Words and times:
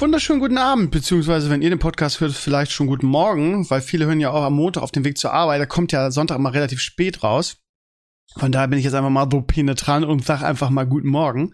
Wunderschönen 0.00 0.40
guten 0.40 0.56
Abend, 0.56 0.92
beziehungsweise 0.92 1.50
wenn 1.50 1.60
ihr 1.60 1.68
den 1.68 1.78
Podcast 1.78 2.20
hört, 2.20 2.32
vielleicht 2.32 2.72
schon 2.72 2.86
guten 2.86 3.06
Morgen, 3.06 3.68
weil 3.68 3.82
viele 3.82 4.06
hören 4.06 4.18
ja 4.18 4.30
auch 4.30 4.44
am 4.44 4.54
Montag 4.54 4.82
auf 4.82 4.92
dem 4.92 5.04
Weg 5.04 5.18
zur 5.18 5.34
Arbeit. 5.34 5.60
Da 5.60 5.66
kommt 5.66 5.92
ja 5.92 6.10
Sonntag 6.10 6.38
immer 6.38 6.54
relativ 6.54 6.80
spät 6.80 7.22
raus. 7.22 7.58
Von 8.34 8.50
daher 8.50 8.68
bin 8.68 8.78
ich 8.78 8.86
jetzt 8.86 8.94
einfach 8.94 9.10
mal 9.10 9.28
so 9.30 9.42
penetrant 9.42 10.06
und 10.06 10.24
sag 10.24 10.42
einfach 10.42 10.70
mal 10.70 10.86
guten 10.86 11.08
Morgen. 11.08 11.52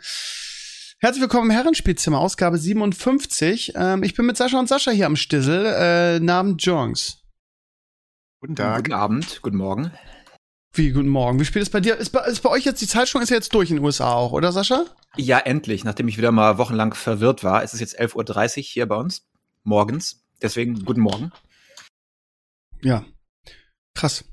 Herzlich 1.01 1.23
willkommen 1.23 1.51
im 1.51 1.57
Herrenspielzimmer, 1.57 2.21
Ausgabe 2.21 2.57
57. 2.57 3.73
Ähm, 3.75 4.05
ich 4.05 4.15
bin 4.15 4.27
mit 4.27 4.37
Sascha 4.37 4.61
und 4.61 4.69
Sascha 4.69 4.93
hier 4.93 5.07
am 5.07 5.17
Stissel, 5.17 5.67
äh, 5.67 6.21
namens 6.21 6.65
Jongs. 6.65 7.25
Guten 8.41 8.55
Tag. 8.55 8.85
Guten 8.85 8.93
Abend, 8.93 9.41
guten 9.43 9.57
Morgen. 9.57 9.91
Wie, 10.77 10.93
guten 10.93 11.09
Morgen. 11.09 11.41
Wie 11.41 11.45
spät 11.47 11.63
ist 11.63 11.71
bei 11.71 11.81
dir? 11.81 11.97
Ist 11.97 12.11
bei, 12.11 12.21
ist 12.27 12.43
bei 12.43 12.51
euch 12.51 12.65
jetzt, 12.65 12.83
die 12.83 12.87
Zeitsprung 12.87 13.23
ist 13.23 13.31
ja 13.31 13.37
jetzt 13.37 13.55
durch 13.55 13.71
in 13.71 13.77
den 13.77 13.85
USA 13.85 14.13
auch, 14.13 14.33
oder 14.33 14.53
Sascha? 14.53 14.85
Ja, 15.17 15.39
endlich. 15.39 15.85
Nachdem 15.85 16.07
ich 16.07 16.19
wieder 16.19 16.33
mal 16.33 16.59
wochenlang 16.59 16.93
verwirrt 16.93 17.43
war, 17.43 17.63
ist 17.63 17.73
es 17.73 17.81
jetzt 17.81 17.99
11.30 17.99 18.59
Uhr 18.59 18.63
hier 18.63 18.87
bei 18.87 18.97
uns. 18.97 19.27
Morgens. 19.65 20.23
Deswegen 20.43 20.85
guten 20.85 21.01
Morgen. 21.01 21.33
Ja. 22.83 23.07
Krass. 23.95 24.25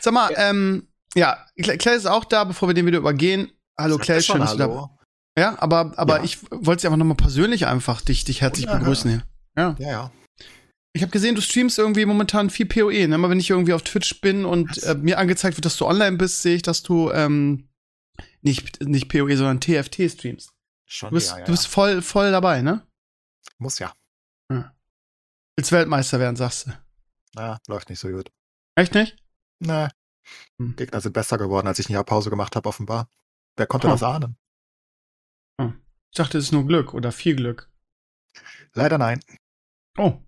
Sag 0.00 0.12
mal, 0.12 0.32
ja. 0.32 0.50
ähm, 0.50 0.88
ja, 1.14 1.38
Claire 1.56 1.96
ist 1.96 2.06
auch 2.06 2.24
da, 2.24 2.42
bevor 2.42 2.68
wir 2.68 2.74
den 2.74 2.86
wieder 2.86 2.98
übergehen. 2.98 3.52
Hallo 3.78 3.98
Claire, 3.98 4.20
schön, 4.20 4.40
dass 4.40 4.52
du 4.52 4.58
da 4.58 4.90
Ja, 5.38 5.56
aber, 5.60 5.92
aber 5.96 6.18
ja. 6.18 6.24
ich 6.24 6.38
wollte 6.50 6.80
sie 6.80 6.88
einfach 6.88 6.98
nochmal 6.98 7.16
persönlich 7.16 7.66
einfach 7.68 8.00
dich, 8.00 8.24
dich 8.24 8.40
herzlich 8.40 8.66
ja, 8.66 8.76
begrüßen 8.76 9.10
hier. 9.10 9.22
Ja. 9.56 9.76
Ja, 9.78 9.88
ja. 9.88 10.10
Ich 10.96 11.02
habe 11.02 11.12
gesehen, 11.12 11.34
du 11.34 11.42
streamst 11.42 11.78
irgendwie 11.78 12.06
momentan 12.06 12.48
viel 12.48 12.64
PoE. 12.64 13.06
Ne? 13.06 13.16
Immer 13.16 13.28
wenn 13.28 13.38
ich 13.38 13.50
irgendwie 13.50 13.74
auf 13.74 13.82
Twitch 13.82 14.22
bin 14.22 14.46
und 14.46 14.82
äh, 14.82 14.94
mir 14.94 15.18
angezeigt 15.18 15.58
wird, 15.58 15.66
dass 15.66 15.76
du 15.76 15.84
online 15.84 16.16
bist, 16.16 16.40
sehe 16.40 16.56
ich, 16.56 16.62
dass 16.62 16.82
du 16.82 17.10
ähm, 17.10 17.68
nicht, 18.40 18.80
nicht 18.80 19.10
PoE, 19.10 19.36
sondern 19.36 19.60
TFT 19.60 20.10
streamst. 20.10 20.54
Schon, 20.86 21.10
du 21.10 21.16
bist, 21.16 21.32
ja, 21.32 21.38
ja. 21.40 21.44
Du 21.44 21.52
bist 21.52 21.66
voll, 21.66 22.00
voll 22.00 22.30
dabei, 22.30 22.62
ne? 22.62 22.86
Muss 23.58 23.78
ja. 23.78 23.92
ja. 24.50 24.74
Willst 25.54 25.70
Weltmeister 25.70 26.18
werden, 26.18 26.36
sagst 26.36 26.68
du. 26.68 26.72
Na, 27.34 27.60
läuft 27.68 27.90
nicht 27.90 27.98
so 27.98 28.08
gut. 28.08 28.32
Echt 28.74 28.94
nicht? 28.94 29.18
Nee. 29.58 29.88
Hm. 30.58 30.76
Gegner 30.76 31.02
sind 31.02 31.12
besser 31.12 31.36
geworden, 31.36 31.66
als 31.66 31.78
ich 31.78 31.90
ein 31.90 31.92
Jahr 31.92 32.04
Pause 32.04 32.30
gemacht 32.30 32.56
habe, 32.56 32.66
offenbar. 32.66 33.10
Wer 33.56 33.66
konnte 33.66 33.88
oh. 33.88 33.90
das 33.90 34.02
ahnen? 34.02 34.38
Oh. 35.58 35.72
Ich 36.10 36.16
dachte, 36.16 36.38
es 36.38 36.44
ist 36.44 36.52
nur 36.52 36.66
Glück 36.66 36.94
oder 36.94 37.12
viel 37.12 37.36
Glück. 37.36 37.70
Leider 38.72 38.96
nein. 38.96 39.20
Oh. 39.98 40.22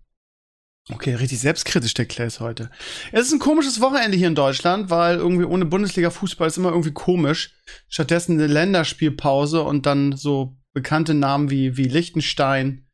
Okay, 0.90 1.14
richtig 1.14 1.40
selbstkritisch 1.40 1.92
der 1.94 2.06
Clays 2.06 2.40
heute. 2.40 2.70
Es 3.12 3.26
ist 3.26 3.32
ein 3.32 3.38
komisches 3.38 3.80
Wochenende 3.80 4.16
hier 4.16 4.28
in 4.28 4.34
Deutschland, 4.34 4.88
weil 4.88 5.16
irgendwie 5.16 5.44
ohne 5.44 5.66
Bundesliga-Fußball 5.66 6.48
ist 6.48 6.56
immer 6.56 6.70
irgendwie 6.70 6.92
komisch. 6.92 7.54
Stattdessen 7.88 8.32
eine 8.32 8.46
Länderspielpause 8.46 9.62
und 9.62 9.84
dann 9.84 10.16
so 10.16 10.56
bekannte 10.72 11.12
Namen 11.12 11.50
wie, 11.50 11.76
wie 11.76 11.84
Liechtenstein. 11.84 12.86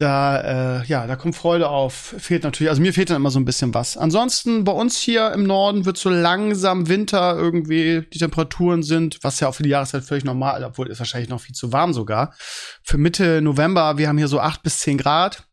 Da, 0.00 0.80
äh, 0.80 0.86
ja, 0.86 1.06
da 1.06 1.16
kommt 1.16 1.36
Freude 1.36 1.68
auf. 1.68 2.14
Fehlt 2.18 2.42
natürlich, 2.44 2.70
also 2.70 2.82
mir 2.82 2.92
fehlt 2.92 3.10
dann 3.10 3.16
immer 3.16 3.30
so 3.30 3.38
ein 3.38 3.44
bisschen 3.44 3.74
was. 3.74 3.96
Ansonsten 3.96 4.64
bei 4.64 4.72
uns 4.72 4.98
hier 4.98 5.32
im 5.32 5.44
Norden 5.44 5.84
wird 5.84 5.98
so 5.98 6.08
langsam 6.08 6.88
Winter 6.88 7.36
irgendwie, 7.36 8.06
die 8.12 8.18
Temperaturen 8.18 8.82
sind, 8.82 9.18
was 9.22 9.38
ja 9.38 9.48
auch 9.48 9.54
für 9.54 9.64
die 9.64 9.70
Jahreszeit 9.70 10.04
völlig 10.04 10.24
normal, 10.24 10.64
obwohl 10.64 10.88
ist 10.88 11.00
wahrscheinlich 11.00 11.30
noch 11.30 11.40
viel 11.40 11.54
zu 11.54 11.72
warm 11.72 11.92
sogar. 11.92 12.34
Für 12.82 12.98
Mitte 12.98 13.40
November, 13.40 13.98
wir 13.98 14.08
haben 14.08 14.18
hier 14.18 14.28
so 14.28 14.40
acht 14.40 14.62
bis 14.62 14.78
zehn 14.78 14.98
Grad 14.98 15.47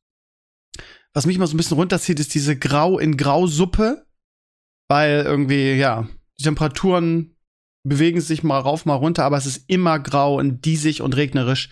was 1.15 1.25
mich 1.25 1.37
immer 1.37 1.47
so 1.47 1.55
ein 1.55 1.57
bisschen 1.57 1.77
runterzieht, 1.77 2.19
ist 2.19 2.35
diese 2.35 2.55
Grau 2.55 2.99
in 2.99 3.17
Grau-Suppe. 3.17 4.05
Weil 4.87 5.23
irgendwie, 5.25 5.73
ja, 5.73 6.07
die 6.37 6.43
Temperaturen 6.43 7.35
bewegen 7.83 8.21
sich 8.21 8.43
mal 8.43 8.59
rauf, 8.59 8.85
mal 8.85 8.95
runter, 8.95 9.23
aber 9.23 9.37
es 9.37 9.45
ist 9.45 9.63
immer 9.67 9.97
grau 9.99 10.37
und 10.37 10.65
diesig 10.65 11.01
und 11.01 11.15
regnerisch. 11.15 11.69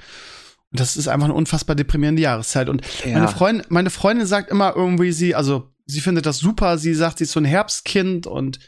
Und 0.72 0.80
das 0.80 0.96
ist 0.96 1.08
einfach 1.08 1.26
eine 1.26 1.36
unfassbar 1.36 1.76
deprimierende 1.76 2.22
Jahreszeit. 2.22 2.70
Und 2.70 2.81
ja. 3.06 3.14
meine, 3.14 3.28
Freundin, 3.28 3.66
meine 3.70 3.90
Freundin 3.90 4.26
sagt 4.26 4.50
immer 4.50 4.76
irgendwie, 4.76 5.12
sie, 5.12 5.36
also 5.36 5.70
sie 5.86 6.02
findet 6.02 6.25
das 6.25 6.40
super, 6.40 6.78
sie 6.78 6.94
sagt, 6.94 7.18
sie 7.18 7.25
ist 7.25 7.34
so 7.34 7.40
ein 7.40 7.46
Herbstkind 7.46 8.25
und 8.25 8.60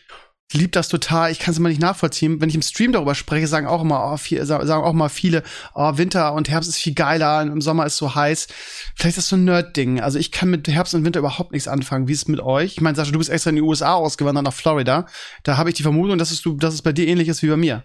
liebt 0.53 0.75
das 0.75 0.87
total. 0.87 1.31
Ich 1.31 1.39
kann 1.39 1.51
es 1.51 1.57
immer 1.57 1.69
nicht 1.69 1.81
nachvollziehen. 1.81 2.39
Wenn 2.39 2.49
ich 2.49 2.55
im 2.55 2.61
Stream 2.61 2.91
darüber 2.91 3.15
spreche, 3.15 3.47
sagen 3.47 3.67
auch 3.67 3.81
immer, 3.81 4.11
oh, 4.11 4.17
viel, 4.17 4.45
sagen 4.45 4.83
auch 4.83 4.93
mal 4.93 5.09
viele, 5.09 5.43
oh, 5.73 5.97
Winter 5.97 6.33
und 6.33 6.49
Herbst 6.49 6.69
ist 6.69 6.77
viel 6.77 6.93
geiler, 6.93 7.41
im 7.41 7.61
Sommer 7.61 7.85
ist 7.85 7.97
so 7.97 8.15
heiß. 8.15 8.47
Vielleicht 8.95 9.17
ist 9.17 9.25
das 9.25 9.29
so 9.29 9.35
ein 9.35 9.45
Nerd-Ding. 9.45 9.99
Also 9.99 10.19
ich 10.19 10.31
kann 10.31 10.49
mit 10.49 10.67
Herbst 10.67 10.93
und 10.93 11.03
Winter 11.03 11.19
überhaupt 11.19 11.51
nichts 11.51 11.67
anfangen. 11.67 12.07
Wie 12.07 12.13
ist 12.13 12.23
es 12.23 12.27
mit 12.27 12.39
euch? 12.39 12.73
Ich 12.73 12.81
meine, 12.81 12.95
Sascha, 12.95 13.11
du 13.11 13.17
bist 13.17 13.29
extra 13.29 13.49
in 13.49 13.55
die 13.55 13.61
USA 13.61 13.93
ausgewandert 13.93 14.45
nach 14.45 14.53
Florida. 14.53 15.07
Da 15.43 15.57
habe 15.57 15.69
ich 15.69 15.75
die 15.75 15.83
Vermutung, 15.83 16.17
dass 16.17 16.31
es, 16.31 16.41
du, 16.41 16.55
dass 16.55 16.73
es 16.73 16.81
bei 16.81 16.93
dir 16.93 17.07
ähnlich 17.07 17.27
ist 17.27 17.41
wie 17.43 17.49
bei 17.49 17.57
mir. 17.57 17.83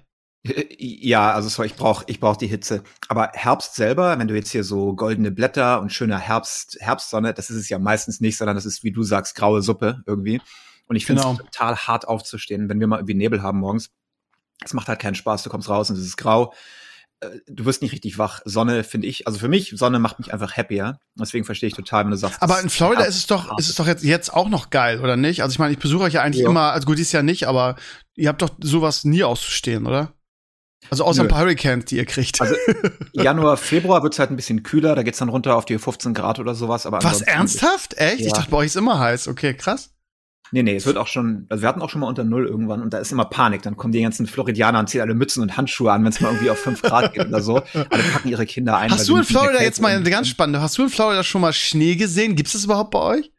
Ja, 0.78 1.32
also 1.32 1.50
so, 1.50 1.62
ich 1.64 1.74
brauche 1.74 2.04
ich 2.06 2.18
brauch 2.18 2.36
die 2.36 2.46
Hitze. 2.46 2.82
Aber 3.08 3.30
Herbst 3.34 3.74
selber, 3.74 4.18
wenn 4.18 4.28
du 4.28 4.34
jetzt 4.34 4.50
hier 4.50 4.64
so 4.64 4.94
goldene 4.94 5.30
Blätter 5.30 5.82
und 5.82 5.92
schöner 5.92 6.18
Herbst, 6.18 6.78
Herbstsonne, 6.80 7.34
das 7.34 7.50
ist 7.50 7.56
es 7.56 7.68
ja 7.68 7.78
meistens 7.78 8.20
nicht, 8.20 8.38
sondern 8.38 8.56
das 8.56 8.64
ist, 8.64 8.82
wie 8.82 8.90
du 8.90 9.02
sagst, 9.02 9.34
graue 9.34 9.60
Suppe 9.60 10.02
irgendwie. 10.06 10.40
Und 10.90 10.96
ich 10.96 11.06
finde 11.06 11.20
es 11.20 11.24
genau. 11.24 11.38
total 11.38 11.76
hart 11.76 12.08
aufzustehen, 12.08 12.68
wenn 12.68 12.80
wir 12.80 12.88
mal 12.88 12.96
irgendwie 12.96 13.14
Nebel 13.14 13.44
haben 13.44 13.60
morgens. 13.60 13.90
Es 14.64 14.74
macht 14.74 14.88
halt 14.88 14.98
keinen 14.98 15.14
Spaß. 15.14 15.44
Du 15.44 15.48
kommst 15.48 15.68
raus 15.68 15.88
und 15.88 15.96
es 15.96 16.04
ist 16.04 16.16
grau. 16.16 16.52
Äh, 17.20 17.28
du 17.46 17.64
wirst 17.64 17.80
nicht 17.80 17.92
richtig 17.92 18.18
wach. 18.18 18.40
Sonne 18.44 18.82
finde 18.82 19.06
ich, 19.06 19.28
also 19.28 19.38
für 19.38 19.46
mich, 19.46 19.72
Sonne 19.76 20.00
macht 20.00 20.18
mich 20.18 20.32
einfach 20.32 20.56
happier. 20.56 20.98
Deswegen 21.14 21.44
verstehe 21.44 21.68
ich 21.68 21.76
total, 21.76 22.02
wenn 22.02 22.10
du 22.10 22.16
sagst. 22.16 22.42
Aber 22.42 22.60
in 22.60 22.68
Florida 22.68 23.04
ist 23.04 23.14
es 23.14 23.28
doch, 23.28 23.56
ist 23.56 23.68
es 23.68 23.76
doch 23.76 23.86
jetzt, 23.86 24.02
jetzt 24.02 24.34
auch 24.34 24.48
noch 24.48 24.70
geil, 24.70 24.98
oder 24.98 25.16
nicht? 25.16 25.44
Also 25.44 25.52
ich 25.52 25.60
meine, 25.60 25.72
ich 25.72 25.78
besuche 25.78 26.02
euch 26.02 26.14
ja 26.14 26.22
eigentlich 26.22 26.42
ja. 26.42 26.50
immer, 26.50 26.72
also 26.72 26.86
gut, 26.86 26.98
dieses 26.98 27.12
Jahr 27.12 27.22
nicht, 27.22 27.46
aber 27.46 27.76
ihr 28.16 28.28
habt 28.28 28.42
doch 28.42 28.50
sowas 28.60 29.04
nie 29.04 29.22
auszustehen, 29.22 29.86
oder? 29.86 30.12
Also 30.90 31.04
außer 31.04 31.22
Nö. 31.22 31.28
ein 31.28 31.30
paar 31.30 31.42
Hurricanes, 31.42 31.84
die 31.84 31.98
ihr 31.98 32.04
kriegt. 32.04 32.40
Also 32.40 32.56
Januar, 33.12 33.56
Februar 33.56 34.02
wird's 34.02 34.18
halt 34.18 34.32
ein 34.32 34.36
bisschen 34.36 34.64
kühler, 34.64 34.96
da 34.96 35.04
geht's 35.04 35.18
dann 35.18 35.28
runter 35.28 35.54
auf 35.54 35.66
die 35.66 35.78
15 35.78 36.14
Grad 36.14 36.40
oder 36.40 36.56
sowas. 36.56 36.84
Aber 36.84 37.00
Was, 37.04 37.20
ernsthaft? 37.20 37.94
Echt? 37.96 38.22
Ja. 38.22 38.26
Ich 38.26 38.32
dachte, 38.32 38.50
bei 38.50 38.56
euch 38.56 38.66
ist 38.66 38.76
immer 38.76 38.98
heiß. 38.98 39.28
Okay, 39.28 39.54
krass. 39.54 39.90
Nee, 40.52 40.62
nee, 40.62 40.74
es 40.74 40.86
wird 40.86 40.96
auch 40.96 41.06
schon, 41.06 41.46
also 41.48 41.62
wir 41.62 41.68
hatten 41.68 41.80
auch 41.80 41.90
schon 41.90 42.00
mal 42.00 42.08
unter 42.08 42.24
Null 42.24 42.46
irgendwann 42.46 42.82
und 42.82 42.92
da 42.92 42.98
ist 42.98 43.12
immer 43.12 43.24
Panik. 43.24 43.62
Dann 43.62 43.76
kommen 43.76 43.92
die 43.92 44.02
ganzen 44.02 44.26
Floridianer 44.26 44.80
und 44.80 44.88
ziehen 44.88 45.00
alle 45.00 45.14
Mützen 45.14 45.42
und 45.42 45.56
Handschuhe 45.56 45.92
an, 45.92 46.02
wenn 46.02 46.10
es 46.10 46.20
mal 46.20 46.30
irgendwie 46.30 46.50
auf 46.50 46.58
fünf 46.58 46.82
Grad 46.82 47.12
geht 47.12 47.26
oder 47.26 47.40
so. 47.40 47.62
Alle 47.74 48.02
packen 48.12 48.28
ihre 48.28 48.46
Kinder 48.46 48.76
ein. 48.76 48.90
Hast 48.90 49.08
du 49.08 49.16
in 49.16 49.24
Florida 49.24 49.62
jetzt 49.62 49.80
mal 49.80 49.94
eine 49.94 50.10
ganz 50.10 50.28
spannende, 50.28 50.60
hast 50.60 50.76
du 50.78 50.82
in 50.82 50.88
Florida 50.88 51.22
schon 51.22 51.40
mal 51.40 51.52
Schnee 51.52 51.94
gesehen? 51.94 52.34
Gibt 52.34 52.48
es 52.48 52.54
das 52.54 52.64
überhaupt 52.64 52.90
bei 52.90 53.00
euch? 53.00 53.30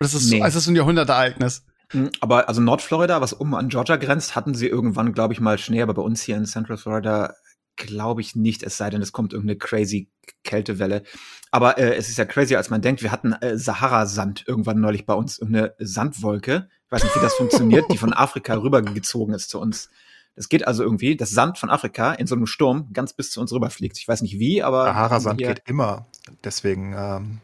Oder 0.00 0.06
ist 0.06 0.14
das, 0.14 0.24
nee. 0.26 0.40
so, 0.40 0.44
ist 0.44 0.56
das 0.56 0.64
so 0.64 0.72
ein 0.72 0.76
Jahrhundertereignis? 0.76 1.64
Hm, 1.92 2.10
aber 2.20 2.48
also 2.48 2.60
Nordflorida, 2.60 3.20
was 3.20 3.38
oben 3.38 3.54
an 3.54 3.68
Georgia 3.68 3.96
grenzt, 3.96 4.34
hatten 4.34 4.54
sie 4.54 4.66
irgendwann, 4.66 5.12
glaube 5.12 5.34
ich, 5.34 5.40
mal 5.40 5.58
Schnee, 5.58 5.82
aber 5.82 5.94
bei 5.94 6.02
uns 6.02 6.20
hier 6.22 6.36
in 6.36 6.44
Central 6.44 6.78
Florida 6.78 7.34
glaube 7.76 8.22
ich 8.22 8.34
nicht, 8.34 8.62
es 8.62 8.76
sei 8.76 8.90
denn, 8.90 9.02
es 9.02 9.12
kommt 9.12 9.32
irgendeine 9.32 9.58
crazy 9.58 10.10
Kältewelle. 10.44 11.02
Aber 11.50 11.78
äh, 11.78 11.94
es 11.94 12.08
ist 12.08 12.18
ja 12.18 12.24
crazy, 12.24 12.56
als 12.56 12.70
man 12.70 12.82
denkt. 12.82 13.02
Wir 13.02 13.12
hatten 13.12 13.32
äh, 13.32 13.56
Sahara-Sand 13.56 14.44
irgendwann 14.46 14.80
neulich 14.80 15.06
bei 15.06 15.14
uns, 15.14 15.38
irgendeine 15.38 15.74
Sandwolke. 15.78 16.68
Ich 16.86 16.92
weiß 16.92 17.04
nicht, 17.04 17.16
wie 17.16 17.20
das 17.20 17.34
funktioniert, 17.38 17.86
die 17.90 17.98
von 17.98 18.12
Afrika 18.12 18.54
rübergezogen 18.54 19.34
ist 19.34 19.50
zu 19.50 19.60
uns. 19.60 19.90
Das 20.34 20.48
geht 20.50 20.66
also 20.66 20.82
irgendwie, 20.82 21.16
dass 21.16 21.30
Sand 21.30 21.58
von 21.58 21.70
Afrika 21.70 22.12
in 22.12 22.26
so 22.26 22.34
einem 22.34 22.46
Sturm 22.46 22.92
ganz 22.92 23.14
bis 23.14 23.30
zu 23.30 23.40
uns 23.40 23.52
rüberfliegt. 23.52 23.96
Ich 23.98 24.06
weiß 24.06 24.20
nicht 24.22 24.38
wie, 24.38 24.62
aber. 24.62 24.84
Sahara-Sand 24.84 25.38
geht 25.38 25.62
immer. 25.66 26.06
Deswegen, 26.44 26.94
ähm, 26.96 27.38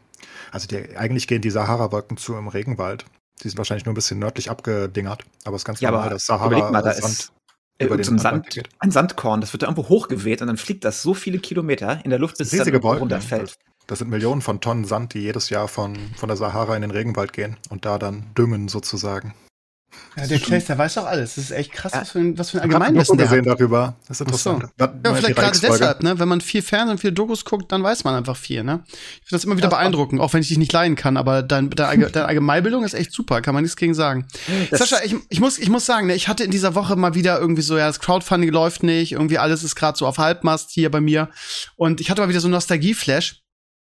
also 0.51 0.67
die, 0.67 0.95
eigentlich 0.95 1.27
gehen 1.27 1.41
die 1.41 1.49
Sahara-Wolken 1.49 2.17
zu 2.17 2.35
im 2.35 2.47
Regenwald. 2.47 3.05
Die 3.41 3.49
sind 3.49 3.57
wahrscheinlich 3.57 3.85
nur 3.85 3.93
ein 3.93 3.95
bisschen 3.95 4.19
nördlich 4.19 4.51
abgedingert, 4.51 5.25
aber 5.43 5.55
es 5.55 5.61
ist 5.61 5.65
ganz 5.65 5.79
ja, 5.81 5.89
normal, 5.89 6.11
dass 6.11 6.25
Sahara-Sand 6.27 7.31
über 7.79 7.97
den 7.97 8.19
Sand, 8.19 8.63
ein 8.79 8.91
Sandkorn, 8.91 9.41
das 9.41 9.51
wird 9.53 9.63
da 9.63 9.67
irgendwo 9.67 9.89
hochgeweht 9.89 10.41
und 10.41 10.47
dann 10.47 10.57
fliegt 10.57 10.85
das 10.85 11.01
so 11.01 11.13
viele 11.13 11.39
Kilometer 11.39 11.99
in 12.03 12.11
der 12.11 12.19
Luft, 12.19 12.37
bis 12.37 12.53
es 12.53 12.63
dann 12.63 12.75
runterfällt. 12.75 13.57
Das 13.87 13.99
sind 13.99 14.09
Millionen 14.09 14.41
von 14.41 14.61
Tonnen 14.61 14.85
Sand, 14.85 15.13
die 15.13 15.19
jedes 15.19 15.49
Jahr 15.49 15.67
von, 15.67 15.97
von 16.15 16.29
der 16.29 16.37
Sahara 16.37 16.75
in 16.75 16.81
den 16.81 16.91
Regenwald 16.91 17.33
gehen 17.33 17.57
und 17.69 17.85
da 17.85 17.99
dann 17.99 18.25
düngen 18.35 18.67
sozusagen. 18.69 19.33
Ja, 20.15 20.27
der 20.27 20.39
Clays, 20.39 20.65
der 20.65 20.77
weiß 20.77 20.95
doch 20.95 21.05
alles. 21.05 21.35
Das 21.35 21.45
ist 21.45 21.51
echt 21.51 21.71
krass, 21.71 21.93
ja. 21.93 22.01
was 22.01 22.11
für 22.11 22.19
ein, 22.19 22.37
was 22.37 22.51
für 22.51 22.57
ein 22.57 22.63
Allgemeinwissen 22.63 23.17
der 23.17 23.27
gesehen 23.27 23.49
hat. 23.49 23.59
darüber. 23.59 23.95
Das 24.07 24.17
ist 24.17 24.21
interessant. 24.21 24.67
So. 24.77 24.85
Ja, 24.85 25.13
vielleicht 25.15 25.35
gerade 25.35 25.59
deshalb, 25.59 26.03
ne? 26.03 26.19
Wenn 26.19 26.27
man 26.27 26.41
viel 26.41 26.61
Fernsehen 26.61 26.91
und 26.91 26.99
viel 26.99 27.11
Dokus 27.11 27.45
guckt, 27.45 27.71
dann 27.71 27.81
weiß 27.81 28.03
man 28.03 28.15
einfach 28.15 28.37
viel, 28.37 28.63
ne? 28.63 28.83
Ich 28.87 29.27
finde 29.27 29.31
das 29.31 29.43
immer 29.43 29.57
wieder 29.57 29.69
ja, 29.69 29.75
beeindruckend, 29.75 30.21
auch 30.21 30.33
wenn 30.33 30.41
ich 30.41 30.49
dich 30.49 30.57
nicht 30.57 30.71
leiden 30.71 30.95
kann, 30.95 31.17
aber 31.17 31.41
dein, 31.41 31.69
deine, 31.71 32.09
deine 32.09 32.27
Allgemeinbildung 32.27 32.83
ist 32.83 32.93
echt 32.93 33.11
super, 33.11 33.41
kann 33.41 33.55
man 33.55 33.63
nichts 33.63 33.75
gegen 33.75 33.93
sagen. 33.93 34.27
Das 34.69 34.79
Sascha, 34.79 35.03
ich, 35.03 35.15
ich, 35.29 35.39
muss, 35.39 35.57
ich 35.57 35.69
muss 35.69 35.85
sagen, 35.85 36.07
ne, 36.07 36.15
ich 36.15 36.27
hatte 36.27 36.43
in 36.43 36.51
dieser 36.51 36.75
Woche 36.75 36.95
mal 36.95 37.15
wieder 37.15 37.39
irgendwie 37.39 37.63
so, 37.63 37.77
ja, 37.77 37.87
das 37.87 37.99
Crowdfunding 37.99 38.51
läuft 38.51 38.83
nicht, 38.83 39.13
irgendwie 39.13 39.39
alles 39.39 39.63
ist 39.63 39.75
gerade 39.75 39.97
so 39.97 40.05
auf 40.05 40.19
Halbmast 40.19 40.69
hier 40.71 40.91
bei 40.91 41.01
mir. 41.01 41.29
Und 41.75 42.01
ich 42.01 42.11
hatte 42.11 42.21
mal 42.21 42.29
wieder 42.29 42.39
so 42.39 42.47
einen 42.47 42.53
Nostalgie-Flash 42.53 43.42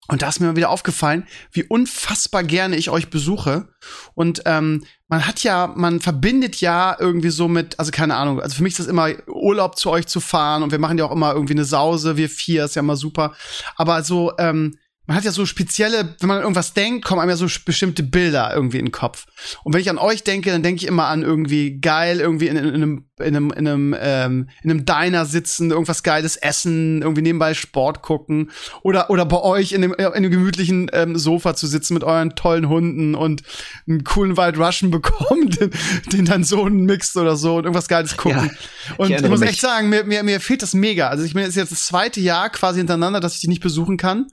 Und 0.07 0.21
da 0.21 0.29
ist 0.29 0.39
mir 0.39 0.47
mal 0.47 0.55
wieder 0.55 0.69
aufgefallen, 0.69 1.27
wie 1.51 1.63
unfassbar 1.63 2.44
gerne 2.44 2.75
ich 2.75 2.89
euch 2.89 3.09
besuche. 3.09 3.69
Und 4.15 4.41
ähm, 4.45 4.83
man 5.07 5.25
hat 5.25 5.44
ja, 5.44 5.67
man 5.67 6.01
verbindet 6.01 6.57
ja 6.57 6.95
irgendwie 7.00 7.29
so 7.29 7.47
mit, 7.47 7.79
also 7.79 7.91
keine 7.91 8.15
Ahnung, 8.15 8.41
also 8.41 8.55
für 8.55 8.63
mich 8.63 8.73
ist 8.73 8.79
das 8.79 8.88
immer 8.88 9.09
Urlaub 9.27 9.77
zu 9.77 9.89
euch 9.89 10.07
zu 10.07 10.19
fahren 10.19 10.63
und 10.63 10.71
wir 10.71 10.79
machen 10.79 10.97
ja 10.97 11.05
auch 11.05 11.11
immer 11.11 11.33
irgendwie 11.33 11.53
eine 11.53 11.65
Sause, 11.65 12.17
wir 12.17 12.29
vier, 12.29 12.65
ist 12.65 12.75
ja 12.75 12.81
immer 12.81 12.95
super. 12.95 13.33
Aber 13.75 14.03
so, 14.03 14.33
ähm, 14.39 14.77
man 15.05 15.17
hat 15.17 15.25
ja 15.25 15.31
so 15.31 15.45
spezielle, 15.45 16.15
wenn 16.19 16.27
man 16.29 16.38
an 16.38 16.44
irgendwas 16.44 16.73
denkt, 16.73 17.03
kommen 17.03 17.19
einem 17.19 17.29
ja 17.29 17.35
so 17.35 17.47
bestimmte 17.65 18.03
Bilder 18.03 18.53
irgendwie 18.55 18.77
in 18.77 18.85
den 18.85 18.91
Kopf. 18.94 19.25
Und 19.63 19.73
wenn 19.73 19.81
ich 19.81 19.89
an 19.89 19.97
euch 19.97 20.23
denke, 20.23 20.50
dann 20.50 20.63
denke 20.63 20.81
ich 20.81 20.88
immer 20.88 21.07
an 21.07 21.23
irgendwie 21.23 21.81
geil, 21.81 22.21
irgendwie 22.21 22.47
in, 22.47 22.55
in, 22.55 22.65
in 22.67 22.73
einem, 22.75 23.05
in 23.19 23.35
einem, 23.35 23.51
in 23.51 23.67
einem, 23.67 23.95
ähm, 24.00 24.50
in 24.63 24.71
einem 24.71 24.85
Diner 24.85 25.25
sitzen, 25.25 25.71
irgendwas 25.71 26.03
geiles 26.03 26.38
essen, 26.38 27.01
irgendwie 27.01 27.21
nebenbei 27.21 27.53
Sport 27.53 28.01
gucken 28.01 28.51
oder 28.81 29.09
oder 29.09 29.25
bei 29.25 29.41
euch 29.41 29.73
in 29.73 29.81
dem 29.81 29.94
in 29.94 30.05
einem 30.05 30.31
gemütlichen 30.31 30.89
ähm, 30.94 31.17
Sofa 31.17 31.53
zu 31.53 31.67
sitzen 31.67 31.95
mit 31.95 32.06
euren 32.06 32.35
tollen 32.35 32.69
Hunden 32.69 33.13
und 33.13 33.44
einen 33.88 34.06
coolen 34.06 34.38
Wild 34.38 34.57
Russian 34.57 34.89
bekommen, 34.91 35.49
den, 35.49 35.71
den 36.13 36.25
dann 36.25 36.45
so 36.45 36.63
mixt 36.65 37.17
oder 37.17 37.35
so 37.35 37.57
und 37.57 37.65
irgendwas 37.65 37.89
geiles 37.89 38.15
gucken. 38.15 38.49
Ja, 38.88 38.95
und 38.97 39.11
ich, 39.11 39.17
ich 39.17 39.29
muss 39.29 39.41
mich. 39.41 39.49
echt 39.49 39.61
sagen, 39.61 39.89
mir, 39.89 40.06
mir, 40.06 40.23
mir 40.23 40.39
fehlt 40.39 40.61
das 40.61 40.73
mega. 40.73 41.09
Also 41.09 41.25
ich 41.25 41.33
bin 41.33 41.44
jetzt 41.44 41.57
das 41.57 41.85
zweite 41.85 42.21
Jahr 42.21 42.49
quasi 42.49 42.79
hintereinander, 42.79 43.19
dass 43.19 43.35
ich 43.35 43.41
die 43.41 43.49
nicht 43.49 43.61
besuchen 43.61 43.97
kann. 43.97 44.27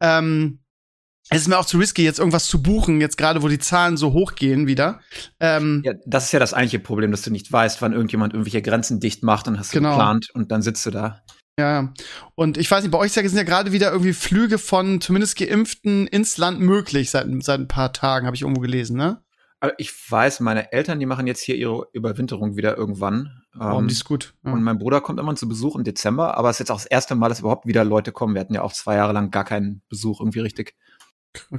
Ähm, 0.00 0.60
es 1.30 1.42
ist 1.42 1.48
mir 1.48 1.58
auch 1.58 1.64
zu 1.64 1.78
risky, 1.78 2.04
jetzt 2.04 2.18
irgendwas 2.18 2.46
zu 2.46 2.62
buchen, 2.62 3.00
jetzt 3.00 3.16
gerade, 3.16 3.42
wo 3.42 3.48
die 3.48 3.58
Zahlen 3.58 3.96
so 3.96 4.12
hochgehen 4.12 4.66
wieder. 4.66 5.00
Ähm, 5.40 5.82
ja, 5.84 5.94
das 6.04 6.26
ist 6.26 6.32
ja 6.32 6.38
das 6.38 6.52
eigentliche 6.52 6.80
Problem, 6.80 7.10
dass 7.10 7.22
du 7.22 7.30
nicht 7.30 7.50
weißt, 7.50 7.80
wann 7.80 7.92
irgendjemand 7.92 8.34
irgendwelche 8.34 8.60
Grenzen 8.60 9.00
dicht 9.00 9.22
macht 9.22 9.48
und 9.48 9.58
hast 9.58 9.72
du 9.72 9.78
genau. 9.78 9.92
geplant 9.92 10.28
und 10.34 10.52
dann 10.52 10.60
sitzt 10.60 10.84
du 10.84 10.90
da. 10.90 11.22
Ja, 11.58 11.94
und 12.34 12.58
ich 12.58 12.70
weiß 12.70 12.82
nicht, 12.82 12.90
bei 12.90 12.98
euch 12.98 13.12
sind 13.12 13.36
ja 13.36 13.44
gerade 13.44 13.72
wieder 13.72 13.92
irgendwie 13.92 14.12
Flüge 14.12 14.58
von 14.58 15.00
zumindest 15.00 15.38
Geimpften 15.38 16.06
ins 16.08 16.36
Land 16.36 16.60
möglich 16.60 17.10
seit, 17.10 17.26
seit 17.42 17.60
ein 17.60 17.68
paar 17.68 17.92
Tagen, 17.92 18.26
habe 18.26 18.34
ich 18.34 18.42
irgendwo 18.42 18.60
gelesen, 18.60 18.96
ne? 18.96 19.22
Ich 19.78 19.92
weiß, 20.10 20.40
meine 20.40 20.72
Eltern, 20.72 21.00
die 21.00 21.06
machen 21.06 21.26
jetzt 21.26 21.40
hier 21.40 21.54
ihre 21.54 21.86
Überwinterung 21.94 22.56
wieder 22.56 22.76
irgendwann. 22.76 23.43
Oh, 23.58 23.78
ähm, 23.78 23.88
die 23.88 23.92
ist 23.92 24.04
gut. 24.04 24.34
Ja. 24.44 24.52
Und 24.52 24.62
mein 24.62 24.78
Bruder 24.78 25.00
kommt 25.00 25.20
immer 25.20 25.34
zu 25.36 25.48
Besuch 25.48 25.76
im 25.76 25.84
Dezember, 25.84 26.36
aber 26.36 26.50
es 26.50 26.56
ist 26.56 26.60
jetzt 26.60 26.70
auch 26.70 26.78
das 26.78 26.86
erste 26.86 27.14
Mal, 27.14 27.28
dass 27.28 27.40
überhaupt 27.40 27.66
wieder 27.66 27.84
Leute 27.84 28.12
kommen. 28.12 28.34
Wir 28.34 28.40
hatten 28.40 28.54
ja 28.54 28.62
auch 28.62 28.72
zwei 28.72 28.96
Jahre 28.96 29.12
lang 29.12 29.30
gar 29.30 29.44
keinen 29.44 29.82
Besuch 29.88 30.20
irgendwie 30.20 30.40
richtig. 30.40 30.74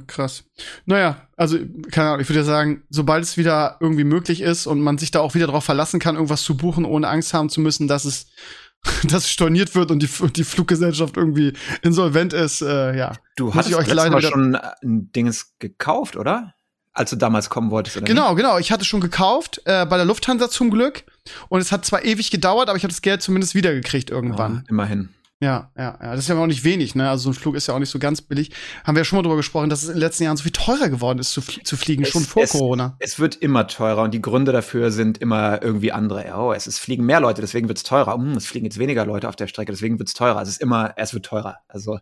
Krass. 0.06 0.44
Naja, 0.86 1.28
also, 1.36 1.58
keine 1.90 2.08
Ahnung, 2.08 2.20
ich 2.20 2.28
würde 2.28 2.40
ja 2.40 2.44
sagen, 2.44 2.84
sobald 2.88 3.24
es 3.24 3.36
wieder 3.36 3.76
irgendwie 3.80 4.04
möglich 4.04 4.40
ist 4.40 4.66
und 4.66 4.80
man 4.80 4.96
sich 4.96 5.10
da 5.10 5.20
auch 5.20 5.34
wieder 5.34 5.46
darauf 5.46 5.64
verlassen 5.64 6.00
kann, 6.00 6.14
irgendwas 6.14 6.42
zu 6.42 6.56
buchen, 6.56 6.84
ohne 6.84 7.08
Angst 7.08 7.34
haben 7.34 7.50
zu 7.50 7.60
müssen, 7.60 7.86
dass 7.86 8.06
es, 8.06 8.26
dass 9.04 9.24
es 9.24 9.30
storniert 9.30 9.74
wird 9.74 9.90
und 9.90 10.02
die, 10.02 10.08
die 10.32 10.44
Fluggesellschaft 10.44 11.16
irgendwie 11.16 11.52
insolvent 11.82 12.32
ist, 12.32 12.62
äh, 12.62 12.96
ja. 12.96 13.12
Du 13.36 13.54
hast 13.54 13.72
euch 13.72 13.92
leider 13.92 14.22
schon 14.22 14.54
ein 14.56 15.12
Dinges 15.12 15.56
gekauft, 15.58 16.16
oder? 16.16 16.54
Als 16.96 17.10
du 17.10 17.16
damals 17.16 17.50
kommen 17.50 17.70
wolltest, 17.70 17.96
oder 17.96 18.06
Genau, 18.06 18.30
nicht? 18.30 18.38
genau. 18.42 18.58
Ich 18.58 18.72
hatte 18.72 18.84
schon 18.84 19.00
gekauft, 19.00 19.60
äh, 19.64 19.84
bei 19.86 19.96
der 19.96 20.06
Lufthansa 20.06 20.48
zum 20.48 20.70
Glück. 20.70 21.04
Und 21.48 21.60
es 21.60 21.72
hat 21.72 21.84
zwar 21.84 22.04
ewig 22.04 22.30
gedauert, 22.30 22.68
aber 22.68 22.76
ich 22.76 22.84
habe 22.84 22.92
das 22.92 23.02
Geld 23.02 23.20
zumindest 23.22 23.54
wiedergekriegt 23.54 24.10
irgendwann. 24.10 24.62
Oh, 24.64 24.68
immerhin. 24.70 25.08
Ja, 25.42 25.70
ja, 25.76 25.98
ja. 26.00 26.10
Das 26.12 26.20
ist 26.20 26.28
ja 26.28 26.36
auch 26.36 26.46
nicht 26.46 26.64
wenig, 26.64 26.94
ne? 26.94 27.10
Also 27.10 27.24
so 27.24 27.30
ein 27.30 27.34
Flug 27.34 27.56
ist 27.56 27.66
ja 27.66 27.74
auch 27.74 27.78
nicht 27.78 27.90
so 27.90 27.98
ganz 27.98 28.22
billig. 28.22 28.52
Haben 28.84 28.96
wir 28.96 29.00
ja 29.00 29.04
schon 29.04 29.18
mal 29.18 29.22
drüber 29.22 29.36
gesprochen, 29.36 29.68
dass 29.68 29.82
es 29.82 29.90
in 29.90 29.96
den 29.96 30.00
letzten 30.00 30.24
Jahren 30.24 30.38
so 30.38 30.44
viel 30.44 30.52
teurer 30.52 30.88
geworden 30.88 31.18
ist 31.18 31.32
zu, 31.32 31.42
fl 31.42 31.62
zu 31.62 31.76
fliegen, 31.76 32.04
es, 32.04 32.08
schon 32.08 32.22
vor 32.22 32.44
es, 32.44 32.52
Corona. 32.52 32.96
Es 33.00 33.18
wird 33.18 33.36
immer 33.36 33.66
teurer 33.66 34.02
und 34.02 34.14
die 34.14 34.22
Gründe 34.22 34.52
dafür 34.52 34.90
sind 34.90 35.18
immer 35.18 35.62
irgendwie 35.62 35.92
andere. 35.92 36.32
Oh, 36.34 36.54
es 36.54 36.66
ist, 36.66 36.78
fliegen 36.78 37.04
mehr 37.04 37.20
Leute, 37.20 37.42
deswegen 37.42 37.68
wird 37.68 37.76
es 37.76 37.84
teurer. 37.84 38.14
Hm, 38.14 38.32
es 38.32 38.46
fliegen 38.46 38.64
jetzt 38.64 38.78
weniger 38.78 39.04
Leute 39.04 39.28
auf 39.28 39.36
der 39.36 39.46
Strecke, 39.46 39.72
deswegen 39.72 39.98
wird 39.98 40.08
es 40.08 40.14
teurer. 40.14 40.38
Also 40.38 40.48
es 40.48 40.56
ist 40.56 40.62
immer, 40.62 40.94
es 40.96 41.12
wird 41.12 41.26
teurer. 41.26 41.58
Also 41.68 41.98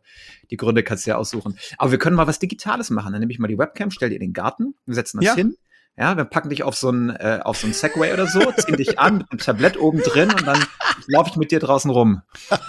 die 0.52 0.56
Gründe 0.56 0.84
kannst 0.84 1.04
du 1.04 1.10
ja 1.10 1.16
aussuchen. 1.16 1.58
Aber 1.76 1.90
wir 1.90 1.98
können 1.98 2.14
mal 2.14 2.28
was 2.28 2.38
Digitales 2.38 2.90
machen. 2.90 3.12
Dann 3.12 3.20
nehme 3.20 3.32
ich 3.32 3.40
mal 3.40 3.48
die 3.48 3.58
Webcam, 3.58 3.90
stell 3.90 4.10
dir 4.10 4.16
in 4.16 4.20
den 4.20 4.32
Garten, 4.32 4.74
wir 4.86 4.94
setzen 4.94 5.18
das 5.18 5.26
ja. 5.26 5.34
hin. 5.34 5.56
Ja, 5.96 6.16
wir 6.16 6.24
packen 6.24 6.50
dich 6.50 6.64
auf 6.64 6.74
so 6.74 6.90
ein 6.90 7.10
äh, 7.10 7.40
auf 7.42 7.58
so 7.58 7.66
ein 7.68 7.72
Segway 7.72 8.12
oder 8.12 8.26
so, 8.26 8.40
ziehen 8.52 8.76
dich 8.76 8.98
an 8.98 9.18
mit 9.18 9.30
einem 9.30 9.38
Tablett 9.38 9.78
oben 9.78 10.00
drin 10.00 10.30
und 10.30 10.46
dann 10.46 10.64
laufe 11.06 11.30
ich 11.30 11.36
mit 11.36 11.50
dir 11.50 11.60
draußen 11.60 11.90
rum. 11.90 12.22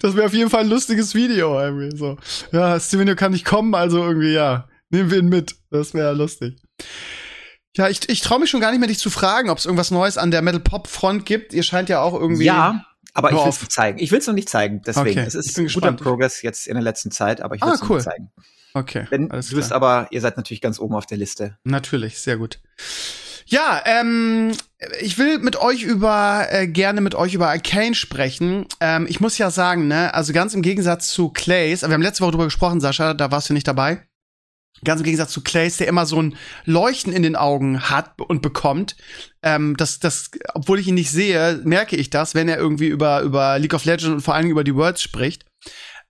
Das 0.00 0.14
wäre 0.14 0.26
auf 0.26 0.34
jeden 0.34 0.50
Fall 0.50 0.62
ein 0.62 0.68
lustiges 0.68 1.14
Video 1.14 1.58
irgendwie 1.58 1.96
so. 1.96 2.18
Ja, 2.52 2.78
Stevenio 2.78 3.14
kann 3.14 3.32
nicht 3.32 3.44
kommen, 3.44 3.74
also 3.74 4.02
irgendwie 4.02 4.32
ja, 4.32 4.68
nehmen 4.90 5.10
wir 5.10 5.18
ihn 5.18 5.28
mit. 5.28 5.54
Das 5.70 5.94
wäre 5.94 6.12
lustig. 6.12 6.56
Ja, 7.76 7.88
ich, 7.88 8.08
ich 8.08 8.20
traue 8.20 8.40
mich 8.40 8.50
schon 8.50 8.60
gar 8.60 8.72
nicht 8.72 8.80
mehr, 8.80 8.88
dich 8.88 8.98
zu 8.98 9.10
fragen, 9.10 9.48
ob 9.48 9.58
es 9.58 9.64
irgendwas 9.64 9.90
Neues 9.90 10.18
an 10.18 10.30
der 10.30 10.42
Metal 10.42 10.60
Pop 10.60 10.88
Front 10.88 11.24
gibt. 11.24 11.54
Ihr 11.54 11.62
scheint 11.62 11.88
ja 11.88 12.02
auch 12.02 12.14
irgendwie. 12.14 12.44
Ja, 12.44 12.84
aber 13.14 13.30
ich 13.30 13.38
will 13.38 13.48
es 13.48 13.68
zeigen. 13.68 13.98
Ich 13.98 14.10
will 14.10 14.18
es 14.18 14.26
noch 14.26 14.34
nicht 14.34 14.48
zeigen. 14.48 14.82
Deswegen, 14.84 15.20
okay, 15.20 15.26
es 15.26 15.34
ist 15.34 15.56
guter 15.72 15.92
Progress 15.92 16.42
jetzt 16.42 16.66
in 16.66 16.74
der 16.74 16.82
letzten 16.82 17.10
Zeit, 17.10 17.40
aber 17.40 17.54
ich 17.54 17.62
will 17.62 17.72
es 17.72 17.82
ah, 17.82 17.86
cool. 17.88 17.96
nicht 17.96 18.04
zeigen. 18.04 18.30
Okay. 18.74 19.06
Wenn, 19.10 19.28
du 19.28 19.56
bist 19.56 19.72
aber, 19.72 20.08
ihr 20.10 20.20
seid 20.20 20.36
natürlich 20.36 20.60
ganz 20.60 20.78
oben 20.78 20.94
auf 20.94 21.06
der 21.06 21.18
Liste. 21.18 21.58
Natürlich, 21.64 22.18
sehr 22.20 22.36
gut. 22.36 22.60
Ja, 23.46 23.82
ähm, 23.84 24.52
ich 25.00 25.18
will 25.18 25.38
mit 25.40 25.56
euch 25.56 25.82
über, 25.82 26.46
äh, 26.50 26.68
gerne 26.68 27.00
mit 27.00 27.16
euch 27.16 27.34
über 27.34 27.48
Arcane 27.48 27.96
sprechen. 27.96 28.66
Ähm, 28.80 29.06
ich 29.08 29.18
muss 29.18 29.38
ja 29.38 29.50
sagen, 29.50 29.88
ne, 29.88 30.14
also 30.14 30.32
ganz 30.32 30.54
im 30.54 30.62
Gegensatz 30.62 31.08
zu 31.08 31.30
Clays, 31.30 31.82
wir 31.82 31.92
haben 31.92 32.00
letzte 32.00 32.22
Woche 32.22 32.30
drüber 32.30 32.44
gesprochen, 32.44 32.80
Sascha, 32.80 33.12
da 33.12 33.32
warst 33.32 33.50
du 33.50 33.52
nicht 33.52 33.66
dabei. 33.66 34.06
Ganz 34.84 35.00
im 35.00 35.04
Gegensatz 35.04 35.32
zu 35.32 35.42
Clays, 35.42 35.78
der 35.78 35.88
immer 35.88 36.06
so 36.06 36.22
ein 36.22 36.36
Leuchten 36.64 37.12
in 37.12 37.24
den 37.24 37.34
Augen 37.34 37.90
hat 37.90 38.20
und 38.20 38.40
bekommt. 38.40 38.96
Ähm, 39.42 39.76
das, 39.76 39.98
das, 39.98 40.30
obwohl 40.54 40.78
ich 40.78 40.86
ihn 40.86 40.94
nicht 40.94 41.10
sehe, 41.10 41.60
merke 41.64 41.96
ich 41.96 42.08
das, 42.08 42.36
wenn 42.36 42.48
er 42.48 42.56
irgendwie 42.56 42.86
über, 42.86 43.20
über 43.22 43.58
League 43.58 43.74
of 43.74 43.84
Legends 43.84 44.14
und 44.14 44.20
vor 44.20 44.34
allen 44.34 44.44
Dingen 44.44 44.52
über 44.52 44.64
die 44.64 44.76
Worlds 44.76 45.02
spricht 45.02 45.49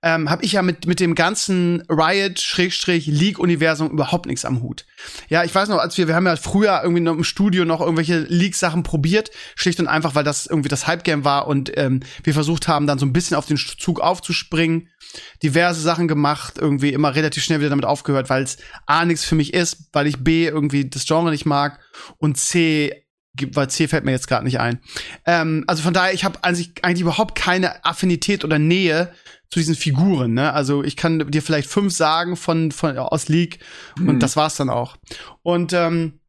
ähm, 0.03 0.31
habe 0.31 0.45
ich 0.45 0.53
ja 0.53 0.63
mit, 0.63 0.87
mit 0.87 0.99
dem 0.99 1.15
ganzen 1.15 1.83
Riot-League-Universum 1.89 3.91
überhaupt 3.91 4.27
nichts 4.27 4.47
am 4.47 4.63
Hut. 4.63 4.87
Ja, 5.29 5.45
ich 5.45 5.55
weiß 5.55 5.69
noch, 5.69 5.79
als 5.79 5.99
wir, 5.99 6.09
wir 6.09 6.15
haben 6.15 6.27
ja 6.27 6.37
früher 6.37 6.81
irgendwie 6.83 7.03
noch 7.03 7.15
im 7.15 7.25
Studio 7.25 7.67
noch 7.67 7.81
irgendwelche 7.81 8.21
League-Sachen 8.21 8.83
probiert, 8.83 9.31
schlicht 9.57 9.79
und 9.79 9.89
einfach, 9.89 10.15
weil 10.15 10.25
das 10.25 10.47
irgendwie 10.47 10.71
das 10.71 10.87
Hype-Game 10.87 11.25
war 11.25 11.47
und 11.47 11.77
ähm, 11.77 12.01
wir 12.23 12.33
versucht 12.33 12.67
haben, 12.67 12.87
dann 12.87 12.99
so 12.99 13.05
ein 13.05 13.13
bisschen 13.13 13.37
auf 13.37 13.47
den 13.47 13.59
Zug 13.59 14.01
aufzuspringen, 14.01 14.89
diverse 15.43 15.83
Sachen 15.83 16.09
gemacht, 16.09 16.55
irgendwie 16.59 16.95
immer 16.95 17.15
relativ 17.15 17.45
schnell 17.45 17.61
wieder 17.61 17.71
damit 17.71 17.85
aufgehört, 17.85 18.31
weil 18.31 18.43
es 18.43 18.57
A 18.87 19.05
nichts 19.05 19.25
für 19.25 19.35
mich 19.35 19.53
ist, 19.53 19.91
weil 19.93 20.07
ich 20.07 20.25
B 20.25 20.47
irgendwie 20.47 20.89
das 20.89 21.05
Genre 21.05 21.31
nicht 21.31 21.47
mag 21.47 21.79
und 22.19 22.39
C 22.39 23.05
weil 23.53 23.71
C 23.71 23.87
fällt 23.87 24.05
mir 24.05 24.11
jetzt 24.11 24.27
gerade 24.27 24.45
nicht 24.45 24.59
ein. 24.59 24.81
Ähm, 25.25 25.63
also 25.69 25.83
von 25.83 25.95
daher, 25.95 26.13
ich 26.13 26.25
habe 26.25 26.43
eigentlich, 26.43 26.73
eigentlich 26.83 27.03
überhaupt 27.03 27.37
keine 27.37 27.85
Affinität 27.85 28.45
oder 28.45 28.59
Nähe 28.59 29.13
zu 29.51 29.59
diesen 29.59 29.75
Figuren, 29.75 30.35
ne? 30.35 30.53
Also 30.53 30.85
ich 30.85 30.97
kann 30.97 31.31
dir 31.31 31.43
vielleicht 31.43 31.69
fünf 31.69 31.93
sagen 31.93 32.37
von, 32.37 32.71
von 32.71 32.97
aus 32.99 33.29
League 33.29 33.59
mhm. 33.99 34.09
und 34.09 34.21
das 34.21 34.37
war's 34.37 34.57
dann 34.57 34.71
auch. 34.71 34.97
Und 35.43 35.73
ähm, 35.73 36.21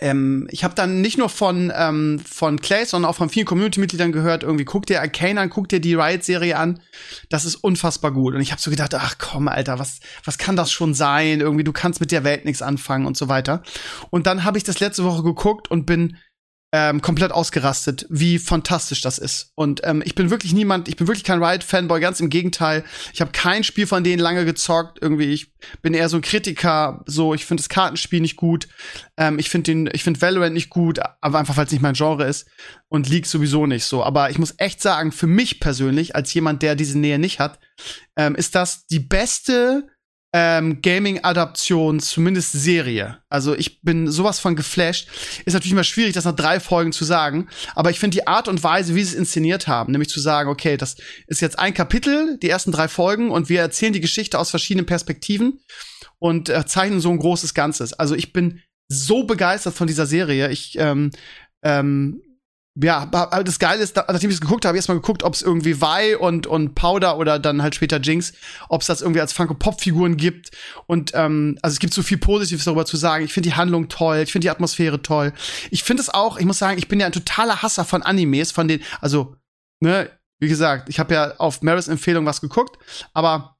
ähm, 0.00 0.46
ich 0.50 0.62
habe 0.62 0.74
dann 0.74 1.00
nicht 1.00 1.18
nur 1.18 1.28
von 1.28 1.72
ähm, 1.74 2.20
von 2.24 2.60
Clay, 2.60 2.86
sondern 2.86 3.10
auch 3.10 3.16
von 3.16 3.28
vielen 3.28 3.46
Community-Mitgliedern 3.46 4.12
gehört, 4.12 4.44
irgendwie 4.44 4.64
guck 4.64 4.86
dir 4.86 5.00
Arcane 5.00 5.40
an, 5.40 5.50
guck 5.50 5.68
dir 5.68 5.80
die 5.80 5.94
Riot-Serie 5.94 6.56
an. 6.56 6.80
Das 7.28 7.44
ist 7.44 7.56
unfassbar 7.56 8.12
gut. 8.12 8.34
Und 8.34 8.40
ich 8.40 8.52
habe 8.52 8.60
so 8.60 8.70
gedacht, 8.70 8.94
ach 8.94 9.16
komm, 9.18 9.48
Alter, 9.48 9.78
was, 9.78 9.98
was 10.24 10.38
kann 10.38 10.56
das 10.56 10.70
schon 10.70 10.94
sein? 10.94 11.40
Irgendwie, 11.40 11.64
du 11.64 11.72
kannst 11.72 12.00
mit 12.00 12.12
der 12.12 12.24
Welt 12.24 12.44
nichts 12.44 12.62
anfangen 12.62 13.04
und 13.04 13.16
so 13.16 13.28
weiter. 13.28 13.62
Und 14.10 14.26
dann 14.26 14.44
habe 14.44 14.58
ich 14.58 14.64
das 14.64 14.80
letzte 14.80 15.04
Woche 15.04 15.24
geguckt 15.24 15.70
und 15.70 15.86
bin 15.86 16.16
ähm, 16.72 17.02
komplett 17.02 17.32
ausgerastet, 17.32 18.06
wie 18.10 18.38
fantastisch 18.38 19.00
das 19.00 19.18
ist. 19.18 19.52
Und 19.56 19.80
ähm, 19.84 20.02
ich 20.04 20.14
bin 20.14 20.30
wirklich 20.30 20.52
niemand, 20.52 20.88
ich 20.88 20.96
bin 20.96 21.08
wirklich 21.08 21.24
kein 21.24 21.42
Riot-Fanboy, 21.42 22.00
ganz 22.00 22.20
im 22.20 22.30
Gegenteil. 22.30 22.84
Ich 23.12 23.20
habe 23.20 23.32
kein 23.32 23.64
Spiel 23.64 23.88
von 23.88 24.04
denen 24.04 24.20
lange 24.20 24.44
gezockt. 24.44 24.98
Irgendwie, 25.00 25.32
ich 25.32 25.52
bin 25.82 25.94
eher 25.94 26.08
so 26.08 26.16
ein 26.18 26.22
Kritiker. 26.22 27.02
So, 27.06 27.34
ich 27.34 27.44
finde 27.44 27.62
das 27.62 27.68
Kartenspiel 27.68 28.20
nicht 28.20 28.36
gut. 28.36 28.68
Ähm, 29.16 29.40
ich 29.40 29.50
finde 29.50 29.72
den, 29.72 29.90
ich 29.92 30.04
finde 30.04 30.20
Valorant 30.20 30.54
nicht 30.54 30.70
gut, 30.70 31.00
aber 31.20 31.40
einfach 31.40 31.56
weil 31.56 31.66
es 31.66 31.72
nicht 31.72 31.82
mein 31.82 31.94
Genre 31.94 32.24
ist 32.24 32.48
und 32.88 33.08
League 33.08 33.26
sowieso 33.26 33.66
nicht 33.66 33.84
so. 33.84 34.04
Aber 34.04 34.30
ich 34.30 34.38
muss 34.38 34.54
echt 34.58 34.80
sagen, 34.80 35.10
für 35.10 35.26
mich 35.26 35.58
persönlich, 35.58 36.14
als 36.14 36.32
jemand, 36.34 36.62
der 36.62 36.76
diese 36.76 36.98
Nähe 36.98 37.18
nicht 37.18 37.40
hat, 37.40 37.58
ähm, 38.16 38.36
ist 38.36 38.54
das 38.54 38.86
die 38.86 39.00
beste 39.00 39.88
ähm, 40.32 40.80
Gaming-Adaption, 40.80 41.98
zumindest 41.98 42.52
Serie. 42.52 43.18
Also 43.28 43.54
ich 43.54 43.82
bin 43.82 44.08
sowas 44.08 44.38
von 44.38 44.54
geflasht. 44.54 45.08
Ist 45.44 45.54
natürlich 45.54 45.72
immer 45.72 45.84
schwierig, 45.84 46.14
das 46.14 46.24
nach 46.24 46.36
drei 46.36 46.60
Folgen 46.60 46.92
zu 46.92 47.04
sagen, 47.04 47.48
aber 47.74 47.90
ich 47.90 47.98
finde 47.98 48.16
die 48.16 48.26
Art 48.26 48.46
und 48.46 48.62
Weise, 48.62 48.94
wie 48.94 49.02
sie 49.02 49.14
es 49.14 49.18
inszeniert 49.18 49.66
haben, 49.66 49.92
nämlich 49.92 50.08
zu 50.08 50.20
sagen, 50.20 50.48
okay, 50.48 50.76
das 50.76 50.96
ist 51.26 51.40
jetzt 51.40 51.58
ein 51.58 51.74
Kapitel, 51.74 52.38
die 52.38 52.48
ersten 52.48 52.70
drei 52.70 52.86
Folgen, 52.86 53.30
und 53.30 53.48
wir 53.48 53.60
erzählen 53.60 53.92
die 53.92 54.00
Geschichte 54.00 54.38
aus 54.38 54.50
verschiedenen 54.50 54.86
Perspektiven 54.86 55.60
und 56.18 56.48
äh, 56.48 56.64
zeichnen 56.64 57.00
so 57.00 57.10
ein 57.10 57.18
großes 57.18 57.54
Ganzes. 57.54 57.92
Also 57.92 58.14
ich 58.14 58.32
bin 58.32 58.60
so 58.88 59.24
begeistert 59.24 59.74
von 59.74 59.86
dieser 59.86 60.06
Serie. 60.06 60.50
Ich 60.50 60.76
ähm, 60.78 61.10
ähm, 61.62 62.22
ja, 62.76 63.08
aber 63.12 63.42
das 63.42 63.58
Geile 63.58 63.82
ist, 63.82 63.96
nachdem 63.96 64.30
ich 64.30 64.36
es 64.36 64.40
geguckt 64.40 64.64
habe, 64.64 64.76
erstmal 64.76 64.96
geguckt, 64.96 65.24
ob 65.24 65.34
es 65.34 65.42
irgendwie 65.42 65.80
Vi 65.80 66.14
und, 66.14 66.46
und 66.46 66.74
Powder 66.74 67.18
oder 67.18 67.40
dann 67.40 67.62
halt 67.62 67.74
später 67.74 68.00
Jinx, 68.00 68.32
ob 68.68 68.82
es 68.82 68.86
das 68.86 69.00
irgendwie 69.02 69.20
als 69.20 69.32
Funko-Pop-Figuren 69.32 70.16
gibt. 70.16 70.52
Und 70.86 71.10
ähm, 71.14 71.58
also 71.62 71.74
es 71.74 71.80
gibt 71.80 71.92
so 71.92 72.02
viel 72.02 72.18
Positives 72.18 72.64
darüber 72.64 72.86
zu 72.86 72.96
sagen. 72.96 73.24
Ich 73.24 73.32
finde 73.32 73.48
die 73.48 73.56
Handlung 73.56 73.88
toll, 73.88 74.18
ich 74.18 74.30
finde 74.30 74.44
die 74.44 74.50
Atmosphäre 74.50 75.02
toll. 75.02 75.32
Ich 75.70 75.82
finde 75.82 76.02
es 76.02 76.10
auch, 76.10 76.38
ich 76.38 76.46
muss 76.46 76.58
sagen, 76.58 76.78
ich 76.78 76.86
bin 76.86 77.00
ja 77.00 77.06
ein 77.06 77.12
totaler 77.12 77.60
Hasser 77.60 77.84
von 77.84 78.02
Animes, 78.02 78.52
von 78.52 78.68
den, 78.68 78.80
also, 79.00 79.36
ne, 79.80 80.08
wie 80.38 80.48
gesagt, 80.48 80.88
ich 80.88 81.00
habe 81.00 81.12
ja 81.12 81.36
auf 81.38 81.62
Maris 81.62 81.88
Empfehlung 81.88 82.24
was 82.24 82.40
geguckt, 82.40 82.78
aber 83.12 83.56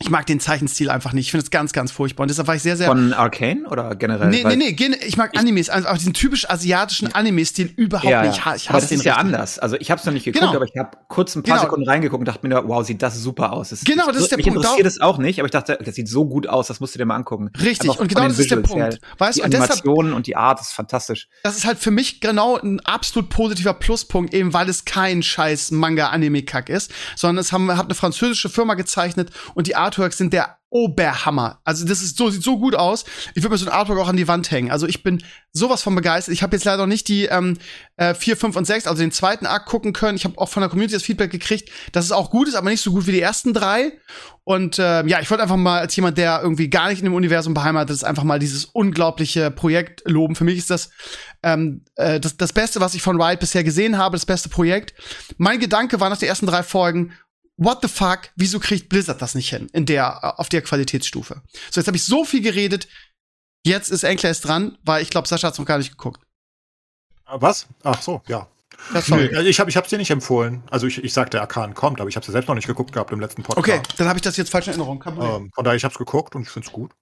Ich 0.00 0.10
mag 0.10 0.26
den 0.26 0.40
Zeichenstil 0.40 0.90
einfach 0.90 1.12
nicht. 1.12 1.26
Ich 1.26 1.30
finde 1.30 1.44
es 1.44 1.52
ganz, 1.52 1.72
ganz 1.72 1.92
furchtbar. 1.92 2.24
Und 2.24 2.28
deshalb 2.28 2.48
war 2.48 2.56
ich 2.56 2.62
sehr, 2.62 2.76
sehr. 2.76 2.88
Von 2.88 3.12
Arcane 3.12 3.64
oder 3.70 3.94
generell? 3.94 4.28
Nee, 4.28 4.42
nee, 4.44 4.56
nee. 4.56 4.72
gen- 4.72 4.96
Ich 5.06 5.16
mag 5.16 5.38
Animes. 5.38 5.70
Also 5.70 5.86
auch 5.86 5.96
diesen 5.96 6.12
typisch 6.14 6.50
asiatischen 6.50 7.14
Anime-Stil 7.14 7.72
überhaupt 7.76 8.10
Ja, 8.10 8.22
nicht. 8.22 8.32
Ich 8.32 8.36
ja. 8.38 8.44
ha- 8.44 8.54
Ich 8.56 8.68
aber 8.70 8.78
hasse 8.78 8.86
das 8.88 8.92
ist 8.92 9.04
den 9.04 9.06
ja 9.06 9.12
richtig. 9.14 9.34
anders. 9.34 9.58
Also 9.60 9.76
ich 9.78 9.92
habe 9.92 10.00
es 10.00 10.04
noch 10.04 10.12
nicht 10.12 10.24
geguckt, 10.24 10.40
Genau. 10.42 10.56
aber 10.56 10.64
ich 10.64 10.76
habe 10.76 10.98
kurz 11.06 11.36
ein 11.36 11.44
paar 11.44 11.58
Genau. 11.58 11.66
Sekunden 11.68 11.88
reingeguckt 11.88 12.18
und 12.18 12.26
dachte 12.26 12.44
mir, 12.44 12.60
wow, 12.66 12.84
sieht 12.84 13.02
das 13.02 13.16
super 13.22 13.52
aus. 13.52 13.68
Das, 13.68 13.84
Genau, 13.84 14.06
ich, 14.08 14.14
das 14.14 14.22
ist 14.24 14.30
der 14.32 14.38
mich 14.38 14.46
Punkt. 14.46 14.62
interessiert 14.64 14.86
es 14.88 15.00
auch 15.00 15.18
nicht, 15.18 15.38
aber 15.38 15.46
ich 15.46 15.52
dachte, 15.52 15.78
das 15.80 15.94
sieht 15.94 16.08
so 16.08 16.24
gut 16.26 16.48
aus, 16.48 16.66
das 16.66 16.80
musst 16.80 16.96
du 16.96 16.98
dir 16.98 17.04
mal 17.06 17.14
angucken. 17.14 17.50
Richtig, 17.62 17.88
und 17.96 18.08
genau 18.08 18.22
den 18.22 18.30
das 18.30 18.40
ist 18.40 18.50
der 18.50 18.56
Punkt. 18.56 18.82
her. 18.82 18.98
Weißt 19.18 19.38
du, 19.38 19.44
und 19.44 19.52
deshalb, 19.52 19.70
Animationen 19.70 20.12
und 20.12 20.26
die 20.26 20.34
Art 20.34 20.60
ist 20.60 20.72
fantastisch. 20.72 21.28
das 21.44 21.56
ist 21.56 21.66
halt 21.66 21.78
für 21.78 21.92
mich 21.92 22.20
genau 22.20 22.56
ein 22.58 22.80
absolut 22.80 23.30
positiver 23.30 23.74
Pluspunkt, 23.74 24.34
eben 24.34 24.52
weil 24.54 24.68
es 24.68 24.84
kein 24.84 25.22
scheiß 25.22 25.70
Manga-Anime-Kack 25.70 26.68
ist, 26.68 26.90
sondern 27.14 27.38
es 27.40 27.52
haben, 27.52 27.70
hat 27.76 27.84
eine 27.84 27.94
französische 27.94 28.48
Firma 28.48 28.74
gezeichnet 28.74 29.30
und 29.54 29.68
die 29.68 29.76
Artworks 29.84 30.18
sind 30.18 30.32
der 30.32 30.58
Oberhammer. 30.74 31.60
Also 31.62 31.86
das 31.86 32.02
ist 32.02 32.16
so, 32.18 32.30
sieht 32.30 32.42
so 32.42 32.58
gut 32.58 32.74
aus. 32.74 33.04
Ich 33.34 33.44
würde 33.44 33.50
mir 33.50 33.58
so 33.58 33.66
ein 33.66 33.72
Artwork 33.72 34.00
auch 34.00 34.08
an 34.08 34.16
die 34.16 34.26
Wand 34.26 34.50
hängen. 34.50 34.72
Also 34.72 34.88
ich 34.88 35.04
bin 35.04 35.22
sowas 35.52 35.82
von 35.82 35.94
begeistert. 35.94 36.34
Ich 36.34 36.42
habe 36.42 36.56
jetzt 36.56 36.64
leider 36.64 36.78
noch 36.78 36.88
nicht 36.88 37.06
die 37.06 37.26
ähm, 37.26 37.58
äh, 37.96 38.12
4, 38.12 38.36
5 38.36 38.56
und 38.56 38.64
6, 38.64 38.88
also 38.88 39.00
den 39.00 39.12
zweiten 39.12 39.46
Akt 39.46 39.66
gucken 39.66 39.92
können. 39.92 40.16
Ich 40.16 40.24
habe 40.24 40.36
auch 40.36 40.48
von 40.48 40.62
der 40.62 40.68
Community 40.68 40.94
das 40.94 41.04
Feedback 41.04 41.30
gekriegt, 41.30 41.70
dass 41.92 42.04
es 42.04 42.10
auch 42.10 42.28
gut 42.28 42.48
ist, 42.48 42.56
aber 42.56 42.70
nicht 42.70 42.80
so 42.80 42.90
gut 42.90 43.06
wie 43.06 43.12
die 43.12 43.20
ersten 43.20 43.54
drei. 43.54 43.92
Und 44.42 44.78
ähm, 44.80 45.06
ja, 45.06 45.20
ich 45.20 45.30
wollte 45.30 45.44
einfach 45.44 45.56
mal 45.56 45.78
als 45.78 45.94
jemand, 45.94 46.18
der 46.18 46.40
irgendwie 46.42 46.68
gar 46.68 46.88
nicht 46.88 46.98
in 46.98 47.04
dem 47.04 47.14
Universum 47.14 47.54
beheimatet 47.54 47.94
ist, 47.94 48.02
einfach 48.02 48.24
mal 48.24 48.40
dieses 48.40 48.64
unglaubliche 48.64 49.52
Projekt 49.52 50.02
loben. 50.06 50.34
Für 50.34 50.44
mich 50.44 50.58
ist 50.58 50.70
das 50.70 50.90
ähm, 51.44 51.82
äh, 51.96 52.18
das, 52.18 52.36
das 52.36 52.52
Beste, 52.52 52.80
was 52.80 52.94
ich 52.94 53.02
von 53.02 53.20
Riot 53.20 53.38
bisher 53.38 53.62
gesehen 53.62 53.96
habe, 53.98 54.16
das 54.16 54.26
beste 54.26 54.48
Projekt. 54.48 54.94
Mein 55.36 55.60
Gedanke 55.60 56.00
war 56.00 56.08
nach 56.08 56.18
den 56.18 56.28
ersten 56.28 56.46
drei 56.46 56.62
Folgen, 56.62 57.12
what 57.56 57.78
the 57.82 57.88
fuck, 57.88 58.30
wieso 58.36 58.60
kriegt 58.60 58.88
Blizzard 58.88 59.20
das 59.20 59.34
nicht 59.34 59.50
hin 59.50 59.68
in 59.72 59.86
der 59.86 60.38
auf 60.38 60.48
der 60.48 60.62
Qualitätsstufe? 60.62 61.42
So 61.70 61.80
jetzt 61.80 61.86
habe 61.86 61.96
ich 61.96 62.04
so 62.04 62.24
viel 62.24 62.42
geredet. 62.42 62.88
Jetzt 63.66 63.90
ist 63.90 64.02
Enkles 64.02 64.40
dran, 64.40 64.76
weil 64.84 65.02
ich 65.02 65.10
glaube, 65.10 65.26
Sascha 65.26 65.48
hat's 65.48 65.58
noch 65.58 65.64
gar 65.64 65.78
nicht 65.78 65.90
geguckt. 65.90 66.20
Was? 67.26 67.66
Ach 67.82 68.00
so, 68.02 68.22
ja. 68.28 68.46
Ja. 68.92 69.02
Nö, 69.08 69.30
also 69.34 69.48
ich 69.48 69.60
habe 69.60 69.70
ich 69.70 69.76
hab's 69.76 69.88
dir 69.88 69.98
nicht 69.98 70.10
empfohlen. 70.10 70.62
Also 70.70 70.86
ich, 70.86 71.02
ich 71.02 71.12
sagte, 71.12 71.40
Arkan 71.40 71.74
kommt, 71.74 72.00
aber 72.00 72.08
ich 72.08 72.16
habe 72.16 72.26
es 72.26 72.32
selbst 72.32 72.48
noch 72.48 72.54
nicht 72.54 72.66
geguckt 72.66 72.92
gehabt 72.92 73.12
im 73.12 73.20
letzten 73.20 73.42
Podcast. 73.42 73.66
Okay, 73.66 73.80
dann 73.96 74.08
habe 74.08 74.18
ich 74.18 74.22
das 74.22 74.36
jetzt 74.36 74.50
falsch 74.50 74.66
in 74.66 74.72
Erinnerung. 74.72 75.02
Ähm, 75.06 75.50
von 75.54 75.64
daher, 75.64 75.76
ich 75.76 75.84
habe 75.84 75.92
es 75.92 75.98
geguckt 75.98 76.34
und 76.34 76.42
ich 76.42 76.48
finde 76.48 76.66
es 76.66 76.72
gut. 76.72 76.92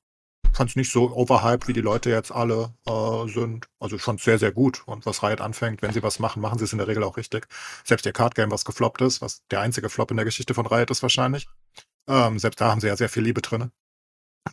Fand 0.53 0.71
es 0.71 0.77
nicht 0.77 0.93
so 0.93 1.11
overhyped, 1.11 1.67
wie 1.67 1.73
die 1.73 1.81
Leute 1.81 2.11
jetzt 2.11 2.31
alle 2.31 2.75
äh, 2.87 3.29
sind. 3.29 3.69
Also 3.81 3.97
es 3.97 4.05
sehr, 4.21 4.39
sehr 4.39 4.53
gut. 4.53 4.83
Und 4.87 5.07
was 5.07 5.23
Riot 5.23 5.41
anfängt, 5.41 5.81
wenn 5.83 5.93
sie 5.93 6.03
was 6.03 6.19
machen, 6.19 6.43
machen 6.43 6.59
sie 6.59 6.65
es 6.65 6.73
in 6.73 6.79
der 6.79 6.89
Regel 6.89 7.05
auch 7.05 7.17
richtig. 7.17 7.47
Selbst 7.85 8.05
ihr 8.05 8.13
Card 8.13 8.35
Game, 8.35 8.51
was 8.51 8.65
gefloppt 8.65 9.01
ist, 9.01 9.23
was 9.23 9.43
der 9.51 9.61
einzige 9.61 9.89
Flop 9.89 10.11
in 10.11 10.17
der 10.19 10.27
Geschichte 10.27 10.53
von 10.53 10.67
Riot 10.67 10.91
ist 10.91 11.03
wahrscheinlich. 11.03 11.49
Ähm, 12.07 12.39
selbst 12.39 12.61
da 12.61 12.71
haben 12.71 12.81
sie 12.81 12.89
ja 12.89 12.97
sehr 12.97 13.09
viel 13.09 13.23
Liebe 13.23 13.41
drin. 13.41 13.71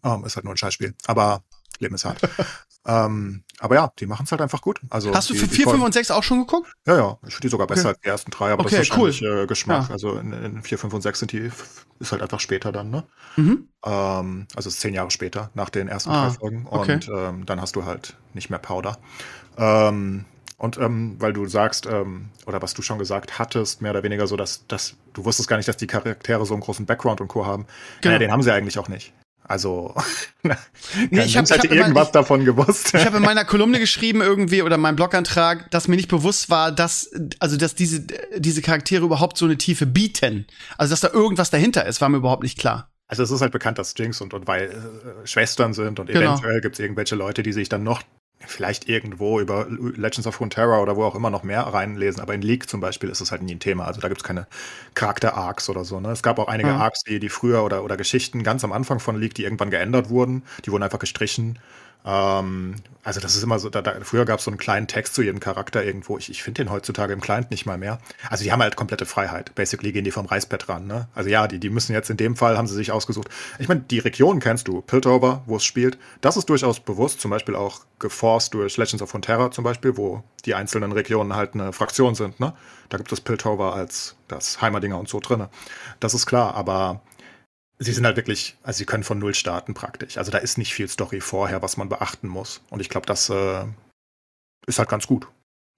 Ähm, 0.03 0.23
ist 0.23 0.35
halt 0.35 0.45
nur 0.45 0.53
ein 0.53 0.57
Scheißspiel. 0.57 0.95
Aber 1.07 1.43
Leben 1.79 1.95
ist 1.95 2.05
hart. 2.05 2.19
ähm, 2.87 3.43
aber 3.59 3.75
ja, 3.75 3.91
die 3.99 4.05
machen 4.05 4.23
es 4.25 4.31
halt 4.31 4.41
einfach 4.41 4.61
gut. 4.61 4.79
Also 4.89 5.13
Hast 5.13 5.29
du 5.29 5.33
die, 5.33 5.39
für 5.39 5.47
die 5.47 5.55
4, 5.55 5.63
5 5.63 5.71
Folgen- 5.71 5.85
und 5.85 5.93
6 5.93 6.11
auch 6.11 6.23
schon 6.23 6.39
geguckt? 6.39 6.71
ja, 6.87 6.95
ja, 6.97 7.17
ich 7.27 7.33
finde 7.33 7.41
die 7.47 7.49
sogar 7.49 7.67
besser 7.67 7.81
Okay. 7.81 7.89
als 7.89 7.99
die 8.01 8.07
ersten 8.07 8.31
drei, 8.31 8.51
aber 8.51 8.61
Okay, 8.65 8.77
das 8.77 8.87
ist 8.87 8.91
wahrscheinlich 8.91 9.21
äh, 9.21 9.47
Geschmack. 9.47 9.87
Ja. 9.87 9.93
Also 9.93 10.15
in, 10.17 10.31
in 10.33 10.61
4, 10.63 10.77
5 10.77 10.93
und 10.93 11.01
6 11.01 11.19
sind 11.19 11.31
die, 11.31 11.51
ist 11.99 12.11
halt 12.11 12.21
einfach 12.21 12.39
später 12.39 12.71
dann, 12.71 12.89
ne? 12.89 13.03
Mhm. 13.35 13.67
Ähm, 13.85 14.47
also 14.55 14.69
zehn 14.69 14.93
Jahre 14.93 15.11
später, 15.11 15.49
nach 15.53 15.69
den 15.69 15.87
ersten 15.87 16.09
Ah, 16.11 16.27
drei 16.29 16.35
Folgen. 16.35 16.67
okay. 16.69 16.93
Und 16.95 17.09
ähm, 17.13 17.45
dann 17.45 17.59
hast 17.61 17.75
du 17.75 17.85
halt 17.85 18.15
nicht 18.33 18.49
mehr 18.49 18.59
Powder. 18.59 18.97
Ähm, 19.57 20.25
und 20.57 20.77
ähm, 20.77 21.15
weil 21.19 21.31
du 21.31 21.45
sagst, 21.47 21.85
ähm, 21.85 22.29
oder 22.45 22.61
was 22.61 22.73
du 22.73 22.81
schon 22.81 22.99
gesagt 22.99 23.39
hattest, 23.39 23.81
mehr 23.81 23.91
oder 23.91 24.03
weniger 24.03 24.27
so, 24.27 24.35
dass, 24.35 24.67
dass 24.67 24.95
du 25.13 25.23
wusstest 25.23 25.47
gar 25.47 25.55
nicht, 25.55 25.69
dass 25.69 25.77
die 25.77 25.87
Charaktere 25.87 26.45
so 26.45 26.53
einen 26.53 26.61
großen 26.61 26.85
Background 26.85 27.21
und 27.21 27.29
Co. 27.29 27.45
haben. 27.45 27.65
Genau. 28.01 28.11
Naja, 28.11 28.19
den 28.19 28.31
haben 28.33 28.43
sie 28.43 28.51
eigentlich 28.53 28.77
auch 28.77 28.89
nicht. 28.89 29.13
Also, 29.49 29.93
Nee, 31.09 31.23
ich 31.25 31.35
hab- 31.37 31.45
ich 31.45 31.51
hab 31.51 31.63
immer- 31.65 31.75
irgendwas 31.75 32.07
ich- 32.07 32.11
davon 32.13 32.45
gewusst. 32.45 32.93
Ich 32.93 33.05
habe 33.05 33.17
in 33.17 33.23
meiner 33.23 33.43
Kolumne 33.45 33.79
geschrieben 33.79 34.21
irgendwie 34.21 34.61
oder 34.61 34.75
in 34.75 34.81
meinem 34.81 34.95
Blogantrag, 34.95 35.69
dass 35.71 35.87
mir 35.87 35.95
nicht 35.97 36.07
bewusst 36.07 36.49
war, 36.49 36.71
dass 36.71 37.09
also 37.39 37.57
dass 37.57 37.75
diese 37.75 38.05
diese 38.37 38.61
Charaktere 38.61 39.03
überhaupt 39.05 39.37
so 39.37 39.45
eine 39.45 39.57
Tiefe 39.57 39.85
bieten. 39.85 40.45
Also 40.77 40.91
dass 40.91 41.01
da 41.01 41.09
irgendwas 41.09 41.49
dahinter 41.49 41.85
ist, 41.85 41.99
war 41.99 42.09
mir 42.09 42.17
überhaupt 42.17 42.43
nicht 42.43 42.57
klar. 42.59 42.89
Also 43.07 43.23
es 43.23 43.31
ist 43.31 43.41
halt 43.41 43.51
bekannt, 43.51 43.79
dass 43.79 43.95
Jinx 43.97 44.21
und, 44.21 44.35
und 44.35 44.45
weil 44.47 44.65
äh, 44.69 45.27
Schwestern 45.27 45.73
sind 45.73 45.99
und 45.99 46.07
Genau. 46.07 46.33
eventuell 46.33 46.61
gibt 46.61 46.75
es 46.75 46.79
irgendwelche 46.79 47.15
Leute, 47.15 47.41
die 47.41 47.53
sich 47.53 47.67
dann 47.67 47.81
noch 47.83 48.03
vielleicht 48.45 48.87
irgendwo 48.87 49.39
über 49.39 49.67
Legends 49.69 50.25
of 50.25 50.39
Runeterra 50.39 50.79
oder 50.81 50.95
wo 50.95 51.03
auch 51.03 51.15
immer 51.15 51.29
noch 51.29 51.43
mehr 51.43 51.61
reinlesen. 51.61 52.21
Aber 52.21 52.33
in 52.33 52.41
League 52.41 52.69
zum 52.69 52.79
Beispiel 52.79 53.09
ist 53.09 53.21
es 53.21 53.31
halt 53.31 53.41
nie 53.41 53.53
ein 53.55 53.59
Thema. 53.59 53.85
Also 53.85 53.99
da 54.01 54.07
gibt 54.07 54.21
es 54.21 54.23
keine 54.27 54.47
Charakter-Arcs 54.95 55.69
oder 55.69 55.83
so. 55.83 55.99
Ne? 55.99 56.11
Es 56.11 56.23
gab 56.23 56.39
auch 56.39 56.47
einige 56.47 56.69
Ja. 56.69 56.77
Arcs, 56.77 57.03
die, 57.03 57.19
die 57.19 57.29
früher 57.29 57.63
oder, 57.63 57.83
oder 57.83 57.97
Geschichten 57.97 58.43
ganz 58.43 58.63
am 58.63 58.71
Anfang 58.71 58.99
von 58.99 59.19
League, 59.19 59.33
die 59.35 59.43
irgendwann 59.43 59.69
geändert 59.69 60.09
wurden. 60.09 60.43
Die 60.65 60.71
wurden 60.71 60.83
einfach 60.83 60.99
gestrichen. 60.99 61.59
Ähm, 62.05 62.75
also 63.03 63.19
das 63.19 63.35
ist 63.35 63.43
immer 63.43 63.59
so, 63.59 63.69
da, 63.69 63.81
da, 63.81 63.95
früher 64.01 64.25
gab 64.25 64.39
es 64.39 64.45
so 64.45 64.51
einen 64.51 64.57
kleinen 64.57 64.87
Text 64.87 65.15
zu 65.15 65.21
jedem 65.21 65.39
Charakter 65.39 65.83
irgendwo. 65.83 66.17
Ich, 66.17 66.29
ich 66.29 66.43
finde 66.43 66.63
den 66.63 66.71
heutzutage 66.71 67.13
im 67.13 67.21
Client 67.21 67.49
nicht 67.49 67.65
mal 67.65 67.77
mehr. 67.77 67.99
Also 68.29 68.43
die 68.43 68.51
haben 68.51 68.61
halt 68.61 68.75
komplette 68.75 69.05
Freiheit. 69.05 69.55
Basically 69.55 69.91
gehen 69.91 70.03
die 70.03 70.11
vom 70.11 70.25
Reißbrett 70.25 70.69
ran. 70.69 70.85
Ne? 70.85 71.07
Also 71.15 71.29
ja, 71.29 71.47
die, 71.47 71.59
die 71.59 71.69
müssen 71.69 71.93
jetzt 71.93 72.09
in 72.09 72.17
dem 72.17 72.35
Fall, 72.35 72.57
haben 72.57 72.67
sie 72.67 72.75
sich 72.75 72.91
ausgesucht. 72.91 73.29
Ich 73.57 73.67
meine, 73.67 73.81
die 73.81 73.99
Region 73.99 74.39
kennst 74.39 74.67
du, 74.67 74.81
Piltover, 74.81 75.43
wo 75.45 75.57
es 75.57 75.63
spielt. 75.63 75.97
Das 76.21 76.37
ist 76.37 76.49
durchaus 76.49 76.79
bewusst, 76.79 77.21
zum 77.21 77.31
Beispiel 77.31 77.55
auch 77.55 77.81
geforst 77.99 78.53
durch 78.53 78.77
Legends 78.77 79.01
of 79.01 79.13
Runeterra 79.13 79.51
zum 79.51 79.63
Beispiel, 79.63 79.97
wo 79.97 80.23
die 80.45 80.55
einzelnen 80.55 80.91
Regionen 80.91 81.35
halt 81.35 81.53
eine 81.53 81.73
Fraktion 81.73 82.15
sind. 82.15 82.39
Ne? 82.39 82.53
Da 82.89 82.97
gibt 82.97 83.11
es 83.11 83.21
Piltover 83.21 83.73
als 83.73 84.15
das 84.27 84.61
Heimerdinger 84.61 84.99
und 84.99 85.09
so 85.09 85.19
drinne. 85.19 85.49
Das 85.99 86.13
ist 86.13 86.25
klar, 86.25 86.55
aber 86.55 87.01
sie 87.79 87.93
sind 87.93 88.05
halt 88.05 88.17
wirklich, 88.17 88.57
also 88.61 88.77
sie 88.77 88.85
können 88.85 89.03
von 89.03 89.19
Null 89.19 89.33
starten 89.33 89.73
praktisch. 89.73 90.17
Also 90.17 90.31
da 90.31 90.37
ist 90.37 90.57
nicht 90.57 90.73
viel 90.73 90.87
Story 90.87 91.21
vorher, 91.21 91.61
was 91.61 91.77
man 91.77 91.89
beachten 91.89 92.27
muss. 92.27 92.61
Und 92.69 92.81
ich 92.81 92.89
glaube, 92.89 93.07
das 93.07 93.29
äh, 93.29 93.65
ist 94.67 94.79
halt 94.79 94.89
ganz 94.89 95.07
gut. 95.07 95.27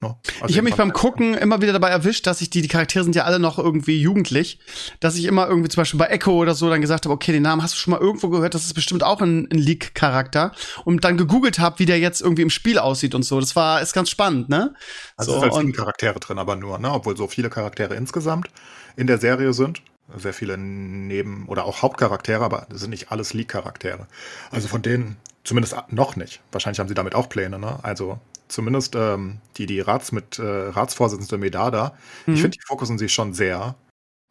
Ne? 0.01 0.15
Also 0.41 0.47
ich 0.47 0.57
habe 0.57 0.63
mich 0.63 0.75
beim 0.75 0.93
Gucken 0.93 1.35
immer 1.35 1.61
wieder 1.61 1.73
dabei 1.73 1.89
erwischt, 1.89 2.25
dass 2.25 2.41
ich 2.41 2.49
die, 2.49 2.63
die 2.63 2.67
Charaktere 2.67 3.03
sind 3.03 3.15
ja 3.15 3.25
alle 3.25 3.37
noch 3.37 3.59
irgendwie 3.59 4.01
jugendlich, 4.01 4.57
dass 4.99 5.15
ich 5.15 5.25
immer 5.25 5.47
irgendwie 5.47 5.69
zum 5.69 5.81
Beispiel 5.81 5.99
bei 5.99 6.07
Echo 6.07 6.31
oder 6.31 6.55
so 6.55 6.71
dann 6.71 6.81
gesagt 6.81 7.05
habe, 7.05 7.13
okay, 7.13 7.31
den 7.31 7.43
Namen 7.43 7.61
hast 7.61 7.75
du 7.75 7.77
schon 7.77 7.91
mal 7.91 7.99
irgendwo 7.99 8.29
gehört, 8.29 8.55
das 8.55 8.65
ist 8.65 8.73
bestimmt 8.73 9.03
auch 9.03 9.21
ein, 9.21 9.47
ein 9.51 9.59
Leak-Charakter 9.59 10.53
und 10.85 11.03
dann 11.03 11.17
gegoogelt 11.17 11.59
habe, 11.59 11.77
wie 11.77 11.85
der 11.85 11.99
jetzt 11.99 12.19
irgendwie 12.19 12.41
im 12.41 12.49
Spiel 12.49 12.79
aussieht 12.79 13.13
und 13.13 13.21
so. 13.21 13.39
Das 13.39 13.55
war 13.55 13.79
ist 13.79 13.93
ganz 13.93 14.09
spannend, 14.09 14.49
ne? 14.49 14.73
Also 15.17 15.33
so, 15.33 15.37
es 15.37 15.43
sind 15.43 15.51
halt 15.53 15.61
sieben 15.61 15.73
Charaktere 15.73 16.19
drin, 16.19 16.39
aber 16.39 16.55
nur, 16.55 16.79
ne? 16.79 16.91
Obwohl 16.91 17.15
so 17.15 17.27
viele 17.27 17.51
Charaktere 17.51 17.93
insgesamt 17.93 18.47
in 18.95 19.05
der 19.05 19.19
Serie 19.19 19.53
sind. 19.53 19.83
Sehr 20.17 20.33
viele 20.33 20.57
Neben- 20.57 21.47
oder 21.47 21.65
auch 21.65 21.81
Hauptcharaktere, 21.81 22.43
aber 22.43 22.65
das 22.69 22.81
sind 22.81 22.89
nicht 22.91 23.11
alles 23.11 23.33
League-Charaktere. 23.33 24.07
Also 24.51 24.67
von 24.67 24.81
denen, 24.81 25.17
zumindest 25.43 25.75
noch 25.89 26.15
nicht. 26.15 26.41
Wahrscheinlich 26.51 26.79
haben 26.79 26.87
sie 26.87 26.93
damit 26.95 27.15
auch 27.15 27.29
Pläne, 27.29 27.59
ne? 27.59 27.79
Also 27.83 28.19
zumindest 28.47 28.95
ähm, 28.95 29.39
die, 29.57 29.65
die 29.65 29.79
Rats 29.79 30.11
mit 30.11 30.37
äh, 30.39 30.43
Ratsvorsitzende 30.43 31.37
Medada, 31.37 31.93
Mhm. 32.25 32.33
ich 32.33 32.41
finde, 32.41 32.57
die 32.57 32.65
fokussen 32.65 32.97
sie 32.97 33.09
schon 33.09 33.33
sehr. 33.33 33.75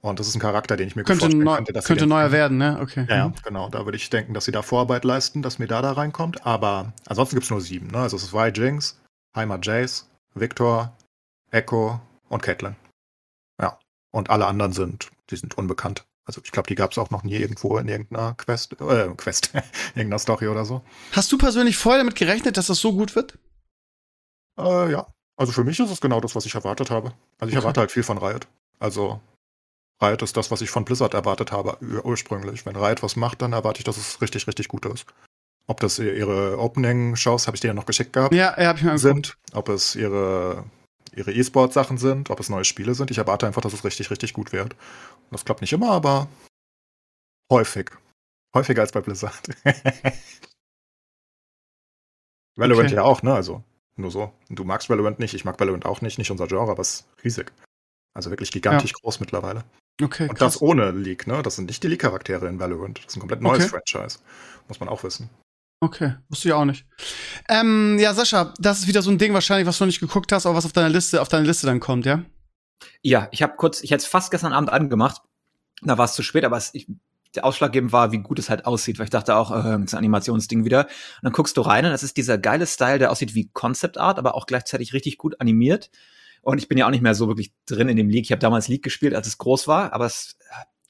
Und 0.03 0.19
das 0.19 0.29
ist 0.29 0.35
ein 0.35 0.41
Charakter, 0.41 0.79
den 0.79 0.89
ich 0.89 0.97
mir 0.97 1.05
könnte, 1.05 1.29
neu, 1.29 1.57
könnte, 1.57 1.73
dass 1.75 1.85
könnte 1.85 2.07
neuer 2.07 2.33
werden, 2.33 2.57
ne? 2.57 2.79
Okay. 2.81 3.07
Ja, 3.09 3.29
Mhm. 3.29 3.35
genau. 3.45 3.69
Da 3.69 3.85
würde 3.85 3.97
ich 3.97 4.09
denken, 4.09 4.33
dass 4.33 4.47
sie 4.47 4.53
da 4.53 4.63
Vorarbeit 4.63 5.05
leisten, 5.05 5.43
dass 5.43 5.59
Medada 5.59 5.93
reinkommt. 5.93 6.47
Aber 6.47 6.93
ansonsten 7.07 7.37
gibt 7.37 7.45
es 7.45 7.51
nur 7.51 7.61
sieben. 7.61 7.89
Ne? 7.89 7.99
Also 7.99 8.17
es 8.17 8.23
ist 8.25 8.33
Vi 8.33 8.49
Jinx, 8.55 8.99
Heimer 9.37 9.59
Jace, 9.63 10.09
Victor, 10.35 10.97
Echo 11.51 12.01
und 12.31 12.43
Caitlyn. 12.43 12.77
Ja. 13.61 13.79
Und 14.13 14.31
alle 14.31 14.47
anderen 14.47 14.73
sind, 14.73 15.11
die 15.31 15.37
sind 15.37 15.57
unbekannt. 15.59 16.05
Also 16.25 16.41
ich 16.45 16.53
glaube, 16.53 16.69
die 16.69 16.75
gab 16.75 16.93
es 16.93 16.99
auch 16.99 17.11
noch 17.11 17.23
nie 17.23 17.35
irgendwo 17.37 17.79
in 17.79 17.89
irgendeiner 17.89 18.35
Quest, 18.35 18.81
äh, 18.81 19.09
Quest, 19.17 19.53
irgendeiner 19.95 20.19
Story 20.19 20.49
oder 20.49 20.65
so. 20.65 20.83
Hast 21.13 21.31
du 21.33 21.39
persönlich 21.39 21.77
vorher 21.77 22.01
damit 22.01 22.15
gerechnet, 22.17 22.57
dass 22.57 22.67
das 22.69 22.79
so 22.79 22.93
gut 22.93 23.17
wird? 23.17 23.39
Äh, 24.59 24.93
ja. 24.93 25.07
Also 25.37 25.53
für 25.53 25.65
mich 25.65 25.81
ist 25.81 25.91
es 25.91 26.01
genau 26.01 26.21
das, 26.21 26.35
was 26.35 26.45
ich 26.47 26.55
erwartet 26.55 26.91
habe. 26.91 27.13
Also 27.39 27.51
ich 27.51 27.57
Okay. 27.57 27.63
erwarte 27.65 27.81
halt 27.81 27.93
viel 27.93 28.03
von 28.03 28.19
Riot. 28.19 28.47
Also 28.79 29.21
Riot 30.03 30.23
ist 30.23 30.37
das, 30.37 30.51
was 30.51 30.61
ich 30.61 30.71
von 30.71 30.85
Blizzard 30.85 31.15
erwartet 31.15 31.53
habe 31.53 31.79
ur- 31.83 32.05
ursprünglich. 32.05 32.67
Wenn 32.67 32.77
Riot 32.77 33.03
was 33.03 33.17
macht, 33.17 33.41
dann 33.43 33.53
erwarte 33.53 33.79
ich, 33.81 33.85
dass 33.85 33.97
es 33.97 34.21
richtig, 34.21 34.47
richtig 34.47 34.69
gut 34.69 34.85
ist. 34.87 35.07
Ob 35.67 35.81
das 35.81 35.99
ihre 35.99 36.59
Opening-Shows, 36.59 37.47
habe 37.47 37.55
ich 37.57 37.61
dir 37.61 37.69
ja 37.69 37.75
noch 37.75 37.87
geschickt 37.87 38.13
gehabt, 38.13 38.35
Ja, 38.35 38.55
ja, 38.61 38.69
hab 38.69 38.77
ich 38.77 38.83
angeguckt. 38.83 39.01
sind, 39.01 39.37
ob 39.53 39.69
es 39.69 39.95
ihre, 39.95 40.65
ihre 41.17 41.33
E-Sport-Sachen 41.33 41.99
sind, 41.99 42.31
ob 42.31 42.41
es 42.41 42.49
neue 42.49 42.65
Spiele 42.65 42.95
sind. 42.95 43.11
Ich 43.11 43.19
erwarte 43.19 43.47
einfach, 43.47 43.63
dass 43.63 43.73
es 43.73 43.85
richtig, 43.85 44.11
richtig 44.11 44.33
gut 44.33 44.53
wird. 44.53 44.75
Und 44.75 45.33
das 45.33 45.45
klappt 45.45 45.61
nicht 45.61 45.73
immer, 45.73 45.91
aber 45.91 46.29
häufig. 47.51 47.91
Häufiger 48.55 48.83
als 48.83 48.93
bei 48.93 49.01
Blizzard. 49.01 49.41
Valorant 52.57 52.89
Okay. 52.89 52.97
ja 52.97 53.03
auch, 53.03 53.23
ne? 53.23 53.33
Also 53.35 53.63
nur 53.97 54.11
so. 54.11 54.33
Du 54.49 54.65
magst 54.65 54.89
Valorant 54.91 55.19
nicht, 55.19 55.35
ich 55.35 55.45
mag 55.45 55.59
Valorant 55.61 55.85
auch 55.87 56.01
nicht, 56.01 56.19
nicht 56.19 56.31
unser 56.31 56.47
Genre, 56.47 56.71
aber 56.71 56.81
es 56.81 57.01
ist 57.01 57.07
riesig. 57.25 57.53
Also 58.15 58.31
wirklich 58.31 58.51
gigantisch 58.51 58.93
groß 58.95 59.21
mittlerweile. 59.21 59.65
Okay, 60.03 60.29
Und 60.29 60.37
krass. 60.37 60.55
das 60.55 60.63
ohne 60.63 60.91
League, 60.91 61.27
ne? 61.27 61.43
Das 61.43 61.57
sind 61.57 61.67
nicht 61.67 61.83
die 61.83 61.89
League-Charaktere 61.89 62.49
in 62.49 62.59
Valorant. 62.59 62.99
Das 62.99 63.07
ist 63.07 63.17
ein 63.17 63.21
komplett 63.21 63.43
neues 63.43 63.65
Okay. 63.73 63.81
Franchise. 63.87 64.19
Muss 64.69 64.81
man 64.81 64.89
auch 64.89 65.05
wissen. 65.05 65.29
Okay, 65.83 66.15
wusste 66.29 66.49
ich 66.49 66.55
auch 66.55 66.67
nicht. 66.67 66.85
Ähm, 67.49 67.99
ja, 67.99 68.13
Sascha, 68.13 68.53
das 68.59 68.81
ist 68.81 68.87
wieder 68.87 69.01
so 69.01 69.11
ein 69.11 69.17
Ding 69.17 69.33
wahrscheinlich, 69.33 69.67
was 69.67 69.79
du 69.79 69.85
noch 69.85 69.89
nicht 69.89 70.01
geguckt 70.01 70.31
hast, 70.31 70.45
aber 70.45 70.55
was 70.55 70.67
auf 70.67 70.73
deiner 70.73 70.91
Liste, 70.91 71.23
auf 71.23 71.29
deine 71.29 71.47
Liste 71.47 71.67
dann 71.67 71.81
kommt, 71.81 72.05
ja? 72.05 72.23
Ja, 73.01 73.29
ich 73.31 73.43
habe 73.43 73.55
kurz, 73.57 73.83
ich 73.83 73.91
hätte 73.91 74.03
es 74.03 74.07
fast 74.07 74.31
gestern 74.31 74.53
Abend 74.53 74.71
angemacht. 74.71 75.23
Da 75.81 75.97
war 75.97 76.05
es 76.05 76.13
zu 76.13 76.23
spät, 76.23 76.45
aber 76.45 76.59
es, 76.59 76.75
ich, 76.75 76.87
der 77.35 77.47
ausschlaggebend 77.47 77.93
war, 77.93 78.13
wie 78.13 78.19
gut 78.19 78.39
es 78.39 78.51
halt 78.51 78.67
aussieht, 78.67 78.99
weil 78.99 79.05
ich 79.05 79.11
dachte 79.11 79.37
auch, 79.37 79.51
äh, 79.53 79.79
das 79.81 79.95
Animationsding 79.95 80.67
wieder. 80.67 80.85
Und 80.85 81.23
dann 81.23 81.33
guckst 81.33 81.57
du 81.57 81.63
rein 81.63 81.87
und 81.87 81.93
das 81.93 82.03
ist 82.03 82.19
dieser 82.19 82.37
geile 82.37 82.67
Style, 82.67 82.99
der 82.99 83.11
aussieht 83.11 83.35
wie 83.35 83.49
Concept 83.49 83.97
Art, 83.97 84.19
aber 84.19 84.35
auch 84.35 84.45
gleichzeitig 84.45 84.93
richtig 84.93 85.17
gut 85.17 85.41
animiert. 85.41 85.91
Und 86.43 86.59
ich 86.59 86.69
bin 86.69 86.77
ja 86.77 86.87
auch 86.87 86.91
nicht 86.91 87.03
mehr 87.03 87.15
so 87.15 87.29
wirklich 87.29 87.55
drin 87.65 87.89
in 87.89 87.97
dem 87.97 88.11
League. 88.11 88.25
Ich 88.25 88.33
habe 88.33 88.41
damals 88.41 88.69
League 88.69 88.83
gespielt, 88.83 89.15
als 89.15 89.27
es 89.27 89.39
groß 89.39 89.67
war, 89.67 89.95
aber 89.95 90.07
es, 90.07 90.37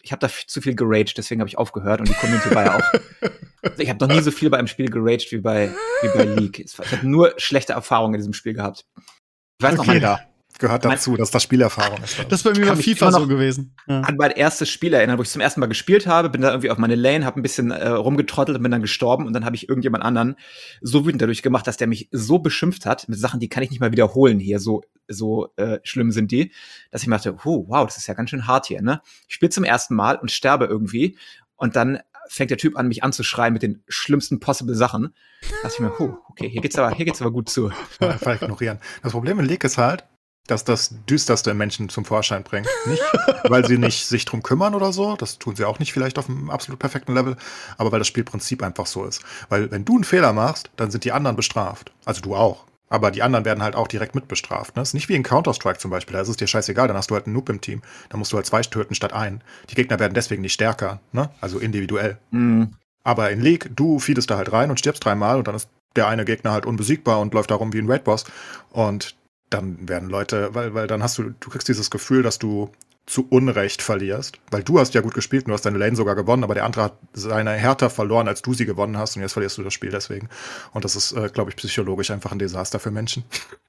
ich 0.02 0.12
habe 0.12 0.20
da 0.20 0.32
zu 0.46 0.60
viel 0.60 0.74
geraged, 0.74 1.18
deswegen 1.18 1.40
habe 1.40 1.48
ich 1.48 1.58
aufgehört 1.58 2.00
und 2.00 2.08
die 2.08 2.14
Community 2.14 2.54
war 2.54 2.64
ja 2.64 2.76
auch. 2.78 2.92
Ich 3.76 3.90
habe 3.90 4.06
noch 4.06 4.14
nie 4.14 4.22
so 4.22 4.30
viel 4.30 4.48
bei 4.48 4.56
einem 4.56 4.68
Spiel 4.68 4.88
geraged 4.88 5.30
wie 5.32 5.38
bei, 5.38 5.70
wie 6.00 6.08
bei 6.16 6.24
League. 6.24 6.60
Ich 6.60 6.78
habe 6.78 7.06
nur 7.06 7.34
schlechte 7.36 7.74
Erfahrungen 7.74 8.14
in 8.14 8.20
diesem 8.20 8.32
Spiel 8.32 8.54
gehabt. 8.54 8.86
Ich 8.96 9.62
weiß 9.62 9.78
okay. 9.78 10.00
noch 10.00 10.00
mal 10.00 10.29
gehört 10.60 10.84
dazu, 10.84 11.16
dass 11.16 11.30
das 11.30 11.42
Spielerfahrung 11.42 11.98
ist. 12.04 12.18
Das 12.28 12.40
ist 12.40 12.44
bei 12.44 12.58
mir 12.58 12.66
bei 12.66 12.76
FIFA 12.76 13.12
so 13.12 13.26
gewesen. 13.26 13.74
Ja. 13.88 14.02
An 14.02 14.16
mein 14.16 14.30
erstes 14.30 14.68
Spiel 14.68 14.94
erinnern, 14.94 15.18
wo 15.18 15.22
ich 15.22 15.30
zum 15.30 15.40
ersten 15.40 15.60
Mal 15.60 15.66
gespielt 15.66 16.06
habe, 16.06 16.30
bin 16.30 16.42
da 16.42 16.50
irgendwie 16.50 16.70
auf 16.70 16.78
meine 16.78 16.94
Lane, 16.94 17.24
habe 17.24 17.40
ein 17.40 17.42
bisschen 17.42 17.70
äh, 17.70 17.88
rumgetrottelt 17.88 18.56
und 18.56 18.62
bin 18.62 18.70
dann 18.70 18.82
gestorben 18.82 19.26
und 19.26 19.32
dann 19.32 19.44
habe 19.44 19.56
ich 19.56 19.68
irgendjemand 19.68 20.04
anderen 20.04 20.36
so 20.80 21.04
wütend 21.06 21.20
dadurch 21.22 21.42
gemacht, 21.42 21.66
dass 21.66 21.76
der 21.76 21.88
mich 21.88 22.08
so 22.12 22.38
beschimpft 22.38 22.86
hat 22.86 23.08
mit 23.08 23.18
Sachen, 23.18 23.40
die 23.40 23.48
kann 23.48 23.62
ich 23.62 23.70
nicht 23.70 23.80
mal 23.80 23.92
wiederholen 23.92 24.38
hier, 24.38 24.60
so 24.60 24.82
so 25.08 25.48
äh, 25.56 25.80
schlimm 25.82 26.12
sind 26.12 26.30
die, 26.30 26.52
dass 26.92 27.02
ich 27.02 27.08
mir 27.08 27.16
dachte, 27.16 27.36
huh, 27.44 27.64
wow, 27.66 27.84
das 27.84 27.96
ist 27.96 28.06
ja 28.06 28.14
ganz 28.14 28.30
schön 28.30 28.46
hart 28.46 28.66
hier, 28.66 28.80
ne? 28.80 29.00
Ich 29.26 29.34
spiele 29.34 29.50
zum 29.50 29.64
ersten 29.64 29.96
Mal 29.96 30.16
und 30.16 30.30
sterbe 30.30 30.66
irgendwie 30.66 31.18
und 31.56 31.74
dann 31.74 31.98
fängt 32.30 32.50
der 32.50 32.58
Typ 32.58 32.78
an, 32.78 32.86
mich 32.86 33.02
anzuschreien 33.02 33.52
mit 33.52 33.62
den 33.62 33.82
schlimmsten 33.88 34.38
possible 34.38 34.76
Sachen. 34.76 35.14
Da 35.42 35.48
dachte 35.62 35.74
ich 35.74 35.80
mir, 35.80 35.98
huh, 35.98 36.16
okay, 36.28 36.48
hier 36.48 36.60
geht's 36.60 36.78
aber, 36.78 36.94
hier 36.94 37.04
geht's 37.04 37.20
aber 37.20 37.32
gut 37.32 37.48
zu. 37.48 37.72
Einfach 37.98 38.40
ignorieren. 38.40 38.78
Das 39.02 39.12
Problem 39.12 39.40
in 39.40 39.46
League 39.46 39.64
ist 39.64 39.76
halt, 39.76 40.04
dass 40.50 40.64
das 40.64 40.94
Düsterste 41.08 41.50
im 41.50 41.58
Menschen 41.58 41.88
zum 41.88 42.04
Vorschein 42.04 42.42
bringt. 42.42 42.68
Nicht, 42.86 43.02
weil 43.48 43.66
sie 43.66 43.78
nicht 43.78 44.06
sich 44.06 44.24
drum 44.24 44.42
kümmern 44.42 44.74
oder 44.74 44.92
so, 44.92 45.16
das 45.16 45.38
tun 45.38 45.56
sie 45.56 45.64
auch 45.64 45.78
nicht 45.78 45.92
vielleicht 45.92 46.18
auf 46.18 46.28
einem 46.28 46.50
absolut 46.50 46.78
perfekten 46.78 47.14
Level, 47.14 47.36
aber 47.78 47.92
weil 47.92 47.98
das 48.00 48.08
Spielprinzip 48.08 48.62
einfach 48.62 48.86
so 48.86 49.04
ist. 49.04 49.22
Weil 49.48 49.70
wenn 49.70 49.84
du 49.84 49.94
einen 49.94 50.04
Fehler 50.04 50.32
machst, 50.32 50.70
dann 50.76 50.90
sind 50.90 51.04
die 51.04 51.12
anderen 51.12 51.36
bestraft. 51.36 51.92
Also 52.04 52.20
du 52.20 52.34
auch. 52.34 52.66
Aber 52.92 53.12
die 53.12 53.22
anderen 53.22 53.44
werden 53.44 53.62
halt 53.62 53.76
auch 53.76 53.86
direkt 53.86 54.16
mitbestraft. 54.16 54.74
Ne? 54.74 54.82
Das 54.82 54.88
ist 54.88 54.94
nicht 54.94 55.08
wie 55.08 55.14
in 55.14 55.22
Counter-Strike 55.22 55.78
zum 55.78 55.92
Beispiel. 55.92 56.14
Da 56.14 56.22
ist 56.22 56.28
es 56.28 56.36
dir 56.36 56.48
scheißegal, 56.48 56.88
dann 56.88 56.96
hast 56.96 57.10
du 57.10 57.14
halt 57.14 57.26
einen 57.26 57.34
Noob 57.34 57.48
im 57.48 57.60
Team. 57.60 57.82
Da 58.08 58.18
musst 58.18 58.32
du 58.32 58.36
halt 58.36 58.46
zwei 58.46 58.62
töten 58.62 58.96
statt 58.96 59.12
einen. 59.12 59.42
Die 59.70 59.76
Gegner 59.76 60.00
werden 60.00 60.12
deswegen 60.12 60.42
nicht 60.42 60.54
stärker, 60.54 61.00
ne? 61.12 61.30
Also 61.40 61.60
individuell. 61.60 62.18
Mhm. 62.32 62.74
Aber 63.04 63.30
in 63.30 63.40
League, 63.40 63.70
du 63.76 64.00
feedest 64.00 64.30
da 64.30 64.36
halt 64.36 64.52
rein 64.52 64.70
und 64.70 64.78
stirbst 64.78 65.04
dreimal 65.04 65.38
und 65.38 65.46
dann 65.46 65.54
ist 65.54 65.68
der 65.96 66.08
eine 66.08 66.24
Gegner 66.24 66.50
halt 66.52 66.66
unbesiegbar 66.66 67.20
und 67.20 67.32
läuft 67.32 67.50
da 67.52 67.54
rum 67.54 67.72
wie 67.72 67.78
ein 67.78 67.88
Raid-Boss. 67.88 68.24
Und 68.70 69.14
dann 69.50 69.88
werden 69.88 70.08
Leute, 70.08 70.54
weil, 70.54 70.74
weil 70.74 70.86
dann 70.86 71.02
hast 71.02 71.18
du, 71.18 71.30
du 71.38 71.50
kriegst 71.50 71.68
dieses 71.68 71.90
Gefühl, 71.90 72.22
dass 72.22 72.38
du 72.38 72.70
zu 73.06 73.26
Unrecht 73.28 73.82
verlierst, 73.82 74.38
weil 74.52 74.62
du 74.62 74.78
hast 74.78 74.94
ja 74.94 75.00
gut 75.00 75.14
gespielt 75.14 75.44
und 75.44 75.48
du 75.48 75.54
hast 75.54 75.66
deine 75.66 75.78
Lane 75.78 75.96
sogar 75.96 76.14
gewonnen, 76.14 76.44
aber 76.44 76.54
der 76.54 76.64
andere 76.64 76.84
hat 76.84 76.98
seine 77.12 77.50
härter 77.52 77.90
verloren, 77.90 78.28
als 78.28 78.42
du 78.42 78.54
sie 78.54 78.66
gewonnen 78.66 78.96
hast 78.96 79.16
und 79.16 79.22
jetzt 79.22 79.32
verlierst 79.32 79.58
du 79.58 79.64
das 79.64 79.74
Spiel 79.74 79.90
deswegen. 79.90 80.28
Und 80.72 80.84
das 80.84 80.94
ist, 80.94 81.12
äh, 81.12 81.28
glaube 81.28 81.50
ich, 81.50 81.56
psychologisch 81.56 82.10
einfach 82.12 82.30
ein 82.30 82.38
Desaster 82.38 82.78
für 82.78 82.92
Menschen. 82.92 83.24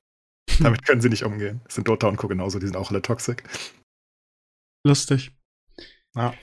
Damit 0.60 0.86
können 0.86 1.02
sie 1.02 1.10
nicht 1.10 1.24
umgehen. 1.24 1.62
Das 1.66 1.76
sind 1.76 1.88
Dota 1.88 2.08
und 2.08 2.18
Co. 2.18 2.28
genauso, 2.28 2.60
die 2.60 2.68
sind 2.68 2.78
auch 2.78 2.92
alle 2.92 3.02
toxisch. 3.02 3.38
Lustig. 4.84 5.32
Ja. 6.16 6.34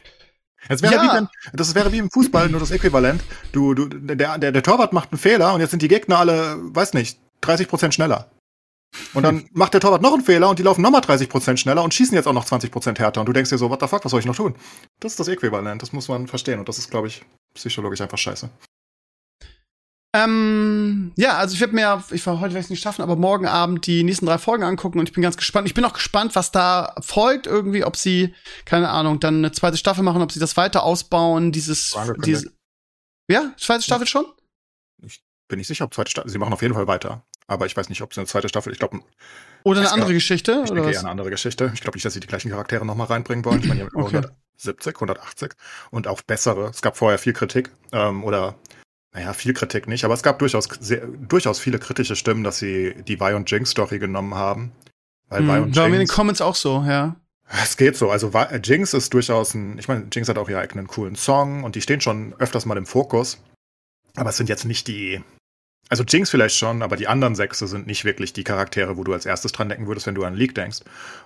Es 0.69 0.83
wäre 0.83 0.95
Ja. 0.95 1.03
wie 1.03 1.17
wenn, 1.17 1.29
das 1.53 1.75
wäre 1.77 1.93
wie 1.93 1.99
im 1.99 2.11
Fußball, 2.11 2.49
nur 2.49 2.59
das 2.61 2.73
Äquivalent. 2.73 3.23
Du, 3.53 3.75
du, 3.75 3.87
der, 3.87 4.39
der, 4.39 4.51
der 4.53 4.63
Torwart 4.63 4.93
macht 4.93 5.13
einen 5.13 5.19
Fehler 5.21 5.55
und 5.55 5.61
jetzt 5.61 5.71
sind 5.71 5.83
die 5.83 5.89
Gegner 5.89 6.19
alle, 6.19 6.57
weiß 6.59 6.95
nicht, 6.95 7.21
30 7.43 7.69
Prozent 7.69 7.95
schneller. 7.95 8.31
Und 9.15 9.23
dann 9.23 9.49
macht 9.53 9.75
der 9.75 9.81
Torwart 9.81 10.03
noch 10.03 10.15
einen 10.15 10.25
Fehler 10.25 10.49
und 10.49 10.59
die 10.59 10.63
laufen 10.63 10.83
nochmal 10.83 11.01
30 11.01 11.29
Prozent 11.29 11.61
schneller 11.61 11.83
und 11.83 11.95
schießen 11.95 12.15
jetzt 12.15 12.27
auch 12.27 12.33
noch 12.33 12.45
20 12.45 12.71
Prozent 12.71 12.99
härter. 12.99 13.21
Und 13.21 13.27
du 13.27 13.33
denkst 13.33 13.51
dir 13.51 13.59
so, 13.59 13.71
what 13.71 13.81
the 13.81 13.87
fuck, 13.87 14.05
was 14.05 14.11
soll 14.11 14.21
ich 14.21 14.27
noch 14.27 14.37
tun? 14.37 14.55
Das 15.01 15.13
ist 15.13 15.21
das 15.21 15.29
Äquivalent, 15.29 15.83
das 15.83 15.93
muss 15.93 16.09
man 16.09 16.27
verstehen. 16.27 16.59
Und 16.59 16.69
das 16.69 16.79
ist, 16.79 16.91
glaube 16.91 17.09
ich, 17.09 17.25
psychologisch 17.55 18.01
einfach 18.01 18.19
scheiße. 18.19 18.51
Ähm, 20.15 21.13
ja, 21.17 21.37
also 21.37 21.55
ich 21.55 21.61
werde 21.61 21.75
mir, 21.75 22.03
ich 22.11 22.27
war 22.27 22.41
heute 22.41 22.55
werde 22.55 22.65
ich 22.65 22.71
nicht 22.71 22.83
schaffen, 22.83 23.03
aber 23.03 23.15
morgen 23.17 23.47
Abend 23.47 23.87
die 23.87 24.03
nächsten 24.05 24.25
drei 24.25 24.39
Folgen 24.39 24.65
angucken 24.65 24.99
und 24.99 25.09
ich 25.09 25.15
bin 25.15 25.23
ganz 25.23 25.37
gespannt. 25.37 25.69
Ich 25.69 25.75
bin 25.75 25.85
auch 25.85 25.93
gespannt, 25.93 26.35
was 26.35 26.51
da 26.51 26.95
folgt 27.01 27.47
irgendwie, 27.47 27.85
ob 27.85 27.95
sie, 27.95 28.35
keine 28.65 28.89
Ahnung, 28.89 29.21
dann 29.21 29.37
eine 29.37 29.53
zweite 29.53 29.77
Staffel 29.77 30.03
machen, 30.03 30.23
ob 30.23 30.33
sie 30.33 30.41
das 30.41 30.57
weiter 30.57 30.83
ausbauen, 30.83 31.53
dieses, 31.53 31.95
dieses 32.25 32.51
ja, 33.31 33.53
zweite 33.59 33.83
Staffel 33.83 34.07
schon? 34.07 34.25
Bin 35.49 35.61
ich 35.61 35.67
sicher, 35.67 35.85
ob 35.85 35.93
zweite 35.93 36.11
Staffel. 36.11 36.31
Sie 36.31 36.39
machen 36.39 36.55
auf 36.55 36.63
jeden 36.63 36.75
Fall 36.75 36.87
weiter. 36.87 37.27
Aber 37.49 37.67
ich 37.67 37.77
weiß 37.77 37.89
nicht, 37.89 38.03
ob 38.03 38.13
es 38.13 38.19
eine 38.19 38.27
zweite 38.27 38.49
Staffel, 38.49 38.73
ich 38.73 38.79
glaube, 38.79 39.01
Oder 39.65 39.81
eine 39.81 39.91
andere 39.91 40.11
gar- 40.11 40.15
Geschichte? 40.15 40.63
ich 40.65 40.71
Oder 40.71 40.83
denke 40.83 40.93
eher 40.95 41.01
eine 41.01 41.11
andere 41.11 41.31
Geschichte. 41.31 41.71
Ich 41.75 41.81
glaube 41.81 41.97
nicht, 41.97 42.05
dass 42.05 42.13
sie 42.15 42.21
die 42.21 42.27
gleichen 42.27 42.51
Charaktere 42.51 42.85
nochmal 42.87 43.07
reinbringen 43.09 43.45
wollen. 43.45 43.61
Ich 43.61 43.67
meine, 43.69 43.85
Okay. 43.95 44.21
170, 44.59 44.95
180 44.97 45.53
und 45.91 46.07
auch 46.09 46.21
bessere. 46.23 46.69
Es 46.69 46.83
gab 46.83 46.97
vorher 46.97 47.19
viel 47.19 47.33
Kritik 47.33 47.71
ähm, 47.93 48.23
oder 48.25 48.55
naja, 49.15 49.33
viel 49.33 49.55
Kritik 49.55 49.89
nicht, 49.89 50.05
aber 50.05 50.13
es 50.15 50.23
gab 50.23 50.39
durchaus, 50.39 50.69
sehr, 50.81 51.07
durchaus 51.07 51.59
viele 51.59 51.79
kritische 51.79 52.15
Stimmen, 52.17 52.45
dass 52.45 52.59
sie 52.59 52.95
die 53.09 53.19
Vi 53.19 53.33
und 53.33 53.51
Jinx 53.51 53.71
Story 53.71 53.99
genommen 53.99 54.35
haben. 54.35 54.73
Weil 55.31 55.43
Vi 55.47 55.53
Hm, 55.57 55.63
und 55.65 55.77
war 55.77 55.85
mir 55.85 55.87
in 55.89 55.93
den 55.93 56.01
Jinx, 56.01 56.15
Comments 56.15 56.41
auch 56.43 56.55
so, 56.55 56.85
ja. 56.87 57.17
es 57.63 57.79
geht 57.79 57.97
so. 57.97 58.11
Also 58.11 58.29
Vi- 58.35 58.51
äh, 58.51 58.61
Jinx 58.63 58.93
ist 58.93 59.15
durchaus 59.15 59.55
ein, 59.55 59.79
ich 59.79 59.89
meine, 59.89 60.07
Jinx 60.13 60.29
hat 60.29 60.37
auch 60.37 60.51
ihren 60.51 60.61
eigenen 60.61 60.87
coolen 60.87 61.17
Song 61.17 61.65
und 61.65 61.75
die 61.77 61.81
stehen 61.81 62.03
schon 62.03 62.35
öfters 62.39 62.67
mal 62.67 62.77
im 62.77 62.85
Fokus. 62.85 63.39
Aber 64.17 64.29
es 64.31 64.37
sind 64.37 64.51
jetzt 64.51 64.67
nicht 64.67 64.87
die, 64.89 65.23
also 65.89 66.05
Jinx 66.05 66.31
vielleicht 66.31 66.57
schon, 66.57 66.83
aber 66.83 66.97
die 66.97 67.09
anderen 67.09 67.35
Sechse 67.35 67.67
sind 67.67 67.87
nicht 67.87 68.05
wirklich 68.05 68.33
die 68.33 68.45
Charaktere, 68.45 68.97
wo 68.97 69.05
du 69.05 69.13
als 69.13 69.27
erstes 69.27 69.53
dran 69.53 69.69
denken 69.69 69.87
würdest, 69.87 70.07
wenn 70.07 70.15
du 70.15 70.25
an 70.25 70.35
League 70.35 70.55
denkst. 70.55 70.81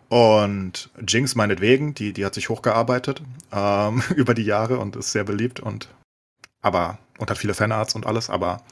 Und 0.08 0.90
Jinx 1.06 1.34
meinetwegen, 1.34 1.94
die, 1.94 2.12
die 2.12 2.24
hat 2.24 2.34
sich 2.34 2.48
hochgearbeitet 2.48 3.22
ähm, 3.52 4.02
über 4.14 4.34
die 4.34 4.44
Jahre 4.44 4.78
und 4.78 4.96
ist 4.96 5.12
sehr 5.12 5.24
beliebt 5.24 5.60
und 5.60 5.88
aber 6.60 6.98
und 7.18 7.30
hat 7.30 7.38
viele 7.38 7.54
Fanarts 7.54 7.94
und 7.94 8.06
alles, 8.06 8.30
aber 8.30 8.62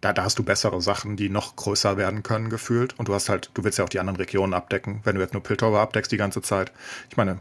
da, 0.00 0.12
da 0.12 0.24
hast 0.24 0.38
du 0.38 0.42
bessere 0.42 0.80
Sachen, 0.82 1.16
die 1.16 1.28
noch 1.28 1.56
größer 1.56 1.96
werden 1.96 2.22
können, 2.22 2.50
gefühlt. 2.50 2.98
Und 2.98 3.08
du 3.08 3.14
hast 3.14 3.28
halt, 3.28 3.50
du 3.54 3.62
willst 3.62 3.78
ja 3.78 3.84
auch 3.84 3.88
die 3.88 4.00
anderen 4.00 4.16
Regionen 4.16 4.52
abdecken, 4.52 5.00
wenn 5.04 5.14
du 5.14 5.20
jetzt 5.20 5.32
nur 5.32 5.42
Piltover 5.42 5.80
abdeckst 5.80 6.10
die 6.10 6.16
ganze 6.16 6.42
Zeit. 6.42 6.72
Ich 7.08 7.16
meine, 7.16 7.38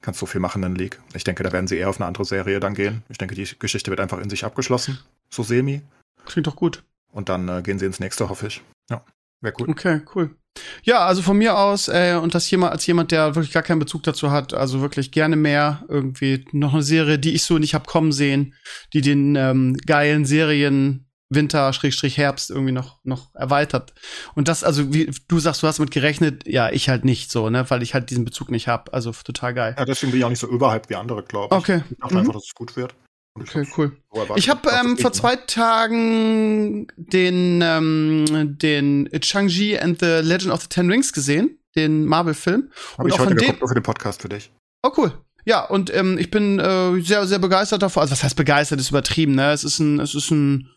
kannst 0.00 0.20
so 0.20 0.26
viel 0.26 0.40
machen 0.40 0.62
in 0.62 0.76
League. 0.76 1.00
Ich 1.14 1.24
denke, 1.24 1.42
da 1.42 1.52
werden 1.52 1.66
sie 1.66 1.76
eher 1.76 1.90
auf 1.90 1.98
eine 1.98 2.06
andere 2.06 2.24
Serie 2.24 2.60
dann 2.60 2.74
gehen. 2.74 3.02
Ich 3.08 3.18
denke, 3.18 3.34
die 3.34 3.48
Geschichte 3.58 3.90
wird 3.90 4.00
einfach 4.00 4.20
in 4.20 4.30
sich 4.30 4.44
abgeschlossen. 4.44 5.00
So 5.30 5.42
semi. 5.42 5.82
Klingt 6.26 6.46
doch 6.46 6.56
gut. 6.56 6.84
Und 7.12 7.28
dann 7.28 7.48
äh, 7.48 7.62
gehen 7.62 7.78
sie 7.78 7.86
ins 7.86 8.00
nächste, 8.00 8.28
hoffe 8.28 8.46
ich. 8.46 8.62
Ja, 8.90 9.04
wäre 9.40 9.54
cool. 9.58 9.68
Okay, 9.70 10.00
cool. 10.14 10.36
Ja, 10.82 11.06
also 11.06 11.22
von 11.22 11.38
mir 11.38 11.56
aus, 11.56 11.88
äh, 11.88 12.18
und 12.20 12.34
das 12.34 12.50
jemand, 12.50 12.72
als 12.72 12.86
jemand, 12.86 13.12
der 13.12 13.34
wirklich 13.36 13.52
gar 13.52 13.62
keinen 13.62 13.78
Bezug 13.78 14.02
dazu 14.02 14.30
hat, 14.30 14.52
also 14.52 14.80
wirklich 14.80 15.12
gerne 15.12 15.36
mehr 15.36 15.84
irgendwie 15.88 16.44
noch 16.52 16.72
eine 16.74 16.82
Serie, 16.82 17.18
die 17.18 17.34
ich 17.34 17.42
so 17.44 17.58
nicht 17.58 17.74
hab 17.74 17.86
kommen 17.86 18.12
sehen, 18.12 18.54
die 18.92 19.00
den 19.00 19.36
ähm, 19.36 19.76
geilen 19.86 20.24
Serien 20.24 21.06
Winter, 21.32 21.72
Schrägstrich 21.72 22.18
Herbst 22.18 22.50
irgendwie 22.50 22.72
noch, 22.72 22.98
noch 23.04 23.32
erweitert. 23.36 23.94
Und 24.34 24.48
das, 24.48 24.64
also 24.64 24.92
wie 24.92 25.08
du 25.28 25.38
sagst, 25.38 25.62
du 25.62 25.68
hast 25.68 25.78
damit 25.78 25.92
gerechnet, 25.92 26.42
ja, 26.48 26.70
ich 26.70 26.88
halt 26.88 27.04
nicht 27.04 27.30
so, 27.30 27.48
ne, 27.50 27.64
weil 27.70 27.84
ich 27.84 27.94
halt 27.94 28.10
diesen 28.10 28.24
Bezug 28.24 28.50
nicht 28.50 28.66
hab. 28.66 28.92
Also 28.92 29.12
total 29.12 29.54
geil. 29.54 29.76
Ja, 29.78 29.84
deswegen 29.84 30.10
bin 30.10 30.18
ich 30.18 30.24
auch 30.24 30.30
nicht 30.30 30.40
so 30.40 30.48
überhyped 30.48 30.90
wie 30.90 30.96
andere, 30.96 31.22
glaube 31.22 31.54
ich. 31.54 31.58
Okay. 31.60 31.82
Ich 31.88 31.98
dachte 31.98 32.14
Mhm. 32.14 32.20
einfach, 32.20 32.32
dass 32.32 32.46
es 32.46 32.54
gut 32.54 32.74
wird. 32.74 32.96
Okay, 33.34 33.66
cool. 33.76 33.96
Ich 34.34 34.48
habe 34.48 34.68
Auch 34.68 34.84
ähm, 34.84 34.98
vor 34.98 35.12
zwei 35.12 35.36
Tagen 35.36 36.88
den, 36.96 37.60
ähm, 37.62 38.58
den 38.58 39.08
Shang-Chi 39.22 39.78
and 39.78 40.00
the 40.00 40.20
Legend 40.20 40.52
of 40.52 40.62
the 40.62 40.68
Ten 40.68 40.90
Rings 40.90 41.12
gesehen, 41.12 41.58
den 41.76 42.04
Marvel-Film. 42.06 42.70
Hab 42.92 43.04
und 43.04 43.08
ich 43.08 43.14
auch 43.14 43.20
heute 43.20 43.36
geguckt, 43.36 43.60
nur 43.60 43.68
für 43.68 43.74
den 43.74 43.82
Podcast 43.84 44.22
für 44.22 44.28
dich. 44.28 44.50
Oh, 44.82 44.90
cool. 44.96 45.12
Ja, 45.44 45.64
und 45.64 45.94
ähm, 45.94 46.18
ich 46.18 46.30
bin 46.30 46.58
äh, 46.58 47.00
sehr, 47.00 47.26
sehr 47.26 47.38
begeistert 47.38 47.82
davon. 47.82 48.02
Also, 48.02 48.12
was 48.12 48.22
heißt 48.22 48.36
begeistert, 48.36 48.80
ist 48.80 48.90
übertrieben, 48.90 49.34
ne? 49.34 49.52
Es 49.52 49.64
ist 49.64 49.78
ein, 49.78 50.00
es 50.00 50.14
ist 50.14 50.30
ein 50.30 50.68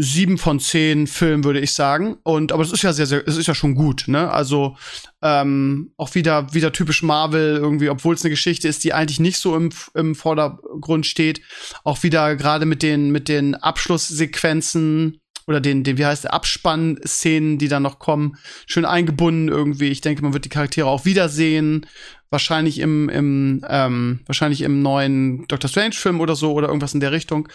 sieben 0.00 0.38
von 0.38 0.60
zehn 0.60 1.06
Film, 1.06 1.44
würde 1.44 1.60
ich 1.60 1.72
sagen. 1.72 2.16
Und, 2.22 2.52
aber 2.52 2.62
es 2.62 2.72
ist 2.72 2.82
ja 2.82 2.92
sehr, 2.92 3.06
sehr, 3.06 3.26
es 3.26 3.36
ist 3.36 3.46
ja 3.46 3.54
schon 3.54 3.74
gut, 3.74 4.04
ne? 4.06 4.30
Also, 4.30 4.76
ähm, 5.22 5.92
auch 5.96 6.14
wieder, 6.14 6.52
wieder 6.54 6.72
typisch 6.72 7.02
Marvel 7.02 7.56
irgendwie, 7.56 7.90
obwohl 7.90 8.14
es 8.14 8.22
eine 8.22 8.30
Geschichte 8.30 8.68
ist, 8.68 8.82
die 8.84 8.94
eigentlich 8.94 9.20
nicht 9.20 9.38
so 9.38 9.54
im, 9.54 9.70
im 9.94 10.14
Vordergrund 10.14 11.06
steht. 11.06 11.42
Auch 11.84 12.02
wieder 12.02 12.36
gerade 12.36 12.66
mit 12.66 12.82
den, 12.82 13.10
mit 13.10 13.28
den 13.28 13.54
Abschlusssequenzen 13.54 15.20
oder 15.46 15.60
den, 15.60 15.84
den, 15.84 15.98
wie 15.98 16.06
heißt 16.06 16.24
der, 16.24 16.34
Abspann-Szenen, 16.34 17.58
die 17.58 17.68
dann 17.68 17.82
noch 17.82 17.98
kommen, 17.98 18.36
schön 18.66 18.84
eingebunden 18.84 19.48
irgendwie. 19.48 19.88
Ich 19.88 20.00
denke, 20.00 20.22
man 20.22 20.32
wird 20.32 20.44
die 20.44 20.50
Charaktere 20.50 20.86
auch 20.86 21.04
wiedersehen. 21.04 21.86
Wahrscheinlich 22.30 22.78
im, 22.78 23.08
im, 23.08 23.64
ähm, 23.68 24.20
wahrscheinlich 24.26 24.60
im 24.62 24.82
neuen 24.82 25.46
Doctor 25.48 25.68
Strange-Film 25.68 26.20
oder 26.20 26.36
so 26.36 26.52
oder 26.52 26.68
irgendwas 26.68 26.94
in 26.94 27.00
der 27.00 27.10
Richtung. 27.12 27.48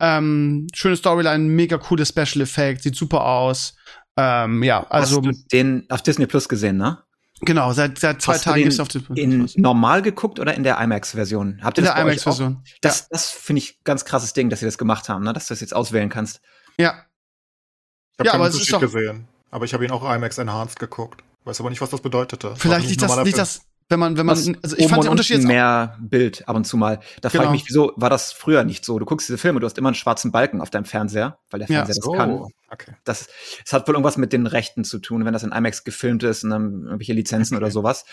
Ähm, 0.00 0.66
schöne 0.74 0.96
Storyline, 0.96 1.44
mega 1.44 1.78
coole 1.78 2.04
Special 2.04 2.42
Effect, 2.42 2.82
sieht 2.82 2.94
super 2.94 3.24
aus. 3.24 3.74
Ähm, 4.18 4.62
ja, 4.62 4.86
also 4.90 5.16
Hast 5.16 5.24
du 5.26 5.32
den 5.52 5.86
auf 5.88 6.02
Disney 6.02 6.26
Plus 6.26 6.48
gesehen, 6.48 6.76
ne? 6.76 6.98
genau, 7.40 7.72
seit, 7.72 7.98
seit 7.98 8.20
zwei 8.20 8.34
Hast 8.34 8.44
Tagen 8.44 8.62
gibt's 8.64 8.80
auf 8.80 8.88
den 8.88 9.06
In 9.14 9.48
normal 9.56 10.02
geguckt 10.02 10.40
oder 10.40 10.54
in 10.54 10.62
der 10.64 10.78
IMAX-Version? 10.80 11.60
Habt 11.62 11.78
ihr 11.78 11.82
in 11.82 11.86
das 11.86 11.94
der? 11.94 12.02
IMAX-Version. 12.04 12.62
Das, 12.82 13.08
das 13.08 13.30
finde 13.30 13.58
ich 13.60 13.82
ganz 13.84 14.04
krasses 14.04 14.32
Ding, 14.32 14.50
dass 14.50 14.60
sie 14.60 14.66
das 14.66 14.76
gemacht 14.76 15.08
haben, 15.08 15.24
ne? 15.24 15.32
dass 15.32 15.46
du 15.46 15.52
das 15.54 15.60
jetzt 15.60 15.74
auswählen 15.74 16.08
kannst. 16.08 16.40
Ja, 16.78 16.90
Ich 16.90 18.18
habe 18.18 18.26
Ja, 18.26 18.32
keinen 18.32 18.40
aber 18.40 18.48
es 18.48 18.56
ist 18.56 18.72
Unterschied 18.72 18.92
gesehen. 18.92 19.28
Aber 19.50 19.64
ich 19.64 19.72
habe 19.72 19.84
ihn 19.84 19.90
auch 19.90 20.02
IMAX 20.14 20.36
Enhanced 20.38 20.78
geguckt. 20.78 21.22
Weiß 21.44 21.60
aber 21.60 21.70
nicht, 21.70 21.80
was 21.80 21.90
das 21.90 22.00
bedeutete. 22.02 22.54
vielleicht 22.56 22.88
liegt 22.90 23.00
das, 23.00 23.14
liegt 23.16 23.28
Film. 23.28 23.36
das, 23.36 23.60
wenn 23.90 23.98
man, 23.98 24.16
wenn 24.18 24.26
man, 24.26 24.36
also 24.62 24.76
ich 24.76 24.86
fand 24.88 25.04
den 25.04 25.10
Unterschied 25.10 25.42
mehr 25.44 25.96
Bild 26.00 26.46
ab 26.46 26.56
und 26.56 26.66
zu 26.66 26.76
mal. 26.76 27.00
Da 27.22 27.30
frage 27.30 27.44
Genau. 27.44 27.54
ich 27.54 27.62
mich, 27.62 27.68
wieso 27.70 27.92
war 27.96 28.10
das 28.10 28.32
früher 28.32 28.64
nicht 28.64 28.84
so? 28.84 28.98
Du 28.98 29.06
guckst 29.06 29.28
diese 29.28 29.38
Filme, 29.38 29.60
du 29.60 29.66
hast 29.66 29.78
immer 29.78 29.88
einen 29.88 29.94
schwarzen 29.94 30.30
Balken 30.30 30.60
auf 30.60 30.68
deinem 30.70 30.84
Fernseher, 30.84 31.38
weil 31.50 31.60
der 31.60 31.68
Ja. 31.68 31.84
Fernseher 31.84 31.94
So, 32.02 32.12
das 32.12 32.18
kann. 32.18 32.42
okay. 32.70 32.92
Das, 33.04 33.28
es 33.64 33.72
hat 33.72 33.88
wohl 33.88 33.94
irgendwas 33.94 34.18
mit 34.18 34.32
den 34.34 34.46
Rechten 34.46 34.84
zu 34.84 34.98
tun, 34.98 35.24
wenn 35.24 35.32
das 35.32 35.42
in 35.42 35.52
IMAX 35.52 35.84
gefilmt 35.84 36.22
ist 36.22 36.44
und 36.44 36.50
dann 36.50 36.82
irgendwelche 36.84 37.14
Lizenzen 37.14 37.56
Okay. 37.56 37.64
oder 37.64 37.70
sowas. 37.72 38.04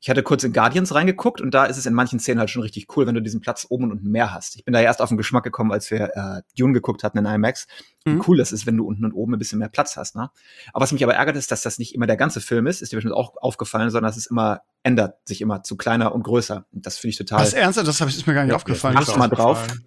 Ich 0.00 0.08
hatte 0.08 0.22
kurz 0.22 0.44
in 0.44 0.52
Guardians 0.52 0.94
reingeguckt 0.94 1.40
und 1.40 1.52
da 1.52 1.64
ist 1.64 1.76
es 1.76 1.84
in 1.84 1.92
manchen 1.92 2.20
Szenen 2.20 2.38
halt 2.38 2.50
schon 2.50 2.62
richtig 2.62 2.86
cool, 2.96 3.06
wenn 3.08 3.16
du 3.16 3.20
diesen 3.22 3.40
Platz 3.40 3.66
oben 3.68 3.84
und 3.84 3.92
unten 3.92 4.10
mehr 4.10 4.32
hast. 4.32 4.54
Ich 4.54 4.64
bin 4.64 4.72
da 4.72 4.80
erst 4.80 5.02
auf 5.02 5.08
den 5.08 5.18
Geschmack 5.18 5.42
gekommen, 5.42 5.72
als 5.72 5.90
wir 5.90 6.10
äh, 6.14 6.42
Dune 6.56 6.72
geguckt 6.72 7.02
hatten 7.02 7.18
in 7.18 7.26
IMAX. 7.26 7.66
Wie 8.04 8.12
Mhm. 8.12 8.24
cool 8.28 8.36
das 8.38 8.52
ist, 8.52 8.64
wenn 8.64 8.76
du 8.76 8.86
unten 8.86 9.04
und 9.04 9.12
oben 9.12 9.34
ein 9.34 9.38
bisschen 9.40 9.58
mehr 9.58 9.68
Platz 9.68 9.96
hast. 9.96 10.14
Ne? 10.14 10.30
Aber 10.72 10.82
was 10.84 10.92
mich 10.92 11.02
aber 11.02 11.14
ärgert, 11.14 11.36
ist, 11.36 11.50
dass 11.50 11.62
das 11.62 11.80
nicht 11.80 11.94
immer 11.96 12.06
der 12.06 12.16
ganze 12.16 12.40
Film 12.40 12.68
ist. 12.68 12.80
Ist 12.80 12.92
dir 12.92 12.96
bestimmt 12.96 13.14
auch 13.14 13.34
aufgefallen, 13.38 13.90
sondern 13.90 14.08
es 14.10 14.16
ist 14.16 14.26
immer, 14.26 14.60
ändert 14.84 15.16
sich 15.26 15.40
immer 15.40 15.64
zu 15.64 15.76
kleiner 15.76 16.14
und 16.14 16.22
größer. 16.22 16.64
Und 16.72 16.86
das 16.86 16.96
finde 16.98 17.10
ich 17.10 17.18
total. 17.18 17.40
was 17.40 17.52
ernster, 17.52 17.82
das 17.82 18.00
hab 18.00 18.08
ich, 18.08 18.16
ist 18.16 18.26
mir 18.28 18.34
gar 18.34 18.42
nicht 18.44 18.50
Ja, 18.50 18.56
aufgefallen. 18.56 18.96
Acht 18.96 19.16
mal 19.16 19.26
drauf. 19.28 19.58
aufgefallen. 19.58 19.84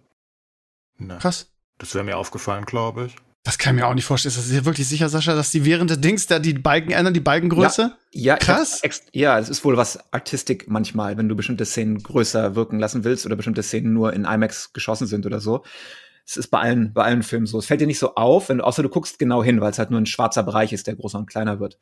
Ne, 0.98 1.18
Krass. 1.20 1.50
das 1.78 1.96
wäre 1.96 2.04
mir 2.04 2.18
aufgefallen, 2.18 2.66
glaube 2.66 3.06
ich. 3.06 3.16
Das 3.44 3.58
kann 3.58 3.76
ich 3.76 3.82
mir 3.82 3.88
auch 3.88 3.96
nicht 3.96 4.06
vorstellen. 4.06 4.30
Ist 4.30 4.38
das 4.38 4.50
dir 4.50 4.66
wirklich 4.66 4.88
sicher, 4.88 5.10
Sascha, 5.10 5.34
dass 5.34 5.50
die 5.50 5.66
während 5.66 5.90
der 5.90 5.98
Dings 5.98 6.28
da 6.28 6.38
die 6.38 6.54
Balken 6.54 6.92
ändern, 6.92 7.14
die 7.14 7.20
Balkengröße? 7.20 7.98
Ja, 8.12 8.34
hab 8.34 8.40
Krass. 8.42 8.82
Ex 8.84 9.04
ja, 9.14 9.40
es 9.40 9.50
ist 9.50 9.66
wohl 9.66 9.78
was 9.78 10.14
Artistik 10.14 10.70
manchmal, 10.70 11.18
wenn 11.18 11.28
du 11.28 11.36
bestimmte 11.36 11.66
Szenen 11.66 12.04
größer 12.04 12.56
wirken 12.56 12.78
lassen 12.78 13.04
willst 13.04 13.26
oder 13.26 13.36
bestimmte 13.36 13.64
Szenen 13.64 13.94
nur 13.94 14.14
in 14.14 14.26
IMAX 14.26 14.74
geschossen 14.74 15.08
sind 15.08 15.26
oder 15.26 15.40
so. 15.40 15.64
Es 16.28 16.38
ist 16.38 16.50
bei 16.50 16.60
allen, 16.60 16.94
bei 16.94 17.04
allen 17.04 17.24
Filmen 17.24 17.48
so. 17.48 17.58
Es 17.58 17.66
fällt 17.66 17.82
dir 17.82 17.88
nicht 17.88 18.00
so 18.00 18.14
auf, 18.14 18.50
wenn 18.50 18.62
außer 18.62 18.84
du 18.84 18.90
guckst 18.90 19.18
genau 19.18 19.44
hin, 19.44 19.60
weil 19.60 19.72
es 19.72 19.80
halt 19.80 19.90
nur 19.90 20.00
ein 20.00 20.06
schwarzer 20.06 20.44
Bereich 20.44 20.72
ist, 20.72 20.86
der 20.86 20.96
größer 20.96 21.18
und 21.18 21.26
kleiner 21.26 21.60
wird. 21.60 21.80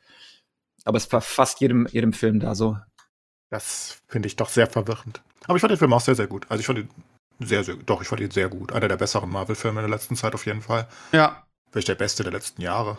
Aber 0.86 0.98
es 0.98 1.12
war 1.12 1.20
fast 1.20 1.60
jedem, 1.60 1.88
jedem 1.92 2.14
Film 2.14 2.40
da 2.40 2.56
so. 2.56 2.78
Das 3.50 3.98
finde 4.08 4.28
ich 4.28 4.38
doch 4.38 4.50
sehr 4.50 4.68
verwirrend. 4.68 5.22
Aber 5.46 5.58
ich 5.58 5.62
fand 5.62 5.72
den 5.72 5.78
Film 5.78 5.92
auch 5.92 6.02
sehr, 6.02 6.16
sehr 6.16 6.28
gut. 6.28 6.46
Also 6.50 6.62
ich 6.62 6.68
fand 6.68 6.80
ihn 6.80 6.90
sehr, 7.40 7.64
sehr, 7.64 7.76
doch, 7.76 8.02
ich 8.02 8.08
fand 8.08 8.22
ihn 8.22 8.32
sehr 8.32 8.48
gut. 8.48 8.72
Einer 8.72 8.88
der 8.88 8.98
besseren 8.98 9.30
Marvel-Filme 9.30 9.82
in 9.82 9.88
der 9.88 9.96
letzten 9.96 10.16
Zeit 10.16 10.34
auf 10.36 10.46
jeden 10.46 10.62
Fall. 10.62 10.88
Ja. 11.12 11.44
Vielleicht 11.72 11.88
der 11.88 11.96
beste 11.96 12.24
der 12.24 12.32
letzten 12.32 12.62
Jahre. 12.62 12.98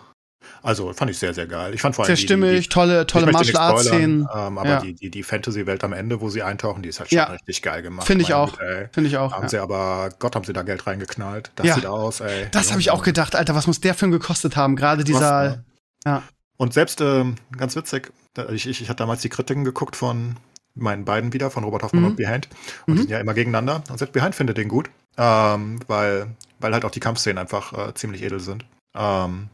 Also 0.63 0.93
fand 0.95 1.11
ich 1.11 1.19
sehr, 1.19 1.35
sehr 1.35 1.47
geil. 1.47 1.75
Ich 1.75 1.83
fand 1.83 1.95
vor 1.95 2.05
allem 2.05 2.09
Sehr 2.09 2.17
die- 2.17 2.23
stimmig, 2.23 2.63
die, 2.63 2.69
tolle, 2.71 3.07
tolle 3.07 3.27
möchte 3.27 3.53
Martial 3.53 3.63
Arts 3.63 3.85
Szenen. 3.85 4.21
Ähm, 4.35 4.57
aber 4.59 4.69
Ja. 4.69 4.81
die, 4.81 4.95
die, 4.95 5.11
die 5.11 5.23
Fantasy-Welt 5.23 5.85
am 5.85 5.93
Ende, 5.93 6.21
wo 6.23 6.31
sie 6.31 6.43
eintauchen, 6.43 6.83
die 6.83 6.89
ist 6.89 6.99
halt 6.99 7.11
schon 7.11 7.19
Ja. 7.19 7.25
richtig 7.25 7.61
geil 7.61 7.83
gemacht. 7.83 8.07
Finde 8.07 8.25
ich 8.25 8.33
auch. 8.33 8.57
Finde 8.93 9.09
ich 9.11 9.19
auch. 9.19 9.33
Haben 9.33 9.43
Ja. 9.45 9.49
sie 9.51 9.59
aber, 9.59 10.09
Gott, 10.19 10.35
haben 10.37 10.45
sie 10.45 10.55
da 10.55 10.63
Geld 10.63 10.87
reingeknallt. 10.87 11.51
Das 11.57 11.75
sieht 11.75 11.85
aus, 11.87 12.21
ey. 12.21 12.47
Das 12.53 12.71
habe 12.71 12.81
ich 12.81 12.91
auch 12.91 13.03
gedacht, 13.03 13.37
Alter, 13.37 13.55
was 13.55 13.67
muss 13.67 13.81
der 13.81 13.93
Film 13.95 14.13
gekostet 14.13 14.57
haben? 14.57 14.77
Gerade 14.77 15.05
dieser. 15.05 15.63
Ja. 16.07 16.23
Und 16.57 16.73
selbst, 16.73 17.01
ähm, 17.03 17.37
ganz 17.57 17.77
witzig, 17.77 18.11
ich, 18.51 18.67
ich, 18.67 18.81
ich 18.83 18.89
hatte 18.89 18.99
damals 18.99 19.21
die 19.21 19.29
Kritiken 19.29 19.65
geguckt 19.65 19.97
von 19.97 20.37
meinen 20.75 21.05
beiden 21.05 21.33
wieder, 21.35 21.51
von 21.51 21.65
Robert 21.65 21.83
Hoffmann 21.83 22.03
Mhm. 22.03 22.09
und 22.11 22.17
Behind. 22.17 22.49
Und 22.87 22.95
Mhm. 22.95 22.97
die 22.97 23.03
sind 23.03 23.11
ja 23.11 23.19
immer 23.19 23.35
gegeneinander. 23.35 23.83
Und 23.91 23.99
selbst 23.99 24.13
Behind 24.13 24.35
findet 24.35 24.57
den 24.57 24.69
gut, 24.69 24.89
ähm, 25.19 25.81
weil, 25.87 26.29
weil 26.61 26.73
halt 26.73 26.85
auch 26.85 26.91
die 26.91 27.01
Kampfszenen 27.01 27.39
einfach 27.39 27.73
äh, 27.73 27.95
ziemlich 27.95 28.23
edel 28.23 28.41
sind. 28.41 28.65
Ähm, 28.95 29.49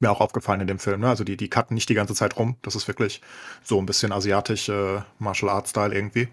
mir 0.00 0.10
auch 0.10 0.20
aufgefallen 0.20 0.62
in 0.62 0.66
dem 0.66 0.78
Film. 0.78 1.00
Ne? 1.00 1.08
Also 1.08 1.24
die, 1.24 1.36
die 1.36 1.50
cutten 1.50 1.74
nicht 1.74 1.88
die 1.88 1.94
ganze 1.94 2.14
Zeit 2.14 2.36
rum. 2.38 2.56
Das 2.62 2.74
ist 2.74 2.88
wirklich 2.88 3.20
so 3.62 3.78
ein 3.78 3.86
bisschen 3.86 4.12
asiatisch 4.12 4.68
äh, 4.68 5.02
Martial 5.18 5.50
Arts 5.50 5.70
Style 5.70 5.94
irgendwie. 5.94 6.28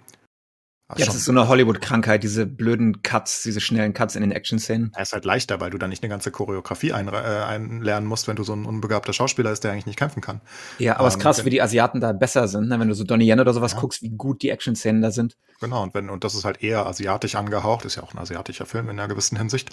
Also 0.89 1.02
Ja, 1.02 1.06
das 1.08 1.15
ist 1.15 1.26
so 1.26 1.34
eine 1.34 1.50
Hollywood-Krankheit, 1.50 2.23
diese 2.23 2.45
blöden 2.45 3.02
Cuts, 3.02 3.43
diese 3.43 3.60
schnellen 3.60 3.93
Cuts 3.93 4.15
in 4.15 4.21
den 4.21 4.32
Action-Szenen. 4.32 4.93
Er 4.95 5.02
ist 5.02 5.12
halt 5.12 5.26
leichter, 5.26 5.60
weil 5.60 5.69
du 5.69 5.78
dann 5.78 5.89
nicht 5.89 6.02
eine 6.02 6.10
ganze 6.10 6.32
Choreografie 6.32 6.93
ein, 6.93 7.10
äh, 7.10 7.12
einlernen 7.12 8.08
musst, 8.08 8.30
wenn 8.30 8.38
du 8.38 8.43
so 8.43 8.54
ein 8.54 8.65
unbegabter 8.65 9.12
Schauspieler 9.12 9.52
ist, 9.52 9.65
der 9.65 9.73
eigentlich 9.73 9.86
nicht 9.86 10.00
kämpfen 10.00 10.21
kann. 10.21 10.39
Ja, 10.80 10.97
aber 10.97 11.10
es 11.10 11.15
ist 11.15 11.17
Ähm, 11.19 11.23
krass, 11.23 11.38
wenn- 11.39 11.45
wie 11.45 11.50
die 11.50 11.62
Asiaten 11.62 12.00
da 12.00 12.13
besser 12.13 12.47
sind, 12.47 12.69
ne? 12.69 12.80
wenn 12.80 12.88
du 12.88 12.93
so 12.95 13.04
Donnie 13.04 13.30
Yen 13.30 13.41
oder 13.41 13.54
sowas 13.54 13.73
Ja. 13.73 13.80
guckst, 13.80 14.02
wie 14.02 14.12
gut 14.12 14.41
die 14.41 14.50
Action-Szenen 14.50 15.02
da 15.02 15.12
sind. 15.12 15.36
Genau, 15.60 15.84
und 15.84 15.93
wenn, 15.93 16.10
und 16.10 16.23
das 16.23 16.36
ist 16.36 16.45
halt 16.45 16.63
eher 16.63 16.86
asiatisch 16.86 17.36
angehaucht, 17.36 17.84
ist 17.84 17.95
ja 17.95 18.04
auch 18.04 18.13
ein 18.13 18.19
asiatischer 18.19 18.65
Film 18.65 18.86
in 18.89 18.97
einer 18.97 19.10
gewissen 19.10 19.38
Hinsicht. 19.38 19.69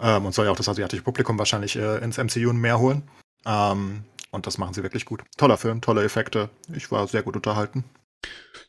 Ähm, 0.00 0.24
und 0.24 0.32
soll 0.32 0.46
ja 0.46 0.50
auch 0.52 0.56
das 0.56 0.68
asiatische 0.70 1.02
Publikum 1.02 1.38
wahrscheinlich 1.38 1.76
äh, 1.76 1.98
ins 1.98 2.16
MCU 2.16 2.54
mehr 2.54 2.78
holen. 2.78 3.02
Ähm, 3.44 4.04
und 4.30 4.46
das 4.46 4.56
machen 4.56 4.72
sie 4.72 4.82
wirklich 4.82 5.04
gut. 5.04 5.22
Toller 5.36 5.58
Film, 5.58 5.82
tolle 5.82 6.02
Effekte. 6.04 6.48
Ich 6.74 6.90
war 6.90 7.06
sehr 7.06 7.22
gut 7.22 7.36
unterhalten. 7.36 7.84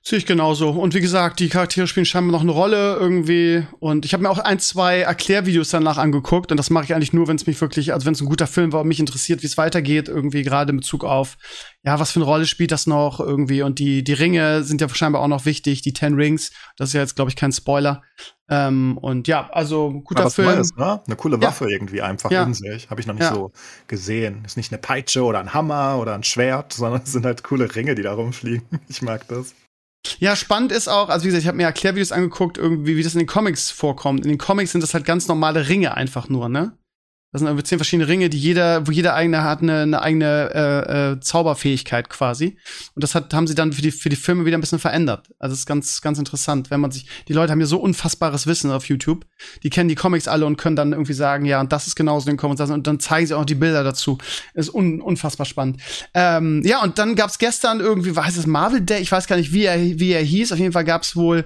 Sehe 0.08 0.20
ich 0.20 0.28
genauso. 0.28 0.70
Und 0.70 0.94
wie 0.94 1.02
gesagt, 1.02 1.40
die 1.40 1.50
Charaktere 1.50 1.88
spielen 1.88 2.06
scheinbar 2.06 2.34
noch 2.34 2.42
eine 2.42 2.52
Rolle 2.52 2.96
irgendwie. 3.00 3.66
Und 3.80 4.06
ich 4.06 4.14
habe 4.14 4.22
mir 4.22 4.30
auch 4.30 4.38
ein, 4.38 4.60
zwei 4.60 5.00
Erklärvideos 5.00 5.70
danach 5.70 5.98
angeguckt. 5.98 6.52
Und 6.52 6.58
das 6.58 6.70
mache 6.70 6.86
ich 6.86 6.94
eigentlich 6.94 7.12
nur, 7.12 7.28
wenn 7.28 7.38
es 7.38 7.48
mich 7.48 7.60
wirklich, 7.60 7.92
also 7.92 8.06
wenn 8.06 8.14
es 8.14 8.22
ein 8.22 8.28
guter 8.30 8.46
Film 8.46 8.72
war 8.72 8.82
und 8.82 8.88
mich 8.88 9.00
interessiert, 9.00 9.42
wie 9.42 9.48
es 9.48 9.58
weitergeht, 9.58 10.08
irgendwie 10.08 10.44
gerade 10.44 10.70
in 10.70 10.78
Bezug 10.78 11.04
auf, 11.06 11.38
ja, 11.84 12.00
was 12.00 12.12
für 12.12 12.20
eine 12.20 12.26
Rolle 12.26 12.46
spielt 12.46 12.72
das 12.72 12.86
noch 12.86 13.20
irgendwie. 13.20 13.64
Und 13.64 13.80
die, 13.80 14.04
die 14.04 14.14
Ringe 14.14 14.62
sind 14.64 14.80
ja 14.80 14.88
scheinbar 14.90 15.24
auch 15.24 15.28
noch 15.28 15.46
wichtig, 15.46 15.82
die 15.82 15.94
Ten 15.94 16.14
Rings. 16.14 16.52
Das 16.78 16.90
ist 16.90 16.94
ja 16.94 17.02
jetzt, 17.02 17.16
glaube 17.16 17.32
ich, 17.32 17.36
kein 17.36 17.52
Spoiler. 17.52 18.04
Ähm, 18.48 19.00
und 19.00 19.28
ja, 19.28 19.50
also 19.54 19.90
guter 20.04 20.26
was 20.26 20.36
Film. 20.36 20.50
Neues, 20.50 20.76
ne? 20.76 21.02
Eine 21.04 21.16
coole 21.16 21.38
Ja. 21.38 21.48
Waffe 21.48 21.68
irgendwie 21.68 22.04
einfach 22.04 22.30
Ja. 22.30 22.44
in 22.44 22.54
sich. 22.54 22.92
Habe 22.92 23.02
ich 23.02 23.08
noch 23.08 23.16
nicht 23.16 23.24
Ja. 23.24 23.34
so 23.34 23.52
gesehen. 23.88 24.44
Ist 24.46 24.56
nicht 24.56 24.72
eine 24.72 24.78
Peitsche 24.80 25.24
oder 25.24 25.40
ein 25.40 25.56
Hammer 25.56 25.98
oder 26.00 26.14
ein 26.14 26.22
Schwert, 26.24 26.74
sondern 26.74 27.02
es 27.04 27.12
sind 27.12 27.26
halt 27.26 27.44
coole 27.44 27.74
Ringe, 27.76 27.96
die 27.96 28.04
da 28.04 28.14
rumfliegen. 28.14 28.68
Ich 28.88 29.02
mag 29.02 29.28
das. 29.30 29.56
Ja, 30.20 30.36
spannend 30.36 30.72
ist 30.72 30.88
auch, 30.88 31.10
also 31.10 31.24
wie 31.24 31.28
gesagt, 31.28 31.44
ich 31.44 31.48
habe 31.48 31.58
mir 31.58 31.64
Erklärvideos 31.64 32.12
angeguckt, 32.12 32.58
irgendwie, 32.58 32.98
wie 32.98 33.04
das 33.04 33.14
in 33.14 33.20
den 33.20 33.28
Comics 33.28 33.72
vorkommt. 33.72 34.24
In 34.24 34.30
den 34.30 34.38
Comics 34.38 34.72
sind 34.72 34.82
das 34.82 34.94
halt 34.94 35.06
ganz 35.06 35.28
normale 35.28 35.68
Ringe 35.68 35.96
einfach 35.96 36.30
nur, 36.30 36.50
ne? 36.50 36.78
Das 37.36 37.42
sind 37.42 37.50
irgendwie 37.50 37.66
zehn 37.66 37.80
verschiedene 37.80 38.08
Ringe, 38.08 38.30
die 38.30 38.40
jeder, 38.40 38.88
wo 38.88 38.92
jeder 38.92 39.14
eigene 39.14 39.44
hat 39.44 39.62
eine, 39.62 39.82
eine 39.82 40.02
eigene 40.02 40.52
äh, 40.54 41.12
äh, 41.12 41.20
Zauberfähigkeit 41.20 42.08
quasi. 42.08 42.56
Und 42.94 43.04
das 43.04 43.14
hat, 43.14 43.34
haben 43.34 43.46
sie 43.46 43.56
dann 43.56 43.74
für 43.74 43.82
die, 43.82 43.92
für 43.92 44.08
die 44.08 44.16
Filme 44.16 44.46
wieder 44.46 44.58
ein 44.58 44.62
bisschen 44.62 44.80
verändert. 44.80 45.28
Also 45.38 45.52
das 45.52 45.60
ist 45.60 45.66
ganz, 45.66 46.02
ganz 46.02 46.18
interessant, 46.18 46.72
wenn 46.72 46.80
man 46.80 46.92
sich, 46.92 47.08
die 47.28 47.34
Leute 47.34 47.52
haben 47.52 47.60
ja 47.60 47.66
so 47.66 47.78
unfassbares 47.78 48.48
Wissen 48.48 48.72
auf 48.72 48.88
YouTube. 48.88 49.26
Die 49.64 49.70
kennen 49.70 49.90
die 49.90 49.96
Comics 49.96 50.30
alle 50.30 50.46
und 50.46 50.56
können 50.56 50.78
dann 50.78 50.94
irgendwie 50.94 51.12
sagen, 51.12 51.44
ja, 51.44 51.60
und 51.60 51.74
das 51.74 51.88
ist 51.88 51.98
genauso 51.98 52.26
den 52.26 52.38
Comics. 52.38 52.62
Und 52.62 52.88
dann 52.88 53.02
zeigen 53.02 53.28
sie 53.28 53.34
auch 53.34 53.44
die 53.44 53.56
Bilder 53.56 53.84
dazu. 53.84 54.18
Ist 54.54 54.74
un, 54.74 55.02
unfassbar 55.02 55.46
spannend. 55.46 55.82
Ähm, 56.14 56.62
ja, 56.64 56.82
und 56.84 57.00
dann 57.00 57.16
gab's 57.16 57.38
gestern 57.38 57.82
irgendwie, 57.82 58.16
was 58.16 58.28
heißt 58.28 58.38
es, 58.38 58.48
Marvel 58.48 58.80
Day? 58.80 59.02
Ich 59.02 59.12
weiß 59.12 59.28
gar 59.28 59.36
nicht, 59.36 59.52
wie 59.52 59.66
er, 59.66 59.78
wie 59.78 60.14
er 60.14 60.24
hieß. 60.24 60.54
Auf 60.54 60.60
jeden 60.60 60.72
Fall 60.72 60.86
gab's 60.86 61.18
wohl, 61.18 61.44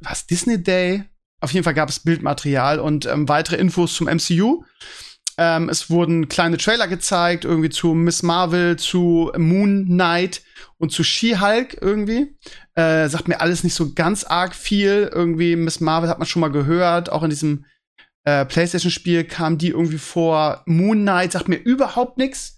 was, 0.00 0.26
Disney 0.26 0.62
Day? 0.62 1.04
Auf 1.42 1.52
jeden 1.52 1.64
Fall 1.64 1.74
gab 1.74 1.90
es 1.90 2.00
Bildmaterial 2.00 2.80
und 2.80 3.04
ähm, 3.04 3.28
weitere 3.28 3.56
Infos 3.56 3.92
zum 3.92 4.06
MCU. 4.06 4.64
Ähm, 5.40 5.68
es 5.68 5.88
wurden 5.88 6.28
kleine 6.28 6.56
Trailer 6.56 6.88
gezeigt, 6.88 7.44
irgendwie 7.44 7.70
zu 7.70 7.94
Miss 7.94 8.24
Marvel, 8.24 8.76
zu 8.76 9.30
Moon 9.38 9.86
Knight 9.86 10.42
und 10.78 10.90
zu 10.90 11.04
She-Hulk 11.04 11.78
irgendwie. 11.80 12.36
Äh, 12.74 13.08
sagt 13.08 13.28
mir 13.28 13.40
alles 13.40 13.62
nicht 13.62 13.74
so 13.74 13.94
ganz 13.94 14.24
arg 14.24 14.54
viel. 14.54 15.08
Irgendwie 15.14 15.54
Miss 15.54 15.78
Marvel 15.80 16.10
hat 16.10 16.18
man 16.18 16.26
schon 16.26 16.40
mal 16.40 16.50
gehört. 16.50 17.12
Auch 17.12 17.22
in 17.22 17.30
diesem 17.30 17.64
äh, 18.24 18.44
PlayStation-Spiel 18.44 19.24
kam 19.24 19.58
die 19.58 19.68
irgendwie 19.68 19.98
vor. 19.98 20.64
Moon 20.66 21.02
Knight 21.02 21.32
sagt 21.32 21.48
mir 21.48 21.56
überhaupt 21.56 22.18
nichts. 22.18 22.56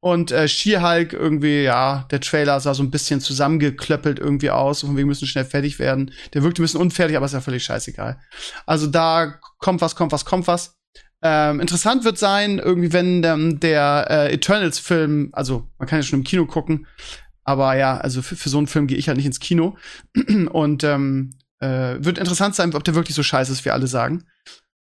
Und 0.00 0.32
äh, 0.32 0.48
She-Hulk 0.48 1.12
irgendwie, 1.12 1.62
ja, 1.62 2.08
der 2.10 2.20
Trailer 2.20 2.58
sah 2.58 2.74
so 2.74 2.82
ein 2.82 2.90
bisschen 2.90 3.20
zusammengeklöppelt 3.20 4.18
irgendwie 4.18 4.50
aus 4.50 4.82
und 4.82 4.96
wir 4.96 5.04
müssen 5.04 5.28
schnell 5.28 5.44
fertig 5.44 5.78
werden. 5.78 6.12
Der 6.32 6.42
wirkte 6.42 6.62
ein 6.62 6.64
bisschen 6.64 6.80
unfertig, 6.80 7.16
aber 7.16 7.26
ist 7.26 7.34
ja 7.34 7.42
völlig 7.42 7.62
scheißegal. 7.62 8.18
Also 8.66 8.86
da 8.86 9.38
kommt 9.58 9.82
was, 9.82 9.94
kommt 9.94 10.10
was, 10.10 10.24
kommt 10.24 10.46
was. 10.46 10.79
Ähm, 11.22 11.60
interessant 11.60 12.04
wird 12.04 12.18
sein, 12.18 12.58
irgendwie, 12.58 12.92
wenn 12.92 13.22
ähm, 13.24 13.60
der 13.60 14.06
äh, 14.08 14.34
Eternals-Film, 14.34 15.30
also 15.32 15.68
man 15.78 15.86
kann 15.86 15.98
ja 15.98 16.02
schon 16.02 16.20
im 16.20 16.24
Kino 16.24 16.46
gucken, 16.46 16.86
aber 17.44 17.76
ja, 17.76 17.98
also 17.98 18.22
für, 18.22 18.36
für 18.36 18.48
so 18.48 18.58
einen 18.58 18.66
Film 18.66 18.86
gehe 18.86 18.96
ich 18.96 19.08
halt 19.08 19.16
nicht 19.16 19.26
ins 19.26 19.40
Kino. 19.40 19.76
Und 20.52 20.84
ähm, 20.84 21.34
äh, 21.58 21.96
wird 21.98 22.18
interessant 22.18 22.54
sein, 22.54 22.74
ob 22.74 22.84
der 22.84 22.94
wirklich 22.94 23.14
so 23.14 23.22
scheiße 23.22 23.52
ist, 23.52 23.64
wie 23.64 23.70
alle 23.70 23.86
sagen. 23.86 24.24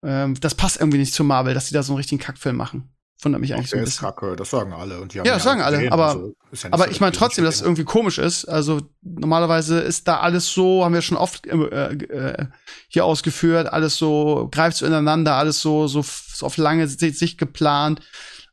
Ähm, 0.04 0.38
das 0.40 0.54
passt 0.54 0.80
irgendwie 0.80 0.98
nicht 0.98 1.14
zu 1.14 1.24
Marvel, 1.24 1.54
dass 1.54 1.68
die 1.68 1.74
da 1.74 1.82
so 1.82 1.92
einen 1.92 1.98
richtigen 1.98 2.20
Kackfilm 2.20 2.56
machen. 2.56 2.90
Wundert 3.22 3.40
mich 3.40 3.52
eigentlich 3.52 3.68
so 3.70 3.76
der 3.76 3.80
ein 3.82 3.84
ist 3.88 3.94
bisschen. 4.00 4.06
kacke, 4.14 4.36
das 4.36 4.50
sagen 4.50 4.72
alle. 4.72 5.00
Und 5.00 5.12
die 5.12 5.18
haben 5.18 5.26
Ja, 5.26 5.34
das 5.34 5.42
sagen 5.42 5.60
alle, 5.60 5.76
gesehen, 5.78 5.92
aber- 5.92 6.06
also 6.10 6.34
ist 6.52 6.62
ja 6.64 6.72
Aber 6.72 6.84
so, 6.84 6.90
ich 6.90 7.00
meine 7.00 7.12
trotzdem, 7.12 7.44
dass 7.44 7.56
es 7.56 7.62
irgendwie 7.62 7.82
komisch 7.84 8.18
ist. 8.18 8.44
Also 8.44 8.80
normalerweise 9.02 9.80
ist 9.80 10.06
da 10.06 10.20
alles 10.20 10.46
so, 10.52 10.84
haben 10.84 10.94
wir 10.94 11.02
schon 11.02 11.16
oft 11.16 11.44
äh, 11.46 11.56
äh, 11.56 12.46
hier 12.88 13.04
ausgeführt, 13.04 13.72
alles 13.72 13.96
so 13.96 14.48
greift 14.52 14.76
so 14.76 14.86
ineinander, 14.86 15.34
alles 15.34 15.60
so 15.60 15.88
so, 15.88 16.02
so 16.02 16.46
auf 16.46 16.56
lange 16.58 16.86
Si- 16.86 17.10
Sicht 17.10 17.38
geplant, 17.38 18.00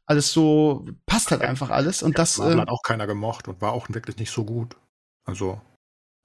alles 0.07 0.31
so 0.33 0.87
passt 1.05 1.29
halt 1.29 1.41
einfach 1.43 1.69
alles 1.69 2.01
und 2.01 2.17
das 2.17 2.37
Marvel 2.39 2.57
äh, 2.57 2.61
hat 2.61 2.69
auch 2.69 2.81
keiner 2.81 3.05
gemocht 3.05 3.47
und 3.47 3.61
war 3.61 3.71
auch 3.73 3.87
wirklich 3.89 4.17
nicht 4.17 4.31
so 4.31 4.45
gut. 4.45 4.75
Also 5.25 5.61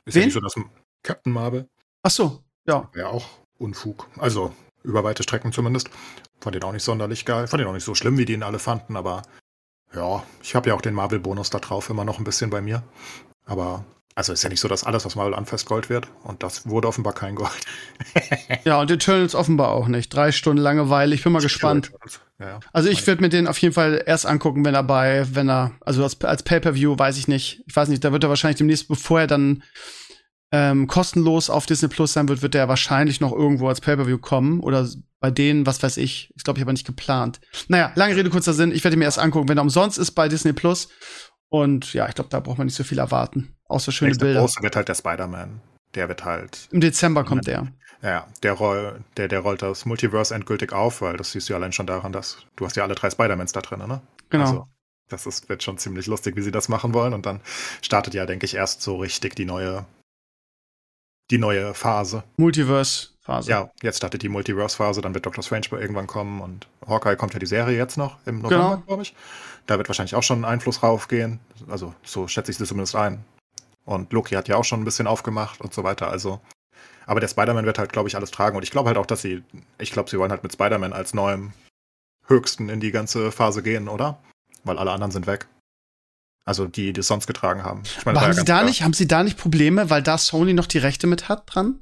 ist 0.06 0.14
Wen? 0.14 0.22
ja 0.22 0.26
nicht 0.26 0.34
so, 0.34 0.40
dass 0.40 0.54
Captain 1.02 1.32
Marvel 1.32 1.68
ach 2.02 2.10
so, 2.10 2.42
ja. 2.66 2.88
wäre 2.94 3.08
auch 3.10 3.26
Unfug. 3.58 4.06
Also 4.18 4.54
über 4.82 5.04
weite 5.04 5.22
Strecken 5.22 5.52
zumindest. 5.52 5.90
Fand 6.40 6.54
den 6.54 6.62
auch 6.62 6.72
nicht 6.72 6.84
sonderlich 6.84 7.24
geil. 7.24 7.46
Fand 7.46 7.60
den 7.60 7.68
auch 7.68 7.72
nicht 7.72 7.84
so 7.84 7.94
schlimm, 7.94 8.18
wie 8.18 8.24
die 8.24 8.34
ihn 8.34 8.42
alle 8.42 8.58
fanden, 8.58 8.96
aber 8.96 9.22
ja, 9.94 10.22
ich 10.42 10.54
habe 10.54 10.68
ja 10.68 10.74
auch 10.74 10.80
den 10.80 10.94
Marvel-Bonus 10.94 11.50
da 11.50 11.58
drauf 11.58 11.90
immer 11.90 12.04
noch 12.04 12.18
ein 12.18 12.24
bisschen 12.24 12.50
bei 12.50 12.60
mir. 12.60 12.82
Aber 13.44 13.84
also 14.14 14.32
ist 14.32 14.42
ja 14.42 14.50
nicht 14.50 14.60
so, 14.60 14.68
dass 14.68 14.84
alles, 14.84 15.04
was 15.04 15.16
Marvel 15.16 15.34
anfasst, 15.34 15.66
Gold 15.66 15.88
wird. 15.88 16.08
Und 16.24 16.42
das 16.42 16.68
wurde 16.68 16.88
offenbar 16.88 17.14
kein 17.14 17.34
Gold. 17.34 17.50
Ja, 18.64 18.80
und 18.80 18.90
Eternals 18.90 19.34
offenbar 19.34 19.70
auch 19.70 19.88
nicht. 19.88 20.12
Drei 20.12 20.32
Stunden 20.32 20.60
Langeweile. 20.60 21.14
Ich 21.14 21.22
bin 21.22 21.32
mal 21.32 21.40
gespannt. 21.40 21.92
Ja. 22.38 22.60
Also 22.72 22.90
ich 22.90 23.06
würde 23.06 23.22
mir 23.22 23.30
den 23.30 23.46
auf 23.46 23.56
jeden 23.58 23.72
Fall 23.72 24.02
erst 24.04 24.26
angucken, 24.26 24.64
wenn 24.64 24.74
er 24.74 24.82
bei, 24.82 25.26
wenn 25.32 25.48
er, 25.48 25.72
also 25.80 26.02
als, 26.02 26.20
als 26.22 26.42
Pay-Per-View 26.42 26.98
weiß 26.98 27.16
ich 27.16 27.28
nicht. 27.28 27.62
Ich 27.66 27.74
weiß 27.74 27.88
nicht, 27.88 28.04
da 28.04 28.12
wird 28.12 28.24
er 28.24 28.28
wahrscheinlich 28.28 28.58
demnächst, 28.58 28.88
bevor 28.88 29.20
er 29.20 29.26
dann 29.26 29.62
ähm, 30.52 30.86
kostenlos 30.86 31.50
auf 31.50 31.66
Disney 31.66 31.88
Plus 31.88 32.12
sein 32.12 32.28
wird, 32.28 32.42
wird 32.42 32.54
er 32.54 32.68
wahrscheinlich 32.68 33.20
noch 33.20 33.32
irgendwo 33.32 33.68
als 33.68 33.80
Pay-Per-View 33.80 34.18
kommen. 34.18 34.60
Oder 34.60 34.88
bei 35.20 35.30
denen, 35.30 35.66
was 35.66 35.82
weiß 35.82 35.96
ich. 35.98 36.32
Ich 36.36 36.44
glaube, 36.44 36.58
ich 36.58 36.62
habe 36.62 36.72
nicht 36.72 36.86
geplant. 36.86 37.40
Naja, 37.68 37.92
lange 37.94 38.16
Rede, 38.16 38.30
kurzer 38.30 38.52
Sinn. 38.54 38.72
Ich 38.72 38.82
werde 38.84 38.96
mir 38.96 39.04
erst 39.04 39.18
angucken, 39.18 39.48
wenn 39.48 39.58
er 39.58 39.62
umsonst 39.62 39.98
ist 39.98 40.12
bei 40.12 40.28
Disney 40.28 40.52
Plus. 40.52 40.88
Und 41.48 41.92
ja, 41.92 42.08
ich 42.08 42.14
glaube, 42.14 42.30
da 42.30 42.40
braucht 42.40 42.58
man 42.58 42.66
nicht 42.66 42.76
so 42.76 42.84
viel 42.84 42.98
erwarten. 42.98 43.56
Außer 43.66 43.92
schöne 43.92 44.10
Nächste 44.10 44.24
Bilder. 44.24 44.40
große 44.40 44.62
wird 44.62 44.76
halt 44.76 44.88
der 44.88 44.94
Spider-Man. 44.94 45.60
Der 45.94 46.08
wird 46.08 46.24
halt, 46.24 46.68
Im 46.70 46.80
Dezember 46.80 47.24
kommt 47.24 47.48
der. 47.48 47.66
ja, 48.00 48.28
der, 48.44 48.52
roll, 48.52 49.04
der, 49.16 49.26
der 49.26 49.40
rollt 49.40 49.62
das 49.62 49.84
Multiverse 49.86 50.32
endgültig 50.32 50.72
auf, 50.72 51.02
weil 51.02 51.16
das 51.16 51.32
siehst 51.32 51.48
du 51.48 51.52
ja 51.52 51.58
allein 51.58 51.72
schon 51.72 51.86
daran, 51.86 52.12
dass 52.12 52.38
du 52.54 52.64
hast 52.64 52.76
ja 52.76 52.84
alle 52.84 52.94
drei 52.94 53.10
Spider-Mans 53.10 53.50
da 53.50 53.60
drin, 53.60 53.80
ne? 53.80 54.00
Genau. 54.30 54.44
Also, 54.44 54.66
das 55.08 55.26
ist, 55.26 55.48
wird 55.48 55.64
schon 55.64 55.78
ziemlich 55.78 56.06
lustig, 56.06 56.36
wie 56.36 56.42
sie 56.42 56.52
das 56.52 56.68
machen 56.68 56.94
wollen. 56.94 57.12
Und 57.12 57.26
dann 57.26 57.40
startet 57.82 58.14
ja, 58.14 58.24
denke 58.26 58.46
ich, 58.46 58.54
erst 58.54 58.82
so 58.82 58.96
richtig 58.96 59.34
die 59.34 59.44
neue, 59.44 59.84
die 61.30 61.38
neue 61.38 61.74
Phase. 61.74 62.24
Multiverse-Phase. 62.36 63.50
Ja, 63.50 63.70
jetzt 63.82 63.98
startet 63.98 64.22
die 64.22 64.28
Multiverse-Phase, 64.28 65.00
dann 65.00 65.14
wird 65.14 65.26
Doctor 65.26 65.42
Strange 65.44 65.66
irgendwann 65.72 66.06
kommen 66.06 66.40
und 66.40 66.66
Hawkeye 66.86 67.16
kommt 67.16 67.32
ja 67.32 67.38
die 67.38 67.46
Serie 67.46 67.76
jetzt 67.76 67.96
noch 67.96 68.18
im 68.26 68.40
November, 68.40 68.70
Genau. 68.74 68.82
glaube 68.86 69.02
ich. 69.02 69.14
Da 69.66 69.78
wird 69.78 69.88
wahrscheinlich 69.88 70.14
auch 70.14 70.22
schon 70.22 70.40
ein 70.40 70.44
Einfluss 70.44 70.82
raufgehen. 70.82 71.38
Also 71.68 71.94
so 72.02 72.26
schätze 72.28 72.50
ich 72.50 72.58
das 72.58 72.68
zumindest 72.68 72.96
ein. 72.96 73.24
Und 73.84 74.12
Loki 74.12 74.34
hat 74.34 74.48
ja 74.48 74.56
auch 74.56 74.64
schon 74.64 74.80
ein 74.80 74.84
bisschen 74.84 75.06
aufgemacht 75.06 75.60
und 75.60 75.72
so 75.72 75.84
weiter. 75.84 76.08
Also, 76.10 76.40
aber 77.06 77.20
der 77.20 77.28
Spider-Man 77.28 77.66
wird 77.66 77.78
halt, 77.78 77.92
glaube 77.92 78.08
ich, 78.08 78.16
alles 78.16 78.30
tragen. 78.30 78.56
Und 78.56 78.62
ich 78.62 78.70
glaube 78.70 78.88
halt 78.88 78.98
auch, 78.98 79.06
dass 79.06 79.22
sie, 79.22 79.42
ich 79.78 79.92
glaube, 79.92 80.10
sie 80.10 80.18
wollen 80.18 80.30
halt 80.30 80.42
mit 80.42 80.52
Spider-Man 80.52 80.92
als 80.92 81.14
neuem 81.14 81.52
Höchsten 82.26 82.68
in 82.68 82.80
die 82.80 82.90
ganze 82.92 83.32
Phase 83.32 83.62
gehen, 83.62 83.88
oder? 83.88 84.18
Weil 84.64 84.78
alle 84.78 84.92
anderen 84.92 85.10
sind 85.10 85.26
weg. 85.26 85.46
Also 86.44 86.66
die, 86.66 86.92
die 86.92 87.00
es 87.00 87.06
sonst 87.06 87.26
getragen 87.26 87.62
haben. 87.64 87.82
Ich 87.84 88.04
meine, 88.04 88.20
haben 88.20 88.32
sie 88.32 88.44
da 88.44 88.62
nicht, 88.64 88.82
haben 88.82 88.92
sie 88.92 89.06
da 89.06 89.22
nicht 89.22 89.36
Probleme, 89.36 89.90
weil 89.90 90.02
da 90.02 90.18
Sony 90.18 90.52
noch 90.54 90.66
die 90.66 90.78
Rechte 90.78 91.06
mit 91.06 91.28
hat 91.28 91.44
dran? 91.46 91.80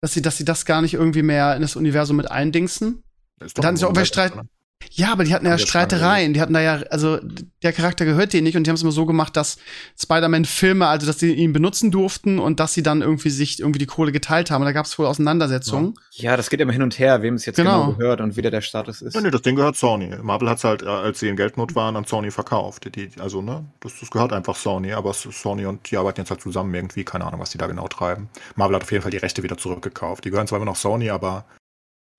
Dass 0.00 0.12
sie, 0.12 0.22
dass 0.22 0.36
sie 0.36 0.44
das 0.44 0.66
gar 0.66 0.82
nicht 0.82 0.94
irgendwie 0.94 1.22
mehr 1.22 1.56
in 1.56 1.62
das 1.62 1.76
Universum 1.76 2.16
mit 2.16 2.30
eindingsen? 2.30 3.02
klar. 3.38 3.46
Ist 3.46 3.58
sie 3.76 3.86
auch 3.86 3.94
Streit- 4.04 4.36
ne? 4.36 4.42
Ja, 4.90 5.12
aber 5.12 5.24
die 5.24 5.34
hatten 5.34 5.46
ja 5.46 5.58
Streitereien. 5.58 6.34
Die 6.34 6.40
hatten 6.40 6.52
da 6.54 6.60
ja, 6.60 6.82
also 6.90 7.18
der 7.62 7.72
Charakter 7.72 8.04
gehört 8.04 8.32
denen 8.32 8.44
nicht 8.44 8.56
und 8.56 8.64
die 8.64 8.70
haben 8.70 8.76
es 8.76 8.82
immer 8.82 8.92
so 8.92 9.06
gemacht, 9.06 9.36
dass 9.36 9.56
Spider-Man-Filme, 10.00 10.86
also 10.86 11.06
dass 11.06 11.18
sie 11.18 11.32
ihn 11.32 11.52
benutzen 11.52 11.90
durften 11.90 12.38
und 12.38 12.60
dass 12.60 12.74
sie 12.74 12.82
dann 12.82 13.02
irgendwie 13.02 13.30
sich 13.30 13.60
irgendwie 13.60 13.78
die 13.78 13.86
Kohle 13.86 14.12
geteilt 14.12 14.50
haben. 14.50 14.62
Und 14.62 14.66
da 14.66 14.72
gab 14.72 14.86
es 14.86 14.98
wohl 14.98 15.06
Auseinandersetzungen. 15.06 15.94
Ja, 16.12 16.36
das 16.36 16.50
geht 16.50 16.60
immer 16.60 16.72
hin 16.72 16.82
und 16.82 16.98
her, 16.98 17.22
wem 17.22 17.34
es 17.34 17.46
jetzt 17.46 17.56
Genau. 17.56 17.86
genau, 17.86 17.98
gehört 17.98 18.20
und 18.20 18.36
wie 18.36 18.42
der 18.42 18.60
Status 18.60 19.02
ist. 19.02 19.14
Nee, 19.16 19.22
nee, 19.22 19.30
das 19.30 19.42
Ding 19.42 19.56
gehört 19.56 19.76
Sony. 19.76 20.14
Marvel 20.22 20.48
hat 20.48 20.58
es 20.58 20.64
halt, 20.64 20.82
äh, 20.82 20.86
als 20.86 21.20
sie 21.20 21.28
in 21.28 21.36
Geldnot 21.36 21.74
waren, 21.74 21.96
an 21.96 22.04
Sony 22.04 22.30
verkauft. 22.30 22.88
Die, 22.94 23.10
also, 23.18 23.42
ne, 23.42 23.64
das, 23.80 23.98
das 24.00 24.10
gehört 24.10 24.32
einfach 24.32 24.56
Sony, 24.56 24.92
aber 24.92 25.12
Sony 25.14 25.66
und 25.66 25.90
die 25.90 25.96
arbeiten 25.96 26.20
jetzt 26.20 26.30
halt 26.30 26.40
zusammen 26.40 26.74
irgendwie, 26.74 27.04
keine 27.04 27.24
Ahnung, 27.24 27.40
was 27.40 27.50
die 27.50 27.58
da 27.58 27.66
genau 27.66 27.88
treiben. 27.88 28.28
Marvel 28.56 28.76
hat 28.76 28.82
auf 28.82 28.92
jeden 28.92 29.02
Fall 29.02 29.10
die 29.10 29.16
Rechte 29.16 29.42
wieder 29.42 29.56
zurückgekauft. 29.56 30.24
Die 30.24 30.30
gehören 30.30 30.46
zwar 30.46 30.58
immer 30.58 30.66
noch 30.66 30.76
Sony, 30.76 31.10
aber 31.10 31.44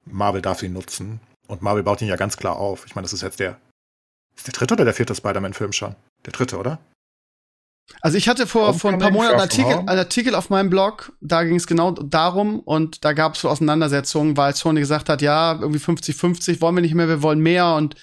Marvel 0.06 0.42
darf 0.42 0.60
sie 0.60 0.70
nutzen. 0.70 1.20
Und 1.48 1.62
Marvel 1.62 1.84
baut 1.84 2.02
ihn 2.02 2.08
ja 2.08 2.16
ganz 2.16 2.38
klar 2.38 2.56
auf. 2.56 2.86
Ich 2.86 2.96
meine, 2.96 3.06
das 3.06 3.14
ist 3.14 3.22
jetzt 3.22 3.40
der. 3.40 3.58
Ist 4.36 4.48
der 4.48 4.54
dritte 4.54 4.74
oder 4.74 4.86
der 4.86 4.94
vierte 4.94 5.16
Spider-Man-Film 5.16 5.72
schon? 5.72 5.96
Der 6.26 6.34
dritte, 6.34 6.58
oder? 6.58 6.80
Also 8.02 8.18
ich 8.18 8.28
hatte 8.28 8.48
vor, 8.48 8.74
vor 8.74 8.92
ein 8.92 9.00
paar 9.00 9.12
Monaten 9.12 9.34
einen 9.34 9.42
Artikel, 9.42 9.74
einen 9.74 10.00
Artikel 10.00 10.36
auf 10.36 10.50
meinem 10.50 10.70
Blog, 10.70 11.14
da 11.22 11.44
ging 11.44 11.56
es 11.56 11.68
genau 11.68 11.92
darum 11.92 12.60
und 12.60 13.06
da 13.06 13.14
gab 13.14 13.36
es 13.36 13.42
so 13.42 13.50
Auseinandersetzungen, 13.50 14.36
weil 14.38 14.56
Sony 14.56 14.80
gesagt 14.80 15.08
hat, 15.08 15.22
ja, 15.22 15.54
irgendwie 15.54 15.80
50-50 15.80 16.62
wollen 16.62 16.76
wir 16.76 16.82
nicht 16.82 16.96
mehr, 16.96 17.08
wir 17.08 17.22
wollen 17.22 17.40
mehr 17.40 17.76
und 17.76 17.96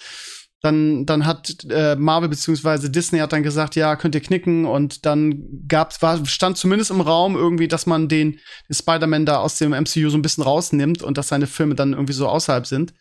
dann, 0.63 1.07
dann 1.07 1.27
hat 1.27 1.67
äh, 1.71 1.97
Marvel 1.97 2.29
beziehungsweise 2.29 2.89
Disney 2.89 3.19
hat 3.19 3.33
dann 3.33 3.43
gesagt, 3.43 3.75
ja, 3.75 3.97
könnt 3.97 4.15
ihr 4.15 4.21
knicken 4.21 4.65
und 4.65 5.05
dann 5.05 5.43
gab's, 5.67 6.01
war, 6.03 6.25
stand 6.25 6.57
zumindest 6.57 6.93
im 6.93 7.01
Raum 7.01 7.35
irgendwie, 7.35 7.67
dass 7.67 7.85
man 7.87 8.09
den, 8.09 8.39
den 8.69 8.75
Spider-Man 8.75 9.27
da 9.27 9.39
aus 9.39 9.59
dem 9.59 9.73
MCU 9.73 10.09
so 10.09 10.17
ein 10.17 10.23
bisschen 10.23 10.45
rausnimmt 10.45 11.03
und 11.03 11.19
dass 11.19 11.29
seine 11.29 11.49
Filme 11.49 11.75
dann 11.75 11.93
irgendwie 11.95 12.13
so 12.13 12.29
außerhalb 12.29 12.65
sind. 12.67 12.95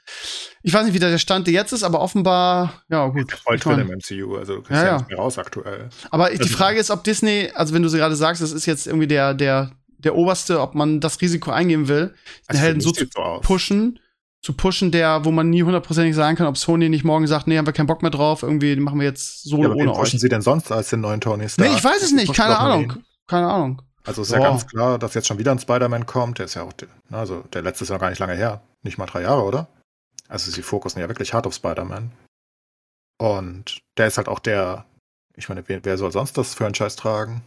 Ich 0.63 0.73
weiß 0.73 0.85
nicht, 0.85 0.95
wie 0.95 0.99
der 0.99 1.15
Stand 1.19 1.47
jetzt 1.47 1.71
ist, 1.71 1.83
aber 1.83 2.01
offenbar, 2.01 2.81
ja 2.89 3.07
gut. 3.07 3.31
Drin 3.45 3.59
mein- 3.65 3.79
im 3.81 3.91
MCU, 3.99 4.37
also 4.37 4.55
du 4.55 4.61
kriegst 4.63 4.81
Ja, 4.81 4.85
ja, 4.87 4.97
nicht 4.97 5.09
mehr 5.09 5.19
raus 5.19 5.37
aktuell. 5.37 5.89
aber 6.09 6.31
die 6.31 6.39
Also- 6.39 6.57
Frage 6.57 6.79
ist, 6.79 6.89
ob 6.89 7.03
Disney, 7.03 7.51
also 7.53 7.75
wenn 7.75 7.83
du 7.83 7.89
sie 7.89 7.97
gerade 7.99 8.15
sagst, 8.15 8.41
das 8.41 8.51
ist 8.53 8.65
jetzt 8.65 8.87
irgendwie 8.87 9.07
der, 9.07 9.35
der, 9.35 9.69
der 9.99 10.15
oberste, 10.15 10.59
ob 10.61 10.73
man 10.73 10.99
das 10.99 11.21
Risiko 11.21 11.51
eingehen 11.51 11.87
will, 11.87 12.07
den 12.07 12.13
Also 12.47 12.61
Helden 12.63 12.81
so 12.81 12.89
zu 12.91 13.05
so 13.05 13.39
pushen, 13.43 13.99
zu 14.41 14.53
pushen, 14.53 14.91
der, 14.91 15.23
wo 15.23 15.31
man 15.31 15.49
nie 15.49 15.63
hundertprozentig 15.63 16.15
sagen 16.15 16.35
kann, 16.35 16.47
ob 16.47 16.57
Sony 16.57 16.89
nicht 16.89 17.03
morgen 17.03 17.27
sagt, 17.27 17.47
nee, 17.47 17.57
haben 17.57 17.65
wir 17.67 17.73
keinen 17.73 17.87
Bock 17.87 18.01
mehr 18.01 18.11
drauf, 18.11 18.41
irgendwie 18.43 18.75
machen 18.75 18.99
wir 18.99 19.05
jetzt 19.05 19.45
Ja, 19.45 19.51
Solo 19.51 19.65
aber 19.65 19.75
wen 19.75 19.87
ohne 19.89 19.99
pushen 19.99 20.15
euch. 20.17 20.21
sie 20.21 20.29
denn 20.29 20.41
sonst 20.41 20.71
als 20.71 20.89
den 20.89 21.01
neuen 21.01 21.21
Tony 21.21 21.47
Stark? 21.47 21.69
Nee, 21.69 21.75
ich 21.75 21.83
weiß 21.83 22.01
es 22.01 22.11
nicht, 22.11 22.33
keine 22.33 22.57
Ahnung. 22.57 22.93
Keine 23.27 23.47
Ahnung. 23.51 23.81
Also 24.03 24.23
ist 24.23 24.31
ja 24.31 24.39
Boah. 24.39 24.45
ganz 24.49 24.65
klar, 24.65 24.97
dass 24.97 25.13
jetzt 25.13 25.27
schon 25.27 25.37
wieder 25.37 25.51
ein 25.51 25.59
Spider-Man 25.59 26.07
kommt. 26.07 26.39
Der 26.39 26.45
ist 26.45 26.55
ja 26.55 26.63
auch, 26.63 26.73
na, 27.09 27.19
also 27.19 27.41
der 27.53 27.61
letzte 27.61 27.83
ist 27.83 27.89
ja 27.89 27.95
noch 27.95 28.01
gar 28.01 28.09
nicht 28.09 28.19
lange 28.19 28.33
her. 28.33 28.61
Nicht 28.81 28.97
mal 28.97 29.05
drei 29.05 29.21
Jahre, 29.21 29.43
oder? 29.43 29.67
Also 30.27 30.49
sie 30.49 30.63
fokussen 30.63 30.99
ja 31.01 31.07
wirklich 31.07 31.33
hart 31.33 31.45
auf 31.45 31.53
Spider-Man. 31.53 32.11
Und 33.19 33.77
der 33.97 34.07
ist 34.07 34.17
halt 34.17 34.27
auch 34.27 34.39
der, 34.39 34.85
ich 35.35 35.49
meine, 35.49 35.63
wer, 35.67 35.85
wer 35.85 35.97
soll 35.97 36.11
sonst 36.11 36.35
das 36.37 36.55
Franchise 36.55 36.97
tragen? 36.97 37.43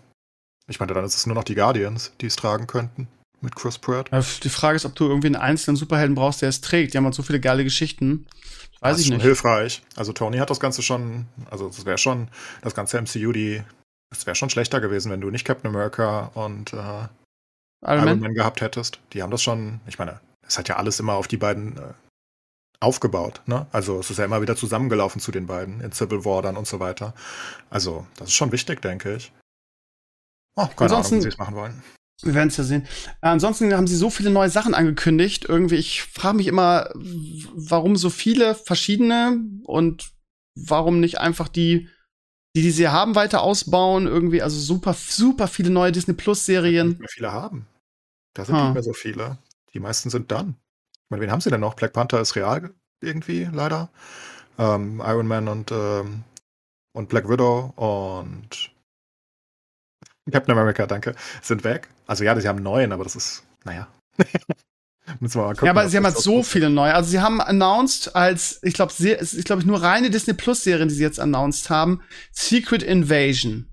Ich 0.68 0.78
meine, 0.78 0.94
dann 0.94 1.04
ist 1.04 1.16
es 1.16 1.26
nur 1.26 1.34
noch 1.34 1.44
die 1.44 1.56
Guardians, 1.56 2.12
die 2.20 2.26
es 2.26 2.36
tragen 2.36 2.68
könnten. 2.68 3.08
Mit 3.44 3.54
Chris 3.56 3.78
Pratt. 3.78 4.10
Die 4.42 4.48
Frage 4.48 4.76
ist, 4.76 4.84
ob 4.86 4.94
du 4.94 5.04
irgendwie 5.06 5.26
einen 5.28 5.36
einzelnen 5.36 5.76
Superhelden 5.76 6.14
brauchst, 6.14 6.40
der 6.42 6.48
es 6.48 6.60
trägt. 6.60 6.94
Die 6.94 6.98
haben 6.98 7.04
halt 7.04 7.14
so 7.14 7.22
viele 7.22 7.40
geile 7.40 7.62
Geschichten. 7.62 8.26
Weiß 8.80 8.92
das 8.92 9.00
ich 9.00 9.02
ist 9.02 9.06
schon 9.08 9.16
nicht. 9.18 9.24
hilfreich. 9.24 9.82
Also 9.96 10.12
Tony 10.12 10.38
hat 10.38 10.50
das 10.50 10.60
Ganze 10.60 10.82
schon, 10.82 11.26
also 11.50 11.68
es 11.68 11.84
wäre 11.84 11.98
schon, 11.98 12.28
das 12.62 12.74
ganze 12.74 12.98
MCU, 13.00 13.32
die, 13.32 13.62
es 14.10 14.26
wäre 14.26 14.34
schon 14.34 14.50
schlechter 14.50 14.80
gewesen, 14.80 15.12
wenn 15.12 15.20
du 15.20 15.30
nicht 15.30 15.44
Captain 15.44 15.68
America 15.70 16.30
und 16.34 16.72
äh, 16.72 16.76
Iron 16.76 17.08
Iron 17.84 18.04
Man. 18.04 18.20
Man 18.20 18.34
gehabt 18.34 18.60
hättest. 18.62 18.98
Die 19.12 19.22
haben 19.22 19.30
das 19.30 19.42
schon, 19.42 19.80
ich 19.86 19.98
meine, 19.98 20.20
es 20.46 20.58
hat 20.58 20.68
ja 20.68 20.76
alles 20.76 20.98
immer 20.98 21.12
auf 21.14 21.28
die 21.28 21.36
beiden 21.36 21.76
äh, 21.76 21.92
aufgebaut, 22.80 23.42
ne? 23.46 23.66
Also 23.72 24.00
es 24.00 24.10
ist 24.10 24.18
ja 24.18 24.24
immer 24.24 24.40
wieder 24.42 24.56
zusammengelaufen 24.56 25.20
zu 25.20 25.32
den 25.32 25.46
beiden 25.46 25.80
in 25.82 25.92
Civil 25.92 26.24
War 26.24 26.40
dann 26.42 26.56
und 26.56 26.66
so 26.66 26.80
weiter. 26.80 27.14
Also, 27.70 28.06
das 28.16 28.28
ist 28.28 28.34
schon 28.34 28.52
wichtig, 28.52 28.80
denke 28.82 29.16
ich. 29.16 29.32
Oh, 30.56 30.66
keine 30.66 30.82
Ansonsten- 30.94 31.14
Ahnung, 31.14 31.18
wie 31.18 31.22
sie 31.22 31.28
es 31.28 31.38
machen 31.38 31.54
wollen. 31.56 31.82
Wir 32.22 32.34
werden 32.34 32.48
es 32.48 32.56
ja 32.56 32.64
sehen. 32.64 32.86
Ansonsten 33.20 33.74
haben 33.74 33.86
sie 33.86 33.96
so 33.96 34.08
viele 34.08 34.30
neue 34.30 34.48
Sachen 34.48 34.74
angekündigt. 34.74 35.46
Irgendwie, 35.48 35.74
ich 35.76 36.02
frage 36.02 36.36
mich 36.36 36.46
immer, 36.46 36.90
warum 36.94 37.96
so 37.96 38.08
viele 38.10 38.54
verschiedene 38.54 39.40
und 39.64 40.12
warum 40.54 41.00
nicht 41.00 41.18
einfach 41.18 41.48
die, 41.48 41.88
die, 42.56 42.62
die 42.62 42.70
sie 42.70 42.88
haben, 42.88 43.14
weiter 43.16 43.42
ausbauen. 43.42 44.06
Irgendwie, 44.06 44.42
also 44.42 44.58
super, 44.58 44.94
super 44.94 45.48
viele 45.48 45.70
neue 45.70 45.92
Disney 45.92 46.14
Plus 46.14 46.38
Nicht 46.38 46.44
Serien. 46.46 46.98
mehr 46.98 47.08
viele 47.08 47.32
haben. 47.32 47.66
Da 48.34 48.44
sind 48.44 48.54
Ha. 48.56 48.64
nicht 48.66 48.74
mehr 48.74 48.82
so 48.82 48.92
viele. 48.92 49.38
Die 49.74 49.80
meisten 49.80 50.08
sind 50.08 50.30
dann. 50.30 50.56
Ich 50.92 51.10
meine, 51.10 51.22
wen 51.22 51.32
haben 51.32 51.40
sie 51.40 51.50
denn 51.50 51.60
noch? 51.60 51.74
Black 51.74 51.92
Panther 51.92 52.20
ist 52.20 52.36
real 52.36 52.72
irgendwie, 53.02 53.48
leider. 53.52 53.90
Ähm, 54.56 55.02
Iron 55.04 55.26
Man 55.26 55.48
und, 55.48 55.72
ähm, 55.72 56.22
und 56.92 57.08
Black 57.08 57.28
Widow 57.28 57.72
und 57.76 58.70
Captain 60.30 60.56
America, 60.56 60.86
danke, 60.86 61.14
sind 61.42 61.64
weg. 61.64 61.88
Also 62.06 62.24
ja, 62.24 62.38
sie 62.38 62.48
haben 62.48 62.62
neun, 62.62 62.92
aber 62.92 63.04
das 63.04 63.16
ist, 63.16 63.42
naja. 63.64 63.88
Müssen 65.20 65.38
wir 65.38 65.44
mal 65.44 65.52
gucken. 65.52 65.66
Ja, 65.66 65.72
aber 65.72 65.88
sie 65.88 65.96
haben 65.98 66.04
halt 66.04 66.16
so 66.16 66.42
viele 66.42 66.70
neue. 66.70 66.94
Also 66.94 67.10
sie 67.10 67.20
haben 67.20 67.40
announced 67.40 68.16
als, 68.16 68.58
ich 68.62 68.72
glaube, 68.72 68.92
ist, 68.92 69.44
glaube 69.44 69.60
ich, 69.60 69.66
nur 69.66 69.82
reine 69.82 70.08
Disney 70.08 70.32
Plus 70.32 70.64
Serien, 70.64 70.88
die 70.88 70.94
sie 70.94 71.02
jetzt 71.02 71.20
announced 71.20 71.68
haben. 71.68 72.00
Secret 72.32 72.82
Invasion. 72.82 73.68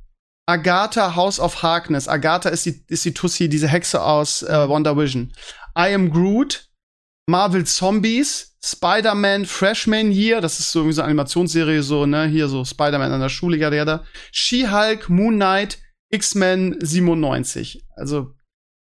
Agatha 0.45 1.15
House 1.15 1.39
of 1.39 1.63
Harkness. 1.63 2.09
Agatha 2.09 2.49
ist 2.49 2.65
die, 2.65 2.83
ist 2.87 3.05
die 3.05 3.13
Tussi, 3.13 3.47
diese 3.47 3.69
Hexe 3.69 4.01
aus 4.01 4.43
äh, 4.43 4.67
Wonder 4.67 4.97
Vision. 4.97 5.31
I 5.77 5.93
Am 5.93 6.11
Groot. 6.11 6.67
Marvel 7.27 7.65
Zombies. 7.65 8.57
Spider-Man 8.63 9.45
Freshman 9.45 10.11
Year. 10.11 10.41
Das 10.41 10.59
ist 10.59 10.71
so 10.71 10.79
irgendwie 10.79 10.95
so 10.95 11.01
eine 11.01 11.07
Animationsserie, 11.07 11.81
so, 11.81 12.05
ne, 12.05 12.25
hier 12.25 12.47
so 12.47 12.63
Spider-Man 12.63 13.11
an 13.11 13.21
der 13.21 13.29
Schule, 13.29 13.57
ja, 13.57 13.73
ja. 13.73 14.03
She-Hulk, 14.31 15.09
Moon 15.09 15.35
Knight, 15.35 15.79
X-Men 16.11 16.77
97. 16.79 17.83
Also, 17.95 18.33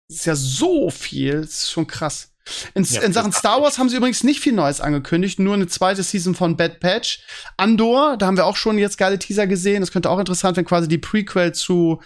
das 0.09 0.19
ist 0.19 0.27
ja 0.27 0.37
so 0.37 0.91
viel. 0.91 1.41
Das 1.41 1.51
ist 1.51 1.71
schon 1.71 1.87
krass. 1.87 2.31
In, 2.75 2.85
Ja, 2.85 3.03
in 3.03 3.13
Sachen 3.13 3.33
Star 3.33 3.63
Wars 3.63 3.79
haben 3.79 3.89
sie 3.89 3.97
übrigens 3.97 4.25
nicht 4.25 4.41
viel 4.41 4.53
Neues 4.53 4.81
angekündigt, 4.81 5.39
nur 5.39 5.55
eine 5.55 5.67
zweite 5.67 6.03
Season 6.03 6.35
von 6.35 6.57
Bad 6.57 6.81
Patch. 6.81 7.23
Andor, 7.57 8.17
da 8.17 8.27
haben 8.27 8.37
wir 8.37 8.47
auch 8.47 8.57
schon 8.57 8.79
jetzt 8.79 8.99
geile 8.99 9.19
Teaser 9.19 9.47
gesehen. 9.47 9.81
Das 9.81 9.93
könnte 9.93 10.11
auch 10.11 10.19
interessant 10.19 10.57
werden, 10.57 10.67
quasi 10.67 10.89
die 10.89 10.99
Prequel 10.99 11.53
zu, 11.53 12.01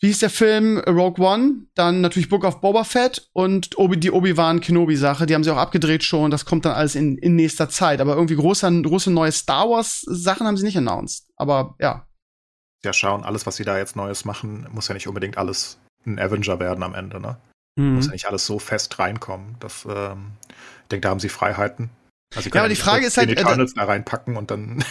wie 0.00 0.08
hieß 0.08 0.20
der 0.20 0.30
Film? 0.30 0.78
Rogue 0.78 1.24
One. 1.24 1.66
Dann 1.74 2.00
natürlich 2.00 2.28
Book 2.28 2.44
of 2.44 2.60
Boba 2.60 2.84
Fett 2.84 3.28
und 3.32 3.78
Obi, 3.78 3.96
die 3.96 4.10
Obi-Wan 4.10 4.60
Kenobi-Sache. 4.60 5.26
Die 5.26 5.34
haben 5.34 5.44
sie 5.44 5.50
auch 5.50 5.56
abgedreht 5.56 6.04
schon. 6.04 6.30
Das 6.30 6.44
kommt 6.44 6.64
dann 6.64 6.74
alles 6.74 6.94
in, 6.94 7.18
in 7.18 7.34
nächster 7.36 7.68
Zeit. 7.68 8.00
Aber 8.00 8.14
irgendwie 8.14 8.36
große, 8.36 8.82
große 8.82 9.10
neue 9.10 9.32
Star 9.32 9.68
Wars-Sachen 9.68 10.46
haben 10.46 10.56
sie 10.56 10.64
nicht 10.66 10.76
announced. 10.76 11.26
Aber 11.36 11.74
ja. 11.80 12.06
Ja, 12.84 12.92
schauen, 12.92 13.24
alles, 13.24 13.46
was 13.46 13.56
sie 13.56 13.64
da 13.64 13.78
jetzt 13.78 13.96
Neues 13.96 14.24
machen, 14.24 14.66
muss 14.70 14.88
ja 14.88 14.94
nicht 14.94 15.08
unbedingt 15.08 15.38
alles 15.38 15.78
ein 16.06 16.18
Avenger 16.18 16.60
werden 16.60 16.82
am 16.82 16.94
Ende, 16.94 17.20
ne? 17.20 17.36
Mhm. 17.76 17.96
Muss 17.96 18.06
ja 18.06 18.12
nicht 18.12 18.26
alles 18.26 18.46
so 18.46 18.58
fest 18.58 18.98
reinkommen. 18.98 19.56
Das, 19.60 19.86
ähm, 19.88 20.32
ich 20.82 20.88
denke, 20.90 21.02
da 21.02 21.10
haben 21.10 21.20
sie 21.20 21.28
Freiheiten. 21.28 21.90
Also 22.34 22.50
Ja, 22.50 22.60
aber 22.60 22.68
die 22.68 22.76
Frage 22.76 23.06
ist 23.06 23.16
halt, 23.16 23.30
Die 23.30 23.36
äh, 23.36 23.42
da 23.42 23.84
reinpacken 23.84 24.36
und 24.36 24.50
dann. 24.50 24.84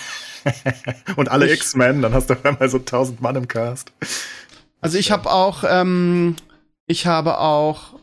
und 1.16 1.30
alle 1.30 1.52
X-Men, 1.52 2.02
dann 2.02 2.14
hast 2.14 2.30
du 2.30 2.34
auf 2.34 2.44
einmal 2.46 2.70
so 2.70 2.78
1000 2.78 3.22
Mann 3.22 3.36
im 3.36 3.48
Cast. 3.48 3.92
Also 4.82 4.98
ich 4.98 5.12
habe 5.12 5.32
auch, 5.32 5.64
ähm, 5.68 6.36
ich 6.88 7.08
habe 7.08 7.38
auch 7.40 7.94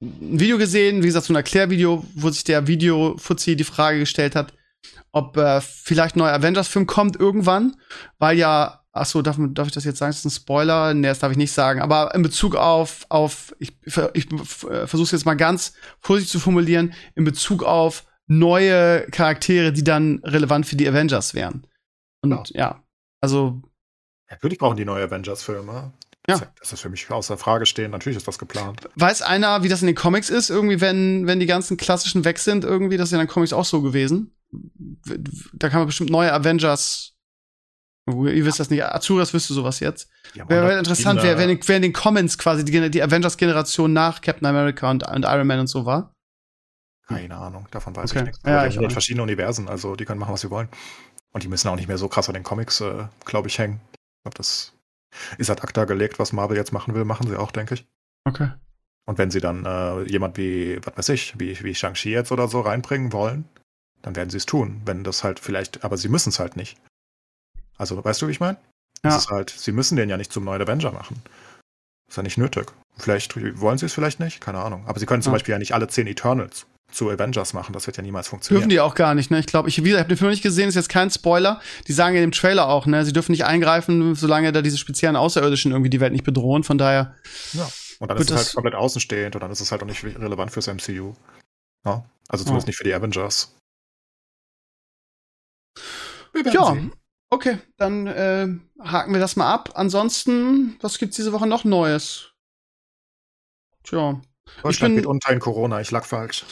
ein 0.00 0.38
Video 0.38 0.58
gesehen, 0.58 1.02
wie 1.02 1.06
gesagt, 1.06 1.26
so 1.26 1.32
ein 1.32 1.36
Erklärvideo, 1.36 2.04
wo 2.14 2.30
sich 2.30 2.44
der 2.44 2.66
Video-Fuzzi 2.68 3.56
die 3.56 3.64
Frage 3.64 3.98
gestellt 3.98 4.36
hat, 4.36 4.52
ob 5.10 5.36
äh, 5.36 5.60
vielleicht 5.60 6.14
ein 6.14 6.20
neuer 6.20 6.34
Avengers-Film 6.34 6.86
kommt 6.86 7.16
irgendwann, 7.16 7.76
weil 8.18 8.38
ja, 8.38 8.84
ach 9.00 9.06
so, 9.06 9.22
darf, 9.22 9.36
darf 9.38 9.66
ich 9.66 9.72
das 9.72 9.84
jetzt 9.84 9.98
sagen? 9.98 10.10
Ist 10.10 10.24
das 10.24 10.32
ein 10.32 10.36
Spoiler? 10.36 10.94
Nee, 10.94 11.08
das 11.08 11.18
darf 11.18 11.32
ich 11.32 11.38
nicht 11.38 11.52
sagen. 11.52 11.80
Aber 11.80 12.14
in 12.14 12.22
Bezug 12.22 12.56
auf, 12.56 13.06
auf 13.08 13.54
ich, 13.58 13.76
ich 14.14 14.28
versuche 14.28 15.02
es 15.02 15.10
jetzt 15.12 15.26
mal 15.26 15.34
ganz 15.34 15.74
vorsichtig 16.00 16.32
zu 16.32 16.40
formulieren, 16.40 16.94
in 17.14 17.24
Bezug 17.24 17.62
auf 17.62 18.04
neue 18.26 19.06
Charaktere, 19.10 19.72
die 19.72 19.84
dann 19.84 20.20
relevant 20.24 20.66
für 20.66 20.76
die 20.76 20.88
Avengers 20.88 21.34
wären. 21.34 21.66
Und 22.22 22.50
ja, 22.50 22.82
also 23.20 23.62
Natürlich 24.30 24.58
brauchen 24.58 24.76
die 24.76 24.84
neue 24.84 25.04
Avengers-Filme. 25.04 25.92
Ja. 26.28 26.42
Das 26.60 26.72
ist 26.72 26.80
für 26.80 26.90
mich 26.90 27.10
außer 27.10 27.38
Frage 27.38 27.64
stehen. 27.64 27.90
Natürlich 27.90 28.18
ist 28.18 28.28
das 28.28 28.38
geplant. 28.38 28.88
Weiß 28.96 29.22
einer, 29.22 29.62
wie 29.62 29.68
das 29.68 29.80
in 29.80 29.86
den 29.86 29.96
Comics 29.96 30.28
ist? 30.28 30.50
Irgendwie, 30.50 30.80
wenn, 30.82 31.26
wenn 31.26 31.40
die 31.40 31.46
ganzen 31.46 31.78
klassischen 31.78 32.26
weg 32.26 32.38
sind, 32.38 32.64
irgendwie, 32.64 32.98
das 32.98 33.08
ist 33.08 33.12
ja 33.12 33.20
in 33.20 33.26
den 33.26 33.32
Comics 33.32 33.54
auch 33.54 33.64
so 33.64 33.80
gewesen. 33.80 34.36
Da 35.54 35.70
kann 35.70 35.80
man 35.80 35.86
bestimmt 35.86 36.10
neue 36.10 36.32
Avengers. 36.32 37.14
Ihr 38.08 38.44
wisst 38.44 38.60
das 38.60 38.70
nicht. 38.70 38.82
Azuras 38.84 39.32
wüsste 39.34 39.54
sowas 39.54 39.80
jetzt. 39.80 40.08
Haben 40.38 40.48
Wäre 40.50 40.68
wär 40.68 40.78
interessant, 40.78 41.22
wer, 41.22 41.36
wer, 41.38 41.44
in 41.48 41.56
den- 41.58 41.68
wer 41.68 41.76
in 41.76 41.82
den 41.82 41.92
Commons 41.92 42.38
quasi 42.38 42.64
die, 42.64 42.90
die 42.90 43.02
Avengers-Generation 43.02 43.92
nach 43.92 44.20
Captain 44.20 44.46
America 44.46 44.90
und, 44.90 45.06
und 45.06 45.24
Iron 45.24 45.46
Man 45.46 45.60
und 45.60 45.66
so 45.68 45.84
war. 45.86 46.12
Keine 47.06 47.36
Ahnung, 47.36 47.66
davon 47.70 47.96
weiß 47.96 48.10
Okay. 48.10 48.20
ich 48.20 48.24
nichts. 48.26 48.40
Ja, 48.44 48.52
Aber 48.58 48.62
die 48.64 48.68
ich 48.70 48.76
haben 48.76 48.84
nicht. 48.84 48.92
verschiedene 48.92 49.22
Universen, 49.22 49.68
also 49.68 49.96
die 49.96 50.04
können 50.04 50.20
machen, 50.20 50.32
was 50.34 50.42
sie 50.42 50.50
wollen. 50.50 50.68
Und 51.32 51.42
die 51.42 51.48
müssen 51.48 51.68
auch 51.68 51.76
nicht 51.76 51.88
mehr 51.88 51.98
so 51.98 52.08
krass 52.08 52.28
an 52.28 52.34
den 52.34 52.42
Comics, 52.42 52.80
äh, 52.80 53.04
glaube 53.24 53.48
ich, 53.48 53.58
hängen. 53.58 53.80
Ich 53.92 54.22
glaube, 54.24 54.36
das 54.36 54.74
ist 55.38 55.48
ad 55.50 55.62
acta 55.62 55.84
gelegt, 55.86 56.18
was 56.18 56.32
Marvel 56.32 56.56
jetzt 56.56 56.72
machen 56.72 56.94
will, 56.94 57.04
machen 57.04 57.26
sie 57.28 57.36
auch, 57.38 57.50
denke 57.50 57.74
ich. 57.74 57.86
Okay. 58.24 58.50
Und 59.06 59.16
wenn 59.16 59.30
sie 59.30 59.40
dann 59.40 59.64
äh, 59.64 60.02
jemand 60.02 60.36
wie, 60.36 60.78
was 60.84 60.98
weiß 60.98 61.08
ich, 61.10 61.38
wie, 61.40 61.58
wie 61.64 61.74
Shang-Chi 61.74 62.10
jetzt 62.10 62.30
oder 62.30 62.46
so 62.48 62.60
reinbringen 62.60 63.12
wollen, 63.14 63.46
dann 64.02 64.14
werden 64.16 64.28
sie 64.28 64.36
es 64.36 64.44
tun. 64.46 64.82
Wenn 64.84 65.02
das 65.02 65.24
halt 65.24 65.40
vielleicht, 65.40 65.82
aber 65.82 65.96
sie 65.96 66.08
müssen 66.10 66.28
es 66.28 66.38
halt 66.38 66.56
nicht. 66.56 66.76
Also, 67.78 68.02
weißt 68.04 68.20
du, 68.22 68.26
wie 68.28 68.32
ich 68.32 68.40
meine? 68.40 68.58
Ja. 69.04 69.10
Es 69.10 69.22
ist 69.24 69.30
halt, 69.30 69.50
sie 69.50 69.72
müssen 69.72 69.96
den 69.96 70.08
ja 70.08 70.16
nicht 70.16 70.32
zum 70.32 70.44
neuen 70.44 70.60
Avenger 70.60 70.90
machen. 70.92 71.22
Ist 72.08 72.16
ja 72.16 72.22
nicht 72.22 72.38
nötig. 72.38 72.72
Vielleicht 72.96 73.36
wollen 73.60 73.78
sie 73.78 73.86
es 73.86 73.92
vielleicht 73.94 74.18
nicht, 74.18 74.40
keine 74.40 74.58
Ahnung. 74.58 74.84
Aber 74.86 74.98
sie 74.98 75.06
können 75.06 75.22
zum 75.22 75.32
Ja. 75.32 75.34
Beispiel 75.36 75.52
ja 75.52 75.58
nicht 75.58 75.72
alle 75.74 75.86
zehn 75.88 76.06
Eternals 76.06 76.66
zu 76.90 77.10
Avengers 77.10 77.52
machen. 77.52 77.74
Das 77.74 77.86
wird 77.86 77.98
ja 77.98 78.02
niemals 78.02 78.28
funktionieren. 78.28 78.62
Dürfen 78.62 78.70
die 78.70 78.80
auch 78.80 78.94
gar 78.94 79.14
nicht, 79.14 79.30
ne? 79.30 79.38
Ich 79.38 79.46
glaube, 79.46 79.68
ich, 79.68 79.78
ich 79.78 79.94
habe 79.94 80.08
den 80.08 80.16
Film 80.16 80.30
nicht 80.30 80.42
gesehen, 80.42 80.68
ist 80.70 80.74
jetzt 80.74 80.88
kein 80.88 81.10
Spoiler. 81.10 81.60
Die 81.86 81.92
sagen 81.92 82.16
in 82.16 82.22
dem 82.22 82.32
Trailer 82.32 82.66
auch, 82.68 82.86
ne? 82.86 83.04
Sie 83.04 83.12
dürfen 83.12 83.32
nicht 83.32 83.44
eingreifen, 83.44 84.14
solange 84.14 84.50
da 84.52 84.62
diese 84.62 84.78
speziellen 84.78 85.14
Außerirdischen 85.16 85.70
irgendwie 85.70 85.90
die 85.90 86.00
Welt 86.00 86.12
nicht 86.12 86.24
bedrohen. 86.24 86.64
Von 86.64 86.78
daher, 86.78 87.14
Ja. 87.52 87.68
Und 88.00 88.08
dann 88.08 88.16
ist 88.16 88.22
es 88.22 88.36
das- 88.36 88.46
halt 88.46 88.54
komplett 88.54 88.74
außenstehend 88.74 89.34
und 89.36 89.42
dann 89.42 89.50
ist 89.50 89.60
es 89.60 89.70
halt 89.70 89.82
auch 89.82 89.86
nicht 89.86 90.02
relevant 90.02 90.50
fürs 90.50 90.66
MCU. 90.66 91.14
Ja. 91.84 92.04
Also 92.28 92.44
zumindest 92.44 92.66
Ja. 92.66 92.70
nicht 92.70 92.76
für 92.78 92.84
die 92.84 92.94
Avengers. 92.94 93.54
Ja. 96.52 96.72
sehen. 96.72 96.92
Okay, 97.30 97.58
dann 97.76 98.06
äh, 98.06 98.48
haken 98.82 99.12
wir 99.12 99.20
das 99.20 99.36
mal 99.36 99.52
ab. 99.52 99.72
Ansonsten, 99.74 100.76
was 100.80 100.98
gibt's 100.98 101.16
diese 101.16 101.32
Woche 101.32 101.46
noch 101.46 101.64
Neues? 101.64 102.32
Tja. 103.84 104.20
Deutschland 104.62 104.94
bin- 104.94 105.02
geht 105.02 105.06
unter 105.06 105.30
in 105.32 105.40
Corona. 105.40 105.80
Ich 105.80 105.90
lag 105.90 106.04
falsch. 106.04 106.44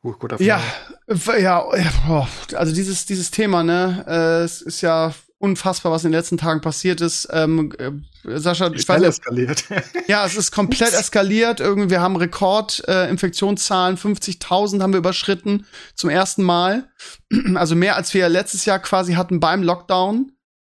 Gut, 0.00 0.18
guter 0.18 0.40
Ja, 0.40 0.58
Film. 1.06 1.20
w- 1.26 1.42
ja, 1.42 1.76
ja, 1.76 2.28
also 2.56 2.72
dieses, 2.74 3.06
dieses 3.06 3.30
Thema, 3.30 3.62
ne, 3.62 4.04
äh, 4.08 4.44
es 4.44 4.60
ist 4.62 4.80
ja 4.80 5.12
unfassbar, 5.42 5.90
was 5.90 6.04
in 6.04 6.12
den 6.12 6.18
letzten 6.18 6.38
Tagen 6.38 6.60
passiert 6.60 7.00
ist. 7.00 7.28
Ähm, 7.32 7.72
äh, 7.78 8.38
Sascha, 8.38 8.70
ich 8.72 8.88
weiß 8.88 9.02
eskaliert. 9.02 9.64
ja, 10.06 10.24
es 10.24 10.36
ist 10.36 10.52
komplett 10.52 10.94
eskaliert. 10.94 11.58
Irgendwie, 11.58 11.90
wir 11.90 12.00
haben 12.00 12.14
Rekord-Infektionszahlen, 12.14 13.08
äh, 13.08 13.10
Infektionszahlen, 13.10 13.98
50.000 13.98 14.80
haben 14.80 14.92
wir 14.92 14.98
überschritten 14.98 15.66
zum 15.96 16.10
ersten 16.10 16.42
Mal. 16.42 16.88
Also 17.54 17.74
mehr 17.74 17.96
als 17.96 18.14
wir 18.14 18.28
letztes 18.28 18.66
Jahr 18.66 18.78
quasi 18.78 19.14
hatten 19.14 19.40
beim 19.40 19.62
Lockdown. 19.62 20.32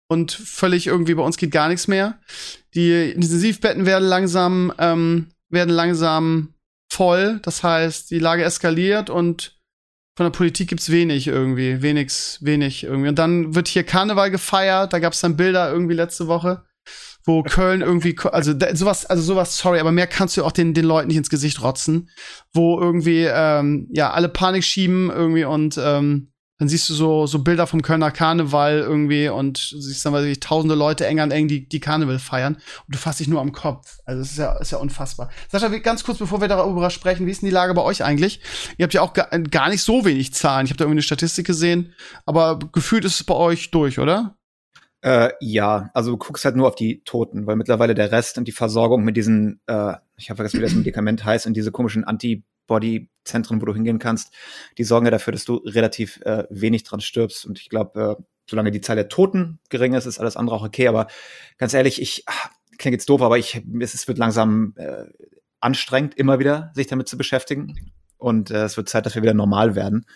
Und 0.08 0.32
völlig 0.32 0.86
irgendwie 0.86 1.14
bei 1.14 1.22
uns 1.22 1.36
geht 1.36 1.50
gar 1.50 1.68
nichts 1.68 1.86
mehr. 1.86 2.18
Die 2.74 3.10
Intensivbetten 3.10 3.86
werden 3.86 4.08
langsam, 4.08 4.72
ähm, 4.78 5.28
werden 5.48 5.74
langsam 5.74 6.54
voll. 6.88 7.40
Das 7.42 7.62
heißt, 7.62 8.10
die 8.10 8.18
Lage 8.18 8.42
eskaliert 8.42 9.10
und 9.10 9.55
von 10.16 10.24
der 10.24 10.30
Politik 10.30 10.68
gibt's 10.68 10.90
wenig 10.90 11.28
irgendwie. 11.28 11.82
Wenig, 11.82 12.38
wenig 12.40 12.84
irgendwie. 12.84 13.10
Und 13.10 13.18
dann 13.18 13.54
wird 13.54 13.68
hier 13.68 13.84
Karneval 13.84 14.30
gefeiert. 14.30 14.92
Da 14.92 14.98
gab's 14.98 15.20
dann 15.20 15.36
Bilder 15.36 15.70
irgendwie 15.70 15.94
letzte 15.94 16.26
Woche 16.26 16.64
wo 17.26 17.42
Köln 17.42 17.80
irgendwie, 17.80 18.16
also 18.30 18.54
da, 18.54 18.74
sowas, 18.74 19.04
also 19.04 19.20
sowas, 19.20 19.58
sorry, 19.58 19.80
aber 19.80 19.90
mehr 19.90 20.06
kannst 20.06 20.36
du 20.36 20.44
auch 20.44 20.52
den, 20.52 20.74
den 20.74 20.84
Leuten 20.84 21.08
nicht 21.08 21.16
ins 21.16 21.28
Gesicht 21.28 21.60
rotzen, 21.60 22.08
wo 22.54 22.78
irgendwie, 22.78 23.24
ähm, 23.28 23.88
ja, 23.90 24.12
alle 24.12 24.28
Panik 24.28 24.62
schieben 24.62 25.10
irgendwie 25.10 25.44
und 25.44 25.76
ähm, 25.76 26.30
dann 26.58 26.68
siehst 26.68 26.88
du 26.88 26.94
so, 26.94 27.26
so 27.26 27.40
Bilder 27.40 27.66
vom 27.66 27.82
Kölner 27.82 28.10
Karneval 28.10 28.78
irgendwie 28.78 29.28
und 29.28 29.58
siehst 29.58 30.04
dann, 30.06 30.12
weiß 30.12 30.24
ich, 30.24 30.40
tausende 30.40 30.74
Leute 30.74 31.06
eng 31.06 31.20
an 31.20 31.30
eng, 31.30 31.48
die, 31.48 31.68
die 31.68 31.80
Karneval 31.80 32.18
feiern 32.18 32.54
und 32.54 32.94
du 32.94 32.98
fasst 32.98 33.20
dich 33.20 33.28
nur 33.28 33.40
am 33.40 33.52
Kopf. 33.52 33.98
Also 34.04 34.20
das 34.20 34.30
ist 34.30 34.38
ja, 34.38 34.52
ist 34.58 34.72
ja 34.72 34.78
unfassbar. 34.78 35.30
Sascha, 35.50 35.68
ganz 35.68 36.02
kurz, 36.02 36.18
bevor 36.18 36.40
wir 36.40 36.48
darüber 36.48 36.88
sprechen, 36.90 37.26
wie 37.26 37.30
ist 37.30 37.42
denn 37.42 37.48
die 37.48 37.54
Lage 37.54 37.74
bei 37.74 37.82
euch 37.82 38.02
eigentlich? 38.02 38.40
Ihr 38.78 38.84
habt 38.84 38.94
ja 38.94 39.02
auch 39.02 39.12
gar, 39.12 39.28
gar 39.28 39.68
nicht 39.68 39.82
so 39.82 40.04
wenig 40.04 40.32
Zahlen. 40.32 40.64
Ich 40.64 40.70
habe 40.70 40.78
da 40.78 40.84
irgendwie 40.84 40.96
eine 40.96 41.02
Statistik 41.02 41.46
gesehen, 41.46 41.92
aber 42.24 42.58
gefühlt 42.72 43.04
ist 43.04 43.16
es 43.16 43.24
bei 43.24 43.34
euch 43.34 43.70
durch, 43.70 43.98
oder? 43.98 44.36
Äh, 45.02 45.32
ja, 45.40 45.90
also 45.92 46.12
du 46.12 46.16
guckst 46.16 46.44
halt 46.46 46.56
nur 46.56 46.68
auf 46.68 46.74
die 46.74 47.02
Toten, 47.04 47.46
weil 47.46 47.56
mittlerweile 47.56 47.94
der 47.94 48.10
Rest 48.10 48.38
und 48.38 48.48
die 48.48 48.52
Versorgung 48.52 49.04
mit 49.04 49.16
diesen, 49.16 49.60
äh, 49.66 49.92
ich 50.16 50.30
habe 50.30 50.36
vergessen, 50.36 50.58
wie 50.58 50.64
das 50.64 50.74
Medikament 50.74 51.24
heißt, 51.24 51.46
und 51.46 51.54
diese 51.54 51.70
komischen 51.70 52.04
Antibody-Zentren, 52.66 53.60
wo 53.60 53.66
du 53.66 53.74
hingehen 53.74 53.98
kannst, 53.98 54.32
die 54.78 54.84
sorgen 54.84 55.06
ja 55.06 55.10
dafür, 55.10 55.32
dass 55.32 55.44
du 55.44 55.56
relativ 55.56 56.20
äh, 56.22 56.44
wenig 56.50 56.84
dran 56.84 57.00
stirbst. 57.00 57.46
Und 57.46 57.58
ich 57.60 57.68
glaube, 57.68 58.16
äh, 58.18 58.22
solange 58.48 58.70
die 58.70 58.80
Zahl 58.80 58.96
der 58.96 59.08
Toten 59.08 59.58
gering 59.70 59.94
ist, 59.94 60.06
ist 60.06 60.18
alles 60.18 60.36
andere 60.36 60.56
auch 60.56 60.64
okay. 60.64 60.88
Aber 60.88 61.06
ganz 61.58 61.74
ehrlich, 61.74 62.00
ich 62.00 62.24
ah, 62.26 62.50
klingt 62.78 62.94
jetzt 62.94 63.08
doof, 63.08 63.22
aber 63.22 63.38
ich, 63.38 63.62
es 63.80 63.94
es 63.94 64.08
wird 64.08 64.18
langsam 64.18 64.74
äh, 64.76 65.04
anstrengend, 65.60 66.14
immer 66.14 66.38
wieder 66.38 66.70
sich 66.74 66.86
damit 66.86 67.08
zu 67.08 67.16
beschäftigen. 67.16 67.92
Und 68.18 68.50
äh, 68.50 68.64
es 68.64 68.76
wird 68.76 68.88
Zeit, 68.88 69.06
dass 69.06 69.14
wir 69.14 69.22
wieder 69.22 69.34
normal 69.34 69.74
werden. 69.74 70.06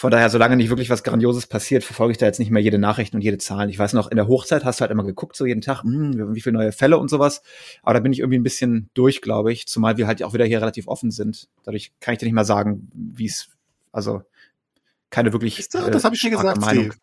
Von 0.00 0.10
daher, 0.10 0.30
solange 0.30 0.56
nicht 0.56 0.70
wirklich 0.70 0.88
was 0.88 1.02
Grandioses 1.02 1.46
passiert, 1.46 1.84
verfolge 1.84 2.12
ich 2.12 2.16
da 2.16 2.24
jetzt 2.24 2.38
nicht 2.38 2.50
mehr 2.50 2.62
jede 2.62 2.78
Nachricht 2.78 3.14
und 3.14 3.20
jede 3.20 3.36
Zahl. 3.36 3.68
Ich 3.68 3.78
weiß 3.78 3.92
noch, 3.92 4.10
in 4.10 4.16
der 4.16 4.28
Hochzeit 4.28 4.64
hast 4.64 4.80
du 4.80 4.80
halt 4.80 4.90
immer 4.90 5.04
geguckt, 5.04 5.36
so 5.36 5.44
jeden 5.44 5.60
Tag, 5.60 5.82
hm, 5.82 6.34
wie 6.34 6.40
viele 6.40 6.54
neue 6.54 6.72
Fälle 6.72 6.96
und 6.96 7.10
sowas. 7.10 7.42
Aber 7.82 7.92
da 7.92 8.00
bin 8.00 8.10
ich 8.10 8.20
irgendwie 8.20 8.38
ein 8.38 8.42
bisschen 8.42 8.88
durch, 8.94 9.20
glaube 9.20 9.52
ich. 9.52 9.68
Zumal 9.68 9.98
wir 9.98 10.06
halt 10.06 10.22
auch 10.22 10.32
wieder 10.32 10.46
hier 10.46 10.62
relativ 10.62 10.88
offen 10.88 11.10
sind. 11.10 11.48
Dadurch 11.64 11.92
kann 12.00 12.14
ich 12.14 12.18
dir 12.18 12.24
nicht 12.24 12.32
mal 12.32 12.46
sagen, 12.46 12.90
wie 12.94 13.26
es, 13.26 13.50
also 13.92 14.22
keine 15.10 15.34
wirklich. 15.34 15.56
Siehst 15.56 15.74
du, 15.74 15.90
das 15.90 16.04
habe 16.04 16.14
ich 16.14 16.22
dir 16.22 16.30
gesagt, 16.30 16.62
Meinung. 16.62 16.92
Steve. 16.92 16.96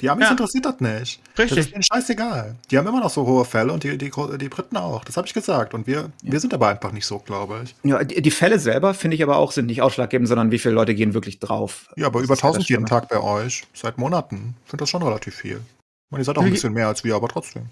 Die 0.00 0.10
Amis 0.10 0.24
Ja. 0.26 0.32
interessiert 0.32 0.64
das 0.66 0.80
nicht. 0.80 1.20
Das 1.36 1.52
ist 1.52 1.72
denen 1.72 1.82
scheißegal. 1.82 2.56
Die 2.70 2.76
haben 2.78 2.86
immer 2.86 3.00
noch 3.00 3.10
so 3.10 3.26
hohe 3.26 3.44
Fälle 3.44 3.72
und 3.72 3.84
die, 3.84 3.96
die, 3.96 4.10
die 4.10 4.48
Briten 4.48 4.76
auch. 4.76 5.04
Das 5.04 5.16
habe 5.16 5.26
ich 5.26 5.34
gesagt. 5.34 5.72
Und 5.72 5.86
wir, 5.86 6.10
wir 6.22 6.40
sind 6.40 6.52
aber 6.52 6.68
einfach 6.68 6.92
nicht 6.92 7.06
so, 7.06 7.18
glaube 7.20 7.62
ich. 7.64 7.74
Ja, 7.84 8.02
die, 8.02 8.20
die 8.20 8.30
Fälle 8.30 8.58
selber, 8.58 8.92
finde 8.94 9.14
ich 9.16 9.22
aber 9.22 9.36
auch, 9.36 9.52
sind 9.52 9.66
nicht 9.66 9.82
ausschlaggebend, 9.82 10.28
sondern 10.28 10.50
wie 10.50 10.58
viele 10.58 10.74
Leute 10.74 10.94
gehen 10.94 11.14
wirklich 11.14 11.38
drauf. 11.38 11.88
Ja, 11.96 12.06
aber 12.06 12.20
Das 12.20 12.24
über 12.26 12.34
ist 12.34 12.42
halt 12.42 12.54
das 12.54 12.60
1000 12.62 12.68
jeden. 12.70 12.86
Tag 12.86 13.08
bei 13.08 13.20
euch. 13.20 13.64
Seit 13.72 13.98
Monaten. 13.98 14.56
Ich 14.64 14.70
finde 14.70 14.82
das 14.82 14.90
schon 14.90 15.02
relativ 15.02 15.34
viel. 15.34 15.56
Ich 15.56 16.10
meine, 16.10 16.22
ihr 16.22 16.24
seid 16.24 16.38
auch 16.38 16.42
ein 16.42 16.50
bisschen 16.50 16.72
mehr 16.72 16.88
als 16.88 17.04
wir, 17.04 17.14
aber 17.14 17.28
trotzdem. 17.28 17.68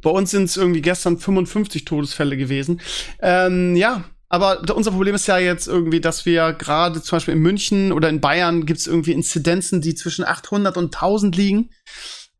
Bei 0.00 0.10
uns 0.10 0.30
sind 0.30 0.44
es 0.44 0.56
irgendwie 0.56 0.80
gestern 0.80 1.18
55 1.18 1.84
Todesfälle 1.84 2.36
gewesen. 2.36 2.80
Ähm, 3.20 3.74
ja, 3.76 4.04
aber 4.28 4.62
unser 4.74 4.90
Problem 4.90 5.14
ist 5.14 5.26
ja 5.26 5.38
jetzt 5.38 5.66
irgendwie, 5.68 6.00
dass 6.00 6.26
wir 6.26 6.52
gerade 6.52 7.02
zum 7.02 7.16
Beispiel 7.16 7.34
in 7.34 7.40
München 7.40 7.92
oder 7.92 8.08
in 8.08 8.20
Bayern 8.20 8.66
gibt 8.66 8.80
es 8.80 8.86
irgendwie 8.86 9.12
Inzidenzen, 9.12 9.80
die 9.80 9.94
zwischen 9.94 10.24
800 10.24 10.76
und 10.76 10.94
1000 10.94 11.34
liegen. 11.36 11.70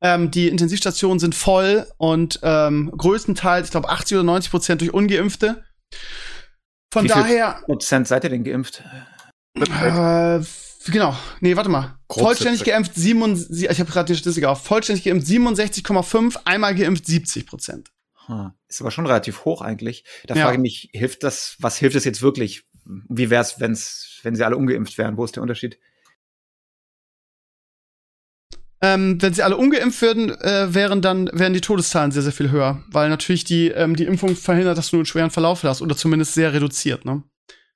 Ähm, 0.00 0.30
die 0.30 0.48
Intensivstationen 0.48 1.18
sind 1.18 1.34
voll 1.34 1.86
und 1.96 2.40
ähm, 2.42 2.92
größtenteils, 2.96 3.68
ich 3.68 3.70
glaube 3.70 3.88
80 3.88 4.18
oder 4.18 4.24
90 4.24 4.50
Prozent 4.50 4.80
durch 4.80 4.92
Ungeimpfte. 4.92 5.64
Von 6.92 7.04
Wie 7.04 7.08
viel 7.08 7.22
daher, 7.22 7.62
Prozent 7.64 8.06
seid 8.06 8.24
ihr 8.24 8.30
denn 8.30 8.44
geimpft? 8.44 8.82
äh, 9.56 10.40
genau. 10.86 11.16
Nee, 11.40 11.56
warte 11.56 11.68
mal. 11.68 11.98
Grob 12.06 12.26
Vollständig 12.26 12.60
70. 12.60 12.72
geimpft, 12.72 12.94
67, 12.94 13.70
ich 13.70 13.80
habe 13.80 13.90
gerade 13.90 14.12
die 14.12 14.18
Statistik 14.18 14.44
auf. 14.44 14.62
Vollständig 14.62 15.04
geimpft 15.04 15.26
67,5, 15.26 16.36
einmal 16.44 16.74
geimpft 16.74 17.06
70 17.06 17.46
Prozent. 17.46 17.90
Ist 18.68 18.80
aber 18.80 18.90
schon 18.90 19.06
relativ 19.06 19.44
hoch 19.44 19.62
eigentlich. 19.62 20.04
Da 20.26 20.34
Ja. 20.34 20.44
frage 20.44 20.56
ich 20.56 20.62
mich, 20.62 20.90
hilft 20.92 21.22
das, 21.22 21.56
was 21.60 21.78
hilft 21.78 21.96
es 21.96 22.04
jetzt 22.04 22.20
wirklich? 22.22 22.64
Wie 22.84 23.30
wäre 23.30 23.42
es, 23.42 23.60
wenn's, 23.60 24.20
wenn 24.22 24.34
sie 24.34 24.44
alle 24.44 24.56
ungeimpft 24.56 24.98
wären? 24.98 25.16
Wo 25.16 25.24
ist 25.24 25.36
der 25.36 25.42
Unterschied? 25.42 25.78
Ähm, 28.80 29.20
wenn 29.20 29.34
sie 29.34 29.42
alle 29.42 29.56
ungeimpft 29.56 30.00
würden, 30.02 30.30
äh, 30.30 30.72
wären 30.72 31.02
dann 31.02 31.28
wären 31.32 31.52
die 31.52 31.60
Todeszahlen 31.60 32.12
sehr, 32.12 32.22
sehr 32.22 32.32
viel 32.32 32.50
höher. 32.50 32.82
Weil 32.88 33.08
natürlich 33.08 33.42
die, 33.44 33.68
ähm, 33.68 33.96
die 33.96 34.04
Impfung 34.04 34.36
verhindert, 34.36 34.78
dass 34.78 34.90
du 34.90 34.96
einen 34.96 35.06
schweren 35.06 35.30
Verlauf 35.30 35.64
hast 35.64 35.82
oder 35.82 35.96
zumindest 35.96 36.34
sehr 36.34 36.52
reduziert, 36.52 37.04
ne? 37.04 37.24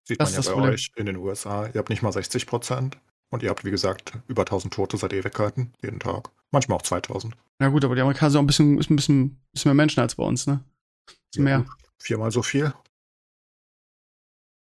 Sieht 0.05 0.20
Das 0.20 0.30
man 0.30 0.30
ist 0.30 0.34
ja 0.34 0.38
das 0.38 0.46
bei 0.46 0.53
Problem. 0.53 0.74
euch 0.74 0.92
in 0.96 1.07
den 1.07 1.16
USA. 1.16 1.66
Ihr 1.66 1.78
habt 1.78 1.88
nicht 1.90 2.03
mal 2.03 2.12
60 2.12 2.46
Prozent. 2.46 2.98
Und 3.32 3.42
ihr 3.42 3.48
habt, 3.48 3.64
wie 3.64 3.70
gesagt, 3.70 4.12
über 4.28 4.42
1000 4.42 4.74
Tote 4.74 4.98
seit 4.98 5.14
Ewigkeiten, 5.14 5.72
jeden 5.82 5.98
Tag. 5.98 6.30
Manchmal 6.50 6.76
auch 6.76 6.82
2000. 6.82 7.34
Ja 7.60 7.68
gut, 7.68 7.82
aber 7.82 7.94
die 7.94 8.02
Amerikaner 8.02 8.30
sind 8.30 8.38
auch 8.38 8.42
ein 8.42 8.46
bisschen, 8.46 8.78
ist 8.78 8.90
ein 8.90 8.96
bisschen, 8.96 9.42
bisschen 9.52 9.70
mehr 9.70 9.74
Menschen 9.74 10.00
als 10.00 10.16
bei 10.16 10.22
uns, 10.22 10.46
ne? 10.46 10.62
Ist 11.08 11.36
Ja, 11.36 11.42
mehr. 11.42 11.66
Viermal 11.98 12.30
so 12.30 12.42
viel. 12.42 12.74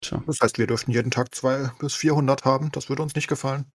Tja. 0.00 0.22
Das 0.26 0.40
heißt, 0.40 0.56
wir 0.56 0.66
dürften 0.66 0.92
jeden 0.92 1.10
Tag 1.10 1.34
zwei 1.34 1.70
bis 1.78 1.94
400 1.94 2.46
haben. 2.46 2.72
Das 2.72 2.88
würde 2.88 3.02
uns 3.02 3.14
nicht 3.14 3.28
gefallen. 3.28 3.66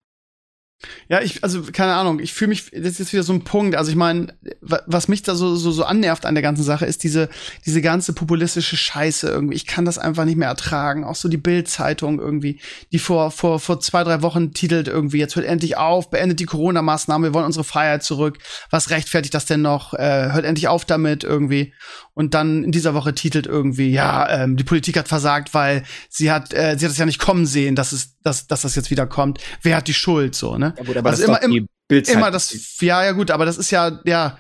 Ja, 1.10 1.22
ich, 1.22 1.44
also, 1.44 1.62
keine 1.74 1.96
Ahnung, 1.96 2.20
ich 2.20 2.34
fühle 2.34 2.50
mich, 2.50 2.72
das 2.72 2.92
ist 2.92 3.00
jetzt 3.00 3.14
wieder 3.14 3.24
so 3.24 3.34
ein 3.34 3.44
Punkt. 3.44 3.76
Also, 3.76 3.92
ich 3.92 3.98
meine, 3.98 4.34
was 4.62 5.10
mich 5.10 5.24
da 5.24 5.36
so, 5.36 5.58
so, 5.58 5.72
so 5.72 5.84
annervt 5.84 6.26
an 6.26 6.36
der 6.36 6.42
ganzen 6.42 6.64
Sache, 6.64 6.86
ist 6.86 7.04
diese, 7.04 7.28
diese 7.66 7.82
ganze 7.82 8.14
populistische 8.14 8.78
Scheiße 8.78 9.28
irgendwie. 9.28 9.56
Ich 9.56 9.66
kann 9.66 9.84
das 9.84 9.98
einfach 9.98 10.24
nicht 10.24 10.38
mehr 10.38 10.48
ertragen. 10.48 11.04
Auch 11.04 11.16
so 11.16 11.28
die 11.28 11.38
Bild-Zeitung 11.38 12.20
irgendwie, 12.20 12.62
die 12.94 13.00
vor, 13.00 13.32
vor, 13.32 13.60
vor 13.60 13.82
zwei, 13.82 14.06
drei 14.06 14.22
Wochen 14.22 14.54
titelt 14.54 14.88
irgendwie, 14.88 15.18
jetzt 15.18 15.36
hört 15.36 15.46
endlich 15.46 15.76
auf, 15.76 16.10
beendet 16.12 16.40
die 16.40 16.46
Corona-Maßnahmen, 16.46 17.30
wir 17.30 17.34
wollen 17.34 17.46
unsere 17.46 17.66
Freiheit 17.66 18.04
zurück. 18.04 18.38
Was 18.70 18.90
rechtfertigt 18.90 19.34
das 19.34 19.46
denn 19.46 19.62
noch? 19.62 19.94
Äh, 19.94 20.32
hört 20.32 20.46
endlich 20.46 20.70
auf 20.70 20.86
damit 20.86 21.26
irgendwie. 21.26 21.74
Und 22.14 22.34
dann 22.34 22.64
in 22.66 22.72
dieser 22.72 22.94
Woche 22.94 23.16
titelt 23.16 23.48
irgendwie, 23.48 23.92
ja, 23.92 24.30
ähm, 24.30 24.58
die 24.58 24.66
Politik 24.66 24.98
hat 24.98 25.08
versagt, 25.08 25.54
weil 25.54 25.84
sie 26.10 26.32
hat, 26.32 26.54
äh, 26.54 26.76
sie 26.78 26.86
hat 26.86 26.92
es 26.92 26.98
ja 26.98 27.06
nicht 27.06 27.20
kommen 27.20 27.46
sehen, 27.46 27.76
dass 27.76 27.94
es, 27.94 28.18
dass, 28.24 28.48
dass 28.48 28.62
das 28.64 28.76
jetzt 28.76 28.92
wieder 28.92 29.08
kommt. 29.08 29.40
Wer 29.62 29.78
hat 29.78 29.88
die 29.88 29.94
Schuld, 29.94 30.36
so, 30.36 30.58
ne? 30.58 30.69
Ja, 30.78 30.84
gut, 30.84 30.98
aber 30.98 31.10
Also 31.10 31.26
das 31.28 31.38
ist 31.38 31.44
immer- 31.44 31.54
die 31.54 31.66
Bildzeit- 31.88 32.16
immer 32.16 32.32
das, 32.32 32.56
ja, 32.82 33.04
ja, 33.04 33.12
gut, 33.14 33.32
aber 33.32 33.46
das 33.46 33.58
ist 33.58 33.72
ja, 33.72 34.00
ja, 34.06 34.38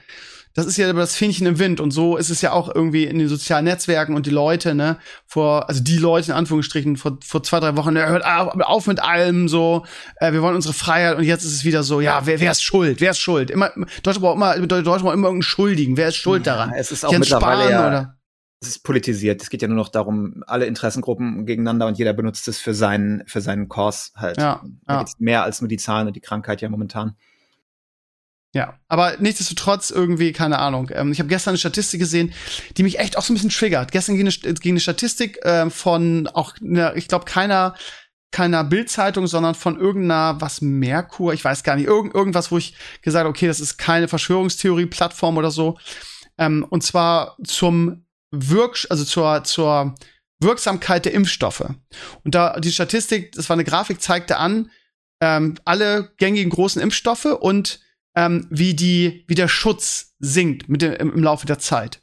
das 0.55 0.65
ist 0.65 0.77
ja 0.77 0.91
das 0.91 1.15
Fähnchen 1.15 1.47
im 1.47 1.57
Wind 1.59 1.79
und 1.79 1.91
so 1.91 2.17
ist 2.17 2.29
es 2.29 2.41
ja 2.41 2.51
auch 2.51 2.73
irgendwie 2.73 3.05
in 3.05 3.17
den 3.19 3.27
sozialen 3.29 3.65
Netzwerken 3.65 4.15
und 4.15 4.25
die 4.25 4.29
Leute, 4.31 4.75
ne, 4.75 4.97
vor, 5.25 5.69
also 5.69 5.81
die 5.81 5.97
Leute 5.97 6.31
in 6.31 6.37
Anführungsstrichen, 6.37 6.97
vor, 6.97 7.17
vor 7.25 7.43
zwei, 7.43 7.59
drei 7.59 7.75
Wochen, 7.77 7.95
hört 7.97 8.25
auf, 8.25 8.59
auf 8.61 8.87
mit 8.87 9.01
allem, 9.01 9.47
so, 9.47 9.85
äh, 10.17 10.33
wir 10.33 10.41
wollen 10.41 10.55
unsere 10.55 10.73
Freiheit 10.73 11.17
und 11.17 11.23
jetzt 11.23 11.45
ist 11.45 11.53
es 11.53 11.65
wieder 11.65 11.83
so, 11.83 12.01
ja, 12.01 12.21
wer, 12.25 12.39
wer 12.39 12.51
ist 12.51 12.63
schuld, 12.63 12.99
wer 12.99 13.11
ist 13.11 13.19
schuld? 13.19 13.49
Immer, 13.51 13.71
Deutschland 14.03 14.21
braucht 14.21 14.35
immer, 14.35 14.57
Deutschland 14.59 14.85
braucht 14.85 14.99
immer 15.13 15.27
irgendeinen 15.27 15.41
Schuldigen, 15.43 15.97
wer 15.97 16.09
ist 16.09 16.17
schuld 16.17 16.45
daran? 16.45 16.71
Ja, 16.71 16.75
es 16.77 16.91
ist 16.91 17.05
auch 17.05 17.11
Jens 17.11 17.29
mittlerweile 17.29 17.61
Spahn 17.61 17.71
ja, 17.71 17.87
oder? 17.87 18.15
Es 18.61 18.67
ist 18.67 18.83
politisiert. 18.83 19.41
Es 19.41 19.49
geht 19.49 19.61
ja 19.61 19.67
nur 19.67 19.77
noch 19.77 19.89
darum, 19.89 20.43
alle 20.45 20.65
Interessengruppen 20.65 21.45
gegeneinander 21.45 21.87
und 21.87 21.97
jeder 21.97 22.13
benutzt 22.13 22.47
es 22.47 22.59
für 22.59 22.73
seinen, 22.73 23.25
für 23.25 23.41
seinen 23.41 23.69
Kurs 23.69 24.11
halt. 24.15 24.37
Ja, 24.37 24.61
ja. 24.87 25.05
mehr 25.17 25.43
als 25.43 25.61
nur 25.61 25.69
die 25.69 25.77
Zahlen 25.77 26.07
und 26.07 26.15
die 26.15 26.21
Krankheit 26.21 26.61
ja 26.61 26.69
momentan. 26.69 27.15
Ja, 28.51 28.79
aber 28.87 29.15
nichtsdestotrotz 29.19 29.91
irgendwie, 29.91 30.33
keine 30.33 30.57
Ahnung. 30.57 30.89
Ähm, 30.91 31.11
ich 31.11 31.19
habe 31.19 31.29
gestern 31.29 31.51
eine 31.51 31.59
Statistik 31.59 31.99
gesehen, 31.99 32.33
die 32.77 32.83
mich 32.83 32.99
echt 32.99 33.17
auch 33.17 33.21
so 33.21 33.31
ein 33.31 33.35
bisschen 33.35 33.51
triggert. 33.51 33.91
Gestern 33.91 34.17
ging 34.17 34.27
eine, 34.27 34.53
ging 34.55 34.73
eine 34.73 34.79
Statistik 34.79 35.43
äh, 35.45 35.69
von 35.69 36.27
auch, 36.27 36.55
ne, 36.59 36.93
ich 36.95 37.07
glaube, 37.07 37.25
keiner, 37.25 37.75
keiner 38.31 38.63
Bildzeitung, 38.63 39.27
sondern 39.27 39.53
von 39.53 39.79
irgendeiner, 39.79 40.41
was, 40.41 40.61
Merkur, 40.61 41.33
ich 41.33 41.45
weiß 41.45 41.63
gar 41.63 41.75
nicht, 41.75 41.85
irgend, 41.85 42.15
irgendwas, 42.15 42.51
wo 42.51 42.57
ich 42.57 42.75
gesagt 43.03 43.19
habe, 43.19 43.29
okay, 43.29 43.47
das 43.47 43.59
ist 43.59 43.77
keine 43.77 44.07
Verschwörungstheorie-Plattform 44.07 45.37
oder 45.37 45.51
so. 45.51 45.77
Ähm, 46.39 46.65
und 46.67 46.81
zwar 46.83 47.37
zum 47.43 48.05
Wirk, 48.31 48.85
also 48.89 49.03
zur, 49.03 49.43
zur 49.43 49.95
Wirksamkeit 50.39 51.05
der 51.05 51.13
Impfstoffe. 51.13 51.69
Und 52.23 52.35
da 52.35 52.59
die 52.59 52.71
Statistik, 52.71 53.33
das 53.33 53.49
war 53.49 53.55
eine 53.55 53.63
Grafik, 53.63 54.01
zeigte 54.01 54.37
an, 54.37 54.71
ähm, 55.21 55.55
alle 55.65 56.13
gängigen 56.17 56.49
großen 56.49 56.81
Impfstoffe 56.81 57.25
und 57.25 57.79
ähm, 58.15 58.47
wie 58.49 58.73
die 58.73 59.25
wie 59.27 59.35
der 59.35 59.47
Schutz 59.47 60.15
sinkt 60.19 60.69
mit 60.69 60.81
dem, 60.81 60.93
im, 60.93 61.23
Laufe 61.23 61.45
der 61.45 61.59
Zeit. 61.59 62.01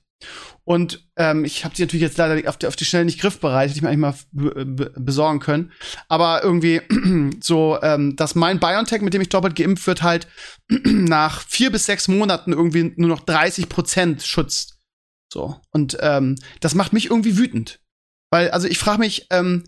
Und 0.65 1.07
ähm, 1.17 1.45
ich 1.45 1.65
habe 1.65 1.75
die 1.75 1.83
natürlich 1.83 2.03
jetzt 2.03 2.19
leider 2.19 2.49
auf 2.49 2.57
die, 2.57 2.67
auf 2.67 2.77
die 2.77 2.85
Schnelle 2.85 3.05
nicht 3.05 3.21
griffbereit, 3.21 3.69
hätte 3.69 3.77
ich 3.77 3.83
mir 3.83 3.89
eigentlich 3.89 3.99
mal 3.99 4.15
be 4.33 4.67
be 4.67 4.93
besorgen 4.97 5.41
können. 5.41 5.73
Aber 6.09 6.43
irgendwie 6.43 6.81
so, 7.41 7.79
ähm, 7.83 8.17
dass 8.17 8.35
mein 8.35 8.59
BioNTech, 8.59 9.01
mit 9.01 9.15
dem 9.15 9.23
ich 9.23 9.29
doppelt 9.29 9.55
geimpft 9.55 9.87
wird, 9.87 10.03
halt 10.03 10.27
nach 10.69 11.43
vier 11.43 11.71
bis 11.71 11.87
sechs 11.87 12.09
Monaten 12.09 12.53
irgendwie 12.53 12.93
nur 12.97 13.09
noch 13.09 13.21
30 13.21 13.69
Prozent 13.69 14.23
schützt. 14.23 14.76
So. 15.29 15.57
Und 15.73 15.97
ähm, 16.01 16.37
das 16.61 16.75
macht 16.75 16.93
mich 16.93 17.11
irgendwie 17.11 17.37
wütend. 17.37 17.81
Weil, 18.31 18.51
also 18.51 18.69
ich 18.69 18.79
frage 18.79 19.01
mich, 19.01 19.27
ähm, 19.31 19.65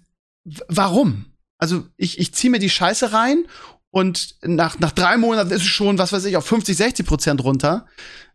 warum? 0.68 1.26
Also 1.58 1.84
ich, 1.96 2.18
ich 2.18 2.32
ziehe 2.34 2.50
mir 2.50 2.58
die 2.58 2.70
Scheiße 2.70 3.12
rein 3.12 3.44
und 3.90 4.36
nach, 4.42 4.78
nach 4.78 4.92
drei 4.92 5.16
Monaten 5.16 5.50
ist 5.50 5.62
es 5.62 5.68
schon, 5.68 5.98
was 5.98 6.12
weiß 6.12 6.24
ich, 6.24 6.36
auf 6.36 6.46
50, 6.46 6.76
60 6.76 7.06
Prozent 7.06 7.44
runter. 7.44 7.86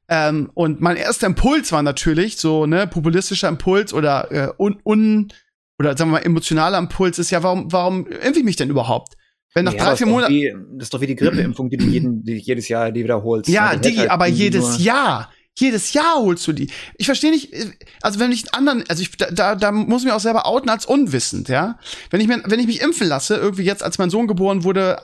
Ähm, 0.09 0.51
und 0.53 0.82
mein 0.82 0.97
erster 0.97 1.28
Impuls 1.28 1.71
war 1.71 1.84
natürlich 1.84 2.38
so, 2.38 2.65
ne, 2.65 2.88
populistischer 2.88 3.47
Impuls 3.47 3.93
oder 3.93 4.32
äh, 4.32 4.53
un, 4.57 4.80
un 4.84 5.32
oder 5.80 5.97
sagen 5.97 6.11
wir 6.11 6.19
mal 6.19 6.26
emotionaler 6.26 6.78
Impuls 6.78 7.19
ist 7.19 7.32
ja, 7.32 7.41
warum, 7.43 7.71
warum 7.71 8.07
impfe 8.07 8.39
ich 8.39 8.45
mich 8.45 8.55
denn 8.57 8.69
überhaupt? 8.69 9.15
Wenn 9.53 9.65
nach 9.65 9.74
Ja, 9.74 9.84
drei, 9.84 9.89
das 9.91 9.99
vier 9.99 10.07
ist 10.07 10.11
doch 10.11 10.15
Monaten. 10.15 10.78
Das 10.78 10.86
ist 10.88 10.93
doch 10.93 11.01
wie 11.01 11.07
die 11.07 11.15
Grippeimpfung, 11.15 11.69
die 11.69 11.78
du 11.78 11.86
jeden, 11.86 12.24
die 12.24 12.38
jedes 12.38 12.67
Jahr 12.67 12.91
die 12.91 13.03
wiederholst. 13.03 13.49
Ja, 13.49 13.69
Die 13.69 13.69
hält 13.69 13.86
Digi, 13.86 13.97
halt 13.97 14.09
aber 14.09 14.28
jedes 14.28 14.84
Jahr. 14.84 15.32
Jedes 15.60 15.93
Jahr 15.93 16.16
holst 16.16 16.47
du 16.47 16.51
die. 16.54 16.72
Ich 16.97 17.06
verstehe 17.06 17.30
nicht, 17.30 17.54
äh, 17.54 17.72
also 18.01 18.20
wenn 18.20 18.32
ich 18.32 18.41
einen 18.51 18.68
anderen, 18.68 18.89
also 18.89 19.04
ich, 19.04 19.12
da- 19.18 19.54
da, 19.56 19.72
muss 19.72 20.01
ich 20.01 20.06
mich 20.06 20.14
auch 20.14 20.20
selber 20.20 20.47
outen 20.47 20.68
als 20.70 20.86
unwissend, 20.88 21.47
ja. 21.47 21.78
Wenn 22.10 22.22
ich 22.22 22.28
mir, 22.28 22.41
wenn 22.45 22.60
ich 22.60 22.66
mich 22.66 22.82
impfen 22.82 23.08
lasse, 23.08 23.36
irgendwie 23.36 23.62
jetzt, 23.64 23.84
als 23.84 23.99
mein 23.99 24.10
Sohn 24.10 24.28
geboren 24.28 24.64
wurde, 24.64 24.97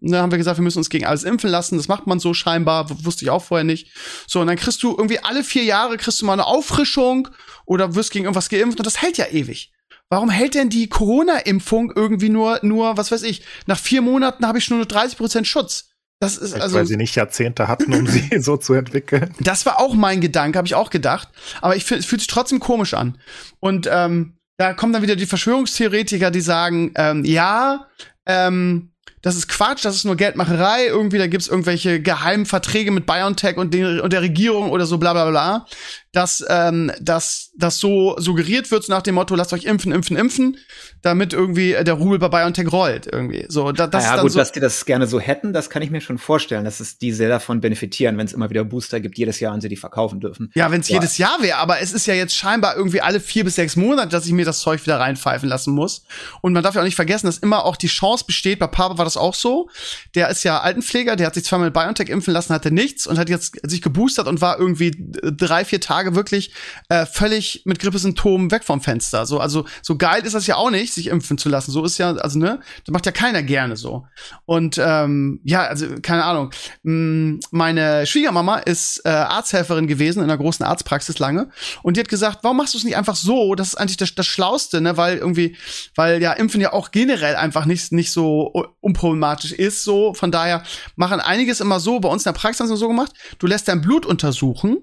ne, 0.00 0.18
haben 0.20 0.30
wir 0.30 0.38
gesagt, 0.38 0.56
wir 0.58 0.62
müssen 0.62 0.78
uns 0.78 0.88
gegen 0.90 1.04
alles 1.04 1.24
impfen 1.24 1.50
lassen. 1.50 1.76
Das 1.76 1.88
macht 1.88 2.06
man 2.06 2.20
so 2.20 2.32
scheinbar, 2.32 2.86
wusste 3.04 3.24
ich 3.24 3.30
auch 3.30 3.42
vorher 3.42 3.64
nicht. 3.64 3.90
So, 4.28 4.40
und 4.40 4.46
dann 4.46 4.56
kriegst 4.56 4.82
du 4.84 4.90
irgendwie 4.96 5.18
alle 5.18 5.42
vier 5.42 5.64
Jahre 5.64 5.96
kriegst 5.96 6.20
du 6.22 6.26
mal 6.26 6.34
eine 6.34 6.46
Auffrischung 6.46 7.28
oder 7.66 7.96
wirst 7.96 8.12
gegen 8.12 8.24
irgendwas 8.26 8.48
geimpft 8.50 8.78
und 8.78 8.86
das 8.86 9.02
hält 9.02 9.18
ja 9.18 9.26
ewig. 9.26 9.72
Warum 10.10 10.30
hält 10.30 10.54
denn 10.54 10.70
die 10.70 10.88
Corona-Impfung 10.88 11.92
irgendwie 11.94 12.28
nur, 12.30 12.60
nur, 12.62 12.96
was 12.96 13.10
weiß 13.10 13.24
ich, 13.24 13.42
nach 13.66 13.78
vier 13.78 14.00
Monaten 14.00 14.46
habe 14.46 14.58
ich 14.58 14.70
nur 14.70 14.82
30% 14.84 15.44
Schutz? 15.44 15.87
Das 16.20 16.36
ist 16.36 16.50
Vielleicht, 16.50 16.62
also. 16.62 16.76
weil 16.76 16.86
sie 16.86 16.96
nicht 16.96 17.14
Jahrzehnte 17.14 17.68
hatten, 17.68 17.94
um 17.94 18.06
sie 18.06 18.28
so 18.40 18.56
zu 18.56 18.74
entwickeln. 18.74 19.34
Das 19.40 19.66
war 19.66 19.78
auch 19.78 19.94
mein 19.94 20.20
Gedanke, 20.20 20.58
habe 20.58 20.66
ich 20.66 20.74
auch 20.74 20.90
gedacht. 20.90 21.28
Aber 21.60 21.76
ich 21.76 21.84
fühlt 21.84 22.02
sich 22.02 22.26
trotzdem 22.26 22.58
komisch 22.58 22.94
an. 22.94 23.18
Und 23.60 23.88
ähm, 23.90 24.34
da 24.56 24.74
kommen 24.74 24.92
dann 24.92 25.02
wieder 25.02 25.14
die 25.14 25.26
Verschwörungstheoretiker, 25.26 26.32
die 26.32 26.40
sagen, 26.40 26.92
ähm, 26.96 27.24
ja, 27.24 27.86
ähm, 28.26 28.90
das 29.22 29.36
ist 29.36 29.48
Quatsch, 29.48 29.84
das 29.84 29.96
ist 29.96 30.04
nur 30.04 30.16
Geldmacherei. 30.16 30.86
Irgendwie, 30.86 31.18
da 31.18 31.26
gibt's 31.26 31.48
irgendwelche 31.48 32.00
geheimen 32.00 32.46
Verträge 32.46 32.90
mit 32.90 33.06
BioNTech 33.06 33.56
und, 33.56 33.74
den, 33.74 34.00
und 34.00 34.12
der 34.12 34.22
Regierung 34.22 34.70
oder 34.70 34.86
so, 34.86 34.98
bla 34.98 35.12
bla 35.12 35.30
bla. 35.30 35.66
Dass, 36.12 36.42
ähm, 36.48 36.90
dass 37.00 37.50
das 37.56 37.78
so 37.78 38.16
suggeriert 38.18 38.70
wird, 38.70 38.84
so 38.84 38.92
nach 38.92 39.02
dem 39.02 39.16
Motto, 39.16 39.34
lasst 39.34 39.52
euch 39.52 39.64
impfen, 39.64 39.92
impfen, 39.92 40.16
impfen, 40.16 40.56
damit 41.02 41.34
irgendwie 41.34 41.76
der 41.82 41.94
Rubel 41.94 42.18
bei 42.18 42.28
BioNTech 42.28 42.72
rollt. 42.72 43.06
Irgendwie. 43.06 43.44
So, 43.48 43.72
da, 43.72 43.86
das 43.86 44.04
ja, 44.04 44.14
ist 44.14 44.22
gut, 44.22 44.32
so. 44.32 44.38
dass 44.38 44.52
die 44.52 44.60
das 44.60 44.86
gerne 44.86 45.06
so 45.06 45.20
hätten, 45.20 45.52
das 45.52 45.68
kann 45.68 45.82
ich 45.82 45.90
mir 45.90 46.00
schon 46.00 46.16
vorstellen, 46.18 46.64
dass 46.64 46.80
es 46.80 46.98
die 46.98 47.12
sehr 47.12 47.28
davon 47.28 47.60
benefitieren, 47.60 48.16
wenn 48.16 48.26
es 48.26 48.32
immer 48.32 48.48
wieder 48.48 48.64
Booster 48.64 49.00
gibt 49.00 49.18
jedes 49.18 49.38
Jahr 49.40 49.52
und 49.52 49.60
sie 49.60 49.68
die 49.68 49.76
verkaufen 49.76 50.20
dürfen. 50.20 50.50
Ja, 50.54 50.70
wenn 50.70 50.80
es 50.80 50.88
Ja. 50.88 50.94
jedes 50.96 51.18
Jahr 51.18 51.42
wäre, 51.42 51.58
aber 51.58 51.80
es 51.80 51.92
ist 51.92 52.06
ja 52.06 52.14
jetzt 52.14 52.34
scheinbar 52.34 52.76
irgendwie 52.76 53.02
alle 53.02 53.20
vier 53.20 53.44
bis 53.44 53.56
sechs 53.56 53.76
Monate, 53.76 54.08
dass 54.08 54.24
ich 54.24 54.32
mir 54.32 54.46
das 54.46 54.60
Zeug 54.60 54.80
wieder 54.86 54.98
reinpfeifen 54.98 55.48
lassen 55.48 55.72
muss. 55.74 56.04
Und 56.40 56.54
man 56.54 56.62
darf 56.62 56.74
ja 56.74 56.80
auch 56.80 56.86
nicht 56.86 56.96
vergessen, 56.96 57.26
dass 57.26 57.38
immer 57.38 57.64
auch 57.64 57.76
die 57.76 57.86
Chance 57.88 58.24
besteht, 58.26 58.58
bei 58.60 58.66
Papa 58.66 58.96
war 58.96 59.04
das 59.04 59.16
auch 59.18 59.34
so. 59.34 59.68
Der 60.14 60.28
ist 60.30 60.42
ja 60.42 60.60
Altenpfleger, 60.60 61.16
der 61.16 61.26
hat 61.26 61.34
sich 61.34 61.44
zweimal 61.44 61.70
BioNTech 61.70 62.08
impfen 62.08 62.32
lassen, 62.32 62.54
hatte 62.54 62.70
nichts 62.70 63.06
und 63.06 63.18
hat 63.18 63.28
jetzt 63.28 63.58
sich 63.68 63.82
geboostert 63.82 64.26
und 64.26 64.40
war 64.40 64.58
irgendwie 64.58 64.92
drei, 65.22 65.64
vier 65.64 65.80
Tage 65.80 65.97
wirklich 66.06 66.52
äh, 66.88 67.06
völlig 67.06 67.62
mit 67.64 67.78
Grippesymptomen 67.78 68.50
weg 68.50 68.64
vom 68.64 68.80
Fenster. 68.80 69.26
So, 69.26 69.40
also 69.40 69.64
so 69.82 69.96
geil 69.96 70.24
ist 70.24 70.34
das 70.34 70.46
ja 70.46 70.56
auch 70.56 70.70
nicht, 70.70 70.92
sich 70.92 71.08
impfen 71.08 71.38
zu 71.38 71.48
lassen. 71.48 71.70
So 71.70 71.84
ist 71.84 71.98
ja, 71.98 72.14
also 72.14 72.38
ne, 72.38 72.60
das 72.84 72.92
macht 72.92 73.06
ja 73.06 73.12
keiner 73.12 73.42
gerne 73.42 73.76
so. 73.76 74.06
Und 74.44 74.80
ähm, 74.82 75.40
ja, 75.44 75.62
also 75.64 75.86
keine 76.02 76.24
Ahnung. 76.24 76.50
Mm, 76.82 77.38
Meine 77.50 78.06
Schwiegermama 78.06 78.58
ist 78.58 79.02
äh, 79.04 79.08
Arzthelferin 79.08 79.86
gewesen 79.86 80.18
in 80.18 80.24
einer 80.24 80.38
großen 80.38 80.64
Arztpraxis 80.64 81.18
lange 81.18 81.50
und 81.82 81.96
die 81.96 82.00
hat 82.00 82.08
gesagt, 82.08 82.40
warum 82.42 82.56
machst 82.56 82.74
du 82.74 82.78
es 82.78 82.84
nicht 82.84 82.96
einfach 82.96 83.16
so? 83.16 83.54
Das 83.54 83.68
ist 83.68 83.74
eigentlich 83.76 83.96
das, 83.96 84.14
das 84.14 84.26
Schlauste, 84.26 84.80
ne? 84.80 84.96
Weil 84.96 85.18
irgendwie, 85.18 85.56
weil 85.94 86.22
ja 86.22 86.32
Impfen 86.32 86.60
ja 86.60 86.72
auch 86.72 86.90
generell 86.90 87.36
einfach 87.36 87.64
nicht 87.64 87.92
nicht 87.92 88.12
so 88.12 88.52
unproblematisch 88.80 89.52
ist. 89.52 89.84
So 89.84 90.14
von 90.14 90.30
daher 90.30 90.62
machen 90.96 91.20
einiges 91.20 91.60
immer 91.60 91.80
so. 91.80 92.00
Bei 92.00 92.08
uns 92.08 92.24
in 92.24 92.32
der 92.32 92.38
Praxis 92.38 92.60
haben 92.60 92.68
sie 92.68 92.76
so 92.76 92.88
gemacht: 92.88 93.12
Du 93.38 93.46
lässt 93.46 93.68
dein 93.68 93.80
Blut 93.80 94.06
untersuchen. 94.06 94.78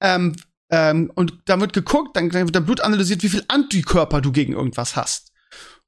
Ähm, 0.00 0.34
ähm, 0.70 1.10
und 1.14 1.34
dann 1.46 1.60
wird 1.60 1.72
geguckt, 1.72 2.16
dann, 2.16 2.30
dann 2.30 2.46
wird 2.46 2.56
dein 2.56 2.64
Blut 2.64 2.80
analysiert, 2.80 3.22
wie 3.22 3.28
viel 3.28 3.44
Antikörper 3.48 4.20
du 4.20 4.32
gegen 4.32 4.52
irgendwas 4.52 4.96
hast. 4.96 5.30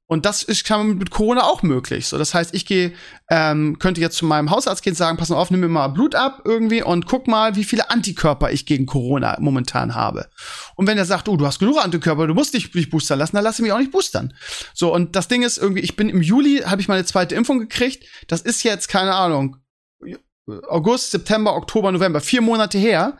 Und 0.05 0.25
das 0.25 0.43
ist 0.43 0.65
kann 0.65 0.97
mit 0.97 1.11
Corona 1.11 1.43
auch 1.43 1.63
möglich. 1.63 2.07
So, 2.07 2.17
das 2.17 2.33
heißt, 2.33 2.53
ich 2.53 2.65
gehe, 2.65 2.93
ähm, 3.31 3.79
könnte 3.79 4.01
jetzt 4.01 4.17
zu 4.17 4.25
meinem 4.25 4.51
Hausarzt 4.51 4.83
gehen 4.83 4.91
und 4.91 4.97
sagen, 4.97 5.17
pass 5.17 5.29
mal 5.29 5.37
auf, 5.37 5.49
nimm 5.49 5.61
mir 5.61 5.69
mal 5.69 5.87
Blut 5.87 6.13
ab 6.13 6.41
irgendwie 6.43 6.83
und 6.83 7.07
guck 7.07 7.27
mal, 7.27 7.55
wie 7.55 7.63
viele 7.63 7.89
Antikörper 7.89 8.51
ich 8.51 8.65
gegen 8.65 8.85
Corona 8.85 9.37
momentan 9.39 9.95
habe. 9.95 10.29
Und 10.75 10.87
wenn 10.87 10.97
er 10.97 11.05
sagt, 11.05 11.29
oh, 11.29 11.37
du 11.37 11.47
hast 11.47 11.59
genug 11.59 11.83
Antikörper, 11.83 12.27
du 12.27 12.33
musst 12.33 12.53
dich, 12.53 12.71
dich 12.71 12.89
boostern 12.89 13.17
lassen, 13.17 13.37
dann 13.37 13.45
lass 13.45 13.57
ich 13.57 13.63
mich 13.63 13.71
auch 13.71 13.79
nicht 13.79 13.91
boostern. 13.91 14.33
So, 14.73 14.93
und 14.93 15.15
das 15.15 15.29
Ding 15.29 15.41
ist 15.41 15.57
irgendwie, 15.57 15.81
ich 15.81 15.95
bin 15.95 16.09
im 16.09 16.21
Juli, 16.21 16.63
habe 16.65 16.81
ich 16.81 16.89
meine 16.89 17.05
zweite 17.05 17.33
Impfung 17.33 17.59
gekriegt. 17.59 18.05
Das 18.27 18.41
ist 18.41 18.63
jetzt, 18.63 18.89
keine 18.89 19.15
Ahnung, 19.15 19.57
August, 20.67 21.11
September, 21.11 21.55
Oktober, 21.55 21.91
November, 21.91 22.19
vier 22.19 22.41
Monate 22.41 22.77
her. 22.77 23.17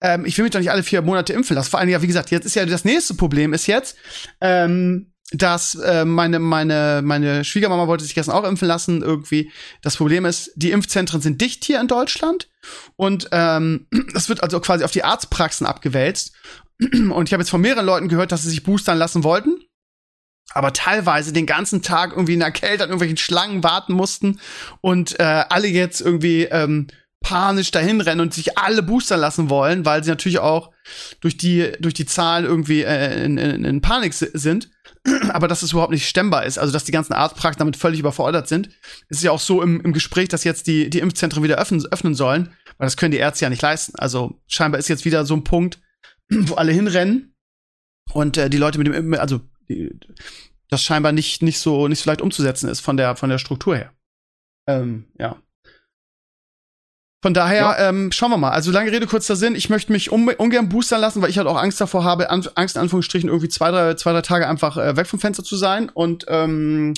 Ähm, 0.00 0.24
ich 0.24 0.36
will 0.38 0.44
mich 0.44 0.52
doch 0.52 0.60
nicht 0.60 0.70
alle 0.70 0.82
vier 0.82 1.02
Monate 1.02 1.32
impfen 1.32 1.56
lassen. 1.56 1.70
Vor 1.70 1.80
allem, 1.80 1.88
ja, 1.88 2.02
wie 2.02 2.06
gesagt, 2.06 2.30
jetzt 2.30 2.44
ist 2.44 2.54
ja 2.54 2.64
das 2.66 2.84
nächste 2.84 3.14
Problem 3.14 3.52
ist 3.52 3.66
jetzt, 3.66 3.96
ähm, 4.40 5.12
dass 5.32 5.74
äh, 5.74 6.04
meine, 6.04 6.38
meine, 6.38 7.02
meine 7.04 7.44
Schwiegermama 7.44 7.86
wollte 7.86 8.04
sich 8.04 8.14
gestern 8.14 8.34
auch 8.34 8.44
impfen 8.44 8.68
lassen. 8.68 9.02
Irgendwie. 9.02 9.50
Das 9.82 9.96
Problem 9.96 10.24
ist, 10.24 10.52
die 10.56 10.70
Impfzentren 10.70 11.20
sind 11.20 11.40
dicht 11.40 11.64
hier 11.64 11.80
in 11.80 11.88
Deutschland 11.88 12.48
und 12.96 13.28
ähm, 13.32 13.86
das 14.14 14.28
wird 14.28 14.42
also 14.42 14.60
quasi 14.60 14.84
auf 14.84 14.92
die 14.92 15.04
Arztpraxen 15.04 15.66
abgewälzt. 15.66 16.34
Und 16.80 17.28
ich 17.28 17.32
habe 17.32 17.42
jetzt 17.42 17.50
von 17.50 17.60
mehreren 17.60 17.86
Leuten 17.86 18.08
gehört, 18.08 18.30
dass 18.30 18.42
sie 18.42 18.50
sich 18.50 18.62
boostern 18.62 18.98
lassen 18.98 19.24
wollten, 19.24 19.58
aber 20.50 20.72
teilweise 20.72 21.32
den 21.32 21.44
ganzen 21.44 21.82
Tag 21.82 22.12
irgendwie 22.12 22.34
in 22.34 22.40
der 22.40 22.52
Kälte 22.52 22.84
an 22.84 22.90
irgendwelchen 22.90 23.16
Schlangen 23.16 23.64
warten 23.64 23.94
mussten 23.94 24.38
und 24.80 25.18
äh, 25.18 25.44
alle 25.48 25.66
jetzt 25.66 26.00
irgendwie 26.00 26.44
ähm, 26.44 26.86
panisch 27.20 27.70
dahin 27.70 28.00
rennen 28.00 28.20
und 28.20 28.32
sich 28.32 28.58
alle 28.58 28.82
boostern 28.82 29.20
lassen 29.20 29.50
wollen, 29.50 29.84
weil 29.84 30.04
sie 30.04 30.10
natürlich 30.10 30.38
auch 30.38 30.70
durch 31.20 31.36
die 31.36 31.72
durch 31.80 31.94
die 31.94 32.06
Zahlen 32.06 32.44
irgendwie 32.44 32.82
äh, 32.82 33.24
in, 33.24 33.38
in, 33.38 33.64
in 33.64 33.80
Panik 33.80 34.14
sind. 34.14 34.70
Aber 35.30 35.48
dass 35.48 35.62
es 35.62 35.72
überhaupt 35.72 35.92
nicht 35.92 36.08
stemmbar 36.08 36.44
ist, 36.46 36.58
also 36.58 36.72
dass 36.72 36.84
die 36.84 36.92
ganzen 36.92 37.12
Arztpraxen 37.12 37.58
damit 37.58 37.76
völlig 37.76 38.00
überfordert 38.00 38.48
sind, 38.48 38.70
ist 39.08 39.22
ja 39.22 39.30
auch 39.30 39.40
so 39.40 39.62
im, 39.62 39.80
im 39.80 39.92
Gespräch, 39.92 40.28
dass 40.28 40.44
jetzt 40.44 40.66
die 40.66 40.90
die 40.90 41.00
Impfzentren 41.00 41.42
wieder 41.42 41.58
öffnen, 41.58 41.84
öffnen 41.90 42.14
sollen, 42.14 42.50
weil 42.78 42.86
das 42.86 42.96
können 42.96 43.12
die 43.12 43.18
Ärzte 43.18 43.44
ja 43.44 43.50
nicht 43.50 43.62
leisten. 43.62 43.98
Also 43.98 44.40
scheinbar 44.46 44.78
ist 44.78 44.88
jetzt 44.88 45.04
wieder 45.04 45.24
so 45.24 45.34
ein 45.34 45.44
Punkt, 45.44 45.80
wo 46.30 46.54
alle 46.54 46.72
hinrennen 46.72 47.34
und 48.12 48.36
äh, 48.36 48.48
die 48.48 48.58
Leute 48.58 48.78
mit 48.78 48.86
dem 48.86 49.14
also 49.14 49.40
die, 49.68 49.90
das 50.70 50.82
scheinbar 50.82 51.12
nicht 51.12 51.42
nicht 51.42 51.58
so 51.58 51.88
nicht 51.88 52.00
so 52.00 52.10
leicht 52.10 52.22
umzusetzen 52.22 52.68
ist 52.68 52.80
von 52.80 52.96
der 52.96 53.16
von 53.16 53.28
der 53.28 53.38
Struktur 53.38 53.76
her. 53.76 53.92
Ähm, 54.66 55.06
ja. 55.18 55.42
Von 57.20 57.34
daher, 57.34 57.76
ja. 57.78 57.88
ähm, 57.88 58.12
schauen 58.12 58.30
wir 58.30 58.36
mal. 58.36 58.50
Also 58.50 58.70
lange 58.70 58.92
Rede, 58.92 59.06
kurzer 59.06 59.34
Sinn. 59.34 59.56
Ich 59.56 59.70
möchte 59.70 59.90
mich 59.90 60.12
un 60.12 60.28
ungern 60.28 60.68
boostern 60.68 61.00
lassen, 61.00 61.20
weil 61.20 61.30
ich 61.30 61.38
halt 61.38 61.48
auch 61.48 61.56
Angst 61.56 61.80
davor 61.80 62.04
habe, 62.04 62.30
an 62.30 62.46
Angst 62.54 62.76
in 62.76 62.82
Anführungsstrichen 62.82 63.28
irgendwie 63.28 63.48
zwei, 63.48 63.70
drei, 63.72 63.94
zwei, 63.94 64.12
drei 64.12 64.22
Tage 64.22 64.46
einfach 64.46 64.76
äh, 64.76 64.96
weg 64.96 65.08
vom 65.08 65.18
Fenster 65.18 65.42
zu 65.42 65.56
sein. 65.56 65.88
Und 65.88 66.26
ähm, 66.28 66.94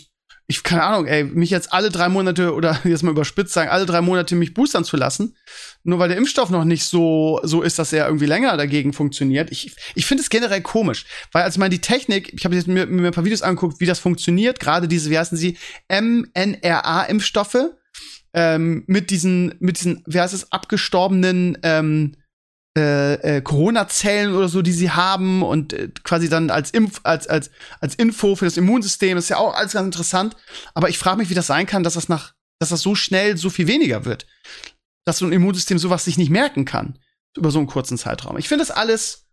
ich, 0.51 0.63
keine 0.65 0.83
Ahnung, 0.83 1.07
ey, 1.07 1.23
mich 1.25 1.51
jetzt 1.51 1.73
alle 1.73 1.91
drei 1.91 2.09
Monate 2.09 2.53
oder 2.53 2.79
jetzt 2.85 3.03
mal 3.03 3.13
überspitzt 3.13 3.55
sagen, 3.55 3.71
alle 3.71 3.87
drei 3.87 4.03
Monate 4.03 4.35
mich 4.35 4.53
boostern 4.53 4.85
zu 4.85 4.97
lassen, 4.97 5.37
nur 5.85 6.01
weil 6.01 6.09
der 6.09 6.19
Impfstoff 6.19 6.51
noch 6.51 6.65
nicht 6.65 6.85
so, 6.85 7.41
so 7.45 7.63
ist, 7.63 7.79
dass 7.79 7.93
er 7.93 8.07
irgendwie 8.07 8.27
länger 8.27 8.57
dagegen 8.57 8.93
funktioniert. 8.93 9.51
Ich, 9.53 9.75
ich 9.95 10.05
finde 10.05 10.23
es 10.23 10.29
generell 10.29 10.61
komisch, 10.61 11.07
weil 11.33 11.45
also 11.45 11.55
ich 11.55 11.61
meine, 11.61 11.71
die 11.71 11.81
Technik, 11.81 12.33
ich 12.35 12.45
habe 12.45 12.57
jetzt 12.57 12.67
mir, 12.67 12.85
mir 12.87 13.07
ein 13.07 13.15
paar 13.15 13.25
Videos 13.25 13.43
angeguckt, 13.43 13.81
wie 13.81 13.87
das 13.87 14.01
funktioniert, 14.01 14.61
gerade 14.61 14.89
diese, 14.89 15.09
wie 15.09 15.19
heißen 15.19 15.39
sie, 15.39 15.57
mNRA-Impfstoffe 15.89 17.71
ähm, 18.35 18.85
mit 18.87 19.11
diesen, 19.11 19.55
mit 19.59 19.79
diesen, 19.79 20.03
wie 20.07 20.21
heißt 20.21 20.35
es, 20.35 20.53
abgestorbenen 20.53 21.59
ähm, 21.63 22.17
äh, 22.79 23.15
äh, 23.15 23.43
Corona-Zellen 23.43 24.33
oder 24.33 24.49
so, 24.49 24.63
die 24.63 24.73
sie 24.73 24.93
haben 24.93 25.43
und 25.43 25.73
äh, 25.73 25.89
quasi 26.05 26.29
dann 26.29 26.51
als 26.51 26.71
Impf, 26.71 27.01
als, 27.03 27.27
als, 27.27 27.51
als 27.81 27.97
Info 27.97 28.37
für 28.37 28.45
das 28.45 28.57
Immunsystem, 28.57 29.17
das 29.17 29.25
ist 29.25 29.31
ja 29.31 29.39
auch 29.39 29.55
alles 29.55 29.73
ganz 29.73 29.87
interessant. 29.87 30.37
Aber 30.75 30.89
ich 30.89 30.97
frage 30.97 31.19
mich, 31.19 31.31
wie 31.31 31.35
das 31.35 31.49
sein 31.49 31.67
kann, 31.67 31.83
dass 31.83 31.95
das 31.95 32.09
nach, 32.09 32.35
dass 32.61 32.69
das 32.69 32.81
so 32.81 32.95
schnell 32.95 33.37
so 33.37 33.51
viel 33.51 33.67
weniger 33.67 34.05
wird. 34.05 34.27
Dass 35.05 35.19
so 35.19 35.27
ein 35.27 35.33
Immunsystem 35.33 35.79
sowas 35.79 36.05
sich 36.05 36.17
nicht 36.17 36.31
merken 36.31 36.65
kann. 36.65 36.97
Über 37.37 37.51
so 37.51 37.59
einen 37.59 37.67
kurzen 37.67 37.99
Zeitraum. 37.99 38.39
Ich 38.39 38.49
finde 38.49 38.65
das 38.65 38.71
alles, 38.71 39.27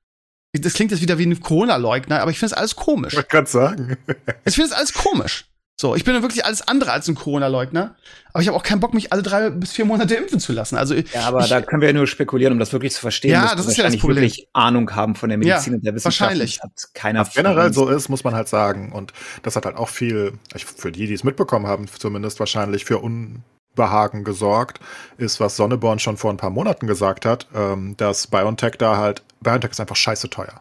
das 0.54 0.74
klingt 0.74 0.92
jetzt 0.92 1.02
wieder 1.02 1.20
wie 1.20 1.26
ein 1.28 1.40
Corona-Leugner, 1.40 2.22
aber 2.22 2.32
ich 2.32 2.40
finde 2.40 2.52
das 2.52 2.58
alles 2.58 2.76
komisch. 2.76 3.14
Ich 3.14 3.18
wollte 3.18 3.30
gerade 3.30 3.50
sagen. 3.50 3.98
ich 4.46 4.56
finde 4.56 4.70
das 4.70 4.78
alles 4.78 4.94
komisch. 4.94 5.47
So, 5.80 5.96
ich 5.96 6.04
bin 6.04 6.16
dann 6.16 6.24
wirklich 6.24 6.44
alles 6.44 6.68
andere 6.68 6.92
als 6.92 7.08
ein 7.08 7.14
Corona-Leugner. 7.14 7.96
Aber 8.34 8.42
ich 8.42 8.48
habe 8.48 8.58
auch 8.58 8.64
keinen 8.64 8.80
Bock, 8.80 8.96
mich 8.96 9.14
alle 9.14 9.22
drei 9.22 9.52
bis 9.52 9.74
vier 9.74 9.86
Monate 9.86 10.16
impfen 10.16 10.40
zu 10.40 10.52
lassen. 10.52 10.76
Also 10.76 10.96
ja, 10.96 11.04
aber 11.26 11.42
ich, 11.42 11.50
da 11.50 11.62
können 11.62 11.82
wir 11.82 11.90
ja 11.90 11.94
nur 11.94 12.08
spekulieren, 12.08 12.54
um 12.54 12.60
das 12.60 12.74
wirklich 12.74 12.94
zu 12.94 13.02
verstehen. 13.02 13.32
Ja, 13.32 13.54
das 13.54 13.68
ist 13.68 13.78
ja 13.78 13.84
das 13.84 13.98
Problem. 13.98 14.24
wirklich 14.24 14.48
Ahnung 14.54 14.96
haben 14.96 15.14
von 15.14 15.30
der 15.30 15.38
Medizin 15.38 15.74
ja, 15.74 15.78
und 15.78 15.86
der 15.86 15.94
Wissenschaft. 15.94 16.32
Wahrscheinlich. 16.32 16.62
Hat 16.64 16.72
keiner 16.96 17.20
Was 17.22 17.34
generell 17.36 17.72
so 17.74 17.90
ist, 17.90 18.10
muss 18.10 18.24
man 18.24 18.34
halt 18.34 18.48
sagen. 18.48 18.92
Und 18.92 19.14
das 19.44 19.56
hat 19.56 19.66
halt 19.66 19.76
auch 19.76 19.90
viel, 19.90 20.34
für 20.56 20.92
die, 20.92 21.06
die 21.06 21.14
es 21.14 21.24
mitbekommen 21.24 21.68
haben, 21.68 21.88
zumindest 21.88 22.40
wahrscheinlich 22.40 22.84
für 22.84 22.98
Unbehagen 22.98 24.24
gesorgt, 24.24 24.80
ist, 25.20 25.40
was 25.40 25.58
Sonneborn 25.58 26.00
schon 26.00 26.18
vor 26.18 26.32
ein 26.32 26.38
paar 26.38 26.50
Monaten 26.50 26.88
gesagt 26.88 27.24
hat, 27.24 27.48
ähm, 27.54 27.96
dass 27.98 28.26
BioNTech 28.26 28.78
da 28.80 28.98
halt, 28.98 29.22
BioNTech 29.42 29.72
ist 29.72 29.80
einfach 29.80 29.96
scheiße 29.96 30.32
teuer 30.32 30.60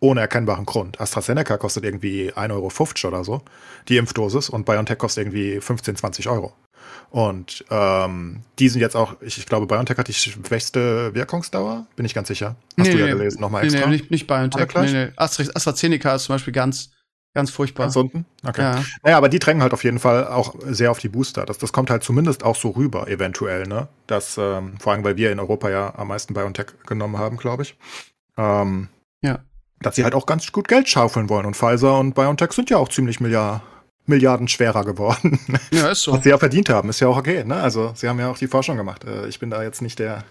ohne 0.00 0.20
erkennbaren 0.20 0.66
Grund. 0.66 1.00
AstraZeneca 1.00 1.56
kostet 1.56 1.84
irgendwie 1.84 2.32
1,50 2.32 3.04
Euro 3.04 3.08
oder 3.08 3.24
so, 3.24 3.42
die 3.88 3.96
Impfdosis, 3.96 4.48
und 4.48 4.66
BioNTech 4.66 4.98
kostet 4.98 5.24
irgendwie 5.24 5.60
15, 5.60 5.96
20 5.96 6.28
Euro. 6.28 6.52
Und 7.10 7.64
ähm, 7.70 8.42
die 8.58 8.68
sind 8.68 8.80
jetzt 8.80 8.96
auch, 8.96 9.16
ich, 9.20 9.38
ich, 9.38 9.46
glaube, 9.46 9.66
BioNTech 9.66 9.96
hat 9.96 10.08
die 10.08 10.14
schwächste 10.14 11.14
Wirkungsdauer, 11.14 11.86
bin 11.96 12.04
ich 12.04 12.14
ganz 12.14 12.28
sicher. 12.28 12.56
Hast 12.78 12.88
nee, 12.88 12.92
du 12.92 12.98
ja 12.98 13.06
nee, 13.06 13.12
gelesen, 13.12 13.40
nochmal 13.40 13.62
nee, 13.62 13.68
extra? 13.68 13.88
Nee, 13.88 13.96
nicht, 13.96 14.10
nicht 14.10 14.26
BioNTech. 14.26 14.74
Nee, 14.74 14.92
nee. 14.92 15.12
AstraZeneca 15.16 16.16
ist 16.16 16.24
zum 16.24 16.34
Beispiel 16.34 16.52
ganz, 16.52 16.90
ganz 17.32 17.50
furchtbar. 17.50 17.86
Ganz 17.86 17.96
unten? 17.96 18.26
Okay. 18.46 18.60
Ja. 18.60 18.84
Naja, 19.02 19.16
aber 19.16 19.28
die 19.28 19.38
drängen 19.38 19.62
halt 19.62 19.72
auf 19.72 19.84
jeden 19.84 19.98
Fall 19.98 20.26
auch 20.26 20.56
sehr 20.66 20.90
auf 20.90 20.98
die 20.98 21.08
Booster. 21.08 21.46
Das, 21.46 21.58
das 21.58 21.72
kommt 21.72 21.90
halt 21.90 22.02
zumindest 22.02 22.44
auch 22.44 22.56
so 22.56 22.70
rüber, 22.70 23.08
eventuell, 23.08 23.66
ne? 23.66 23.88
Das, 24.06 24.36
ähm, 24.36 24.78
vor 24.78 24.92
allem, 24.92 25.04
weil 25.04 25.16
wir 25.16 25.32
in 25.32 25.40
Europa 25.40 25.70
ja 25.70 25.94
am 25.96 26.08
meisten 26.08 26.34
BioNTech 26.34 26.66
genommen 26.86 27.18
haben, 27.18 27.38
glaube 27.38 27.62
ich. 27.62 27.78
Ähm, 28.36 28.88
ja 29.22 29.40
dass 29.80 29.96
sie 29.96 30.04
halt 30.04 30.14
auch 30.14 30.26
ganz 30.26 30.50
gut 30.52 30.68
Geld 30.68 30.88
schaufeln 30.88 31.28
wollen. 31.28 31.46
Und 31.46 31.56
Pfizer 31.56 31.98
und 31.98 32.14
BioNTech 32.14 32.52
sind 32.52 32.70
ja 32.70 32.78
auch 32.78 32.88
ziemlich 32.88 33.20
Milliard, 33.20 33.62
Milliarden 34.06 34.48
schwerer 34.48 34.84
geworden. 34.84 35.38
Ja, 35.70 35.88
ist 35.88 36.02
so. 36.02 36.12
Was 36.12 36.22
sie 36.22 36.30
ja 36.30 36.38
verdient 36.38 36.68
haben, 36.68 36.88
ist 36.88 37.00
ja 37.00 37.08
auch 37.08 37.16
okay. 37.16 37.44
Ne? 37.44 37.56
Also 37.56 37.92
sie 37.94 38.08
haben 38.08 38.18
ja 38.18 38.30
auch 38.30 38.38
die 38.38 38.46
Forschung 38.46 38.76
gemacht. 38.76 39.04
Äh, 39.04 39.28
ich 39.28 39.38
bin 39.38 39.50
da 39.50 39.62
jetzt 39.62 39.82
nicht 39.82 39.98
der, 39.98 40.24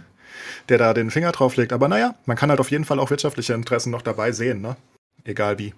der 0.69 0.77
da 0.77 0.93
den 0.93 1.11
Finger 1.11 1.31
drauf 1.31 1.55
legt. 1.55 1.73
Aber 1.73 1.87
naja, 1.87 2.15
man 2.25 2.37
kann 2.37 2.49
halt 2.49 2.59
auf 2.59 2.71
jeden 2.71 2.85
Fall 2.85 2.99
auch 2.99 3.09
wirtschaftliche 3.09 3.53
Interessen 3.53 3.91
noch 3.91 4.01
dabei 4.01 4.31
sehen, 4.31 4.61
ne? 4.61 4.75
Egal 5.23 5.59
wie. 5.59 5.73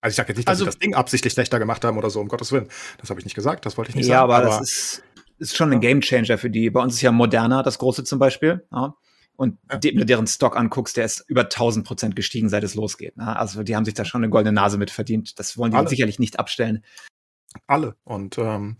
Also 0.00 0.12
ich 0.12 0.16
sage 0.16 0.28
jetzt 0.28 0.36
nicht, 0.36 0.48
dass 0.48 0.52
also, 0.54 0.64
sie 0.64 0.70
das 0.70 0.78
Ding 0.78 0.94
absichtlich 0.94 1.32
schlechter 1.32 1.58
gemacht 1.58 1.84
haben 1.84 1.98
oder 1.98 2.10
so, 2.10 2.20
um 2.20 2.28
Gottes 2.28 2.52
Willen. 2.52 2.68
Das 2.98 3.10
habe 3.10 3.20
ich 3.20 3.24
nicht 3.24 3.34
gesagt, 3.34 3.66
das 3.66 3.76
wollte 3.76 3.90
ich 3.90 3.96
nicht 3.96 4.06
ja, 4.06 4.18
sagen. 4.18 4.30
Ja, 4.30 4.36
aber, 4.36 4.46
aber 4.46 4.58
das 4.58 4.60
ist, 4.60 5.02
ist 5.38 5.56
schon 5.56 5.72
ein 5.72 5.80
Gamechanger 5.80 6.38
für 6.38 6.50
die. 6.50 6.70
Bei 6.70 6.80
uns 6.80 6.94
ist 6.94 7.02
ja 7.02 7.12
Moderna 7.12 7.62
das 7.62 7.78
große 7.78 8.04
zum 8.04 8.18
Beispiel. 8.18 8.64
Ja 8.72 8.94
und 9.36 9.58
ja. 9.70 9.78
de 9.78 10.04
deren 10.04 10.26
Stock 10.26 10.56
anguckst, 10.56 10.96
der 10.96 11.04
ist 11.04 11.24
über 11.28 11.42
1000 11.42 11.86
Prozent 11.86 12.16
gestiegen, 12.16 12.48
seit 12.48 12.64
es 12.64 12.74
losgeht. 12.74 13.16
Ne? 13.16 13.36
Also 13.36 13.62
die 13.62 13.76
haben 13.76 13.84
sich 13.84 13.94
da 13.94 14.04
schon 14.04 14.22
eine 14.22 14.30
goldene 14.30 14.52
Nase 14.52 14.78
mit 14.78 14.90
verdient. 14.90 15.38
Das 15.38 15.56
wollen 15.56 15.72
die 15.72 15.76
Alle. 15.76 15.88
sicherlich 15.88 16.18
nicht 16.18 16.38
abstellen. 16.38 16.84
Alle. 17.66 17.96
Und 18.04 18.38
ähm, 18.38 18.76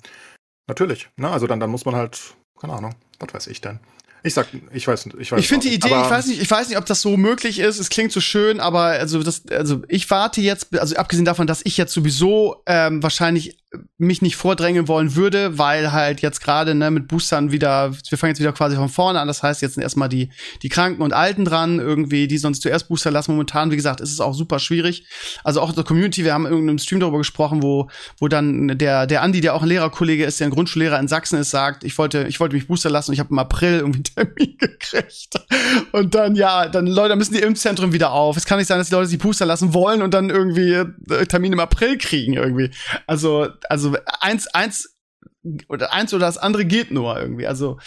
natürlich. 0.66 1.08
Ne? 1.16 1.30
Also 1.30 1.46
dann, 1.46 1.60
dann 1.60 1.70
muss 1.70 1.84
man 1.84 1.94
halt, 1.94 2.34
keine 2.58 2.74
Ahnung, 2.74 2.94
was 3.18 3.34
weiß 3.34 3.46
ich 3.48 3.60
denn. 3.60 3.80
Ich 4.26 4.34
sag, 4.34 4.48
ich 4.72 4.88
weiß, 4.88 5.06
ich 5.20 5.30
weiß. 5.30 5.38
Ich 5.38 5.46
finde 5.46 5.68
die 5.68 5.74
Idee, 5.74 5.86
ich 5.86 6.10
weiß 6.10 6.26
nicht, 6.26 6.42
ich 6.42 6.50
weiß 6.50 6.68
nicht, 6.68 6.78
ob 6.78 6.84
das 6.84 7.00
so 7.00 7.16
möglich 7.16 7.60
ist. 7.60 7.78
Es 7.78 7.90
klingt 7.90 8.10
so 8.10 8.20
schön, 8.20 8.58
aber 8.58 8.80
also 8.80 9.22
das, 9.22 9.46
also 9.48 9.82
ich 9.86 10.10
warte 10.10 10.40
jetzt, 10.40 10.76
also 10.76 10.96
abgesehen 10.96 11.24
davon, 11.24 11.46
dass 11.46 11.60
ich 11.62 11.76
jetzt 11.76 11.92
sowieso 11.92 12.62
ähm, 12.66 13.04
wahrscheinlich 13.04 13.56
mich 13.98 14.22
nicht 14.22 14.36
vordrängen 14.36 14.88
wollen 14.88 15.16
würde, 15.16 15.58
weil 15.58 15.92
halt 15.92 16.20
jetzt 16.20 16.40
gerade 16.40 16.74
ne, 16.74 16.90
mit 16.90 17.08
Boostern 17.08 17.50
wieder, 17.52 17.92
wir 17.92 18.18
fangen 18.18 18.30
jetzt 18.30 18.40
wieder 18.40 18.52
quasi 18.52 18.76
von 18.76 18.88
vorne 18.88 19.20
an. 19.20 19.28
Das 19.28 19.42
heißt, 19.42 19.62
jetzt 19.62 19.74
sind 19.74 19.82
erstmal 19.82 20.08
die, 20.08 20.30
die 20.62 20.68
Kranken 20.68 21.02
und 21.02 21.12
Alten 21.12 21.44
dran, 21.44 21.78
irgendwie, 21.78 22.28
die 22.28 22.38
sonst 22.38 22.62
zuerst 22.62 22.88
Booster 22.88 23.10
lassen. 23.10 23.32
Momentan, 23.32 23.70
wie 23.70 23.76
gesagt, 23.76 24.00
ist 24.00 24.12
es 24.12 24.20
auch 24.20 24.34
super 24.34 24.58
schwierig. 24.58 25.06
Also 25.44 25.60
auch 25.60 25.70
in 25.70 25.74
der 25.74 25.84
Community, 25.84 26.24
wir 26.24 26.34
haben 26.34 26.46
in 26.46 26.52
irgendeinem 26.52 26.78
Stream 26.78 27.00
darüber 27.00 27.18
gesprochen, 27.18 27.62
wo, 27.62 27.88
wo 28.18 28.28
dann 28.28 28.78
der, 28.78 29.06
der 29.06 29.22
Andi, 29.22 29.40
der 29.40 29.54
auch 29.54 29.62
ein 29.62 29.68
Lehrerkollege 29.68 30.24
ist, 30.24 30.40
der 30.40 30.48
ein 30.48 30.52
Grundschullehrer 30.52 30.98
in 30.98 31.08
Sachsen 31.08 31.38
ist, 31.38 31.50
sagt, 31.50 31.84
ich 31.84 31.96
wollte, 31.98 32.26
ich 32.28 32.40
wollte 32.40 32.54
mich 32.54 32.68
Booster 32.68 32.90
lassen 32.90 33.10
und 33.10 33.14
ich 33.14 33.20
habe 33.20 33.30
im 33.30 33.38
April 33.38 33.80
irgendwie 33.80 34.02
Termin 34.16 34.56
gekriegt. 34.58 35.34
Und 35.92 36.14
dann, 36.14 36.34
ja, 36.34 36.68
dann 36.68 36.86
Leute, 36.86 37.16
müssen 37.16 37.34
die 37.34 37.40
Impfzentren 37.40 37.92
wieder 37.92 38.12
auf. 38.12 38.36
Es 38.36 38.46
kann 38.46 38.58
nicht 38.58 38.68
sein, 38.68 38.78
dass 38.78 38.88
die 38.88 38.94
Leute 38.94 39.08
sich 39.08 39.18
Booster 39.18 39.46
lassen 39.46 39.74
wollen 39.74 40.02
und 40.02 40.14
dann 40.14 40.30
irgendwie 40.30 40.72
äh, 40.72 41.26
Termin 41.26 41.52
im 41.52 41.60
April 41.60 41.98
kriegen 41.98 42.34
irgendwie. 42.34 42.70
Also, 43.06 43.48
also 43.68 43.96
eins, 44.20 44.46
eins 44.48 44.96
oder 45.68 45.92
eins 45.92 46.12
oder 46.12 46.26
das 46.26 46.38
andere 46.38 46.64
geht 46.64 46.90
nur 46.90 47.18
irgendwie. 47.18 47.46
Also 47.46 47.78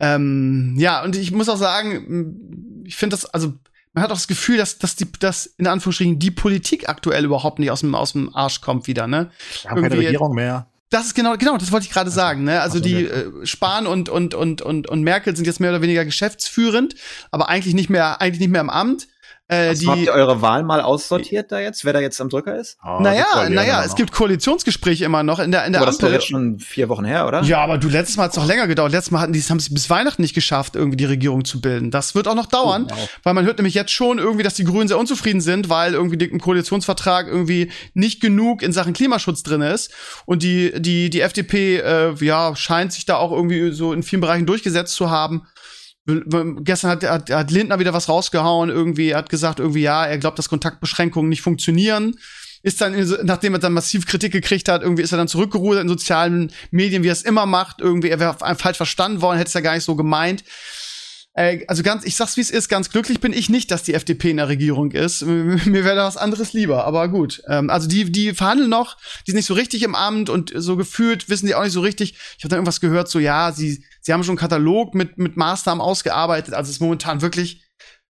ähm, 0.00 0.74
ja, 0.78 1.02
und 1.04 1.16
ich 1.16 1.30
muss 1.30 1.48
auch 1.48 1.56
sagen, 1.56 2.82
ich 2.84 2.96
finde 2.96 3.14
das, 3.14 3.26
also 3.26 3.54
man 3.92 4.02
hat 4.02 4.10
auch 4.10 4.16
das 4.16 4.26
Gefühl, 4.26 4.56
dass, 4.56 4.78
dass 4.78 4.96
die, 4.96 5.10
dass 5.12 5.46
in 5.46 5.68
Anführungsstrichen 5.68 6.18
die 6.18 6.32
Politik 6.32 6.88
aktuell 6.88 7.24
überhaupt 7.24 7.60
nicht 7.60 7.70
aus 7.70 7.80
dem, 7.80 7.94
aus 7.94 8.12
dem 8.12 8.34
Arsch 8.34 8.60
kommt 8.60 8.88
wieder, 8.88 9.06
ne? 9.06 9.30
Wir 9.62 9.70
haben 9.70 9.82
keine 9.82 9.96
Regierung 9.96 10.34
mehr. 10.34 10.66
Das 10.90 11.06
ist 11.06 11.14
genau, 11.14 11.36
genau, 11.36 11.56
das 11.56 11.72
wollte 11.72 11.86
ich 11.86 11.92
gerade 11.92 12.10
sagen. 12.10 12.44
Ne? 12.44 12.60
Also, 12.60 12.78
die 12.78 13.06
äh, 13.06 13.46
Spahn 13.46 13.86
und, 13.86 14.08
und, 14.08 14.34
und, 14.34 14.62
und, 14.62 14.88
und 14.88 15.02
Merkel 15.02 15.34
sind 15.34 15.46
jetzt 15.46 15.60
mehr 15.60 15.70
oder 15.70 15.82
weniger 15.82 16.04
geschäftsführend, 16.04 16.94
aber 17.30 17.48
eigentlich 17.48 17.74
nicht 17.74 17.90
mehr, 17.90 18.20
eigentlich 18.20 18.40
nicht 18.40 18.52
mehr 18.52 18.60
im 18.60 18.70
Amt. 18.70 19.08
Äh, 19.46 19.68
also 19.68 19.82
die, 19.82 19.88
habt 19.88 20.00
ihr 20.00 20.12
eure 20.12 20.40
Wahl 20.40 20.62
mal 20.62 20.80
aussortiert 20.80 21.52
da 21.52 21.60
jetzt, 21.60 21.84
wer 21.84 21.92
da 21.92 22.00
jetzt 22.00 22.18
am 22.18 22.30
Drücker 22.30 22.58
ist? 22.58 22.78
Oh, 22.82 22.98
naja, 23.00 23.50
naja, 23.50 23.84
es 23.84 23.94
gibt 23.94 24.10
Koalitionsgespräche 24.10 25.04
immer 25.04 25.22
noch 25.22 25.38
in 25.38 25.52
der, 25.52 25.66
in 25.66 25.72
der 25.72 25.82
aber 25.82 25.90
Ampel. 25.90 26.00
Das 26.00 26.08
ist 26.08 26.14
jetzt 26.14 26.28
schon 26.28 26.58
vier 26.58 26.88
Wochen 26.88 27.04
her, 27.04 27.26
oder? 27.26 27.42
Ja, 27.42 27.58
aber 27.58 27.76
du, 27.76 27.88
letztes 27.90 28.16
Mal 28.16 28.24
hat 28.24 28.30
es 28.30 28.38
noch 28.38 28.46
länger 28.46 28.66
gedauert. 28.66 28.92
Letztes 28.92 29.10
Mal 29.10 29.20
hatten 29.20 29.34
die, 29.34 29.42
haben 29.42 29.60
sie 29.60 29.74
bis 29.74 29.90
Weihnachten 29.90 30.22
nicht 30.22 30.34
geschafft, 30.34 30.76
irgendwie 30.76 30.96
die 30.96 31.04
Regierung 31.04 31.44
zu 31.44 31.60
bilden. 31.60 31.90
Das 31.90 32.14
wird 32.14 32.26
auch 32.26 32.34
noch 32.34 32.46
dauern, 32.46 32.86
oh, 32.90 32.96
wow. 32.96 33.08
weil 33.22 33.34
man 33.34 33.44
hört 33.44 33.58
nämlich 33.58 33.74
jetzt 33.74 33.92
schon 33.92 34.18
irgendwie, 34.18 34.44
dass 34.44 34.54
die 34.54 34.64
Grünen 34.64 34.88
sehr 34.88 34.98
unzufrieden 34.98 35.42
sind, 35.42 35.68
weil 35.68 35.92
irgendwie 35.92 36.24
im 36.24 36.40
Koalitionsvertrag 36.40 37.26
irgendwie 37.26 37.70
nicht 37.92 38.22
genug 38.22 38.62
in 38.62 38.72
Sachen 38.72 38.94
Klimaschutz 38.94 39.42
drin 39.42 39.60
ist. 39.60 39.92
Und 40.24 40.42
die, 40.42 40.72
die, 40.80 41.10
die 41.10 41.20
FDP, 41.20 41.80
äh, 41.80 42.14
ja, 42.20 42.56
scheint 42.56 42.94
sich 42.94 43.04
da 43.04 43.16
auch 43.16 43.30
irgendwie 43.30 43.72
so 43.72 43.92
in 43.92 44.02
vielen 44.02 44.22
Bereichen 44.22 44.46
durchgesetzt 44.46 44.94
zu 44.94 45.10
haben. 45.10 45.46
Gestern 46.06 46.90
hat, 46.90 47.02
hat, 47.04 47.30
hat 47.30 47.50
Lindner 47.50 47.78
wieder 47.78 47.94
was 47.94 48.08
rausgehauen, 48.08 48.68
irgendwie, 48.68 49.10
er 49.10 49.18
hat 49.18 49.30
gesagt, 49.30 49.58
irgendwie, 49.58 49.82
ja, 49.82 50.04
er 50.04 50.18
glaubt, 50.18 50.38
dass 50.38 50.50
Kontaktbeschränkungen 50.50 51.30
nicht 51.30 51.40
funktionieren. 51.40 52.16
ist 52.62 52.80
dann, 52.80 52.92
in, 52.92 53.08
nachdem 53.22 53.54
er 53.54 53.58
dann 53.58 53.72
massiv 53.72 54.06
Kritik 54.06 54.32
gekriegt 54.32 54.68
hat, 54.68 54.82
irgendwie 54.82 55.02
ist 55.02 55.12
er 55.12 55.18
dann 55.18 55.28
zurückgerudert 55.28 55.82
in 55.82 55.88
sozialen 55.88 56.52
Medien, 56.70 57.02
wie 57.02 57.08
er 57.08 57.12
es 57.12 57.22
immer 57.22 57.46
macht. 57.46 57.80
Irgendwie, 57.80 58.10
er 58.10 58.20
wäre 58.20 58.36
falsch 58.56 58.76
verstanden 58.76 59.22
worden, 59.22 59.38
hätte 59.38 59.48
es 59.48 59.54
ja 59.54 59.60
gar 59.60 59.74
nicht 59.74 59.84
so 59.84 59.96
gemeint. 59.96 60.44
Äh, 61.34 61.64
also 61.66 61.82
ganz, 61.82 62.04
ich 62.04 62.16
sag's 62.16 62.36
wie 62.36 62.40
es 62.40 62.50
ist, 62.50 62.68
ganz 62.68 62.90
glücklich 62.90 63.20
bin 63.20 63.32
ich 63.32 63.48
nicht, 63.48 63.70
dass 63.70 63.82
die 63.82 63.94
FDP 63.94 64.30
in 64.30 64.36
der 64.38 64.48
Regierung 64.48 64.92
ist. 64.92 65.22
Mir 65.22 65.84
wäre 65.84 65.96
da 65.96 66.06
was 66.06 66.16
anderes 66.16 66.52
lieber, 66.52 66.84
aber 66.84 67.08
gut. 67.08 67.42
Ähm, 67.48 67.70
also 67.70 67.88
die, 67.88 68.10
die 68.10 68.34
verhandeln 68.34 68.70
noch, 68.70 68.96
die 69.26 69.32
sind 69.32 69.36
nicht 69.36 69.46
so 69.46 69.54
richtig 69.54 69.82
im 69.82 69.94
Amt 69.94 70.30
und 70.30 70.52
so 70.54 70.76
gefühlt 70.76 71.28
wissen 71.28 71.46
die 71.46 71.54
auch 71.54 71.64
nicht 71.64 71.72
so 71.72 71.80
richtig. 71.80 72.14
Ich 72.38 72.44
habe 72.44 72.50
dann 72.50 72.58
irgendwas 72.58 72.80
gehört, 72.80 73.08
so 73.08 73.18
ja, 73.18 73.52
sie, 73.52 73.84
sie 74.00 74.12
haben 74.12 74.22
schon 74.22 74.32
einen 74.32 74.38
Katalog 74.38 74.94
mit, 74.94 75.18
mit 75.18 75.36
Maßnahmen 75.36 75.80
ausgearbeitet. 75.80 76.54
Also 76.54 76.68
es 76.68 76.76
ist 76.76 76.80
momentan 76.80 77.20
wirklich 77.20 77.62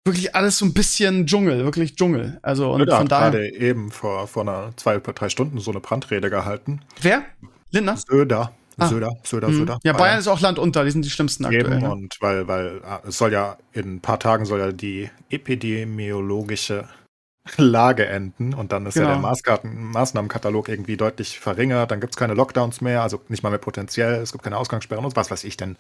wirklich 0.04 0.36
alles 0.36 0.58
so 0.58 0.66
ein 0.66 0.74
bisschen 0.74 1.28
Dschungel, 1.28 1.64
wirklich 1.64 1.96
Dschungel. 1.96 2.40
Also 2.42 2.72
und 2.72 2.80
Lüder 2.80 2.98
von 2.98 3.08
daher. 3.08 3.32
gerade 3.32 3.54
eben 3.54 3.92
vor, 3.92 4.28
vor 4.28 4.42
einer 4.42 4.72
zwei, 4.76 4.98
drei 4.98 5.30
Stunden 5.30 5.60
so 5.60 5.70
eine 5.70 5.80
Brandrede 5.80 6.32
gehalten. 6.32 6.82
Wer? 7.02 7.24
Lindner? 7.70 7.98
Söder. 7.98 8.52
Ah. 8.82 8.88
Söder, 8.88 9.12
Söder, 9.24 9.48
Mhm. 9.50 9.54
Söder. 9.58 9.80
Ja, 9.84 9.94
Bayern 9.94 10.20
ist 10.20 10.28
auch 10.28 10.40
Land 10.40 10.60
unter, 10.60 10.84
die 10.84 10.92
sind 10.92 11.06
die 11.06 11.10
schlimmsten 11.10 11.46
aktuell. 11.46 11.66
Eben, 11.66 11.80
Ne? 11.80 11.92
und 11.92 12.18
weil, 12.22 12.48
weil 12.48 12.82
ah, 12.84 13.02
es 13.08 13.18
soll 13.18 13.32
ja 13.32 13.58
in 13.74 13.96
ein 13.96 14.02
paar 14.02 14.20
Tagen 14.20 14.46
soll 14.46 14.60
ja 14.60 14.72
die 14.72 15.10
epidemiologische 15.30 16.88
Lage 17.58 18.06
enden 18.06 18.54
und 18.54 18.72
dann 18.72 18.86
ist 18.86 18.96
ja 18.96 19.02
Genau. 19.02 19.14
der 19.16 19.22
Maßkarten, 19.22 19.86
Maßnahmenkatalog 19.92 20.70
irgendwie 20.70 20.96
deutlich 20.96 21.40
verringert, 21.40 21.90
dann 21.90 22.00
gibt 22.00 22.14
es 22.14 22.18
keine 22.18 22.36
Lockdowns 22.36 22.82
mehr, 22.82 23.02
also 23.02 23.20
nicht 23.30 23.42
mal 23.42 23.50
mehr 23.50 23.58
potenziell, 23.58 24.22
es 24.22 24.32
gibt 24.32 24.44
keine 24.44 24.58
Ausgangssperren 24.58 25.04
und 25.04 25.16
was 25.16 25.32
weiß 25.32 25.44
ich 25.44 25.58
denn, 25.58 25.76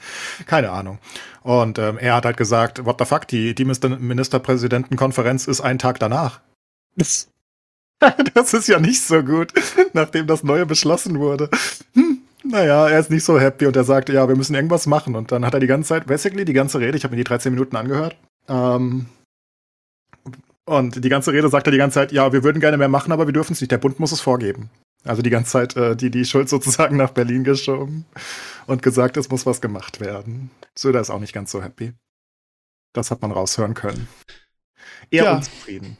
keine 0.47 0.71
Ahnung. 0.71 0.97
Und 1.43 1.77
ähm, 1.77 1.99
er 1.99 2.15
hat 2.15 2.25
halt 2.25 2.37
gesagt, 2.37 2.83
what 2.85 2.95
the 2.97 3.05
fuck, 3.05 3.27
die, 3.27 3.53
die 3.53 3.63
Minister- 3.63 3.89
Ministerpräsidentenkonferenz 3.89 5.47
ist 5.47 5.61
ein 5.61 5.77
Tag 5.77 5.99
danach. 5.99 6.39
Das, 6.95 7.29
das 8.33 8.55
ist 8.55 8.67
ja 8.67 8.79
nicht 8.79 9.03
so 9.03 9.21
gut, 9.23 9.53
nachdem 9.93 10.25
das 10.25 10.43
Neue 10.43 10.65
beschlossen 10.65 11.19
wurde. 11.19 11.47
Hm, 11.93 12.10
naja, 12.43 12.89
er 12.89 12.99
ist 12.99 13.09
nicht 13.11 13.23
so 13.23 13.39
happy 13.39 13.65
und 13.65 13.75
er 13.75 13.83
sagte, 13.83 14.13
ja, 14.13 14.27
wir 14.27 14.35
müssen 14.35 14.55
irgendwas 14.55 14.87
machen. 14.87 15.15
Und 15.15 15.31
dann 15.31 15.45
hat 15.45 15.53
er 15.53 15.59
die 15.59 15.67
ganze 15.67 15.89
Zeit, 15.89 16.07
basically 16.07 16.45
die 16.45 16.53
ganze 16.53 16.79
Rede, 16.79 16.97
ich 16.97 17.03
habe 17.03 17.11
mir 17.13 17.17
die 17.17 17.23
13 17.27 17.53
Minuten 17.53 17.75
angehört, 17.75 18.15
ähm, 18.47 19.07
und 20.65 21.03
die 21.03 21.09
ganze 21.09 21.33
Rede 21.33 21.49
sagt 21.49 21.67
er 21.67 21.71
die 21.71 21.77
ganze 21.77 21.95
Zeit, 21.95 22.11
ja, 22.11 22.31
wir 22.31 22.43
würden 22.43 22.59
gerne 22.59 22.77
mehr 22.77 22.87
machen, 22.87 23.11
aber 23.11 23.25
wir 23.27 23.33
dürfen 23.33 23.53
es 23.53 23.61
nicht. 23.61 23.71
Der 23.71 23.77
Bund 23.79 23.99
muss 23.99 24.11
es 24.11 24.21
vorgeben. 24.21 24.69
Also 25.03 25.21
die 25.23 25.31
ganze 25.31 25.51
Zeit 25.51 25.75
äh, 25.75 25.95
die, 25.95 26.11
die 26.11 26.25
Schuld 26.25 26.47
sozusagen 26.49 26.95
nach 26.95 27.09
Berlin 27.11 27.43
geschoben 27.43 28.05
und 28.67 28.83
gesagt, 28.83 29.17
es 29.17 29.29
muss 29.29 29.45
was 29.45 29.59
gemacht 29.59 29.99
werden. 29.99 30.51
Söder 30.77 31.01
ist 31.01 31.09
auch 31.09 31.19
nicht 31.19 31.33
ganz 31.33 31.51
so 31.51 31.63
happy. 31.63 31.93
Das 32.93 33.09
hat 33.09 33.21
man 33.21 33.31
raushören 33.31 33.73
können. 33.73 34.07
Eher 35.09 35.23
Ja. 35.23 35.35
unzufrieden. 35.37 35.97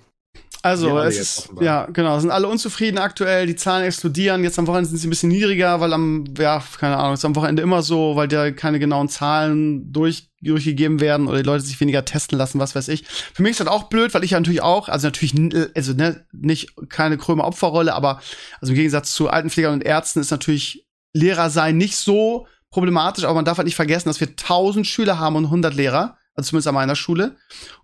Also, 0.64 0.89
es 1.07 1.18
ist, 1.22 1.49
ja, 1.66 1.86
genau, 1.91 2.20
sind 2.20 2.30
alle 2.30 2.47
unzufrieden 2.47 2.99
aktuell, 2.99 3.47
die 3.47 3.55
Zahlen 3.55 3.84
explodieren, 3.86 4.43
jetzt 4.43 4.59
am 4.59 4.68
Wochenende 4.68 4.89
sind 4.89 4.99
sie 4.99 5.07
ein 5.07 5.09
bisschen 5.09 5.30
niedriger, 5.30 5.80
weil 5.80 5.91
am, 5.93 6.26
ja, 6.38 6.64
keine 6.80 6.97
Ahnung, 6.97 7.16
ist 7.16 7.26
am 7.26 7.36
Wochenende 7.36 7.64
immer 7.64 7.82
so, 7.82 8.16
weil 8.16 8.28
da 8.28 8.51
keine 8.51 8.78
genauen 8.78 9.09
Zahlen 9.09 9.91
durch, 9.91 10.30
durchgegeben 10.41 10.99
werden 10.99 11.28
oder 11.28 11.38
die 11.38 11.43
Leute 11.45 11.64
sich 11.64 11.80
weniger 11.82 12.05
testen 12.05 12.38
lassen, 12.38 12.59
was 12.59 12.76
weiß 12.76 12.89
ich. 12.89 13.05
Für 13.07 13.41
mich 13.41 13.51
ist 13.51 13.59
das 13.59 13.68
auch 13.68 13.84
blöd, 13.84 14.14
weil 14.14 14.24
ich 14.24 14.32
ja 14.32 14.39
natürlich 14.39 14.62
auch, 14.62 14.88
also 14.88 15.07
natürlich, 15.07 15.34
n- 15.34 15.70
also 15.76 15.93
ne, 15.93 16.26
nicht 16.32 16.74
keine 16.89 17.18
krömer 17.18 17.45
Opferrolle, 17.45 17.93
aber 17.95 18.22
also 18.59 18.72
im 18.74 18.76
Gegensatz 18.78 19.14
zu 19.14 19.30
Altenpflegern 19.30 19.74
und 19.74 19.84
Ärzten 19.84 20.20
ist 20.20 20.32
natürlich 20.32 20.86
Lehrer 21.14 21.49
sein 21.49 21.78
nicht 21.78 21.97
so 21.97 22.45
problematisch, 22.70 23.26
aber 23.26 23.34
man 23.34 23.45
darf 23.45 23.57
halt 23.57 23.66
nicht 23.66 23.76
vergessen, 23.76 24.09
dass 24.09 24.20
wir 24.20 24.28
1000 24.30 24.86
Schüler 24.88 25.20
haben 25.20 25.36
und 25.36 25.45
100 25.45 25.74
Lehrer, 25.74 26.18
also 26.36 26.49
zumindest 26.49 26.68
an 26.68 26.76
meiner 26.76 26.95
Schule. 26.95 27.36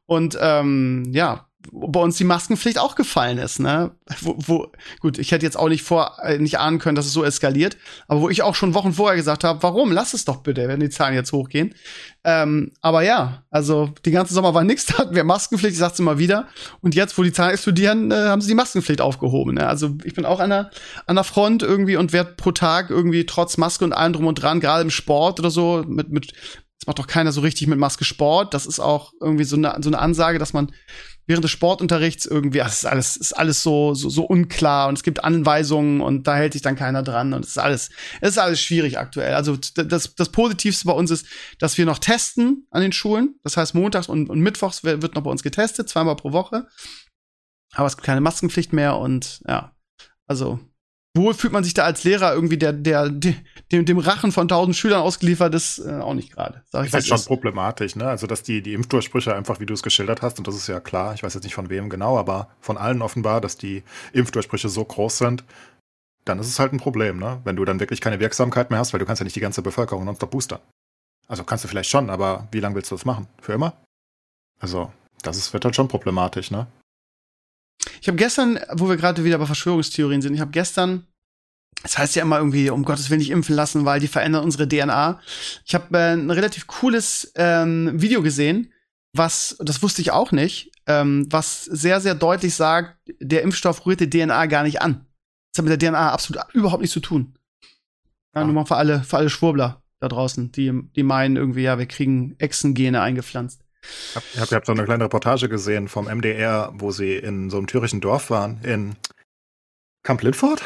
Und 0.06 0.38
ähm, 0.40 1.04
ja, 1.12 1.47
bei 1.72 2.00
uns 2.00 2.18
die 2.18 2.24
Maskenpflicht 2.24 2.80
auch 2.80 2.96
gefallen 2.96 3.38
ist, 3.38 3.60
ne? 3.60 3.92
Wo, 4.22 4.36
wo, 4.38 4.72
gut, 5.00 5.18
ich 5.18 5.32
hätte 5.32 5.46
jetzt 5.46 5.58
auch 5.58 5.70
nicht 5.70 5.84
vor, 5.84 6.18
äh, 6.24 6.38
nicht 6.38 6.60
ahnen 6.60 6.80
können, 6.80 6.96
dass 6.96 7.06
es 7.06 7.14
so 7.14 7.24
eskaliert, 7.24 7.78
aber 8.08 8.22
wo 8.22 8.30
ich 8.30 8.44
auch 8.44 8.56
schon 8.56 8.74
Wochen 8.74 8.94
vorher 8.94 9.16
gesagt 9.16 9.44
habe, 9.44 9.62
warum? 9.64 9.92
Lass 9.92 10.14
es 10.14 10.26
doch 10.26 10.38
bitte, 10.38 10.68
wenn 10.68 10.80
die 10.80 10.90
Zahlen 10.90 11.16
jetzt 11.16 11.32
hochgehen. 11.32 11.74
Ähm, 12.24 12.74
aber 12.82 13.04
ja, 13.04 13.44
also 13.50 13.92
die 14.06 14.12
ganze 14.12 14.34
Sommer 14.34 14.54
war 14.54 14.64
nichts, 14.64 14.86
da 14.88 14.98
hatten 15.00 15.16
wir 15.16 15.24
Maskenpflicht, 15.24 15.74
ich 15.74 15.80
sag's 15.80 16.00
immer 16.00 16.18
wieder. 16.18 16.48
Und 16.82 16.96
jetzt, 16.96 17.18
wo 17.18 17.24
die 17.24 17.32
Zahlen 17.32 17.54
explodieren, 17.54 18.12
äh, 18.12 18.16
haben 18.16 18.42
sie 18.42 18.50
die 18.50 18.56
Maskenpflicht 18.56 19.02
aufgehoben. 19.02 19.56
Ne? 19.56 19.68
Also 19.68 19.98
ich 20.04 20.14
bin 20.14 20.26
auch 20.26 20.40
an 20.40 20.50
der, 20.50 20.72
an 21.06 21.16
der 21.16 21.24
Front 21.24 21.64
irgendwie 21.64 21.98
und 21.98 22.14
werde 22.14 22.34
pro 22.36 22.52
Tag 22.52 22.90
irgendwie 22.90 23.26
trotz 23.26 23.58
Maske 23.58 23.86
und 23.86 23.94
allem 23.94 24.14
drum 24.14 24.28
und 24.28 24.36
dran, 24.36 24.60
gerade 24.60 24.82
im 24.82 24.90
Sport 24.90 25.40
oder 25.40 25.52
so, 25.52 25.84
mit, 25.88 26.10
mit, 26.10 26.34
das 26.80 26.88
macht 26.88 27.00
doch 27.00 27.08
keiner 27.08 27.32
so 27.32 27.42
richtig 27.42 27.68
mit 27.68 27.80
Maske 27.80 28.06
Sport. 28.06 28.54
Das 28.54 28.66
ist 28.66 28.80
auch 28.80 29.14
irgendwie 29.20 29.46
so 29.46 29.56
eine, 29.56 29.78
so 29.82 29.90
eine 29.90 30.00
Ansage, 30.00 30.38
dass 30.38 30.54
man 30.54 30.72
während 31.26 31.44
des 31.44 31.52
Sportunterrichts 31.52 32.26
irgendwie, 32.26 32.62
ach, 32.62 32.70
es 32.70 32.78
ist 32.78 32.86
alles, 32.86 33.18
ist 33.18 33.34
alles 33.34 33.62
so, 33.62 33.94
so, 33.94 34.10
so 34.10 34.24
unklar 34.24 34.88
und 34.88 34.98
es 34.98 35.04
gibt 35.04 35.24
Anweisungen 35.24 36.02
und 36.02 36.26
da 36.26 36.36
hält 36.36 36.54
sich 36.54 36.62
dann 36.62 36.78
keiner 36.78 37.04
dran 37.04 37.34
und 37.34 37.44
es 37.44 37.52
ist 37.52 37.58
alles, 37.58 37.90
es 38.22 38.30
ist 38.32 38.38
alles 38.38 38.62
schwierig 38.62 38.98
aktuell. 38.98 39.34
Also 39.34 39.58
das, 39.58 40.16
das 40.16 40.30
Positivste 40.30 40.86
bei 40.86 40.94
uns 40.94 41.12
ist, 41.12 41.28
dass 41.60 41.78
wir 41.78 41.86
noch 41.86 42.00
testen 42.00 42.66
an 42.72 42.82
den 42.82 42.94
Schulen. 42.94 43.40
Das 43.44 43.58
heißt, 43.58 43.76
montags 43.76 44.08
und, 44.08 44.30
und 44.30 44.40
mittwochs 44.40 44.84
wird 44.84 45.16
noch 45.16 45.24
bei 45.24 45.32
uns 45.32 45.44
getestet, 45.44 45.90
zweimal 45.90 46.16
pro 46.16 46.32
Woche. 46.32 46.68
Aber 47.74 47.88
es 47.88 47.98
gibt 47.98 48.06
keine 48.06 48.22
Maskenpflicht 48.22 48.72
mehr 48.72 48.98
und 48.98 49.42
ja, 49.48 49.76
also 50.28 50.60
wohl 51.18 51.34
fühlt 51.34 51.52
man 51.52 51.66
sich 51.66 51.74
da 51.74 51.84
als 51.84 52.06
Lehrer 52.06 52.34
irgendwie 52.34 52.58
der, 52.58 52.72
der, 52.72 53.10
der 53.10 53.34
dem, 53.72 53.86
dem 53.86 53.98
Rachen 53.98 54.32
von 54.32 54.48
tausend 54.48 54.78
Schülern 54.78 55.02
ausgeliefert 55.02 55.54
ist, 55.54 55.80
äh, 55.80 56.00
auch 56.00 56.14
nicht 56.14 56.32
gerade. 56.32 56.64
Das 56.72 56.88
ist 56.88 56.94
wie 56.94 57.02
schon 57.02 57.18
ist. 57.18 57.28
problematisch, 57.28 57.98
ne? 57.98 58.08
Also, 58.08 58.26
dass 58.28 58.44
die, 58.44 58.62
die 58.62 58.74
Impfdurchbrüche 58.74 59.36
einfach, 59.36 59.60
wie 59.60 59.66
du 59.66 59.74
es 59.74 59.84
geschildert 59.84 60.22
hast, 60.22 60.38
und 60.38 60.48
das 60.48 60.56
ist 60.56 60.68
ja 60.68 60.80
klar, 60.80 61.14
ich 61.14 61.24
weiß 61.24 61.34
jetzt 61.34 61.44
nicht 61.44 61.56
von 61.56 61.70
wem 61.70 61.90
genau, 61.90 62.18
aber 62.18 62.48
von 62.62 62.78
allen 62.78 63.02
offenbar, 63.02 63.42
dass 63.42 63.58
die 63.58 63.84
Impfdurchbrüche 64.14 64.70
so 64.70 64.86
groß 64.86 65.18
sind, 65.18 65.44
dann 66.24 66.40
ist 66.40 66.48
es 66.48 66.60
halt 66.60 66.72
ein 66.72 66.80
Problem, 66.80 67.20
ne? 67.20 67.42
Wenn 67.44 67.58
du 67.58 67.66
dann 67.66 67.80
wirklich 67.82 68.00
keine 68.00 68.20
Wirksamkeit 68.20 68.70
mehr 68.70 68.80
hast, 68.80 68.94
weil 68.94 69.00
du 69.00 69.06
kannst 69.06 69.20
ja 69.20 69.26
nicht 69.26 69.36
die 69.36 69.42
ganze 69.42 69.62
Bevölkerung 69.62 70.06
nonstop 70.06 70.32
boostern. 70.32 70.60
Also 71.28 71.44
kannst 71.44 71.66
du 71.66 71.68
vielleicht 71.68 71.90
schon, 71.90 72.10
aber 72.10 72.48
wie 72.52 72.62
lange 72.62 72.76
willst 72.76 72.92
du 72.92 72.96
das 72.96 73.06
machen? 73.06 73.28
Für 73.42 73.54
immer? 73.54 73.74
Also, 74.60 74.92
das 75.24 75.38
ist, 75.38 75.52
wird 75.52 75.66
halt 75.66 75.76
schon 75.76 75.90
problematisch, 75.90 76.52
ne? 76.52 76.68
Ich 78.02 78.08
habe 78.08 78.18
gestern, 78.18 78.60
wo 78.74 78.90
wir 78.90 78.98
gerade 78.98 79.24
wieder 79.24 79.38
bei 79.38 79.46
Verschwörungstheorien 79.46 80.22
sind, 80.22 80.34
ich 80.34 80.42
habe 80.42 80.52
gestern, 80.52 81.08
das 81.84 81.98
heißt 81.98 82.16
ja 82.16 82.22
immer 82.24 82.38
irgendwie, 82.38 82.70
um 82.70 82.84
Gottes 82.84 83.10
Willen 83.10 83.20
nicht 83.20 83.32
impfen 83.32 83.56
lassen, 83.56 83.86
weil 83.86 84.00
die 84.00 84.08
verändern 84.08 84.44
unsere 84.44 84.68
DNA. 84.68 85.20
Ich 85.66 85.76
habe 85.76 85.98
äh, 85.98 86.14
ein 86.14 86.30
relativ 86.32 86.68
cooles 86.68 87.32
ähm, 87.36 87.92
Video 88.02 88.22
gesehen, 88.22 88.72
was, 89.14 89.58
das 89.60 89.82
wusste 89.82 90.02
ich 90.02 90.12
auch 90.12 90.32
nicht, 90.32 90.72
ähm, 90.86 91.26
was 91.30 91.66
sehr, 91.66 92.02
sehr 92.02 92.16
deutlich 92.16 92.54
sagt, 92.56 92.98
der 93.20 93.42
Impfstoff 93.42 93.86
rührt 93.86 94.00
die 94.00 94.10
DNA 94.10 94.46
gar 94.48 94.64
nicht 94.64 94.82
an. 94.82 95.06
Das 95.54 95.60
hat 95.64 95.70
mit 95.70 95.82
der 95.82 95.90
DNA 95.92 96.12
absolut 96.12 96.44
überhaupt 96.54 96.82
nichts 96.82 96.94
zu 96.94 97.00
tun. 97.00 97.34
Ja, 98.36 98.42
Ah. 98.42 98.44
nur 98.44 98.54
mal 98.54 98.66
für 98.66 98.76
alle, 98.76 99.02
für 99.04 99.18
alle 99.18 99.30
Schwurbler 99.30 99.82
da 100.00 100.08
draußen, 100.08 100.52
die, 100.52 100.72
die 100.96 101.02
meinen 101.04 101.38
irgendwie, 101.38 101.64
ja, 101.64 101.80
wir 101.80 101.88
kriegen 101.88 102.36
Echsengene 102.38 103.02
eingepflanzt. 103.02 103.64
Ich 103.82 104.40
habe 104.40 104.56
hab, 104.56 104.66
so 104.66 104.72
eine 104.72 104.84
kleine 104.86 105.06
Reportage 105.06 105.50
gesehen 105.50 105.88
vom 105.88 106.06
MDR, 106.06 106.74
wo 106.76 106.92
sie 106.92 107.16
in 107.16 107.50
so 107.50 107.58
einem 107.58 107.68
thürischen 107.68 108.02
Dorf 108.02 108.30
waren, 108.30 108.60
in 108.64 108.96
Kamp 110.04 110.24
Lindfort? 110.24 110.62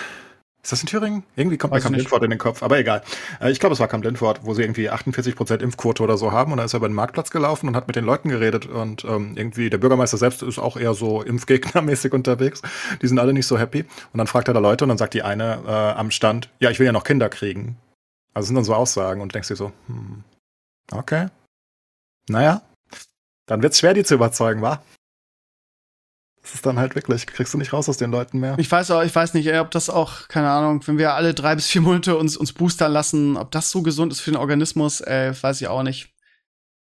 Ist 0.64 0.72
das 0.72 0.82
in 0.82 0.88
Thüringen? 0.88 1.24
Irgendwie 1.36 1.57
kommt 1.57 1.72
mir 1.72 1.78
Weiß 1.78 1.84
Kamp 1.84 1.95
nicht. 1.95 2.03
Lindfort 2.03 2.24
in 2.24 2.30
den 2.30 2.38
Kopf, 2.38 2.62
aber 2.62 2.78
egal. 2.78 3.01
Äh, 3.39 3.49
Ich 3.49 3.59
glaube, 3.59 3.74
es 3.74 3.80
war 3.80 3.88
Kamp 3.88 4.03
Lindfort, 4.03 4.41
wo 4.43 4.53
sie 4.53 4.62
irgendwie 4.62 4.91
48% 4.91 5.59
Impfquote 5.62 6.03
oder 6.03 6.18
so 6.18 6.32
haben 6.32 6.51
und 6.51 6.59
da 6.59 6.64
ist 6.64 6.74
er 6.74 6.78
über 6.78 6.88
den 6.88 6.93
Marktplatz 6.93 7.32
gelaufen 7.32 7.68
und 7.68 7.76
hat 7.76 7.88
mit 7.88 7.95
den 7.95 8.05
Leuten 8.05 8.30
geredet 8.30 8.68
und 8.68 9.03
ähm, 9.03 9.34
irgendwie 9.36 9.72
der 9.72 9.80
Bürgermeister 9.80 10.18
selbst 10.18 10.43
ist 10.43 10.59
auch 10.59 10.78
eher 10.78 10.93
so 10.93 11.24
impfgegnermäßig 11.24 12.14
unterwegs. 12.14 12.62
Die 13.01 13.07
sind 13.07 13.18
alle 13.18 13.34
nicht 13.34 13.47
so 13.47 13.57
happy 13.57 13.86
und 14.14 14.18
dann 14.20 14.28
fragt 14.28 14.47
er 14.47 14.53
da 14.53 14.59
Leute 14.59 14.86
und 14.86 14.89
dann 14.89 14.99
sagt 14.99 15.16
die 15.16 15.24
eine 15.24 15.64
äh, 15.66 15.72
am 15.72 16.12
Stand, 16.12 16.49
ja, 16.59 16.70
ich 16.70 16.78
will 16.78 16.86
ja 16.86 16.91
noch 16.91 17.03
Kinder 17.03 17.30
kriegen. 17.30 17.78
Also 18.36 18.45
sind 18.45 18.55
dann 18.55 18.64
so 18.64 18.76
Aussagen 18.76 19.22
und 19.22 19.32
du 19.32 19.34
denkst 19.34 19.47
dir 19.47 19.55
so, 19.55 19.72
hm, 19.88 20.24
okay. 20.91 21.30
Naja, 22.30 22.62
dann 23.45 23.61
wird's 23.61 23.79
schwer, 23.79 23.93
die 23.93 24.03
zu 24.03 24.15
überzeugen, 24.15 24.61
wa? 24.61 24.81
Das 26.41 26.55
ist 26.55 26.65
dann 26.65 26.79
halt 26.79 26.95
wirklich, 26.95 27.27
kriegst 27.27 27.53
du 27.53 27.59
nicht 27.59 27.71
raus 27.71 27.87
aus 27.87 27.97
den 27.97 28.11
Leuten 28.11 28.39
mehr. 28.39 28.55
Ich 28.57 28.71
weiß 28.71 28.89
auch, 28.91 29.03
ich 29.03 29.13
weiß 29.13 29.35
nicht, 29.35 29.53
ob 29.53 29.69
das 29.71 29.89
auch, 29.91 30.27
keine 30.27 30.49
Ahnung, 30.49 30.81
wenn 30.87 30.97
wir 30.97 31.13
alle 31.13 31.35
drei 31.35 31.53
bis 31.53 31.67
vier 31.67 31.81
Monate 31.81 32.17
uns, 32.17 32.35
uns 32.35 32.51
boostern 32.51 32.91
lassen, 32.91 33.37
ob 33.37 33.51
das 33.51 33.69
so 33.69 33.83
gesund 33.83 34.11
ist 34.11 34.21
für 34.21 34.31
den 34.31 34.37
Organismus, 34.37 35.01
äh, 35.01 35.33
weiß 35.39 35.61
ich 35.61 35.67
auch 35.67 35.83
nicht. 35.83 36.11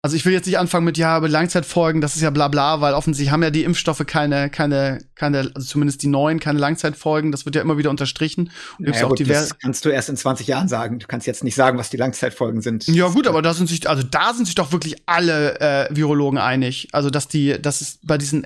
Also 0.06 0.16
ich 0.18 0.24
will 0.24 0.34
jetzt 0.34 0.46
nicht 0.46 0.60
anfangen 0.60 0.86
mit, 0.86 1.00
ja, 1.00 1.16
aber 1.16 1.28
Langzeitfolgen, 1.28 2.00
das 2.00 2.16
ist 2.16 2.22
ja 2.22 2.30
bla 2.30 2.48
bla, 2.48 2.80
weil 2.80 2.94
offensichtlich 2.94 3.32
haben 3.32 3.42
ja 3.42 3.50
die 3.50 3.64
Impfstoffe 3.64 4.06
keine, 4.06 4.52
keine, 4.52 5.00
keine, 5.16 5.50
also 5.56 5.62
zumindest 5.62 6.04
die 6.04 6.08
neuen, 6.08 6.40
keine 6.40 6.60
Langzeitfolgen. 6.60 7.32
Das 7.32 7.46
wird 7.46 7.56
ja 7.56 7.64
immer 7.64 7.80
wieder 7.80 7.90
unterstrichen. 7.90 8.52
Und 8.78 8.88
Naja, 8.88 9.06
auch 9.06 9.10
gut, 9.10 9.28
das 9.28 9.58
kannst 9.58 9.84
du 9.84 9.90
erst 9.90 10.10
in 10.10 10.16
20 10.16 10.46
Jahren 10.46 10.68
sagen. 10.68 11.00
Du 11.00 11.08
kannst 11.08 11.26
jetzt 11.26 11.44
nicht 11.44 11.56
sagen, 11.56 11.80
was 11.80 11.90
die 11.90 11.98
Langzeitfolgen 11.98 12.62
sind. 12.62 12.86
Ja, 12.86 13.08
gut, 13.08 13.26
aber 13.26 13.42
da 13.42 13.56
sind 13.56 13.66
sich, 13.66 13.90
also 13.90 14.04
da 14.04 14.36
sind 14.36 14.46
sich 14.46 14.54
doch 14.54 14.72
wirklich 14.72 14.96
alle 15.08 15.60
äh, 15.60 15.88
Virologen 15.90 16.38
einig. 16.38 16.90
Also, 16.92 17.10
dass 17.10 17.28
die, 17.28 17.60
dass 17.60 17.82
es 17.82 17.98
bei 18.04 18.20
diesen 18.20 18.46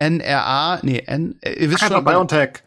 mNRA, 0.00 0.80
nee, 0.82 0.98
N, 1.06 1.38
äh, 1.42 1.62
ihr 1.62 1.70
wisst 1.70 1.84
Einfach 1.84 1.98
schon, 1.98 2.04
BioNTech. 2.04 2.64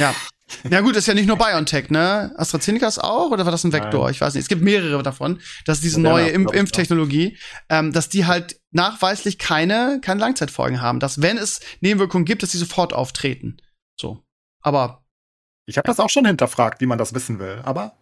Ja. 0.00 0.12
Ja 0.68 0.80
gut, 0.80 0.96
ist 0.96 1.06
ja 1.06 1.14
nicht 1.14 1.26
nur 1.26 1.38
BioNTech, 1.38 1.90
ne? 1.90 2.32
AstraZeneca 2.36 2.86
ist 2.86 2.98
auch 2.98 3.30
oder 3.30 3.44
war 3.44 3.52
das 3.52 3.64
ein 3.64 3.72
Vektor? 3.72 4.04
Nein. 4.04 4.12
Ich 4.12 4.20
weiß 4.20 4.34
nicht. 4.34 4.42
Es 4.42 4.48
gibt 4.48 4.62
mehrere 4.62 5.02
davon, 5.02 5.40
dass 5.64 5.80
diese 5.80 6.00
Moderna, 6.00 6.20
neue 6.20 6.30
ich, 6.30 6.58
Impftechnologie, 6.58 7.38
ähm, 7.68 7.92
dass 7.92 8.08
die 8.08 8.26
halt 8.26 8.60
nachweislich 8.70 9.38
keine 9.38 10.00
keine 10.02 10.20
Langzeitfolgen 10.20 10.80
haben, 10.80 11.00
dass 11.00 11.22
wenn 11.22 11.38
es 11.38 11.60
Nebenwirkungen 11.80 12.24
gibt, 12.24 12.42
dass 12.42 12.50
die 12.50 12.58
sofort 12.58 12.92
auftreten. 12.92 13.56
So. 13.98 14.22
Aber 14.60 15.04
ich 15.66 15.78
habe 15.78 15.86
das 15.86 16.00
auch 16.00 16.10
schon 16.10 16.26
hinterfragt, 16.26 16.80
wie 16.80 16.86
man 16.86 16.98
das 16.98 17.14
wissen 17.14 17.38
will. 17.38 17.60
Aber 17.64 17.96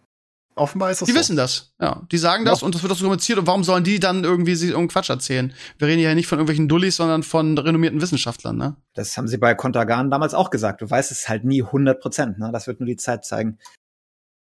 offenbar 0.55 0.91
ist 0.91 1.01
es 1.01 1.05
die 1.05 1.11
so. 1.13 1.19
wissen 1.19 1.35
das. 1.35 1.73
Ja, 1.79 2.01
die 2.11 2.17
sagen 2.17 2.45
das 2.45 2.61
Ja. 2.61 2.65
und 2.65 2.75
das 2.75 2.83
wird 2.83 2.91
auch 2.93 2.97
so 2.97 3.03
kommuniziert. 3.05 3.39
Und 3.39 3.47
warum 3.47 3.63
sollen 3.63 3.83
die 3.83 3.99
dann 3.99 4.23
irgendwie 4.23 4.55
sich 4.55 4.69
irgendeinen 4.69 4.89
Quatsch 4.89 5.09
erzählen? 5.09 5.53
Wir 5.77 5.87
reden 5.87 6.01
ja 6.01 6.13
nicht 6.15 6.27
von 6.27 6.37
irgendwelchen 6.39 6.67
Dullis, 6.67 6.95
sondern 6.97 7.23
von 7.23 7.57
renommierten 7.57 8.01
Wissenschaftlern, 8.01 8.57
ne? 8.57 8.75
Das 8.93 9.17
haben 9.17 9.27
sie 9.27 9.37
bei 9.37 9.55
Kontergan 9.55 10.09
damals 10.11 10.33
auch 10.33 10.49
gesagt. 10.49 10.81
Du 10.81 10.89
weißt 10.89 11.11
es 11.11 11.29
halt 11.29 11.43
nie 11.45 11.63
100 11.63 11.99
Prozent. 12.01 12.39
Ne? 12.39 12.49
Das 12.51 12.67
wird 12.67 12.79
nur 12.79 12.87
die 12.87 12.97
Zeit 12.97 13.25
zeigen. 13.25 13.57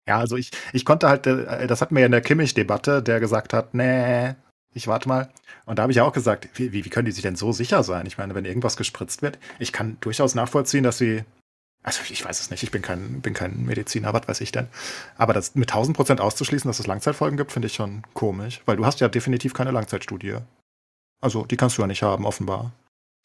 Ja, 0.08 0.20
also 0.20 0.36
ich, 0.36 0.52
ich 0.74 0.84
konnte 0.84 1.08
halt, 1.08 1.26
äh, 1.28 1.66
das 1.68 1.80
hatten 1.82 1.96
wir 1.96 2.02
ja 2.02 2.08
in 2.08 2.12
der 2.12 2.22
Kimmich-Debatte, 2.22 3.02
der 3.02 3.20
gesagt 3.22 3.54
hat, 3.54 3.74
nee, 3.74 4.36
ich 4.74 4.88
warte 4.88 5.08
mal. 5.08 5.30
Und 5.66 5.80
da 5.80 5.84
habe 5.84 5.94
ich 5.94 6.02
auch 6.02 6.12
gesagt, 6.12 6.50
wie, 6.56 6.74
wie 6.74 6.84
wie 6.84 6.90
können 6.90 7.06
die 7.06 7.12
sich 7.14 7.22
denn 7.22 7.38
so 7.38 7.54
sicher 7.54 7.84
sein? 7.84 8.06
Ich 8.06 8.18
meine, 8.18 8.36
wenn 8.36 8.44
irgendwas 8.44 8.76
gespritzt 8.76 9.22
wird, 9.22 9.40
ich 9.60 9.72
kann 9.72 9.96
durchaus 10.02 10.36
nachvollziehen, 10.36 10.84
dass 10.84 10.98
sie, 10.98 11.24
also 11.84 12.02
ich 12.10 12.24
weiß 12.24 12.40
es 12.40 12.50
nicht, 12.50 12.64
ich 12.64 12.72
bin 12.72 12.82
kein, 12.82 13.22
bin 13.22 13.34
kein 13.34 13.66
Mediziner, 13.66 14.14
was 14.14 14.28
weiß 14.28 14.42
ich 14.42 14.52
denn. 14.52 14.68
Aber 15.18 15.34
das 15.34 15.54
mit 15.56 15.70
1000 15.70 15.96
Prozent 15.96 16.22
auszuschließen, 16.22 16.70
dass 16.70 16.80
es 16.80 16.88
Langzeitfolgen 16.88 17.38
gibt, 17.38 17.52
finde 17.52 17.68
ich 17.68 17.76
schon 17.76 18.04
komisch, 18.14 18.62
weil 18.66 18.78
du 18.78 18.86
hast 18.86 19.02
ja 19.02 19.10
definitiv 19.10 19.54
keine 19.54 19.72
Langzeitstudie. 19.72 20.38
Also 21.22 21.46
die 21.46 21.58
kannst 21.58 21.78
du 21.78 21.82
ja 21.82 21.88
nicht 21.88 22.02
haben, 22.02 22.26
offenbar. 22.26 22.72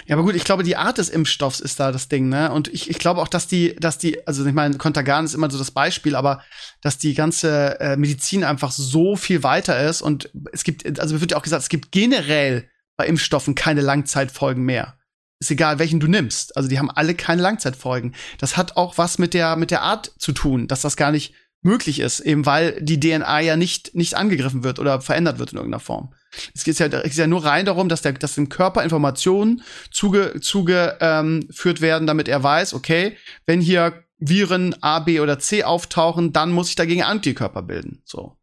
Ja, 0.07 0.17
aber 0.17 0.25
gut, 0.25 0.37
ich 0.37 0.45
glaube, 0.45 0.63
die 0.63 0.77
Art 0.77 0.99
des 0.99 1.09
Impfstoffs 1.09 1.61
ist 1.61 1.81
da 1.81 1.93
das 1.93 2.09
Ding, 2.09 2.29
ne? 2.29 2.53
Und 2.53 2.69
ich, 2.69 2.89
ich 2.89 2.99
glaube 2.99 3.21
auch, 3.21 3.29
dass 3.29 3.47
die, 3.47 3.75
dass 3.77 3.99
die, 3.99 4.27
also 4.27 4.47
ich 4.47 4.55
meine, 4.55 4.79
Contagan 4.79 5.25
ist 5.25 5.35
immer 5.35 5.51
so 5.51 5.59
das 5.59 5.71
Beispiel, 5.71 6.15
aber 6.15 6.43
dass 6.81 6.99
die 6.99 7.15
ganze 7.15 7.79
äh, 7.81 7.97
Medizin 7.97 8.45
einfach 8.45 8.71
so 8.71 9.17
viel 9.17 9.43
weiter 9.43 9.79
ist 9.89 10.01
und 10.01 10.31
es 10.53 10.65
gibt, 10.65 11.01
also 11.01 11.21
wird 11.21 11.33
ja 11.33 11.37
auch 11.37 11.43
gesagt, 11.43 11.63
es 11.63 11.69
gibt 11.69 11.93
generell 11.93 12.69
bei 12.97 13.07
Impfstoffen 13.07 13.55
keine 13.55 13.81
Langzeitfolgen 13.81 14.65
mehr. 14.65 14.99
Ist 15.41 15.51
egal, 15.51 15.79
welchen 15.79 16.01
du 16.01 16.09
nimmst. 16.09 16.57
Also 16.57 16.69
die 16.69 16.79
haben 16.79 16.91
alle 16.91 17.15
keine 17.15 17.43
Langzeitfolgen. 17.43 18.15
Das 18.39 18.57
hat 18.57 18.77
auch 18.77 18.99
was 18.99 19.19
mit 19.19 19.35
der, 19.35 19.57
mit 19.57 19.71
der 19.71 19.83
Art 19.83 20.13
zu 20.19 20.33
tun, 20.33 20.67
dass 20.67 20.81
das 20.81 20.97
gar 20.97 21.13
nicht 21.13 21.35
möglich 21.63 22.01
ist, 22.01 22.21
eben 22.21 22.47
weil 22.47 22.81
die 22.81 23.01
DNA 23.01 23.41
ja 23.41 23.57
nicht, 23.57 23.95
nicht 23.95 24.15
angegriffen 24.15 24.63
wird 24.63 24.79
oder 24.79 25.01
verändert 25.01 25.39
wird 25.39 25.53
in 25.53 25.59
irgendeiner 25.59 25.81
Form. 25.81 26.15
Es 26.55 26.65
geht 26.65 26.79
ja, 26.79 26.87
es 26.87 27.03
geht 27.03 27.15
ja 27.15 27.27
nur 27.27 27.45
rein 27.45 27.67
darum, 27.67 27.89
dass, 27.89 28.03
der, 28.03 28.13
dass 28.13 28.35
dem 28.35 28.49
Körper 28.49 28.83
Informationen 28.83 29.63
zuge, 29.91 30.41
zuge, 30.41 30.97
ähm, 31.01 31.49
werden, 31.49 32.07
damit 32.07 32.29
er 32.29 32.43
weiß, 32.43 32.75
okay, 32.75 33.17
wenn 33.47 33.61
hier 33.61 34.05
Viren 34.19 34.75
A, 34.83 35.01
B 35.01 35.21
oder 35.21 35.39
C 35.39 35.65
auftauchen, 35.65 36.33
dann 36.33 36.51
muss 36.51 36.69
ich 36.69 36.77
dagegen 36.77 37.03
Antikörper 37.03 37.63
bilden. 37.63 38.03
So. 38.05 38.37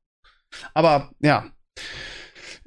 Aber 0.73 1.11
ja. 1.19 1.51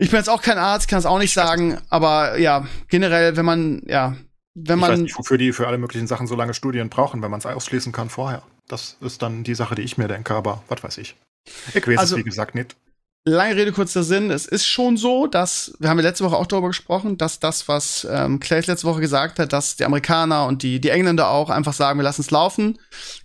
Ich 0.01 0.11
bin 0.11 0.19
jetzt 0.19 0.31
auch 0.31 0.43
kein 0.43 0.59
Arzt, 0.59 0.89
kann 0.89 1.01
es 1.01 1.07
auch 1.07 1.19
nicht 1.19 1.33
sagen, 1.35 1.79
aber 1.91 2.39
ja, 2.39 2.67
generell, 2.89 3.37
wenn 3.37 3.45
man, 3.45 3.83
ja, 3.87 4.17
wenn 4.55 4.79
ich 4.79 4.83
weiß 4.83 4.91
man. 4.91 5.03
nicht, 5.03 5.19
wofür 5.19 5.39
die 5.39 5.53
für 5.53 5.67
alle 5.67 5.79
möglichen 5.79 6.07
Sachen 6.07 6.27
so 6.29 6.37
lange 6.37 6.55
Studien 6.55 6.89
brauchen, 6.89 7.21
wenn 7.21 7.31
man 7.31 7.41
es 7.41 7.47
ausschließen 7.47 7.93
kann 7.93 8.09
vorher. 8.09 8.43
Das 8.69 8.97
ist 9.01 9.23
dann 9.23 9.43
die 9.45 9.55
Sache, 9.57 9.75
die 9.75 9.83
ich 9.83 9.99
mir 9.99 10.09
denke, 10.09 10.35
aber 10.35 10.63
was 10.69 10.83
weiß 10.85 10.99
ich. 10.99 11.17
Ich 11.75 11.87
weiß 11.87 11.99
Also- 11.99 12.17
es, 12.17 12.21
wie 12.21 12.29
gesagt, 12.29 12.55
nicht. 12.55 12.77
Lange 13.25 13.57
Rede, 13.57 13.73
kurzer 13.73 14.05
Sinn. 14.05 14.31
Es 14.31 14.47
ist 14.47 14.67
schon 14.67 14.97
so, 14.97 15.27
dass, 15.27 15.75
wir 15.81 15.91
haben 15.91 15.99
ja 15.99 16.05
letzte 16.05 16.25
Woche 16.25 16.37
auch 16.37 16.47
darüber 16.47 16.69
gesprochen, 16.69 17.19
dass 17.19 17.41
das, 17.41 17.69
was 17.69 18.07
ähm, 18.11 18.41
Clay 18.41 18.61
letzte 18.65 18.87
Woche 18.87 19.01
gesagt 19.01 19.39
hat, 19.39 19.53
dass 19.53 19.77
die 19.77 19.85
Amerikaner 19.85 20.47
und 20.47 20.63
die, 20.63 20.81
die 20.81 20.89
Engländer 20.89 21.29
auch 21.29 21.51
einfach 21.51 21.75
sagen, 21.75 21.99
wir 21.99 22.05
lassen 22.05 22.23
es 22.23 22.31
laufen. 22.31 22.79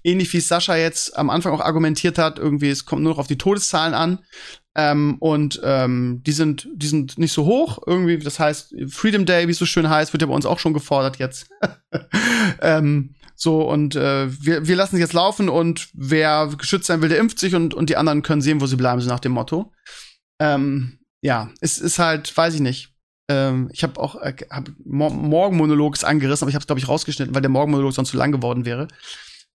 Ähnlich 0.04 0.34
wie 0.34 0.40
es 0.40 0.48
Sascha 0.50 0.76
jetzt 0.76 1.16
am 1.16 1.30
Anfang 1.30 1.54
auch 1.54 1.62
argumentiert 1.62 2.18
hat, 2.18 2.38
irgendwie, 2.38 2.70
es 2.70 2.86
kommt 2.86 3.04
nur 3.04 3.14
noch 3.14 3.20
auf 3.20 3.28
die 3.28 3.38
Todeszahlen 3.38 3.94
an. 3.94 4.20
Ähm, 4.76 5.18
und 5.20 5.62
ähm, 5.64 6.22
die 6.26 6.32
sind, 6.32 6.68
die 6.74 6.88
sind 6.88 7.18
nicht 7.18 7.32
so 7.32 7.46
hoch. 7.46 7.80
Irgendwie, 7.86 8.18
das 8.18 8.40
heißt, 8.40 8.76
Freedom 8.90 9.26
Day, 9.26 9.48
wie 9.48 9.52
es 9.52 9.60
so 9.60 9.66
schön 9.66 9.90
heißt, 9.90 10.14
wird 10.14 10.22
ja 10.22 10.28
bei 10.28 10.34
uns 10.34 10.46
auch 10.46 10.60
schon 10.60 10.74
gefordert 10.74 11.18
jetzt. 11.18 11.48
ähm, 12.62 13.16
so, 13.36 13.62
und 13.70 13.96
äh, 13.96 14.28
wir, 14.44 14.68
wir 14.68 14.76
lassen 14.76 14.96
es 14.96 15.02
jetzt 15.02 15.14
laufen 15.14 15.50
und 15.50 15.90
wer 15.94 16.52
geschützt 16.58 16.88
sein 16.88 17.02
will, 17.02 17.10
der 17.10 17.20
impft 17.20 17.40
sich 17.40 17.56
und, 17.56 17.74
und 17.74 17.90
die 17.90 17.98
anderen 17.98 18.24
können 18.24 18.42
sehen, 18.42 18.62
wo 18.62 18.66
sie 18.66 18.76
bleiben, 18.76 19.02
so 19.02 19.10
nach 19.10 19.20
dem 19.20 19.34
Motto. 19.34 19.72
Ähm, 20.40 21.00
ja, 21.22 21.50
es 21.62 21.78
ist 21.78 22.00
halt, 22.00 22.36
weiß 22.36 22.56
ich 22.56 22.62
nicht. 22.62 22.94
Ähm, 23.30 23.70
ich 23.72 23.84
habe 23.84 24.00
auch 24.00 24.16
äh, 24.22 24.36
hab 24.50 24.70
Mo 24.84 25.10
Morgenmonolog 25.10 26.04
angerissen, 26.04 26.44
aber 26.44 26.50
ich 26.50 26.56
habe 26.56 26.64
es, 26.64 26.68
glaube 26.68 26.80
ich, 26.80 26.88
rausgeschnitten, 26.88 27.34
weil 27.34 27.42
der 27.42 27.50
Morgenmonolog 27.50 27.94
sonst 27.94 28.10
zu 28.10 28.18
lang 28.18 28.32
geworden 28.32 28.66
wäre. 28.66 28.88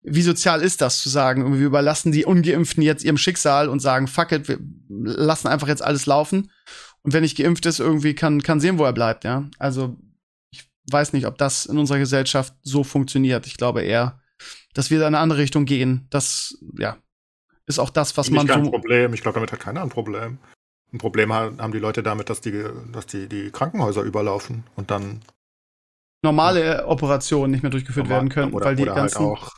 Wie 0.07 0.23
sozial 0.23 0.61
ist 0.61 0.83
das 0.83 1.01
zu 1.01 1.09
sagen, 1.09 1.59
wir 1.59 1.67
überlassen 1.67 2.13
die 2.13 2.27
Ungeimpften 2.27 2.83
jetzt 2.83 3.05
ihrem 3.05 3.17
Schicksal 3.17 3.71
und 3.71 3.81
sagen, 3.81 4.07
fuck 4.07 4.33
it, 4.33 4.49
wir 4.49 4.59
lassen 4.89 5.49
einfach 5.49 5.67
jetzt 5.67 5.83
alles 5.83 6.05
laufen. 6.05 6.51
Und 7.03 7.15
wenn 7.15 7.23
nicht 7.23 7.39
geimpft 7.39 7.65
ist, 7.67 7.81
irgendwie 7.81 8.15
kann, 8.15 8.43
kann 8.43 8.61
sehen, 8.61 8.79
wo 8.79 8.85
er 8.85 8.93
bleibt, 8.93 9.25
ja. 9.25 9.49
Also, 9.59 9.97
ich 10.51 10.69
weiß 10.91 11.15
nicht, 11.15 11.27
ob 11.27 11.39
das 11.39 11.65
in 11.67 11.79
unserer 11.79 11.99
Gesellschaft 11.99 12.55
so 12.63 12.85
funktioniert. 12.85 13.47
Ich 13.47 13.57
glaube 13.57 13.83
eher, 13.83 14.21
dass 14.75 14.91
wir 14.91 14.99
da 14.99 15.09
in 15.09 15.15
eine 15.15 15.23
andere 15.23 15.39
Richtung 15.39 15.65
gehen. 15.65 16.07
Das, 16.11 16.55
ja, 16.79 16.99
ist 17.67 17.79
auch 17.79 17.91
das, 17.91 18.17
was 18.19 18.29
mich 18.31 18.37
man 18.37 18.47
kein 18.47 18.65
so. 18.67 18.71
Problem. 18.71 19.15
Ich 19.15 19.23
glaube, 19.23 19.37
damit 19.37 19.53
hat 19.53 19.61
keiner 19.61 19.83
ein 19.83 19.89
Problem. 19.89 20.39
Ein 20.93 20.99
Problem 20.99 21.33
ha- 21.33 21.53
haben 21.59 21.73
die 21.73 21.79
Leute 21.79 22.03
damit, 22.03 22.29
dass 22.29 22.41
die, 22.43 22.63
dass 22.93 23.07
die, 23.07 23.27
die 23.27 23.51
Krankenhäuser 23.51 24.03
überlaufen 24.03 24.65
und 24.77 24.91
dann 24.91 25.21
normale 26.25 26.87
Operationen 26.87 27.53
nicht 27.53 27.63
mehr 27.63 27.71
durchgeführt 27.71 28.09
werden 28.09 28.29
können, 28.29 28.53
oder, 28.53 28.67
weil 28.67 28.77
die 28.77 28.83
oder 28.83 28.95
halt 28.95 29.13
ganzen 29.15 29.25
auch 29.27 29.53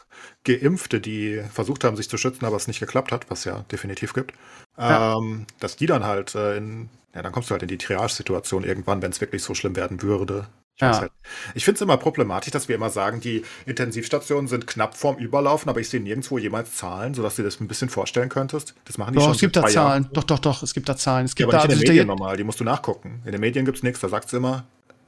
Geimpfte, 0.44 1.00
die 1.00 1.42
versucht 1.52 1.82
haben, 1.84 1.96
sich 1.96 2.08
zu 2.10 2.18
schützen, 2.18 2.44
aber 2.44 2.56
es 2.56 2.68
nicht 2.68 2.80
geklappt 2.80 3.10
hat, 3.12 3.30
was 3.30 3.44
ja 3.44 3.64
definitiv 3.72 4.12
gibt, 4.12 4.32
Ja. 4.78 5.16
ähm, 5.16 5.46
dass 5.60 5.76
die 5.76 5.86
dann 5.86 6.04
halt 6.04 6.34
äh, 6.34 6.56
in, 6.58 6.88
ja, 7.14 7.22
dann 7.22 7.32
kommst 7.32 7.48
du 7.50 7.52
halt 7.52 7.62
in 7.62 7.68
die 7.68 7.78
Triage-Situation 7.78 8.62
irgendwann, 8.64 9.00
wenn 9.02 9.10
es 9.10 9.20
wirklich 9.20 9.42
so 9.42 9.54
schlimm 9.54 9.74
werden 9.74 10.02
würde. 10.02 10.46
Ich, 10.76 10.82
Ja. 10.82 11.00
halt, 11.00 11.10
ich 11.54 11.64
finde 11.64 11.76
es 11.76 11.80
immer 11.82 11.96
problematisch, 11.96 12.50
dass 12.52 12.68
wir 12.68 12.76
immer 12.76 12.90
sagen, 12.90 13.20
die 13.20 13.42
Intensivstationen 13.64 14.46
sind 14.46 14.66
knapp 14.66 14.94
vorm 14.96 15.16
Überlaufen, 15.16 15.68
aber 15.70 15.80
ich 15.80 15.88
sehe 15.88 16.00
nirgendwo 16.00 16.36
jemals 16.38 16.76
Zahlen, 16.76 17.14
sodass 17.14 17.36
du 17.36 17.42
dir 17.42 17.48
das 17.48 17.58
ein 17.60 17.66
bisschen 17.66 17.88
vorstellen 17.88 18.28
könntest. 18.28 18.74
Das 18.84 18.98
machen 18.98 19.14
die 19.14 19.18
Doch, 19.18 19.24
schon 19.24 19.32
es 19.34 19.40
gibt 19.40 19.56
da 19.56 19.62
zwei 19.62 19.70
Jahren. 19.70 20.02
Zahlen. 20.04 20.08
Doch, 20.12 20.24
doch, 20.24 20.38
doch, 20.38 20.62
es 20.62 20.74
gibt 20.74 20.88
da 20.88 20.96
Zahlen. 20.96 21.24
Es 21.24 21.32
Ja, 21.32 21.34
gibt 21.46 21.54
aber 21.54 21.62
da 21.62 21.68
nicht 21.68 21.80
in 21.80 21.80
den 21.80 21.88
also 21.88 21.92
Medien 21.92 22.06
der- 22.08 22.14
normal, 22.16 22.36
die 22.36 22.44
musst 22.44 22.60
du 22.60 22.64
nachgucken. 22.64 23.22
In 23.24 23.32
den 23.32 23.40
Medien 23.40 23.64
gibt 23.64 23.78
es 23.78 23.82
nichts, 23.82 24.00
da 24.00 24.08
sagt 24.10 24.26
es 24.26 24.32
immer. 24.34 24.64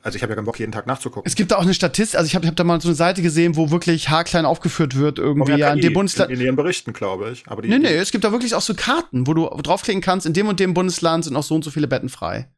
Also 0.08 0.16
ich 0.16 0.22
habe 0.22 0.32
ja 0.32 0.36
keinen 0.36 0.44
Bock, 0.44 0.58
jeden 0.58 0.72
Tag 0.72 0.86
nachzugucken. 0.86 1.26
es 1.26 1.34
gibt 1.36 1.50
da 1.52 1.56
auch 1.56 1.62
eine 1.62 1.74
Statistik, 1.74 2.18
also 2.18 2.26
ich 2.26 2.34
habe 2.34 2.46
hab 2.46 2.56
da 2.56 2.64
mal 2.64 2.80
so 2.80 2.88
eine 2.88 2.94
Seite 2.94 3.22
gesehen, 3.22 3.56
wo 3.56 3.70
wirklich 3.70 4.10
haarklein 4.10 4.44
aufgeführt 4.44 4.96
wird, 4.96 5.18
irgendwie, 5.18 5.52
ja, 5.56 5.72
in 5.72 5.80
dem 5.80 5.92
Bundesland. 5.92 6.30
in, 6.30 6.38
in 6.40 6.46
ihren 6.46 6.56
Berichten, 6.56 6.92
glaube 6.92 7.30
ich. 7.30 7.44
Aber 7.46 7.62
die, 7.62 7.68
Nee, 7.68 7.78
nee, 7.78 7.94
es 7.96 8.10
gibt 8.10 8.24
da 8.24 8.32
wirklich 8.32 8.54
auch 8.54 8.60
so 8.62 8.74
Karten, 8.74 9.26
wo 9.26 9.34
du 9.34 9.46
draufklicken 9.62 10.02
kannst, 10.02 10.26
in 10.26 10.32
dem 10.32 10.48
und 10.48 10.58
dem 10.60 10.74
Bundesland 10.74 11.24
sind 11.24 11.34
noch 11.34 11.42
so 11.42 11.54
und 11.54 11.64
so 11.64 11.70
viele 11.70 11.86
Betten 11.88 12.08
frei. 12.08 12.48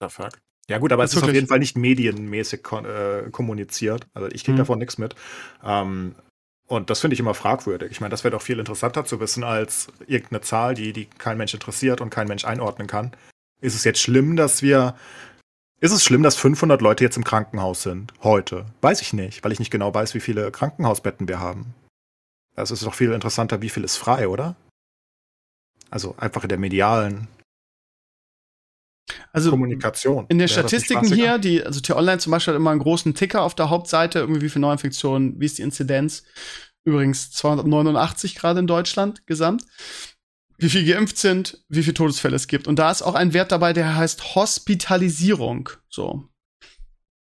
the 0.00 0.08
fuck? 0.08 0.30
Ja 0.68 0.78
gut, 0.78 0.92
aber 0.92 1.02
Das 1.02 1.10
es 1.10 1.16
ist 1.16 1.22
auf 1.22 1.26
wirklich- 1.28 1.36
jeden 1.42 1.48
Fall 1.48 1.58
nicht 1.58 1.76
medienmäßig 1.76 2.62
kon 2.62 2.86
äh, 2.86 3.24
kommuniziert. 3.30 4.06
Also 4.14 4.28
ich 4.32 4.44
kriege 4.44 4.54
Mhm. 4.54 4.58
davon 4.58 4.78
nichts 4.78 4.96
mit. 4.96 5.14
Ähm, 5.62 6.14
und 6.66 6.88
das 6.88 7.00
finde 7.00 7.12
ich 7.14 7.20
immer 7.20 7.34
fragwürdig. 7.34 7.90
Ich 7.90 8.00
meine, 8.00 8.10
das 8.10 8.24
wäre 8.24 8.32
doch 8.32 8.40
viel 8.40 8.58
interessanter 8.58 9.04
zu 9.04 9.20
wissen 9.20 9.44
als 9.44 9.88
irgendeine 10.06 10.40
Zahl, 10.40 10.74
die, 10.74 10.94
die 10.94 11.04
kein 11.18 11.36
Mensch 11.36 11.52
interessiert 11.52 12.00
und 12.00 12.08
kein 12.08 12.26
Mensch 12.28 12.46
einordnen 12.46 12.86
kann. 12.88 13.12
Ist 13.60 13.74
es 13.74 13.84
jetzt 13.84 14.00
schlimm, 14.00 14.36
dass 14.36 14.62
wir. 14.62 14.94
Ist 15.84 15.92
es 15.92 16.02
schlimm, 16.02 16.22
dass 16.22 16.36
500 16.36 16.80
Leute 16.80 17.04
jetzt 17.04 17.18
im 17.18 17.24
Krankenhaus 17.24 17.82
sind? 17.82 18.14
Heute? 18.22 18.64
Weiß 18.80 19.02
ich 19.02 19.12
nicht, 19.12 19.44
weil 19.44 19.52
ich 19.52 19.58
nicht 19.58 19.70
genau 19.70 19.92
weiß, 19.92 20.14
wie 20.14 20.20
viele 20.20 20.50
Krankenhausbetten 20.50 21.28
wir 21.28 21.40
haben. 21.40 21.74
Es 22.56 22.70
ist 22.70 22.86
doch 22.86 22.94
viel 22.94 23.12
interessanter, 23.12 23.60
wie 23.60 23.68
viel 23.68 23.84
ist 23.84 23.98
frei, 23.98 24.28
oder? 24.28 24.56
Also 25.90 26.14
einfach 26.16 26.42
in 26.42 26.48
der 26.48 26.56
medialen 26.56 27.28
Also 29.34 29.50
Kommunikation. 29.50 30.24
in 30.30 30.38
den 30.38 30.48
Statistiken 30.48 31.12
hier, 31.12 31.36
die, 31.36 31.62
also 31.62 31.80
T-Online 31.80 32.16
zum 32.16 32.30
Beispiel 32.30 32.54
hat 32.54 32.58
immer 32.58 32.70
einen 32.70 32.80
großen 32.80 33.14
Ticker 33.14 33.42
auf 33.42 33.54
der 33.54 33.68
Hauptseite, 33.68 34.20
irgendwie 34.20 34.40
wie 34.40 34.48
viele 34.48 34.62
Neuinfektionen, 34.62 35.38
wie 35.38 35.44
ist 35.44 35.58
die 35.58 35.62
Inzidenz. 35.62 36.24
Übrigens 36.86 37.30
289 37.32 38.36
gerade 38.36 38.60
in 38.60 38.66
Deutschland 38.66 39.26
gesamt 39.26 39.66
wie 40.58 40.68
viel 40.68 40.84
geimpft 40.84 41.18
sind, 41.18 41.64
wie 41.68 41.82
viele 41.82 41.94
Todesfälle 41.94 42.36
es 42.36 42.46
gibt. 42.46 42.66
Und 42.68 42.78
da 42.78 42.90
ist 42.90 43.02
auch 43.02 43.14
ein 43.14 43.32
Wert 43.32 43.52
dabei, 43.52 43.72
der 43.72 43.96
heißt 43.96 44.34
Hospitalisierung. 44.34 45.70
So. 45.88 46.28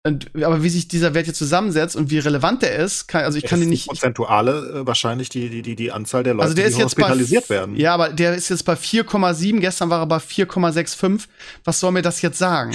Und, 0.07 0.32
aber 0.41 0.63
wie 0.63 0.70
sich 0.70 0.88
dieser 0.88 1.13
Wert 1.13 1.26
hier 1.26 1.34
zusammensetzt 1.34 1.95
und 1.95 2.09
wie 2.09 2.20
relevant 2.20 2.61
der 2.61 2.76
ist, 2.78 3.07
kann, 3.07 3.26
also 3.26 3.38
ich 3.38 3.43
kann 3.43 3.61
ihn 3.61 3.70
nicht. 3.70 3.86
Die 3.86 3.89
prozentuale 3.89 4.82
äh, 4.82 4.88
wahrscheinlich 4.88 5.28
die, 5.28 5.49
die, 5.49 5.61
die, 5.61 5.76
die 5.76 5.91
Anzahl 5.91 6.24
der 6.24 6.34
also 6.34 6.43
Leute, 6.43 6.63
also 6.63 6.78
der 6.78 6.78
die 6.78 6.86
hospitalisiert 6.86 7.47
bei, 7.49 7.55
werden. 7.55 7.76
Ja, 7.76 7.93
aber 7.93 8.09
der 8.09 8.36
ist 8.36 8.47
jetzt 8.49 8.63
bei 8.63 8.76
4,7, 8.76 9.59
gestern 9.59 9.89
war 9.89 9.99
er 9.99 10.05
bei 10.05 10.18
4,65. 10.18 11.28
Was 11.65 11.82
soll 11.82 11.91
mir 11.91 12.01
das 12.01 12.22
jetzt 12.22 12.38
sagen? 12.38 12.74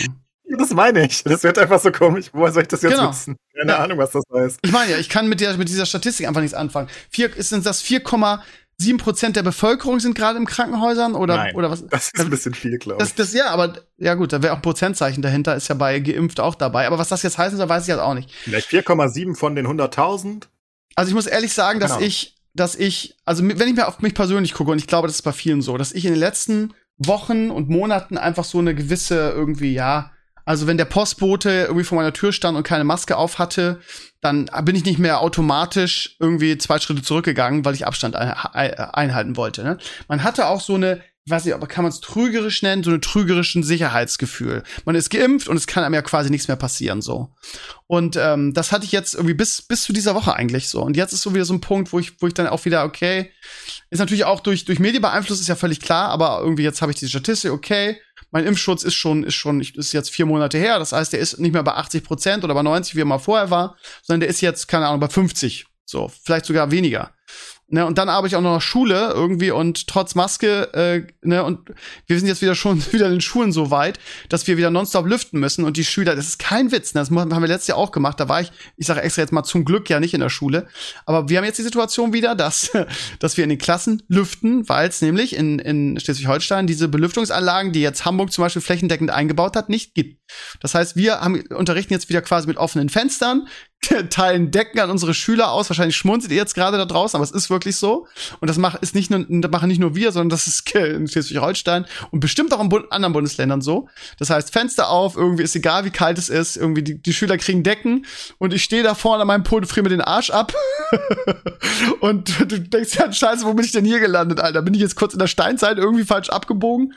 Das 0.59 0.71
meine 0.71 1.07
ich. 1.07 1.23
Das 1.25 1.43
wird 1.43 1.59
einfach 1.59 1.81
so 1.81 1.91
komisch. 1.91 2.27
Woher 2.33 2.53
soll 2.53 2.63
ich 2.63 2.69
das 2.69 2.83
jetzt 2.83 2.93
genau. 2.93 3.11
wissen? 3.11 3.37
Keine 3.57 3.73
ja. 3.73 3.79
Ahnung, 3.79 3.99
was 3.99 4.11
das 4.11 4.25
heißt. 4.33 4.59
Ich 4.63 4.73
meine 4.73 4.91
ja, 4.91 4.99
ich 4.99 5.09
kann 5.09 5.29
mit, 5.29 5.41
der, 5.41 5.57
mit 5.57 5.69
dieser 5.69 5.87
Statistik 5.87 6.27
einfach 6.27 6.41
nichts 6.41 6.55
anfangen. 6.55 6.89
Vier, 7.09 7.31
denn 7.31 7.63
das 7.63 7.81
4, 7.81 8.03
sieben 8.83 8.99
Prozent 8.99 9.37
der 9.37 9.43
Bevölkerung 9.43 10.01
sind 10.01 10.15
gerade 10.15 10.39
im 10.39 10.47
Krankenhäusern 10.47 11.15
oder, 11.15 11.37
Nein, 11.37 11.55
oder 11.55 11.71
was? 11.71 11.87
Das 11.87 12.09
ist 12.09 12.21
ein 12.21 12.31
bisschen 12.31 12.55
viel, 12.55 12.79
glaube 12.79 13.03
ich. 13.03 13.15
Das, 13.15 13.33
ja, 13.33 13.51
aber 13.51 13.79
ja 13.97 14.15
gut, 14.15 14.33
da 14.33 14.43
wäre 14.43 14.53
auch 14.53 14.59
ein 14.59 14.63
Prozentzeichen 14.63 15.23
dahinter, 15.23 15.57
ist 15.57 15.69
ja 15.69 15.75
bei 15.75 15.99
geimpft 16.01 16.41
auch 16.41 16.55
dabei. 16.55 16.87
Aber 16.87 16.99
was 16.99 17.09
das 17.09 17.23
jetzt 17.23 17.39
heißen 17.39 17.57
soll, 17.57 17.69
weiß 17.69 17.83
ich 17.83 17.89
jetzt 17.89 18.01
auch 18.01 18.15
nicht. 18.15 18.31
Vielleicht 18.31 18.69
4,7 18.69 19.35
von 19.35 19.55
den 19.55 19.67
100.000? 19.67 20.45
Also 20.95 21.09
ich 21.09 21.15
muss 21.15 21.27
ehrlich 21.27 21.53
sagen, 21.55 21.81
dass 21.81 21.95
genau. 21.95 22.07
ich, 22.07 22.37
dass 22.55 22.75
ich, 22.75 23.17
also 23.25 23.47
wenn 23.47 23.69
ich 23.69 23.75
mir 23.75 23.89
auf 23.89 24.01
mich 24.01 24.15
persönlich 24.15 24.55
gucke, 24.55 24.71
und 24.71 24.79
ich 24.79 24.87
glaube, 24.87 25.09
das 25.09 25.17
ist 25.17 25.23
bei 25.23 25.33
vielen 25.33 25.63
so, 25.63 25.77
dass 25.79 25.93
ich 25.93 26.05
in 26.05 26.13
den 26.13 26.21
letzten 26.21 26.75
Wochen 26.99 27.51
und 27.51 27.69
Monaten 27.69 28.19
einfach 28.19 28.45
so 28.45 28.59
eine 28.59 28.75
gewisse 28.75 29.31
irgendwie, 29.31 29.73
ja, 29.73 30.13
also 30.45 30.67
wenn 30.67 30.77
der 30.77 30.85
Postbote 30.85 31.51
irgendwie 31.51 31.85
vor 31.85 31.97
meiner 31.97 32.13
Tür 32.13 32.33
stand 32.33 32.57
und 32.57 32.65
keine 32.65 32.85
Maske 32.85 33.17
auf 33.17 33.39
hatte, 33.39 33.81
dann 34.21 34.49
bin 34.63 34.77
ich 34.77 34.85
nicht 34.85 34.99
mehr 34.99 35.21
automatisch 35.21 36.17
irgendwie 36.21 36.57
zwei 36.59 36.79
Schritte 36.79 37.03
zurückgegangen, 37.03 37.65
weil 37.65 37.75
ich 37.75 37.87
Abstand 37.87 38.17
ein, 38.17 38.31
einhalten 38.33 39.37
wollte. 39.37 39.65
Ne? 39.65 39.79
Man 40.09 40.23
hatte 40.23 40.47
auch 40.47 40.61
so 40.61 40.77
eine, 40.77 41.03
ich 41.25 41.31
weiß 41.31 41.45
nicht, 41.45 41.55
aber 41.55 41.67
kann 41.67 41.85
man 41.85 41.93
es 41.93 42.01
trügerisch 42.01 42.63
nennen, 42.63 42.85
so 42.85 42.91
eine 42.91 43.01
trügerischen 43.01 43.63
Sicherheitsgefühl. 43.63 44.63
Man 44.85 44.95
ist 44.95 45.11
geimpft 45.11 45.49
und 45.49 45.57
es 45.57 45.67
kann 45.67 45.85
einem 45.85 45.95
ja 45.95 46.03
quasi 46.03 46.31
nichts 46.31 46.49
mehr 46.49 46.57
passieren 46.57 47.03
so. 47.03 47.31
Und 47.87 48.17
ähm, 48.17 48.55
das 48.55 48.73
hatte 48.73 48.85
ich 48.85 48.93
jetzt 48.93 49.15
irgendwie 49.15 49.35
bis 49.35 49.63
bis 49.63 49.85
zu 49.85 49.93
dieser 49.93 50.15
Woche 50.15 50.35
eigentlich 50.35 50.69
so. 50.69 50.83
Und 50.83 50.97
jetzt 50.97 51.13
ist 51.13 51.23
so 51.23 51.35
wieder 51.35 51.45
so 51.45 51.55
ein 51.55 51.61
Punkt, 51.61 51.93
wo 51.93 51.99
ich 51.99 52.21
wo 52.21 52.27
ich 52.27 52.35
dann 52.35 52.49
auch 52.49 52.65
wieder 52.65 52.85
okay, 52.85 53.31
ist 53.91 53.99
natürlich 53.99 54.25
auch 54.25 54.41
durch 54.41 54.65
durch 54.65 54.79
Medien 54.79 55.03
beeinflusst, 55.03 55.41
ist 55.41 55.49
ja 55.49 55.57
völlig 55.57 55.81
klar, 55.81 56.09
aber 56.09 56.41
irgendwie 56.41 56.65
jetzt 56.65 56.83
habe 56.83 56.93
ich 56.93 56.99
die 56.99 57.09
Statistik, 57.09 57.53
okay, 57.53 58.01
mein 58.33 58.47
Impfschutz 58.47 58.83
ist 58.83 58.95
schon, 58.95 59.23
ist 59.23 59.35
schon, 59.35 59.61
ist 59.61 59.93
jetzt 59.93 60.11
vier 60.11 60.27
Monate 60.27 60.59
her. 60.59 60.79
Das 60.79 60.93
heißt, 60.93 61.13
der 61.13 61.21
ist 61.21 61.39
nicht 61.39 61.53
mehr 61.53 61.63
bei 61.63 61.75
80 61.75 62.03
Prozent 62.03 62.45
oder 62.45 62.55
bei 62.55 62.63
90, 62.63 62.97
wie 62.97 63.03
er 63.03 63.05
mal 63.05 63.19
vorher 63.19 63.51
war, 63.51 63.77
sondern 64.03 64.21
der 64.21 64.31
ist 64.31 64.41
jetzt, 64.41 64.67
keine 64.67 64.87
Ahnung, 64.89 65.01
bei 65.01 65.09
50. 65.09 65.67
So, 65.85 66.11
vielleicht 66.25 66.47
sogar 66.47 66.71
weniger. 66.71 67.13
Ne, 67.75 67.87
und 67.87 67.97
dann 67.97 68.11
arbeite 68.11 68.35
ich 68.35 68.37
auch 68.37 68.43
noch 68.43 68.61
Schule 68.61 69.13
irgendwie 69.15 69.51
und 69.51 69.89
trotz 69.89 70.15
Maske, 70.15 70.75
äh, 70.75 71.07
ne, 71.23 71.43
und 71.43 71.71
wir 72.07 72.19
sind 72.19 72.29
jetzt 72.29 72.43
wieder 72.43 72.55
schon 72.55 72.85
wieder 72.93 73.07
in 73.07 73.13
den 73.13 73.21
Schulen 73.23 73.51
so 73.51 73.71
weit, 73.71 73.99
dass 74.29 74.47
wir 74.47 74.59
wieder 74.59 74.69
nonstop 74.69 75.07
lüften 75.07 75.41
müssen. 75.41 75.65
Und 75.65 75.79
die 75.79 75.85
Schüler, 75.87 76.15
das 76.15 76.27
ist 76.27 76.39
kein 76.39 76.71
Witz, 76.71 76.93
ne, 76.93 77.01
das 77.01 77.11
haben 77.11 77.31
wir 77.31 77.49
letztes 77.49 77.69
Jahr 77.69 77.79
auch 77.79 77.91
gemacht, 77.91 78.21
da 78.21 78.29
war 78.29 78.43
ich, 78.43 78.53
ich 78.77 78.87
sage 78.87 79.01
extra 79.01 79.23
jetzt 79.23 79.33
mal 79.33 79.43
zum 79.43 79.65
Glück 79.65 79.89
ja 79.89 80.01
nicht 80.01 80.13
in 80.13 80.21
der 80.21 80.29
Schule, 80.29 80.69
aber 81.07 81.31
wir 81.31 81.39
haben 81.39 81.47
jetzt 81.47 81.59
die 81.59 81.63
Situation 81.63 82.13
wieder, 82.13 82.35
dass, 82.35 82.73
dass 83.21 83.39
wir 83.39 83.45
in 83.45 83.49
den 83.49 83.59
Klassen 83.59 84.03
lüften, 84.07 84.69
weil 84.69 84.91
es 84.91 85.01
nämlich 85.01 85.35
in, 85.35 85.59
in 85.59 85.99
Schleswig-Holstein 85.99 86.67
diese 86.67 86.89
Belüftungsanlagen, 86.89 87.73
die 87.73 87.81
jetzt 87.81 88.05
Hamburg 88.05 88.35
zum 88.35 88.45
Beispiel 88.45 88.61
flächendeckend 88.61 89.11
eingebaut 89.11 89.57
hat, 89.57 89.71
nicht 89.71 89.95
gibt. 89.95 90.21
Das 90.61 90.75
heißt, 90.75 90.95
wir 90.97 91.23
haben, 91.23 91.41
unterrichten 91.49 91.95
jetzt 91.95 92.11
wieder 92.11 92.21
quasi 92.21 92.49
mit 92.49 92.59
offenen 92.59 92.91
Fenstern, 92.91 93.47
teilen 94.11 94.51
Decken 94.51 94.81
an 94.81 94.91
unsere 94.91 95.15
Schüler 95.15 95.51
aus. 95.51 95.69
Wahrscheinlich 95.69 95.97
schmunzelt 95.97 96.33
ihr 96.33 96.39
jetzt 96.39 96.55
gerade 96.55 96.77
da 96.77 96.85
draußen, 96.85 97.17
aber 97.17 97.25
es 97.25 97.31
ist 97.31 97.51
wirklich 97.51 97.77
so. 97.77 98.07
Und 98.41 98.49
das 98.49 98.59
macht, 98.59 98.83
ist 98.83 98.95
nicht 98.95 99.11
nur, 99.11 99.27
machen 99.51 99.69
nicht 99.69 99.81
nur 99.81 99.95
wir, 99.95 100.13
sondern 100.13 100.31
das 100.31 100.47
ist 100.47 100.71
in 100.75 101.09
Schleswig-Holstein 101.09 101.87
und 102.11 102.21
bestimmt 102.21 102.53
auch 102.55 102.61
in 102.61 102.69
Bund 102.69 102.91
anderen 102.91 103.13
Bundesländern 103.13 103.61
so. 103.61 103.89
Das 104.19 104.31
heißt, 104.31 104.53
Fenster 104.53 104.89
auf, 104.89 105.17
irgendwie 105.17 105.43
ist 105.43 105.57
egal, 105.57 105.85
wie 105.85 105.91
kalt 105.91 106.19
es 106.19 106.29
ist, 106.29 106.57
irgendwie 106.57 106.83
die, 106.83 107.03
die 107.03 107.13
Schüler 107.13 107.39
kriegen 107.39 107.63
Decken 107.63 108.07
und 108.39 108.55
ich 108.55 108.63
stehe 108.63 108.83
da 108.83 108.95
vorne 108.95 109.23
an 109.23 109.27
meinem 109.27 109.43
Pult 109.43 109.65
und 109.65 109.69
friere 109.69 109.85
mir 109.85 109.91
den 109.91 110.01
Arsch 110.01 110.31
ab. 110.31 110.55
und 112.01 112.51
du 112.51 112.61
denkst 112.61 112.95
ja, 112.95 113.13
scheiße, 113.13 113.45
wo 113.45 113.55
bin 113.55 113.65
ich 113.65 113.73
denn 113.73 113.85
hier 113.85 114.01
gelandet, 114.01 114.41
Alter? 114.41 114.63
Bin 114.63 114.75
ich 114.75 114.81
jetzt 114.81 114.97
kurz 114.97 115.13
in 115.13 115.19
der 115.19 115.27
Steinzeit 115.27 115.79
irgendwie 115.79 116.05
falsch 116.05 116.31
abgebogen? 116.31 116.95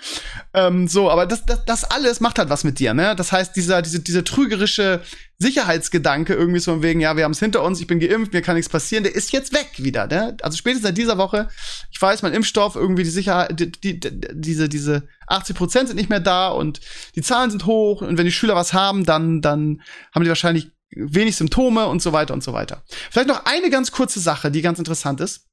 Ähm, 0.53 0.87
so, 0.87 1.09
aber 1.09 1.25
das, 1.25 1.45
das, 1.45 1.65
das 1.65 1.83
alles 1.83 2.19
macht 2.19 2.37
halt 2.39 2.49
was 2.49 2.63
mit 2.63 2.79
dir, 2.79 2.93
ne? 2.93 3.15
Das 3.15 3.31
heißt, 3.31 3.55
dieser, 3.55 3.81
diese, 3.81 3.99
diese 3.99 4.23
trügerische 4.23 5.01
Sicherheitsgedanke 5.37 6.33
irgendwie 6.33 6.59
so 6.59 6.73
von 6.73 6.83
wegen, 6.83 7.01
ja, 7.01 7.17
wir 7.17 7.25
haben 7.25 7.33
es 7.33 7.39
hinter 7.39 7.63
uns, 7.63 7.81
ich 7.81 7.87
bin 7.87 7.99
geimpft, 7.99 8.33
mir 8.33 8.41
kann 8.41 8.55
nichts 8.55 8.69
passieren, 8.69 9.03
der 9.03 9.15
ist 9.15 9.31
jetzt 9.33 9.53
weg 9.53 9.71
wieder, 9.77 10.07
ne? 10.07 10.37
Also 10.41 10.57
spätestens 10.57 10.87
seit 10.87 10.97
dieser 10.97 11.17
Woche, 11.17 11.49
ich 11.91 12.01
weiß, 12.01 12.21
mein 12.21 12.33
Impfstoff, 12.33 12.75
irgendwie 12.75 13.03
die 13.03 13.09
Sicherheit, 13.09 13.59
die, 13.59 13.71
die, 13.71 13.99
diese, 14.33 14.69
diese 14.69 15.07
80 15.27 15.55
Prozent 15.55 15.87
sind 15.89 15.97
nicht 15.97 16.09
mehr 16.09 16.21
da 16.21 16.47
und 16.49 16.79
die 17.15 17.21
Zahlen 17.21 17.51
sind 17.51 17.65
hoch 17.65 18.01
und 18.01 18.17
wenn 18.17 18.25
die 18.25 18.31
Schüler 18.31 18.55
was 18.55 18.73
haben, 18.73 19.05
dann, 19.05 19.41
dann 19.41 19.81
haben 20.13 20.23
die 20.23 20.29
wahrscheinlich 20.29 20.71
wenig 20.91 21.35
Symptome 21.35 21.87
und 21.87 22.01
so 22.01 22.13
weiter 22.13 22.33
und 22.33 22.43
so 22.43 22.53
weiter. 22.53 22.83
Vielleicht 23.11 23.27
noch 23.27 23.45
eine 23.45 23.69
ganz 23.69 23.91
kurze 23.91 24.19
Sache, 24.19 24.51
die 24.51 24.61
ganz 24.61 24.79
interessant 24.79 25.19
ist. 25.19 25.47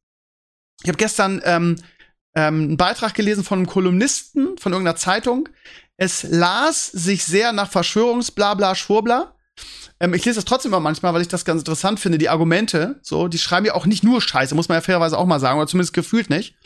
Ich 0.82 0.88
habe 0.88 0.98
gestern 0.98 1.40
ähm, 1.44 1.76
ähm, 2.34 2.62
einen 2.62 2.76
Beitrag 2.76 3.14
gelesen 3.14 3.44
von 3.44 3.58
einem 3.58 3.66
Kolumnisten 3.66 4.56
von 4.58 4.72
irgendeiner 4.72 4.96
Zeitung. 4.96 5.48
Es 5.96 6.22
las 6.22 6.86
sich 6.86 7.24
sehr 7.24 7.52
nach 7.52 7.70
Verschwörungsblabla 7.70 8.74
Schwurbla. 8.74 9.34
Ähm, 10.02 10.12
ich 10.12 10.24
lese 10.24 10.36
das 10.36 10.44
trotzdem 10.44 10.70
immer 10.70 10.80
manchmal, 10.80 11.14
weil 11.14 11.22
ich 11.22 11.28
das 11.28 11.46
ganz 11.46 11.60
interessant 11.60 12.00
finde. 12.00 12.18
Die 12.18 12.28
Argumente, 12.28 12.98
so, 13.02 13.28
die 13.28 13.38
schreiben 13.38 13.64
ja 13.64 13.74
auch 13.74 13.86
nicht 13.86 14.02
nur 14.02 14.20
Scheiße, 14.20 14.54
muss 14.54 14.68
man 14.68 14.76
ja 14.76 14.82
fairerweise 14.82 15.16
auch 15.16 15.26
mal 15.26 15.40
sagen, 15.40 15.58
oder 15.58 15.68
zumindest 15.68 15.94
gefühlt 15.94 16.28
nicht. 16.28 16.56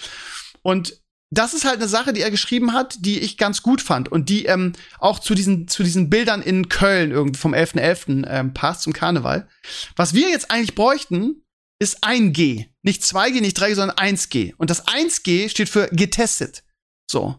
Und 0.62 1.00
das 1.30 1.54
ist 1.54 1.64
halt 1.64 1.76
eine 1.76 1.88
Sache, 1.88 2.12
die 2.12 2.22
er 2.22 2.30
geschrieben 2.30 2.72
hat, 2.72 2.96
die 3.00 3.18
ich 3.18 3.36
ganz 3.36 3.62
gut 3.62 3.82
fand 3.82 4.10
und 4.10 4.28
die 4.28 4.46
ähm, 4.46 4.72
auch 4.98 5.18
zu 5.18 5.34
diesen, 5.34 5.68
zu 5.68 5.82
diesen 5.82 6.08
Bildern 6.08 6.40
in 6.40 6.68
Köln 6.68 7.10
irgendwie 7.10 7.38
vom 7.38 7.52
11.11. 7.52 8.24
.11., 8.24 8.26
ähm, 8.28 8.54
passt 8.54 8.82
zum 8.82 8.92
Karneval. 8.92 9.48
Was 9.96 10.14
wir 10.14 10.30
jetzt 10.30 10.50
eigentlich 10.50 10.74
bräuchten, 10.74 11.42
ist 11.78 12.04
1G. 12.04 12.66
Nicht 12.82 13.02
2G, 13.02 13.40
nicht 13.40 13.58
3G, 13.58 13.74
sondern 13.74 13.96
1G. 13.96 14.54
Und 14.56 14.70
das 14.70 14.86
1G 14.86 15.50
steht 15.50 15.68
für 15.68 15.88
getestet. 15.88 16.62
So. 17.10 17.36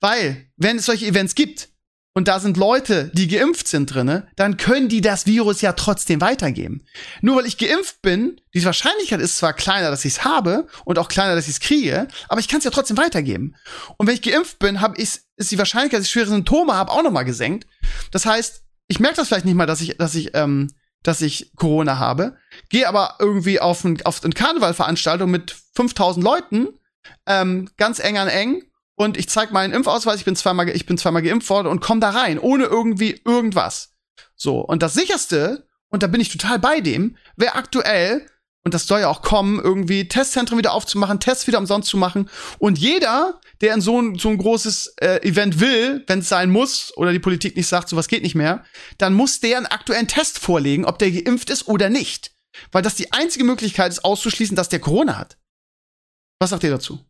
Weil, 0.00 0.48
wenn 0.56 0.78
es 0.78 0.86
solche 0.86 1.06
Events 1.06 1.34
gibt, 1.34 1.68
und 2.14 2.28
da 2.28 2.40
sind 2.40 2.56
Leute, 2.56 3.10
die 3.14 3.26
geimpft 3.26 3.68
sind 3.68 3.92
drinne, 3.92 4.28
dann 4.36 4.58
können 4.58 4.88
die 4.88 5.00
das 5.00 5.26
Virus 5.26 5.62
ja 5.62 5.72
trotzdem 5.72 6.20
weitergeben. 6.20 6.84
Nur 7.22 7.36
weil 7.36 7.46
ich 7.46 7.56
geimpft 7.56 8.02
bin, 8.02 8.40
die 8.52 8.64
Wahrscheinlichkeit 8.64 9.20
ist 9.20 9.38
zwar 9.38 9.54
kleiner, 9.54 9.90
dass 9.90 10.04
ich 10.04 10.14
es 10.14 10.24
habe 10.24 10.66
und 10.84 10.98
auch 10.98 11.08
kleiner, 11.08 11.34
dass 11.34 11.46
ich 11.46 11.54
es 11.54 11.60
kriege, 11.60 12.08
aber 12.28 12.40
ich 12.40 12.48
kann 12.48 12.58
es 12.58 12.64
ja 12.64 12.70
trotzdem 12.70 12.98
weitergeben. 12.98 13.56
Und 13.96 14.06
wenn 14.06 14.14
ich 14.14 14.22
geimpft 14.22 14.58
bin, 14.58 14.80
habe 14.80 14.98
ich 14.98 15.20
ist 15.36 15.50
die 15.50 15.58
Wahrscheinlichkeit, 15.58 16.00
dass 16.00 16.06
ich 16.06 16.12
schwere 16.12 16.26
Symptome 16.26 16.74
habe, 16.74 16.92
auch 16.92 17.02
noch 17.02 17.10
mal 17.10 17.22
gesenkt. 17.22 17.66
Das 18.10 18.26
heißt, 18.26 18.62
ich 18.88 19.00
merke 19.00 19.16
das 19.16 19.28
vielleicht 19.28 19.46
nicht 19.46 19.54
mal, 19.54 19.66
dass 19.66 19.80
ich 19.80 19.96
dass 19.96 20.14
ich 20.14 20.34
ähm, 20.34 20.68
dass 21.02 21.20
ich 21.20 21.50
Corona 21.56 21.98
habe, 21.98 22.36
gehe 22.68 22.86
aber 22.86 23.16
irgendwie 23.18 23.58
auf, 23.58 23.84
ein, 23.84 24.00
auf 24.04 24.22
eine 24.22 24.32
Karnevalveranstaltung 24.32 25.30
mit 25.30 25.54
5000 25.74 26.22
Leuten, 26.22 26.68
ähm, 27.26 27.68
ganz 27.76 27.98
eng 27.98 28.18
an 28.18 28.28
eng 28.28 28.62
und 29.02 29.16
ich 29.16 29.28
zeige 29.28 29.52
meinen 29.52 29.72
Impfausweis, 29.72 30.18
ich 30.18 30.24
bin 30.24 30.36
zweimal, 30.36 30.68
ich 30.68 30.86
bin 30.86 30.98
zweimal 30.98 31.22
geimpft 31.22 31.50
worden 31.50 31.68
und 31.68 31.80
komme 31.80 32.00
da 32.00 32.10
rein, 32.10 32.38
ohne 32.38 32.64
irgendwie 32.64 33.20
irgendwas. 33.24 33.94
So, 34.36 34.60
und 34.60 34.82
das 34.82 34.94
sicherste, 34.94 35.66
und 35.88 36.02
da 36.02 36.06
bin 36.06 36.20
ich 36.20 36.30
total 36.30 36.58
bei 36.58 36.80
dem, 36.80 37.16
wäre 37.36 37.54
aktuell, 37.54 38.26
und 38.64 38.74
das 38.74 38.86
soll 38.86 39.00
ja 39.00 39.08
auch 39.08 39.22
kommen, 39.22 39.60
irgendwie 39.60 40.06
Testzentren 40.06 40.56
wieder 40.56 40.72
aufzumachen, 40.72 41.18
Tests 41.18 41.48
wieder 41.48 41.58
umsonst 41.58 41.88
zu 41.88 41.96
machen. 41.96 42.30
Und 42.58 42.78
jeder, 42.78 43.40
der 43.60 43.74
in 43.74 43.80
so 43.80 44.00
ein, 44.00 44.18
so 44.18 44.28
ein 44.28 44.38
großes 44.38 44.94
äh, 45.00 45.28
Event 45.28 45.58
will, 45.58 46.04
wenn 46.06 46.20
es 46.20 46.28
sein 46.28 46.50
muss, 46.50 46.96
oder 46.96 47.12
die 47.12 47.18
Politik 47.18 47.56
nicht 47.56 47.66
sagt, 47.66 47.88
sowas 47.88 48.06
geht 48.06 48.22
nicht 48.22 48.36
mehr, 48.36 48.64
dann 48.98 49.14
muss 49.14 49.40
der 49.40 49.56
einen 49.56 49.66
aktuellen 49.66 50.06
Test 50.06 50.38
vorlegen, 50.38 50.84
ob 50.84 51.00
der 51.00 51.10
geimpft 51.10 51.50
ist 51.50 51.66
oder 51.66 51.90
nicht. 51.90 52.32
Weil 52.70 52.82
das 52.82 52.94
die 52.94 53.12
einzige 53.12 53.44
Möglichkeit 53.44 53.90
ist, 53.90 54.04
auszuschließen, 54.04 54.54
dass 54.54 54.68
der 54.68 54.80
Corona 54.80 55.18
hat. 55.18 55.38
Was 56.38 56.50
sagt 56.50 56.62
ihr 56.62 56.70
dazu? 56.70 57.00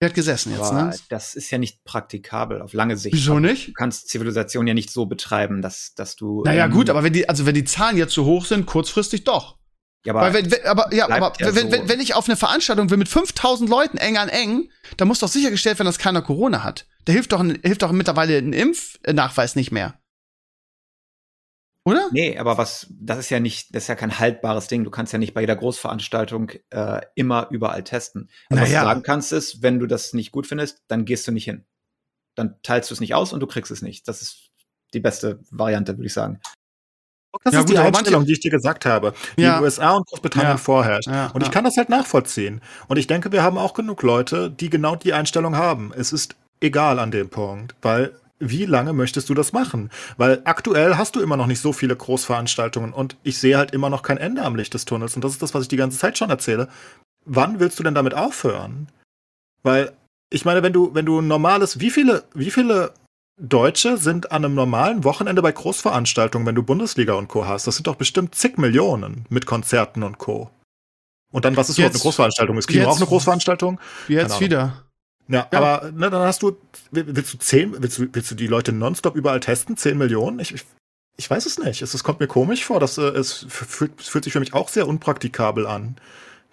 Er 0.00 0.08
hat 0.08 0.14
gesessen 0.14 0.52
jetzt, 0.52 0.70
Aber 0.70 0.84
ne? 0.84 0.96
das 1.08 1.34
ist 1.34 1.50
ja 1.50 1.58
nicht 1.58 1.84
praktikabel 1.84 2.60
auf 2.60 2.72
lange 2.72 2.96
Sicht. 2.96 3.14
Wieso 3.14 3.38
nicht? 3.38 3.68
Du 3.68 3.72
kannst 3.72 4.08
Zivilisation 4.08 4.66
ja 4.66 4.74
nicht 4.74 4.90
so 4.90 5.06
betreiben, 5.06 5.62
dass, 5.62 5.94
dass 5.94 6.16
du. 6.16 6.42
Naja, 6.44 6.66
ähm, 6.66 6.72
gut, 6.72 6.90
aber 6.90 7.04
wenn 7.04 7.12
die, 7.12 7.28
also 7.28 7.46
wenn 7.46 7.54
die 7.54 7.64
Zahlen 7.64 7.96
jetzt 7.96 8.12
so 8.12 8.24
hoch 8.24 8.44
sind, 8.44 8.66
kurzfristig 8.66 9.24
doch. 9.24 9.56
Ja, 10.04 10.14
aber, 10.14 10.34
wenn, 10.34 10.50
wenn, 10.50 10.64
aber 10.66 10.92
ja, 10.92 11.08
aber 11.08 11.32
ja 11.38 11.54
wenn, 11.54 11.70
so. 11.70 11.72
wenn, 11.72 11.88
wenn 11.88 12.00
ich 12.00 12.14
auf 12.14 12.28
eine 12.28 12.36
Veranstaltung 12.36 12.90
will 12.90 12.98
mit 12.98 13.08
5000 13.08 13.70
Leuten 13.70 13.96
eng 13.96 14.18
an 14.18 14.28
eng, 14.28 14.68
dann 14.98 15.08
muss 15.08 15.20
doch 15.20 15.28
sichergestellt 15.28 15.78
werden, 15.78 15.86
dass 15.86 15.98
keiner 15.98 16.20
Corona 16.20 16.62
hat. 16.62 16.86
Da 17.06 17.12
hilft 17.12 17.32
doch, 17.32 17.42
hilft 17.42 17.82
doch 17.82 17.92
mittlerweile 17.92 18.36
ein 18.36 18.52
Impfnachweis 18.52 19.56
nicht 19.56 19.72
mehr. 19.72 19.98
Oder? 21.86 22.08
Nee, 22.12 22.38
aber 22.38 22.56
was, 22.56 22.86
das 22.90 23.18
ist 23.18 23.30
ja 23.30 23.40
nicht, 23.40 23.74
das 23.74 23.84
ist 23.84 23.88
ja 23.88 23.94
kein 23.94 24.18
haltbares 24.18 24.68
Ding. 24.68 24.84
Du 24.84 24.90
kannst 24.90 25.12
ja 25.12 25.18
nicht 25.18 25.34
bei 25.34 25.42
jeder 25.42 25.56
Großveranstaltung 25.56 26.50
äh, 26.70 27.02
immer 27.14 27.48
überall 27.50 27.84
testen. 27.84 28.30
Also 28.48 28.62
was 28.62 28.68
Naja. 28.70 28.80
du 28.82 28.86
sagen 28.88 29.02
kannst 29.02 29.32
ist, 29.32 29.62
wenn 29.62 29.78
du 29.78 29.86
das 29.86 30.14
nicht 30.14 30.32
gut 30.32 30.46
findest, 30.46 30.82
dann 30.88 31.04
gehst 31.04 31.26
du 31.28 31.32
nicht 31.32 31.44
hin. 31.44 31.66
Dann 32.36 32.56
teilst 32.62 32.90
du 32.90 32.94
es 32.94 33.00
nicht 33.00 33.14
aus 33.14 33.32
und 33.34 33.40
du 33.40 33.46
kriegst 33.46 33.70
es 33.70 33.82
nicht. 33.82 34.08
Das 34.08 34.22
ist 34.22 34.50
die 34.94 35.00
beste 35.00 35.40
Variante, 35.50 35.96
würde 35.98 36.06
ich 36.06 36.14
sagen. 36.14 36.40
Das 37.42 37.52
Ja, 37.52 37.60
ist 37.60 37.66
gut, 37.66 37.74
die 37.76 37.78
manche- 37.82 37.98
Einstellung, 37.98 38.24
die 38.24 38.32
ich 38.32 38.40
dir 38.40 38.50
gesagt 38.50 38.86
habe, 38.86 39.12
die 39.36 39.42
Ja. 39.42 39.50
in 39.50 39.54
den 39.56 39.64
USA 39.64 39.90
und 39.96 40.06
Großbritannien 40.06 40.52
Ja. 40.52 40.56
vorherrscht. 40.56 41.08
Ja, 41.08 41.26
und 41.34 41.42
ich 41.42 41.50
kann 41.50 41.64
das 41.64 41.76
halt 41.76 41.88
nachvollziehen. 41.90 42.62
Und 42.88 42.96
ich 42.96 43.08
denke, 43.08 43.30
wir 43.32 43.42
haben 43.42 43.58
auch 43.58 43.74
genug 43.74 44.02
Leute, 44.02 44.50
die 44.50 44.70
genau 44.70 44.96
die 44.96 45.12
Einstellung 45.12 45.56
haben. 45.56 45.92
Es 45.94 46.12
ist 46.12 46.36
egal 46.60 46.98
an 46.98 47.10
dem 47.10 47.28
Punkt, 47.28 47.74
weil 47.82 48.18
wie 48.50 48.64
lange 48.66 48.92
möchtest 48.92 49.28
du 49.28 49.34
das 49.34 49.52
machen? 49.52 49.90
Weil 50.16 50.42
aktuell 50.44 50.96
hast 50.96 51.16
du 51.16 51.20
immer 51.20 51.36
noch 51.36 51.46
nicht 51.46 51.60
so 51.60 51.72
viele 51.72 51.96
Großveranstaltungen 51.96 52.92
und 52.92 53.16
ich 53.22 53.38
sehe 53.38 53.56
halt 53.58 53.72
immer 53.72 53.90
noch 53.90 54.02
kein 54.02 54.18
Ende 54.18 54.42
am 54.42 54.56
Licht 54.56 54.74
des 54.74 54.84
Tunnels. 54.84 55.14
Und 55.16 55.24
das 55.24 55.32
ist 55.32 55.42
das, 55.42 55.54
was 55.54 55.62
ich 55.62 55.68
die 55.68 55.76
ganze 55.76 55.98
Zeit 55.98 56.18
schon 56.18 56.30
erzähle. 56.30 56.68
Wann 57.24 57.60
willst 57.60 57.78
du 57.78 57.82
denn 57.82 57.94
damit 57.94 58.14
aufhören? 58.14 58.88
Weil 59.62 59.92
ich 60.30 60.44
meine, 60.44 60.62
wenn 60.62 60.72
du, 60.72 60.94
wenn 60.94 61.06
du 61.06 61.20
ein 61.20 61.28
normales, 61.28 61.80
wie 61.80 61.90
viele, 61.90 62.24
wie 62.34 62.50
viele 62.50 62.92
Deutsche 63.40 63.96
sind 63.96 64.30
an 64.30 64.44
einem 64.44 64.54
normalen 64.54 65.02
Wochenende 65.04 65.42
bei 65.42 65.50
Großveranstaltungen, 65.50 66.46
wenn 66.46 66.54
du 66.54 66.62
Bundesliga 66.62 67.14
und 67.14 67.28
Co. 67.28 67.46
hast. 67.46 67.66
Das 67.66 67.76
sind 67.76 67.86
doch 67.86 67.96
bestimmt 67.96 68.34
zig 68.34 68.58
Millionen 68.58 69.26
mit 69.28 69.44
Konzerten 69.46 70.02
und 70.04 70.18
Co. 70.18 70.50
Und 71.32 71.44
dann, 71.44 71.56
was 71.56 71.68
ist 71.68 71.78
überhaupt 71.78 71.94
Jetzt- 71.94 72.02
eine 72.02 72.08
Großveranstaltung? 72.08 72.58
Ist 72.58 72.68
Kino 72.68 72.82
jetzt- 72.82 72.90
auch 72.92 72.96
eine 72.96 73.06
Großveranstaltung? 73.06 73.80
Jetzt 74.06 74.32
Ahnung. 74.32 74.40
wieder. 74.40 74.83
Ja, 75.28 75.48
Ja. 75.52 75.58
aber 75.58 75.90
ne, 75.92 76.10
dann 76.10 76.22
hast 76.22 76.42
du, 76.42 76.56
willst 76.90 77.32
du 77.32 77.38
zehn, 77.38 77.74
willst 77.82 77.98
du, 77.98 78.06
willst 78.12 78.30
du 78.30 78.34
die 78.34 78.46
Leute 78.46 78.72
nonstop 78.72 79.16
überall 79.16 79.40
testen? 79.40 79.76
Zehn 79.76 79.96
Millionen? 79.98 80.38
Ich, 80.38 80.52
ich, 80.54 80.64
ich 81.16 81.30
weiß 81.30 81.46
es 81.46 81.58
nicht. 81.58 81.80
Es, 81.82 81.94
es 81.94 82.04
kommt 82.04 82.20
mir 82.20 82.26
komisch 82.26 82.64
vor. 82.64 82.80
Das, 82.80 82.98
äh, 82.98 83.02
es 83.02 83.46
fühlt, 83.48 84.00
es 84.00 84.08
fühlt 84.08 84.24
sich 84.24 84.32
für 84.32 84.40
mich 84.40 84.52
auch 84.54 84.68
sehr 84.68 84.86
unpraktikabel 84.86 85.66
an. 85.66 85.96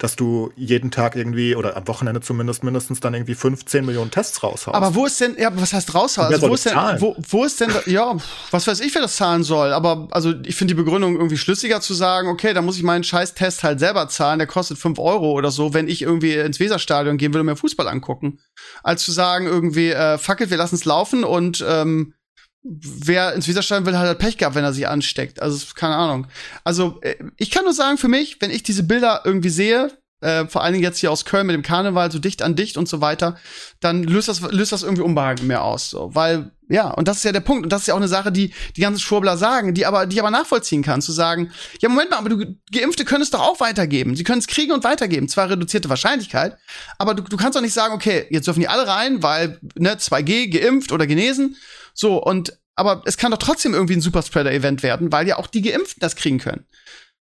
Dass 0.01 0.15
du 0.15 0.51
jeden 0.55 0.89
Tag 0.89 1.15
irgendwie 1.15 1.55
oder 1.55 1.77
am 1.77 1.87
Wochenende 1.87 2.21
zumindest 2.21 2.63
mindestens 2.63 3.01
dann 3.01 3.13
irgendwie 3.13 3.35
15 3.35 3.85
Millionen 3.85 4.09
Tests 4.09 4.41
raushaust. 4.41 4.75
Aber 4.75 4.95
wo 4.95 5.05
ist 5.05 5.21
denn, 5.21 5.35
ja, 5.37 5.51
was 5.53 5.73
heißt 5.73 5.93
raushauen? 5.93 6.33
Also 6.33 6.49
wo 6.49 6.55
ist 6.55 6.65
denn, 6.65 6.75
wo, 6.97 7.15
wo 7.29 7.43
ist 7.43 7.61
denn, 7.61 7.69
ja, 7.85 8.17
was 8.49 8.65
weiß 8.65 8.79
ich, 8.79 8.95
wer 8.95 9.03
das 9.03 9.15
zahlen 9.15 9.43
soll. 9.43 9.71
Aber 9.73 10.07
also 10.09 10.33
ich 10.43 10.55
finde 10.55 10.73
die 10.73 10.81
Begründung 10.81 11.17
irgendwie 11.17 11.37
schlüssiger 11.37 11.81
zu 11.81 11.93
sagen, 11.93 12.29
okay, 12.29 12.53
da 12.55 12.63
muss 12.63 12.77
ich 12.77 12.83
meinen 12.83 13.03
scheiß 13.03 13.35
Test 13.35 13.61
halt 13.61 13.79
selber 13.79 14.09
zahlen, 14.09 14.39
der 14.39 14.47
kostet 14.47 14.79
5 14.79 14.97
Euro 14.97 15.33
oder 15.33 15.51
so, 15.51 15.75
wenn 15.75 15.87
ich 15.87 16.01
irgendwie 16.01 16.33
ins 16.33 16.59
Weserstadion 16.59 17.17
gehen 17.17 17.35
will 17.35 17.41
und 17.41 17.45
mir 17.45 17.55
Fußball 17.55 17.87
angucken. 17.87 18.39
Als 18.81 19.03
zu 19.03 19.11
sagen, 19.11 19.45
irgendwie, 19.45 19.91
äh, 19.91 20.17
fuck 20.17 20.41
it, 20.41 20.49
wir 20.49 20.57
lassen 20.57 20.75
es 20.75 20.85
laufen 20.85 21.23
und 21.23 21.63
ähm, 21.67 22.15
wer 22.63 23.33
ins 23.33 23.47
Weserstadion 23.47 23.85
will, 23.85 23.97
hat 23.97 24.07
halt 24.07 24.19
Pech 24.19 24.37
gehabt, 24.37 24.55
wenn 24.55 24.63
er 24.63 24.73
sich 24.73 24.87
ansteckt. 24.87 25.41
Also, 25.41 25.65
keine 25.75 25.95
Ahnung. 25.95 26.27
Also, 26.63 26.99
äh, 27.01 27.15
ich 27.37 27.51
kann 27.51 27.63
nur 27.63 27.73
sagen, 27.73 27.97
für 27.97 28.07
mich, 28.07 28.37
wenn 28.39 28.51
ich 28.51 28.63
diese 28.63 28.83
Bilder 28.83 29.21
irgendwie 29.25 29.49
sehe, 29.49 29.91
äh, 30.21 30.47
vor 30.47 30.63
allen 30.63 30.73
Dingen 30.73 30.83
jetzt 30.83 30.99
hier 30.99 31.11
aus 31.11 31.25
Köln 31.25 31.47
mit 31.47 31.55
dem 31.55 31.63
Karneval, 31.63 32.11
so 32.11 32.19
dicht 32.19 32.43
an 32.43 32.55
dicht 32.55 32.77
und 32.77 32.87
so 32.87 33.01
weiter, 33.01 33.37
dann 33.79 34.03
löst 34.03 34.27
das, 34.27 34.41
löst 34.51 34.71
das 34.71 34.83
irgendwie 34.83 35.01
Unbehagen 35.01 35.47
mehr 35.47 35.63
aus. 35.63 35.89
So. 35.89 36.13
Weil, 36.13 36.51
ja, 36.69 36.89
und 36.89 37.07
das 37.07 37.17
ist 37.17 37.23
ja 37.23 37.31
der 37.31 37.39
Punkt. 37.39 37.63
Und 37.63 37.73
das 37.73 37.81
ist 37.81 37.87
ja 37.87 37.95
auch 37.95 37.99
eine 37.99 38.07
Sache, 38.07 38.31
die 38.31 38.53
die 38.75 38.81
ganzen 38.81 38.99
Schwurbler 38.99 39.35
sagen, 39.35 39.73
die 39.73 39.87
aber, 39.87 40.05
die 40.05 40.19
aber 40.19 40.29
nachvollziehen 40.29 40.83
kann, 40.83 41.01
zu 41.01 41.11
sagen, 41.11 41.51
ja, 41.81 41.89
Moment 41.89 42.11
mal, 42.11 42.17
aber 42.17 42.29
du, 42.29 42.55
Geimpfte 42.71 43.03
können 43.03 43.23
es 43.23 43.31
doch 43.31 43.41
auch 43.41 43.59
weitergeben. 43.59 44.15
Sie 44.15 44.23
können 44.23 44.39
es 44.39 44.47
kriegen 44.47 44.71
und 44.71 44.83
weitergeben. 44.83 45.27
Zwar 45.27 45.49
reduzierte 45.49 45.89
Wahrscheinlichkeit, 45.89 46.55
aber 46.99 47.15
du, 47.15 47.23
du 47.23 47.35
kannst 47.35 47.55
doch 47.55 47.61
nicht 47.63 47.73
sagen, 47.73 47.95
okay, 47.95 48.27
jetzt 48.29 48.45
dürfen 48.45 48.59
die 48.59 48.67
alle 48.67 48.85
rein, 48.87 49.23
weil, 49.23 49.59
ne, 49.75 49.95
2G, 49.95 50.51
geimpft 50.51 50.91
oder 50.91 51.07
genesen 51.07 51.55
so, 51.93 52.21
und 52.21 52.57
aber 52.75 53.03
es 53.05 53.17
kann 53.17 53.31
doch 53.31 53.37
trotzdem 53.37 53.73
irgendwie 53.73 53.95
ein 53.95 54.01
Superspreader-Event 54.01 54.81
werden, 54.81 55.11
weil 55.11 55.27
ja 55.27 55.37
auch 55.37 55.47
die 55.47 55.61
Geimpften 55.61 55.99
das 55.99 56.15
kriegen 56.15 56.39
können. 56.39 56.65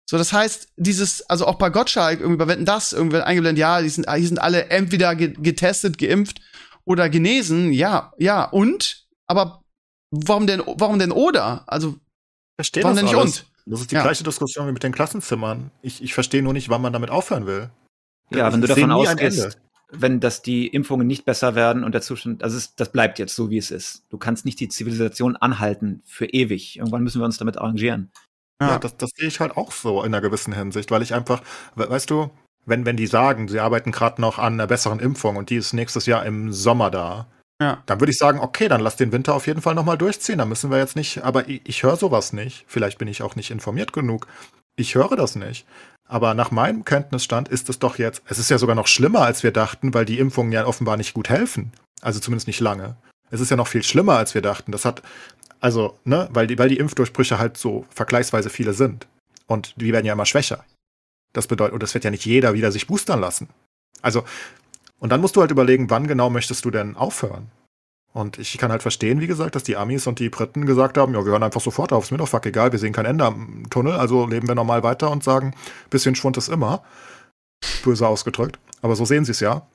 So, 0.09 0.17
das 0.17 0.33
heißt, 0.33 0.69
dieses, 0.77 1.29
also 1.29 1.47
auch 1.47 1.57
bei 1.57 1.69
Gottschalk, 1.69 2.21
irgendwie 2.21 2.39
bei 2.39 2.49
Wetten 2.49 2.65
das, 2.65 2.93
irgendwie 2.93 3.19
eingeblendet, 3.19 3.61
ja, 3.61 3.83
die 3.83 3.89
sind, 3.89 4.07
die 4.09 4.27
sind 4.27 4.39
alle 4.39 4.67
entweder 4.67 5.15
getestet, 5.17 5.99
geimpft 5.99 6.41
oder 6.85 7.11
genesen, 7.11 7.73
ja, 7.73 8.13
ja, 8.19 8.45
und? 8.45 9.07
Aber 9.27 9.63
warum 10.11 10.47
denn, 10.47 10.63
warum 10.65 10.99
denn 10.99 11.13
oder? 11.13 11.65
Also, 11.67 11.97
Verstehe 12.57 12.83
warum 12.85 12.97
denn 12.97 13.05
nicht 13.05 13.17
alles. 13.17 13.41
und? 13.41 13.47
Das 13.67 13.81
ist 13.81 13.91
die 13.91 13.97
ja. 13.97 14.03
gleiche 14.03 14.25
Diskussion 14.25 14.67
wie 14.67 14.73
mit 14.73 14.83
den 14.83 14.93
Klassenzimmern. 14.93 15.71
Ich, 15.83 16.03
ich 16.03 16.15
verstehe 16.15 16.43
nur 16.43 16.55
nicht, 16.55 16.71
wann 16.71 16.81
man 16.81 16.95
damit 16.95 17.11
aufhören 17.11 17.47
will. 17.47 17.71
Ja, 18.31 18.51
wenn 18.51 18.63
du 18.63 18.67
davon 18.67 18.91
ausgehst, 18.91 19.59
wenn 19.91 20.21
das 20.21 20.43
die 20.43 20.67
Impfungen 20.67 21.07
nicht 21.07 21.25
besser 21.25 21.55
werden 21.55 21.85
und 21.85 21.93
der 21.93 22.03
Zustand, 22.03 22.43
also 22.43 22.57
es, 22.57 22.75
das 22.75 22.93
bleibt 22.93 23.19
jetzt 23.19 23.35
so, 23.35 23.51
wie 23.51 23.59
es 23.59 23.71
ist. 23.71 24.05
Du 24.11 24.19
kannst 24.19 24.45
nicht 24.45 24.61
die 24.61 24.69
Zivilisation 24.69 25.37
anhalten 25.37 26.03
für 26.05 26.27
ewig. 26.27 26.79
Irgendwann 26.79 27.03
müssen 27.03 27.21
wir 27.21 27.25
uns 27.25 27.39
damit 27.39 27.57
arrangieren. 27.57 28.11
Ja, 28.61 28.73
ja 28.73 28.79
das, 28.79 28.97
das 28.97 29.11
sehe 29.17 29.29
ich 29.29 29.41
halt 29.41 29.57
auch 29.57 29.73
so 29.73 30.01
in 30.03 30.15
einer 30.15 30.21
gewissen 30.21 30.53
Hinsicht, 30.53 30.91
weil 30.91 31.03
ich 31.03 31.15
einfach, 31.15 31.43
weißt 31.77 32.11
du, 32.11 32.31
wenn, 32.67 32.85
wenn 32.85 32.97
die 32.97 33.07
sagen, 33.07 33.49
sie 33.49 33.61
arbeiten 33.61 33.93
gerade 33.93 34.21
noch 34.21 34.39
an 34.39 34.55
einer 34.55 34.67
besseren 34.67 35.01
Impfung 35.01 35.37
und 35.37 35.49
die 35.49 35.57
ist 35.57 35.73
nächstes 35.73 36.05
Jahr 36.05 36.27
im 36.27 36.53
Sommer 36.53 36.91
da, 36.91 37.27
ja. 37.61 37.83
dann 37.87 38.01
würde 38.01 38.13
ich 38.13 38.19
sagen, 38.19 38.41
okay, 38.41 38.69
dann 38.69 38.83
lass 38.83 38.97
den 38.97 39.13
Winter 39.13 39.35
auf 39.35 39.47
jeden 39.47 39.63
Fall 39.63 39.75
nochmal 39.75 39.97
durchziehen. 39.97 40.39
Da 40.39 40.45
müssen 40.45 40.71
wir 40.71 40.79
jetzt 40.79 40.97
nicht, 40.97 41.25
aber 41.25 41.49
ich, 41.49 41.63
ich 41.65 41.83
höre 41.83 41.97
sowas 41.97 42.35
nicht. 42.35 42.65
Vielleicht 42.69 42.99
bin 42.99 43.09
ich 43.09 43.23
auch 43.23 43.37
nicht 43.37 43.51
informiert 43.51 43.95
genug. 43.95 44.27
Ich 44.77 44.95
höre 44.95 45.17
das 45.17 45.35
nicht. 45.35 45.67
Aber 46.09 46.33
nach 46.33 46.51
meinem 46.51 46.85
Kenntnisstand 46.85 47.49
ist 47.49 47.69
es 47.69 47.79
doch 47.79 47.99
jetzt, 47.99 48.23
es 48.27 48.39
ist 48.39 48.49
ja 48.51 48.59
sogar 48.59 48.75
noch 48.75 48.87
schlimmer, 48.87 49.21
als 49.21 49.43
wir 49.43 49.53
dachten, 49.53 49.93
weil 49.93 50.07
die 50.07 50.19
Impfungen 50.19 50.53
ja 50.53 50.67
offenbar 50.67 50.97
nicht 50.97 51.13
gut 51.13 51.29
helfen. 51.29 51.71
Also 52.01 52.19
zumindest 52.19 52.47
nicht 52.47 52.61
lange. 52.61 52.97
Es 53.31 53.41
ist 53.41 53.51
ja 53.51 53.57
noch 53.57 53.69
viel 53.69 53.83
schlimmer, 53.83 54.17
als 54.17 54.35
wir 54.35 54.41
dachten. 54.41 54.73
Das 54.73 54.87
hat, 54.87 55.03
also, 55.61 55.99
ne, 56.05 56.29
weil 56.33 56.47
die, 56.47 56.59
weil 56.59 56.71
die 56.71 56.79
Impfdurchbrüche 56.79 57.39
halt 57.39 57.59
so 57.59 57.85
vergleichsweise 57.91 58.49
viele 58.49 58.73
sind. 58.73 59.07
Und 59.47 59.75
die 59.77 59.93
werden 59.93 60.07
ja 60.07 60.15
immer 60.15 60.27
schwächer. 60.27 60.65
Das 61.35 61.47
bedeutet, 61.47 61.75
und 61.75 61.83
das 61.83 61.93
wird 61.93 62.05
ja 62.05 62.11
nicht 62.11 62.25
jeder 62.25 62.55
wieder 62.55 62.73
sich 62.73 62.87
boostern 62.87 63.21
lassen. 63.21 63.49
Also, 64.01 64.25
und 64.99 65.11
dann 65.11 65.21
musst 65.21 65.37
du 65.37 65.43
halt 65.43 65.51
überlegen, 65.51 65.91
wann 65.91 66.07
genau 66.07 66.31
möchtest 66.31 66.65
du 66.65 66.71
denn 66.71 66.97
aufhören? 66.97 67.51
Und 68.13 68.39
ich 68.39 68.57
kann 68.59 68.71
halt 68.71 68.83
verstehen, 68.83 69.21
wie 69.21 69.27
gesagt, 69.27 69.55
dass 69.55 69.65
die 69.65 69.77
Amis 69.77 70.07
und 70.07 70.19
die 70.19 70.31
Briten 70.31 70.67
gesagt 70.67 70.97
haben, 70.97 71.15
ja, 71.15 71.25
wir 71.25 71.33
hören 71.33 71.43
einfach 71.43 71.61
sofort 71.61 71.93
auf, 71.93 72.05
ist 72.05 72.11
mir 72.11 72.17
doch 72.17 72.29
fuck 72.29 72.47
egal, 72.47 72.73
wir 72.73 72.79
sehen 72.79 72.93
kein 72.93 73.05
Ende 73.05 73.25
am 73.25 73.65
Tunnel, 73.71 73.93
also 73.93 74.27
leben 74.27 74.49
wir 74.49 74.55
normal 74.55 74.83
weiter 74.83 75.11
und 75.11 75.23
sagen, 75.23 75.55
bisschen 75.91 76.15
Schwund 76.15 76.37
ist 76.37 76.49
immer. 76.49 76.83
Böse 77.85 78.07
ausgedrückt. 78.07 78.59
Aber 78.83 78.97
so 78.97 79.05
sehen 79.05 79.25
sie 79.25 79.33
es 79.33 79.41
ja. 79.41 79.67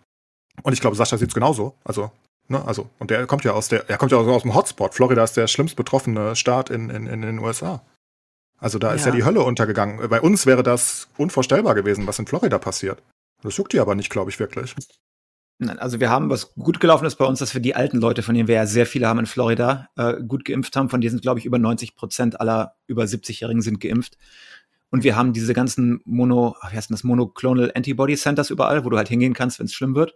Und 0.62 0.74
ich 0.74 0.82
glaube, 0.82 0.96
Sascha 0.96 1.18
sieht 1.18 1.30
es 1.30 1.34
genauso. 1.34 1.76
Also, 1.84 2.12
ne, 2.48 2.66
also, 2.66 2.90
und 3.00 3.12
der 3.12 3.26
kommt 3.28 3.44
ja 3.44 3.54
aus 3.54 3.68
der, 3.68 3.90
er 3.90 3.98
kommt 3.98 4.12
ja 4.12 4.18
aus 4.18 4.44
dem 4.44 4.56
Hotspot. 4.56 4.94
Florida 4.94 5.24
ist 5.24 5.38
der 5.38 5.48
schlimmst 5.48 5.76
betroffene 5.76 6.36
Staat 6.36 6.70
in, 6.70 6.90
in, 6.90 7.08
in 7.08 7.22
den 7.22 7.40
USA. 7.40 7.82
Also 8.60 8.80
da 8.80 8.94
ist 8.94 9.02
ja. 9.06 9.12
ja 9.12 9.16
die 9.18 9.26
Hölle 9.26 9.42
untergegangen. 9.42 10.10
Bei 10.10 10.22
uns 10.22 10.46
wäre 10.46 10.64
das 10.64 11.10
unvorstellbar 11.18 11.76
gewesen, 11.76 12.08
was 12.08 12.20
in 12.20 12.28
Florida 12.28 12.60
passiert. 12.60 13.02
Das 13.42 13.58
juckt 13.58 13.74
die 13.74 13.80
aber 13.80 13.94
nicht, 13.94 14.10
glaube 14.10 14.32
ich, 14.32 14.40
wirklich. 14.40 14.74
Also 15.78 16.00
wir 16.00 16.10
haben, 16.10 16.30
was 16.30 16.54
gut 16.56 16.80
gelaufen 16.80 17.06
ist 17.06 17.16
bei 17.16 17.26
uns, 17.26 17.40
dass 17.40 17.54
wir 17.54 17.62
die 17.62 17.76
alten 17.76 17.98
Leute, 17.98 18.24
von 18.24 18.36
denen 18.36 18.48
wir 18.48 18.56
ja 18.56 18.66
sehr 18.66 18.86
viele 18.86 19.08
haben 19.08 19.20
in 19.20 19.26
Florida, 19.26 19.90
äh, 19.96 20.22
gut 20.22 20.46
geimpft 20.46 20.76
haben. 20.76 20.90
Von 20.90 21.00
denen 21.00 21.12
sind, 21.12 21.22
glaube 21.22 21.40
ich, 21.40 21.46
über 21.46 21.60
90 21.60 21.96
Prozent 21.96 22.40
aller 22.42 22.76
über 22.88 23.04
70-Jährigen 23.04 23.62
sind 23.62 23.80
geimpft. 23.80 24.18
Und 24.90 25.04
wir 25.04 25.16
haben 25.16 25.34
diese 25.34 25.54
ganzen 25.54 26.02
Mono, 26.06 26.56
wie 26.70 26.76
heißt 26.76 26.92
das, 26.92 27.04
Monoclonal 27.04 27.72
Antibody 27.74 28.16
Centers 28.16 28.50
überall, 28.50 28.86
wo 28.86 28.90
du 28.90 28.98
halt 28.98 29.10
hingehen 29.10 29.34
kannst, 29.34 29.60
wenn 29.60 29.66
es 29.66 29.74
schlimm 29.74 29.96
wird. 29.96 30.16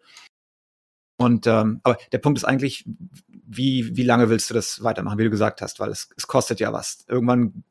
Und 1.18 1.48
ähm, 1.48 1.80
aber 1.84 1.98
der 2.12 2.20
Punkt 2.20 2.38
ist 2.38 2.46
eigentlich, 2.46 2.86
wie, 3.28 3.98
wie 3.98 4.04
lange 4.04 4.30
willst 4.30 4.50
du 4.50 4.54
das 4.54 4.84
weitermachen, 4.84 5.18
wie 5.18 5.24
du 5.24 5.30
gesagt 5.32 5.62
hast, 5.62 5.80
weil 5.80 5.90
es, 5.90 6.10
es 6.16 6.28
kostet 6.28 6.60
ja 6.60 6.74
was. 6.74 7.06
Irgendwann 7.08 7.64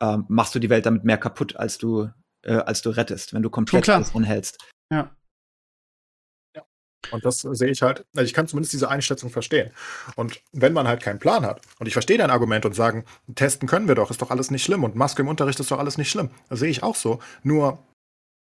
ähm, 0.00 0.24
machst 0.28 0.54
du 0.54 0.58
die 0.58 0.70
Welt 0.70 0.86
damit 0.86 1.04
mehr 1.04 1.18
kaputt, 1.18 1.56
als 1.56 1.78
du, 1.78 2.08
äh, 2.42 2.54
als 2.54 2.82
du 2.82 2.90
rettest, 2.90 3.34
wenn 3.34 3.42
du 3.42 3.50
komplett 3.50 3.88
alles 3.88 4.14
anhältst. 4.14 4.58
Und 7.10 7.24
das 7.24 7.40
sehe 7.40 7.70
ich 7.70 7.82
halt, 7.82 8.04
also 8.14 8.26
ich 8.26 8.34
kann 8.34 8.48
zumindest 8.48 8.72
diese 8.72 8.88
Einschätzung 8.88 9.30
verstehen. 9.30 9.70
Und 10.16 10.40
wenn 10.52 10.72
man 10.72 10.86
halt 10.88 11.02
keinen 11.02 11.18
Plan 11.18 11.46
hat, 11.46 11.62
und 11.78 11.86
ich 11.86 11.92
verstehe 11.92 12.18
dein 12.18 12.30
Argument 12.30 12.66
und 12.66 12.74
sagen, 12.74 13.04
testen 13.34 13.68
können 13.68 13.88
wir 13.88 13.94
doch, 13.94 14.10
ist 14.10 14.20
doch 14.20 14.30
alles 14.30 14.50
nicht 14.50 14.64
schlimm 14.64 14.84
und 14.84 14.96
Maske 14.96 15.22
im 15.22 15.28
Unterricht 15.28 15.60
ist 15.60 15.70
doch 15.70 15.78
alles 15.78 15.98
nicht 15.98 16.10
schlimm. 16.10 16.30
Das 16.48 16.58
sehe 16.58 16.70
ich 16.70 16.82
auch 16.82 16.96
so. 16.96 17.20
Nur, 17.42 17.78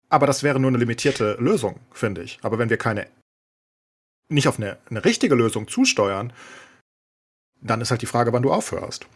aber 0.09 0.27
das 0.27 0.43
wäre 0.43 0.59
nur 0.59 0.69
eine 0.69 0.77
limitierte 0.77 1.33
Lösung, 1.39 1.79
finde 1.91 2.23
ich. 2.23 2.39
Aber 2.43 2.57
wenn 2.59 2.69
wir 2.69 2.77
keine, 2.77 3.07
nicht 4.29 4.47
auf 4.47 4.57
eine, 4.57 4.77
eine 4.89 5.03
richtige 5.03 5.35
Lösung 5.35 5.67
zusteuern, 5.67 6.31
dann 7.61 7.81
ist 7.81 7.91
halt 7.91 8.01
die 8.01 8.07
Frage, 8.07 8.31
wann 8.31 8.43
du 8.43 8.53
aufhörst. 8.53 9.07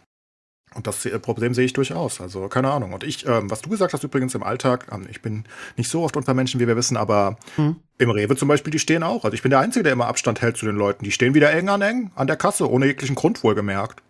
Und 0.74 0.86
das 0.86 1.04
äh, 1.04 1.18
Problem 1.18 1.52
sehe 1.52 1.64
ich 1.64 1.72
durchaus. 1.72 2.20
Also 2.20 2.48
keine 2.48 2.70
Ahnung. 2.70 2.92
Und 2.92 3.02
ich, 3.02 3.26
ähm, 3.26 3.50
was 3.50 3.62
du 3.62 3.70
gesagt 3.70 3.92
hast 3.92 4.04
übrigens 4.04 4.34
im 4.34 4.42
Alltag, 4.42 4.86
ähm, 4.92 5.06
ich 5.10 5.20
bin 5.20 5.44
nicht 5.76 5.90
so 5.90 6.02
oft 6.02 6.16
unter 6.16 6.32
Menschen, 6.32 6.60
wie 6.60 6.68
wir 6.68 6.76
wissen, 6.76 6.96
aber 6.96 7.38
hm. 7.56 7.76
im 7.98 8.10
Rewe 8.10 8.36
zum 8.36 8.48
Beispiel, 8.48 8.70
die 8.70 8.78
stehen 8.78 9.02
auch. 9.02 9.24
Also 9.24 9.34
ich 9.34 9.42
bin 9.42 9.50
der 9.50 9.60
Einzige, 9.60 9.82
der 9.82 9.92
immer 9.92 10.06
Abstand 10.06 10.42
hält 10.42 10.56
zu 10.56 10.66
den 10.66 10.76
Leuten. 10.76 11.04
Die 11.04 11.10
stehen 11.10 11.34
wieder 11.34 11.52
eng 11.52 11.68
an 11.68 11.82
eng 11.82 12.12
an 12.14 12.28
der 12.28 12.36
Kasse, 12.36 12.70
ohne 12.70 12.86
jeglichen 12.86 13.16
Grund 13.16 13.42
wohlgemerkt. 13.42 14.02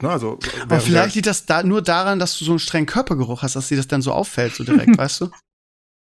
Ne, 0.00 0.08
also, 0.08 0.38
aber 0.62 0.78
vielleicht 0.78 1.16
liegt 1.16 1.26
das 1.26 1.46
da 1.46 1.64
nur 1.64 1.82
daran, 1.82 2.20
dass 2.20 2.38
du 2.38 2.44
so 2.44 2.52
einen 2.52 2.58
strengen 2.60 2.86
Körpergeruch 2.86 3.42
hast, 3.42 3.56
dass 3.56 3.68
dir 3.68 3.76
das 3.76 3.88
dann 3.88 4.02
so 4.02 4.12
auffällt, 4.12 4.54
so 4.54 4.62
direkt, 4.62 4.96
weißt 4.98 5.22
du? 5.22 5.30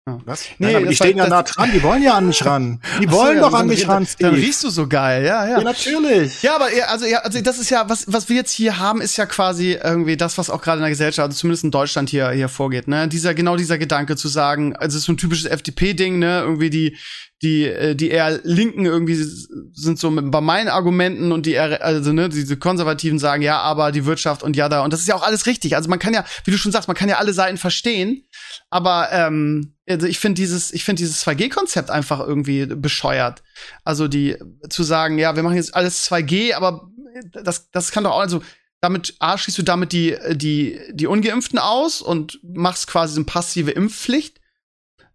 Was? 0.07 0.49
Nee, 0.59 0.67
Nein, 0.67 0.77
aber 0.77 0.87
die 0.87 0.97
stehen 0.97 1.17
ja 1.17 1.27
nah 1.27 1.43
dran, 1.43 1.73
die 1.73 1.83
wollen 1.83 2.03
ja 2.03 2.13
an 2.13 2.27
mich 2.27 2.45
ran. 2.45 2.79
Die 3.01 3.11
wollen 3.11 3.39
so, 3.39 3.45
doch 3.45 3.53
ja, 3.53 3.61
an 3.61 3.67
mich 3.69 3.89
ran, 3.89 4.05
Steve. 4.05 4.33
Dann 4.33 4.39
riechst 4.39 4.63
du 4.63 4.69
so 4.69 4.87
geil, 4.87 5.25
ja, 5.25 5.49
ja. 5.49 5.57
Ja, 5.57 5.65
natürlich. 5.65 6.43
Ja, 6.43 6.57
aber 6.57 6.69
also, 6.89 7.07
ja, 7.07 7.21
also 7.21 7.41
das 7.41 7.59
ist 7.59 7.71
ja, 7.71 7.89
was, 7.89 8.05
was 8.13 8.29
wir 8.29 8.37
jetzt 8.37 8.53
hier 8.53 8.79
haben, 8.79 9.01
ist 9.01 9.17
ja 9.17 9.25
quasi 9.25 9.79
irgendwie 9.83 10.19
das, 10.19 10.37
was 10.37 10.51
auch 10.51 10.61
gerade 10.61 10.77
in 10.77 10.83
der 10.83 10.91
Gesellschaft, 10.91 11.27
also 11.27 11.39
zumindest 11.39 11.65
in 11.65 11.71
Deutschland 11.71 12.11
hier, 12.11 12.29
hier 12.33 12.51
vorgeht, 12.51 12.87
ne? 12.87 13.09
Dieser, 13.09 13.33
genau 13.33 13.57
dieser 13.57 13.79
Gedanke 13.79 14.15
zu 14.15 14.29
sagen, 14.29 14.77
also 14.77 14.95
es 14.95 15.01
ist 15.01 15.07
so 15.07 15.13
ein 15.13 15.17
typisches 15.17 15.47
FDP-Ding, 15.47 16.19
ne? 16.19 16.41
Irgendwie 16.41 16.69
die, 16.69 16.99
die, 17.45 17.65
äh, 17.67 17.95
die 17.95 18.11
eher 18.11 18.41
Linken 18.43 18.87
irgendwie 18.87 19.15
sind 19.15 19.99
so 19.99 20.11
mit, 20.11 20.31
bei 20.31 20.41
meinen 20.41 20.69
Argumenten 20.69 21.31
und 21.31 21.45
die 21.45 21.53
eher, 21.53 21.85
also 21.85 22.13
ne, 22.13 22.31
diese 22.31 22.57
Konservativen 22.57 23.19
sagen, 23.19 23.43
ja, 23.43 23.61
aber 23.61 23.93
die 23.93 24.07
Wirtschaft 24.07 24.43
und 24.43 24.57
ja 24.57 24.69
da. 24.71 24.83
Und 24.83 24.93
das 24.93 25.01
ist 25.01 25.09
ja 25.09 25.15
auch 25.15 25.23
alles 25.23 25.47
richtig. 25.47 25.77
Also 25.77 25.91
man 25.91 25.99
kann 25.99 26.15
ja, 26.15 26.25
wie 26.45 26.51
du 26.51 26.57
schon 26.57 26.73
sagst, 26.73 26.89
man 26.89 26.97
kann 26.97 27.11
ja 27.11 27.19
alle 27.19 27.35
Seiten 27.35 27.59
verstehen. 27.59 28.25
Aber 28.71 29.13
ähm, 29.13 29.75
also 29.87 30.07
ich 30.07 30.19
finde 30.19 30.41
dieses, 30.41 30.73
ich 30.73 30.85
finde 30.85 31.01
dieses 31.01 31.25
2G-Konzept 31.25 31.91
einfach 31.91 32.21
irgendwie 32.21 32.67
bescheuert. 32.67 33.43
Also 33.85 34.09
die 34.09 34.37
zu 34.71 34.83
sagen, 34.83 35.19
ja, 35.19 35.37
wir 35.37 35.43
machen 35.43 35.57
jetzt 35.57 35.75
alles 35.75 36.11
2G, 36.11 36.55
aber 36.55 36.89
das, 37.33 37.71
das 37.71 37.93
kann 37.93 38.05
doch 38.05 38.13
auch, 38.13 38.21
also 38.21 38.43
damit 38.81 39.17
A, 39.19 39.37
schließt 39.37 39.59
du 39.59 39.63
damit 39.63 39.93
die, 39.93 40.17
die, 40.33 40.81
die 40.93 41.07
Ungeimpften 41.07 41.59
aus 41.59 42.01
und 42.01 42.41
machst 42.43 42.87
quasi 42.87 43.15
so 43.15 43.21
eine 43.21 43.27
passive 43.27 43.71
Impfpflicht. 43.71 44.41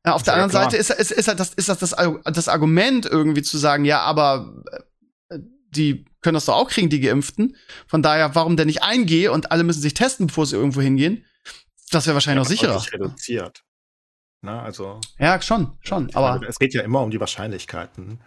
Auf 0.03 0.23
der 0.23 0.33
ja, 0.35 0.43
anderen 0.43 0.51
klar. 0.51 0.63
Seite 0.71 0.77
ist, 0.77 0.89
ist, 0.91 1.11
ist, 1.11 1.27
halt 1.27 1.39
das, 1.39 1.53
ist 1.53 1.69
das, 1.69 1.79
das 1.79 1.95
das 2.23 2.47
Argument 2.47 3.05
irgendwie 3.05 3.41
zu 3.41 3.57
sagen, 3.57 3.85
ja, 3.85 3.99
aber 3.99 4.63
äh, 5.29 5.39
die 5.69 6.05
können 6.21 6.35
das 6.35 6.45
doch 6.45 6.55
auch 6.55 6.69
kriegen, 6.69 6.89
die 6.89 7.01
Geimpften. 7.01 7.55
Von 7.87 8.01
daher, 8.01 8.33
warum 8.35 8.57
denn 8.57 8.67
nicht 8.67 8.83
eingehen 8.83 9.31
und 9.31 9.51
alle 9.51 9.63
müssen 9.63 9.81
sich 9.81 9.93
testen, 9.93 10.27
bevor 10.27 10.45
sie 10.45 10.55
irgendwo 10.55 10.81
hingehen? 10.81 11.25
Das 11.91 12.05
wäre 12.05 12.13
wahrscheinlich 12.15 12.37
ja, 12.37 12.43
noch 12.43 12.81
sicherer. 12.81 12.93
reduziert. 12.93 13.63
Na, 14.41 14.61
also. 14.63 15.01
Ja, 15.17 15.41
schon, 15.41 15.77
schon. 15.81 16.13
Aber 16.15 16.41
es 16.47 16.59
geht 16.59 16.73
ja 16.73 16.81
immer 16.81 17.01
um 17.01 17.11
die 17.11 17.19
Wahrscheinlichkeiten. 17.19 18.21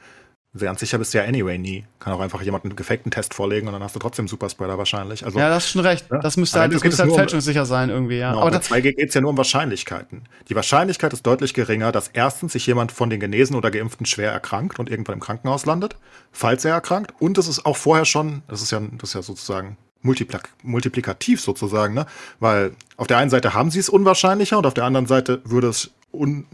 Während 0.54 0.78
sicher 0.78 0.98
bist 0.98 1.14
du 1.14 1.18
ja 1.18 1.24
anyway 1.24 1.56
nie. 1.56 1.86
Kann 1.98 2.12
auch 2.12 2.20
einfach 2.20 2.42
jemand 2.42 2.64
einen 2.64 2.76
gefakten 2.76 3.10
Test 3.10 3.32
vorlegen 3.32 3.68
und 3.68 3.72
dann 3.72 3.82
hast 3.82 3.94
du 3.94 3.98
trotzdem 3.98 4.28
Superspreader 4.28 4.76
wahrscheinlich. 4.76 5.24
Also, 5.24 5.38
ja, 5.38 5.48
das 5.48 5.64
ist 5.64 5.70
schon 5.70 5.80
recht. 5.80 6.04
Ja? 6.10 6.18
Das 6.18 6.36
müsste 6.36 6.60
halt, 6.60 6.74
das 6.74 6.84
müsste 6.84 6.98
halt 6.98 7.06
nur 7.08 7.14
um- 7.14 7.20
fälschungssicher 7.20 7.64
sein 7.64 7.88
irgendwie, 7.88 8.18
ja. 8.18 8.32
Genau, 8.32 8.42
Aber 8.42 8.50
bei 8.50 8.58
das, 8.58 8.70
2G 8.70 8.92
geht 8.92 9.08
es 9.08 9.14
ja 9.14 9.22
nur 9.22 9.30
um 9.30 9.38
Wahrscheinlichkeiten. 9.38 10.24
Die 10.50 10.54
Wahrscheinlichkeit 10.54 11.14
ist 11.14 11.26
deutlich 11.26 11.54
geringer, 11.54 11.90
dass 11.90 12.08
erstens 12.08 12.52
sich 12.52 12.66
jemand 12.66 12.92
von 12.92 13.08
den 13.08 13.18
Genesen 13.18 13.56
oder 13.56 13.70
Geimpften 13.70 14.04
schwer 14.04 14.30
erkrankt 14.30 14.78
und 14.78 14.90
irgendwann 14.90 15.14
im 15.14 15.20
Krankenhaus 15.20 15.64
landet, 15.64 15.96
falls 16.32 16.66
er 16.66 16.74
erkrankt. 16.74 17.14
Und 17.18 17.38
es 17.38 17.48
ist 17.48 17.64
auch 17.64 17.78
vorher 17.78 18.04
schon, 18.04 18.42
das 18.48 18.60
ist 18.60 18.72
ja, 18.72 18.80
das 18.98 19.10
ist 19.10 19.14
ja 19.14 19.22
sozusagen 19.22 19.78
multiplik 20.02 20.50
multiplikativ 20.62 21.40
sozusagen, 21.40 21.94
ne? 21.94 22.04
Weil 22.40 22.72
auf 22.98 23.06
der 23.06 23.16
einen 23.16 23.30
Seite 23.30 23.54
haben 23.54 23.70
sie 23.70 23.78
es 23.78 23.88
unwahrscheinlicher 23.88 24.58
und 24.58 24.66
auf 24.66 24.74
der 24.74 24.84
anderen 24.84 25.06
Seite 25.06 25.40
würde 25.44 25.68
es 25.68 25.92
un 26.12 26.44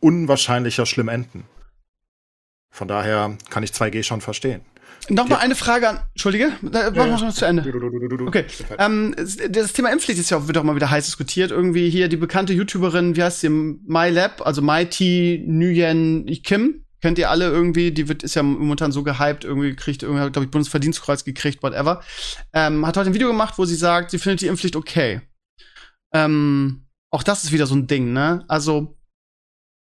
unwahrscheinlicher 0.00 0.86
schlimm 0.86 1.08
enden. 1.08 1.44
Von 2.70 2.88
daher 2.88 3.36
kann 3.50 3.62
ich 3.62 3.70
2G 3.70 4.02
schon 4.02 4.20
verstehen. 4.20 4.62
Nochmal 5.10 5.38
eine 5.38 5.54
Frage 5.54 5.88
an. 5.88 6.00
Entschuldige, 6.12 6.52
da, 6.62 6.90
machen 6.90 7.10
wir 7.10 7.18
schon 7.18 7.32
zu 7.32 7.46
Ende. 7.46 7.62
Okay. 8.26 8.44
Ähm, 8.78 9.14
das 9.16 9.72
Thema 9.72 9.90
Impfpflicht 9.90 10.20
ist 10.20 10.30
ja 10.30 10.36
auch, 10.36 10.46
wird 10.46 10.58
auch 10.58 10.62
mal 10.64 10.76
wieder 10.76 10.90
heiß 10.90 11.06
diskutiert. 11.06 11.50
Irgendwie 11.50 11.88
hier 11.88 12.08
die 12.08 12.16
bekannte 12.16 12.52
YouTuberin, 12.52 13.16
wie 13.16 13.22
heißt 13.22 13.40
sie, 13.40 13.48
MyLab, 13.48 14.46
also 14.46 14.60
Mighty 14.60 15.44
Nguyen 15.46 16.26
Kim. 16.42 16.84
Kennt 17.00 17.18
ihr 17.18 17.30
alle 17.30 17.46
irgendwie, 17.46 17.92
die 17.92 18.08
wird, 18.08 18.24
ist 18.24 18.34
ja 18.34 18.42
momentan 18.42 18.90
so 18.90 19.04
gehypt, 19.04 19.44
irgendwie 19.44 19.76
kriegt, 19.76 20.02
irgendwie, 20.02 20.30
glaube 20.30 20.46
ich, 20.46 20.50
Bundesverdienstkreuz 20.50 21.24
gekriegt, 21.24 21.62
whatever. 21.62 22.02
Ähm, 22.52 22.84
hat 22.84 22.96
heute 22.96 23.10
ein 23.10 23.14
Video 23.14 23.28
gemacht, 23.28 23.54
wo 23.56 23.64
sie 23.64 23.76
sagt, 23.76 24.10
sie 24.10 24.18
findet 24.18 24.40
die 24.40 24.48
Impfpflicht 24.48 24.74
okay. 24.74 25.20
Ähm, 26.12 26.86
auch 27.10 27.22
das 27.22 27.44
ist 27.44 27.52
wieder 27.52 27.66
so 27.66 27.76
ein 27.76 27.86
Ding, 27.86 28.12
ne? 28.12 28.44
Also, 28.48 28.97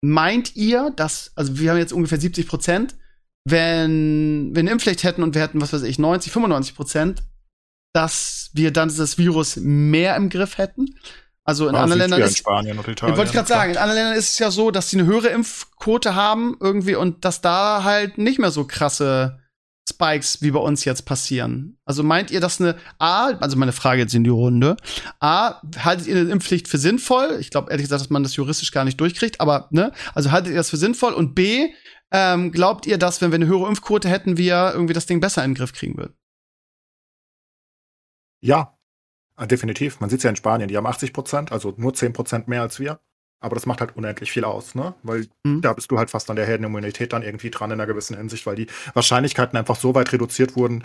meint 0.02 0.56
ihr, 0.56 0.90
dass, 0.96 1.32
also 1.36 1.58
wir 1.58 1.70
haben 1.70 1.78
jetzt 1.78 1.92
ungefähr 1.92 2.20
70 2.20 2.46
Prozent, 2.46 2.96
wenn 3.44 4.54
wir 4.54 4.60
eine 4.60 4.70
Impfpflicht 4.70 5.02
hätten 5.02 5.22
und 5.22 5.34
wir 5.34 5.42
hätten, 5.42 5.60
was 5.60 5.72
weiß 5.72 5.82
ich, 5.82 5.98
90, 5.98 6.32
95 6.32 6.74
Prozent, 6.74 7.22
dass 7.92 8.50
wir 8.52 8.70
dann 8.72 8.94
das 8.94 9.18
Virus 9.18 9.56
mehr 9.56 10.16
im 10.16 10.28
Griff 10.28 10.58
hätten? 10.58 10.94
Also 11.44 11.68
in 11.68 11.74
Ah, 11.74 11.82
anderen 11.82 12.00
Ländern 12.00 12.20
ja 12.20 12.26
in 12.26 12.30
ist, 12.32 12.38
Spanien 12.38 12.78
und 12.78 12.86
Italien. 12.86 13.16
wollte 13.16 13.30
ich 13.30 13.34
gerade 13.34 13.48
sagen, 13.48 13.72
in 13.72 13.78
anderen 13.78 13.96
Ländern 13.98 14.18
ist 14.18 14.34
es 14.34 14.38
ja 14.38 14.50
so, 14.50 14.70
dass 14.70 14.90
sie 14.90 14.98
eine 14.98 15.06
höhere 15.08 15.28
Impfquote 15.28 16.14
haben 16.14 16.56
irgendwie 16.60 16.94
und 16.94 17.24
dass 17.24 17.40
da 17.40 17.82
halt 17.82 18.18
nicht 18.18 18.38
mehr 18.38 18.50
so 18.50 18.64
krasse 18.66 19.39
Spikes 19.90 20.42
wie 20.42 20.50
bei 20.50 20.58
uns 20.58 20.84
jetzt 20.84 21.02
passieren. 21.02 21.78
Also 21.84 22.02
meint 22.02 22.30
ihr, 22.30 22.40
dass 22.40 22.60
eine 22.60 22.76
A, 22.98 23.28
also 23.40 23.56
meine 23.56 23.72
Frage 23.72 24.02
jetzt 24.02 24.14
in 24.14 24.24
die 24.24 24.30
Runde, 24.30 24.76
A, 25.20 25.60
haltet 25.78 26.06
ihr 26.06 26.16
eine 26.16 26.30
Impfpflicht 26.30 26.68
für 26.68 26.78
sinnvoll? 26.78 27.36
Ich 27.40 27.50
glaube 27.50 27.70
ehrlich 27.70 27.84
gesagt, 27.84 28.00
dass 28.00 28.10
man 28.10 28.22
das 28.22 28.36
juristisch 28.36 28.72
gar 28.72 28.84
nicht 28.84 29.00
durchkriegt, 29.00 29.40
aber 29.40 29.68
ne, 29.70 29.92
also 30.14 30.30
haltet 30.30 30.50
ihr 30.50 30.56
das 30.56 30.70
für 30.70 30.76
sinnvoll? 30.76 31.12
Und 31.12 31.34
B, 31.34 31.68
ähm, 32.12 32.52
glaubt 32.52 32.86
ihr, 32.86 32.98
dass 32.98 33.20
wenn 33.20 33.30
wir 33.30 33.36
eine 33.36 33.46
höhere 33.46 33.68
Impfquote 33.68 34.08
hätten, 34.08 34.36
wir 34.36 34.72
irgendwie 34.72 34.94
das 34.94 35.06
Ding 35.06 35.20
besser 35.20 35.44
in 35.44 35.50
den 35.52 35.56
Griff 35.56 35.72
kriegen 35.72 35.96
würden? 35.96 36.14
Ja, 38.42 38.78
definitiv. 39.38 40.00
Man 40.00 40.10
sieht 40.10 40.18
es 40.18 40.24
ja 40.24 40.30
in 40.30 40.36
Spanien, 40.36 40.68
die 40.68 40.76
haben 40.76 40.86
80 40.86 41.12
Prozent, 41.12 41.52
also 41.52 41.74
nur 41.76 41.94
10 41.94 42.12
Prozent 42.12 42.48
mehr 42.48 42.62
als 42.62 42.80
wir. 42.80 43.00
Aber 43.42 43.54
das 43.54 43.64
macht 43.66 43.80
halt 43.80 43.96
unendlich 43.96 44.30
viel 44.30 44.44
aus, 44.44 44.74
ne? 44.74 44.94
Weil 45.02 45.26
Mhm. 45.44 45.62
da 45.62 45.72
bist 45.72 45.90
du 45.90 45.98
halt 45.98 46.10
fast 46.10 46.28
an 46.30 46.36
der 46.36 46.46
Herdenimmunität 46.46 47.12
dann 47.12 47.22
irgendwie 47.22 47.50
dran 47.50 47.70
in 47.70 47.80
einer 47.80 47.86
gewissen 47.86 48.16
Hinsicht, 48.16 48.44
weil 48.46 48.56
die 48.56 48.66
Wahrscheinlichkeiten 48.94 49.58
einfach 49.58 49.76
so 49.76 49.94
weit 49.94 50.12
reduziert 50.12 50.56
wurden, 50.56 50.84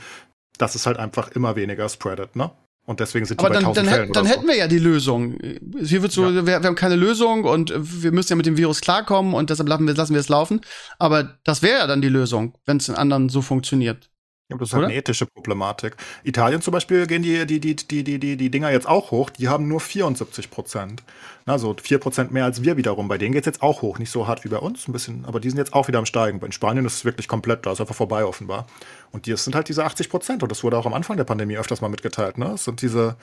dass 0.58 0.76
es 0.76 0.86
halt 0.86 0.98
einfach 0.98 1.32
immer 1.32 1.56
weniger 1.56 1.90
spreadet, 1.90 2.36
ne? 2.36 2.52
Und 2.88 3.00
deswegen 3.00 3.26
sind 3.26 3.40
die 3.42 3.44
Aber 3.44 3.50
bei 3.50 3.56
dann, 3.60 3.66
1000 3.66 3.88
dann, 3.88 3.94
Fällen 3.94 4.14
dann 4.14 4.24
oder 4.26 4.32
hätten 4.32 4.48
wir 4.48 4.56
ja 4.56 4.68
die 4.68 4.78
Lösung. 4.78 5.40
Hier 5.82 6.04
wird 6.04 6.12
so, 6.12 6.34
wir, 6.34 6.46
wir 6.46 6.62
haben 6.62 6.76
keine 6.76 6.96
Lösung 6.96 7.44
und 7.44 7.74
wir 7.76 8.12
müssen 8.12 8.30
ja 8.34 8.36
mit 8.36 8.46
dem 8.46 8.58
Virus 8.58 8.80
klarkommen 8.80 9.34
und 9.34 9.50
deshalb 9.50 9.68
lassen 9.68 9.88
wir, 9.88 9.96
lassen 9.96 10.14
wir 10.14 10.20
es 10.22 10.30
laufen. 10.30 10.62
Aber 11.00 11.36
das 11.44 11.64
wäre 11.64 11.80
ja 11.80 11.88
dann 11.88 12.04
die 12.04 12.10
Lösung, 12.10 12.54
wenn 12.66 12.78
es 12.78 12.88
in 12.88 12.94
anderen 12.96 13.30
so 13.30 13.42
funktioniert. 13.42 14.08
Ja, 14.48 14.58
das 14.58 14.70
ist 14.70 14.74
halt 14.76 14.86
eine 14.86 14.94
ethische 14.94 15.26
Problematik. 15.26 15.96
Italien 16.24 16.62
zum 16.62 16.72
Beispiel 16.72 17.08
gehen 17.08 17.24
die, 17.24 17.48
die, 17.48 17.60
die, 17.60 17.76
die, 17.76 18.04
die, 18.04 18.20
die, 18.20 18.38
die 18.38 18.52
Dinger 18.52 18.70
jetzt 18.70 18.88
auch 18.88 19.10
hoch. 19.10 19.32
Die 19.32 19.48
haben 19.48 19.68
nur 19.68 19.80
74 19.80 20.52
Prozent. 20.52 21.02
Also 21.48 21.76
4 21.82 21.98
Prozent 21.98 22.32
mehr 22.32 22.46
als 22.46 22.62
wir 22.62 22.78
wiederum. 22.78 23.08
Bei 23.08 23.18
denen 23.18 23.34
geht's 23.34 23.48
jetzt 23.48 23.64
auch 23.64 23.82
hoch. 23.82 23.98
Nicht 23.98 24.12
so 24.12 24.28
hart 24.28 24.44
wie 24.44 24.50
bei 24.50 24.58
uns, 24.58 24.88
ein 24.88 24.92
bisschen, 24.92 25.26
aber 25.26 25.40
die 25.40 25.50
sind 25.50 25.58
jetzt 25.58 25.74
auch 25.74 25.88
wieder 25.88 25.98
am 25.98 26.06
Steigen. 26.06 26.40
In 26.42 26.52
Spanien 26.52 26.86
ist 26.86 26.94
es 26.94 27.06
wirklich 27.06 27.28
komplett, 27.28 27.66
da 27.66 27.72
ist 27.72 27.82
einfach 27.82 27.96
vorbei 27.96 28.24
offenbar. 28.24 28.68
Und 29.12 29.26
die 29.26 29.36
sind 29.36 29.56
halt 29.56 29.68
diese 29.68 29.84
80 29.84 30.10
Prozent. 30.10 30.44
Und 30.44 30.52
das 30.52 30.64
wurde 30.64 30.78
auch 30.78 30.86
am 30.86 30.94
Anfang 30.94 31.18
der 31.18 31.24
Pandemie 31.24 31.58
öfters 31.58 31.82
mal 31.82 31.90
mitgeteilt. 31.90 32.38
Ne? 32.38 32.52
Es 32.54 32.66
sind 32.66 32.84
diese 32.84 33.16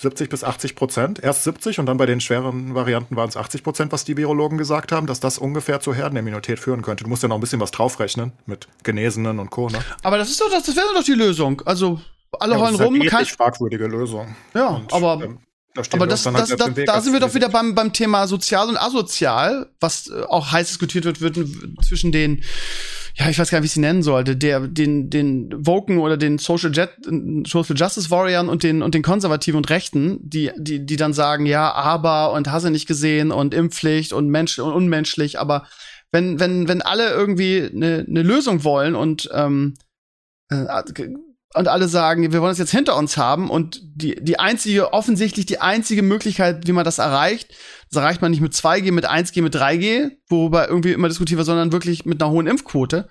70 0.00 0.30
bis 0.30 0.44
80 0.44 0.74
Prozent. 0.76 1.22
Erst 1.22 1.44
70 1.44 1.78
und 1.78 1.86
dann 1.86 1.96
bei 1.96 2.06
den 2.06 2.20
schweren 2.20 2.74
Varianten 2.74 3.16
waren 3.16 3.28
es 3.28 3.36
80 3.36 3.62
Prozent, 3.62 3.92
was 3.92 4.04
die 4.04 4.16
Virologen 4.16 4.56
gesagt 4.58 4.92
haben, 4.92 5.06
dass 5.06 5.20
das 5.20 5.38
ungefähr 5.38 5.80
zur 5.80 5.94
Herdenimmunität 5.94 6.58
führen 6.58 6.82
könnte. 6.82 7.04
Du 7.04 7.10
musst 7.10 7.22
ja 7.22 7.28
noch 7.28 7.36
ein 7.36 7.40
bisschen 7.40 7.60
was 7.60 7.70
draufrechnen 7.70 8.32
mit 8.46 8.68
Genesenen 8.82 9.38
und 9.38 9.50
Co. 9.50 9.68
Ne? 9.68 9.78
Aber 10.02 10.16
das 10.18 10.30
ist 10.30 10.40
doch, 10.40 10.50
das, 10.50 10.64
das 10.64 10.76
wäre 10.76 10.86
doch 10.94 11.04
die 11.04 11.12
Lösung. 11.12 11.62
Also 11.66 12.00
alle 12.38 12.54
Ja, 12.54 12.60
heulen 12.60 12.72
das 12.72 12.80
ist 12.80 12.86
rum, 12.86 12.94
eine 12.94 13.04
kein, 13.06 13.22
ethisch 13.22 13.36
fragwürdige 13.36 13.86
Lösung. 13.86 14.34
ja, 14.54 14.68
Und, 14.68 14.92
aber 14.92 15.24
ähm, 15.24 15.38
da 15.74 15.82
Aber 15.92 16.06
das, 16.06 16.26
halt 16.26 16.36
das, 16.36 16.76
Weg 16.76 16.86
da 16.86 16.94
als 16.94 17.04
sind 17.04 17.12
wir 17.12 17.20
doch 17.20 17.34
wieder 17.34 17.48
beim, 17.48 17.74
beim 17.74 17.92
Thema 17.92 18.26
sozial 18.26 18.68
und 18.68 18.76
asozial, 18.76 19.70
was 19.78 20.08
äh, 20.08 20.22
auch 20.22 20.50
heiß 20.50 20.68
diskutiert 20.68 21.04
wird, 21.04 21.20
wird 21.20 21.38
zwischen 21.84 22.10
den, 22.10 22.42
ja, 23.14 23.28
ich 23.28 23.38
weiß 23.38 23.50
gar 23.50 23.58
nicht, 23.58 23.64
wie 23.64 23.66
ich 23.66 23.72
sie 23.72 23.80
nennen 23.80 24.02
sollte, 24.02 24.36
der, 24.36 24.66
den, 24.66 25.10
den 25.10 25.66
Woken 25.66 25.98
oder 25.98 26.16
den 26.16 26.38
Social, 26.38 26.72
Jet, 26.72 26.90
Social 27.46 27.76
Justice 27.76 28.10
Warriors 28.10 28.48
und 28.48 28.64
den, 28.64 28.82
und 28.82 28.94
den 28.94 29.02
Konservativen 29.02 29.58
und 29.58 29.70
Rechten, 29.70 30.18
die, 30.22 30.50
die, 30.56 30.84
die 30.84 30.96
dann 30.96 31.12
sagen, 31.12 31.46
ja, 31.46 31.72
aber 31.72 32.32
und 32.32 32.50
hast 32.50 32.64
du 32.64 32.70
nicht 32.70 32.88
gesehen 32.88 33.30
und 33.30 33.54
Impfpflicht 33.54 34.12
und 34.12 34.28
Mensch 34.28 34.58
und 34.58 34.72
unmenschlich, 34.72 35.38
aber 35.38 35.66
wenn, 36.10 36.40
wenn, 36.40 36.66
wenn 36.66 36.82
alle 36.82 37.10
irgendwie 37.10 37.70
eine 37.72 38.04
ne 38.08 38.22
Lösung 38.22 38.64
wollen 38.64 38.96
und, 38.96 39.30
ähm, 39.32 39.76
äh, 40.50 40.66
und 41.54 41.66
alle 41.68 41.88
sagen, 41.88 42.32
wir 42.32 42.40
wollen 42.40 42.52
das 42.52 42.58
jetzt 42.58 42.70
hinter 42.70 42.96
uns 42.96 43.16
haben 43.16 43.50
und 43.50 43.80
die, 43.82 44.16
die 44.22 44.38
einzige, 44.38 44.92
offensichtlich 44.92 45.46
die 45.46 45.60
einzige 45.60 46.02
Möglichkeit, 46.02 46.66
wie 46.66 46.72
man 46.72 46.84
das 46.84 46.98
erreicht, 46.98 47.52
das 47.90 48.00
erreicht 48.02 48.22
man 48.22 48.30
nicht 48.30 48.40
mit 48.40 48.52
2G, 48.52 48.92
mit 48.92 49.08
1G, 49.08 49.42
mit 49.42 49.56
3G, 49.56 50.12
worüber 50.28 50.68
irgendwie 50.68 50.92
immer 50.92 51.08
diskutiert 51.08 51.38
wird, 51.38 51.46
sondern 51.46 51.72
wirklich 51.72 52.04
mit 52.04 52.22
einer 52.22 52.30
hohen 52.30 52.46
Impfquote. 52.46 53.08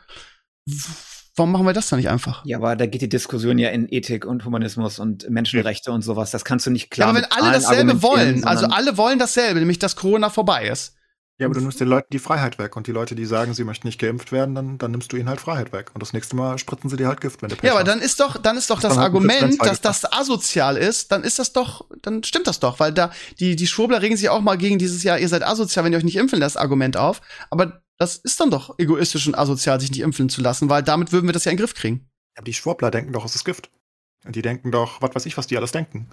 Warum 1.35 1.51
machen 1.51 1.65
wir 1.65 1.73
das 1.73 1.89
dann 1.89 1.99
nicht 1.99 2.09
einfach? 2.09 2.43
Ja, 2.45 2.57
aber 2.57 2.75
da 2.75 2.85
geht 2.85 3.01
die 3.01 3.09
Diskussion 3.09 3.57
ja 3.57 3.69
in 3.69 3.87
Ethik 3.89 4.25
und 4.25 4.45
Humanismus 4.45 4.99
und 4.99 5.29
Menschenrechte 5.29 5.91
und 5.91 6.01
sowas. 6.01 6.31
Das 6.31 6.45
kannst 6.45 6.65
du 6.65 6.69
nicht 6.71 6.85
Ja, 6.85 6.89
klar. 6.89 7.09
aber 7.09 7.17
wenn 7.19 7.31
alle 7.31 7.51
dasselbe 7.53 8.01
wollen, 8.01 8.43
also 8.45 8.67
alle 8.67 8.97
wollen 8.97 9.19
dasselbe, 9.19 9.59
nämlich 9.59 9.79
dass 9.79 9.95
Corona 9.95 10.29
vorbei 10.29 10.67
ist. 10.67 10.95
Ja, 11.39 11.45
aber 11.45 11.55
du 11.55 11.61
nimmst 11.61 11.79
den 11.79 11.87
Leuten 11.87 12.09
die 12.11 12.19
Freiheit 12.19 12.59
weg. 12.59 12.75
Und 12.75 12.85
die 12.87 12.91
Leute, 12.91 13.15
die 13.15 13.25
sagen, 13.25 13.53
sie 13.53 13.63
möchten 13.63 13.87
nicht 13.87 13.97
geimpft 13.97 14.33
werden, 14.33 14.55
dann, 14.55 14.77
dann 14.77 14.91
nimmst 14.91 15.11
du 15.13 15.15
ihnen 15.15 15.29
halt 15.29 15.39
Freiheit 15.39 15.71
weg. 15.71 15.91
Und 15.93 16.01
das 16.01 16.11
nächste 16.11 16.35
Mal 16.35 16.57
spritzen 16.57 16.89
sie 16.89 16.97
dir 16.97 17.07
halt 17.07 17.21
Gift, 17.21 17.41
wenn 17.41 17.47
du 17.47 17.55
Pech 17.55 17.63
Ja, 17.63 17.71
aber 17.71 17.79
hast. 17.79 17.87
dann 17.87 18.01
ist 18.01 18.19
doch, 18.19 18.37
dann 18.37 18.57
ist 18.57 18.69
doch 18.69 18.81
das 18.81 18.91
einen 18.91 19.01
Argument, 19.01 19.57
dass 19.65 19.79
das 19.79 20.11
asozial 20.11 20.75
ist, 20.75 21.13
dann 21.13 21.23
ist 21.23 21.39
das 21.39 21.53
doch, 21.53 21.85
dann 22.01 22.23
stimmt 22.23 22.47
das 22.47 22.59
doch, 22.59 22.81
weil 22.81 22.91
da, 22.91 23.11
die, 23.39 23.55
die 23.55 23.67
Schwurbler 23.67 24.01
regen 24.01 24.17
sich 24.17 24.27
auch 24.27 24.41
mal 24.41 24.57
gegen 24.57 24.79
dieses 24.79 25.01
Jahr, 25.03 25.17
ihr 25.17 25.29
seid 25.29 25.43
asozial, 25.43 25.85
wenn 25.85 25.93
ihr 25.93 25.97
euch 25.97 26.03
nicht 26.03 26.17
impfen 26.17 26.39
lasst, 26.39 26.57
Argument 26.57 26.97
auf. 26.97 27.21
Aber 27.49 27.81
das 27.97 28.17
ist 28.17 28.37
dann 28.41 28.51
doch 28.51 28.77
egoistisch 28.77 29.25
und 29.25 29.37
asozial, 29.37 29.79
sich 29.79 29.91
nicht 29.91 30.01
impfen 30.01 30.27
zu 30.27 30.41
lassen, 30.41 30.69
weil 30.69 30.83
damit 30.83 31.13
würden 31.13 31.27
wir 31.27 31.33
das 31.33 31.45
ja 31.45 31.51
in 31.51 31.57
den 31.57 31.61
Griff 31.61 31.73
kriegen. 31.73 32.09
Aber 32.35 32.45
die 32.45 32.53
Schwurbler 32.53 32.91
denken 32.91 33.13
doch, 33.13 33.23
es 33.23 33.35
ist 33.35 33.45
Gift. 33.45 33.69
Und 34.25 34.35
die 34.35 34.41
denken 34.41 34.71
doch, 34.71 35.01
was 35.01 35.15
weiß 35.15 35.25
ich, 35.25 35.37
was 35.37 35.47
die 35.47 35.55
alles 35.57 35.71
denken. 35.71 36.09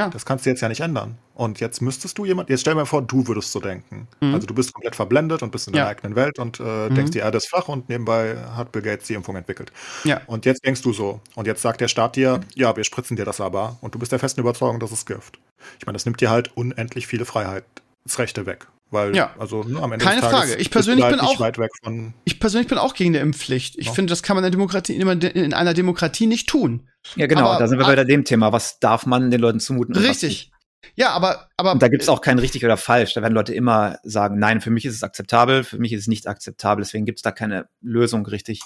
Ja. 0.00 0.08
Das 0.08 0.26
kannst 0.26 0.44
du 0.44 0.50
jetzt 0.50 0.60
ja 0.60 0.68
nicht 0.68 0.80
ändern. 0.80 1.18
Und 1.34 1.60
jetzt 1.60 1.80
müsstest 1.80 2.18
du 2.18 2.24
jemand, 2.24 2.50
jetzt 2.50 2.62
stell 2.62 2.74
mal 2.74 2.84
vor, 2.84 3.02
du 3.02 3.28
würdest 3.28 3.52
so 3.52 3.60
denken. 3.60 4.08
Mhm. 4.20 4.34
Also 4.34 4.46
du 4.46 4.52
bist 4.54 4.72
komplett 4.72 4.96
verblendet 4.96 5.42
und 5.44 5.52
bist 5.52 5.68
in 5.68 5.72
deiner 5.72 5.84
Ja. 5.86 5.90
eigenen 5.92 6.16
Welt 6.16 6.38
und 6.40 6.58
äh, 6.58 6.88
Mhm. 6.90 6.94
denkst, 6.96 7.12
die 7.12 7.18
Erde 7.20 7.36
ist 7.38 7.48
flach 7.48 7.68
und 7.68 7.88
nebenbei 7.88 8.36
hat 8.56 8.72
Bill 8.72 8.82
Gates 8.82 9.06
die 9.06 9.14
Impfung 9.14 9.36
entwickelt. 9.36 9.70
Ja. 10.02 10.20
Und 10.26 10.46
jetzt 10.46 10.64
denkst 10.64 10.82
du 10.82 10.92
so. 10.92 11.20
Und 11.36 11.46
jetzt 11.46 11.62
sagt 11.62 11.80
der 11.80 11.86
Staat 11.88 12.16
dir, 12.16 12.40
ja, 12.54 12.76
wir 12.76 12.82
spritzen 12.82 13.16
dir 13.16 13.24
das 13.24 13.40
aber. 13.40 13.78
Und 13.82 13.94
du 13.94 14.00
bist 14.00 14.10
der 14.10 14.18
festen 14.18 14.40
Überzeugung, 14.40 14.80
das 14.80 14.90
ist 14.90 15.06
Gift. 15.06 15.38
Ich 15.78 15.86
meine, 15.86 15.94
das 15.94 16.06
nimmt 16.06 16.20
dir 16.20 16.30
halt 16.30 16.50
unendlich 16.56 17.06
viele 17.06 17.24
Freiheitsrechte 17.24 18.46
weg. 18.46 18.66
Weil, 18.90 19.16
Ja. 19.16 19.34
also 19.38 19.62
ne, 19.64 19.80
am 19.82 19.92
Ende 19.92 20.04
Keine 20.04 20.20
des 20.20 20.30
Tages 20.30 20.50
Frage. 20.50 20.62
Ich 20.62 20.70
persönlich 20.70 21.04
bin 21.06 21.16
nicht 21.16 21.24
auch- 21.24 21.40
weit 21.40 21.58
weg 21.58 21.70
von. 21.82 22.14
Ich 22.24 22.38
persönlich 22.38 22.68
bin 22.68 22.78
auch 22.78 22.94
gegen 22.94 23.10
eine 23.10 23.18
Impfpflicht. 23.20 23.76
Ich 23.76 23.86
Ja. 23.86 23.92
finde, 23.92 24.10
das 24.12 24.22
kann 24.22 24.36
man 24.36 24.44
in, 24.44 24.52
Demokratie, 24.52 24.94
in 24.94 25.54
einer 25.54 25.74
Demokratie 25.74 26.26
nicht 26.26 26.48
tun. 26.48 26.88
Ja, 27.16 27.26
genau, 27.26 27.48
aber- 27.48 27.58
da 27.58 27.66
sind 27.68 27.78
wir 27.78 27.86
bei 27.86 28.04
dem 28.04 28.24
Thema. 28.24 28.52
Was 28.52 28.78
darf 28.78 29.06
man 29.06 29.30
den 29.30 29.40
Leuten 29.40 29.58
zumuten? 29.60 29.96
Richtig. 29.96 30.52
Ja, 30.96 31.10
aber, 31.10 31.48
aber. 31.56 31.72
Und 31.72 31.82
da 31.82 31.88
gibt 31.88 32.02
es 32.02 32.08
auch 32.08 32.20
kein 32.20 32.38
richtig 32.38 32.64
oder 32.64 32.76
falsch. 32.76 33.14
Da 33.14 33.22
werden 33.22 33.32
Leute 33.34 33.54
immer 33.54 33.96
sagen, 34.04 34.38
nein, 34.38 34.60
für 34.60 34.70
mich 34.70 34.84
ist 34.84 34.94
es 34.94 35.02
akzeptabel, 35.02 35.64
für 35.64 35.78
mich 35.78 35.92
ist 35.92 36.02
es 36.02 36.06
nicht 36.08 36.26
akzeptabel. 36.28 36.84
Deswegen 36.84 37.06
gibt 37.06 37.18
es 37.18 37.22
da 37.22 37.32
keine 37.32 37.68
Lösung 37.80 38.26
richtig. 38.26 38.60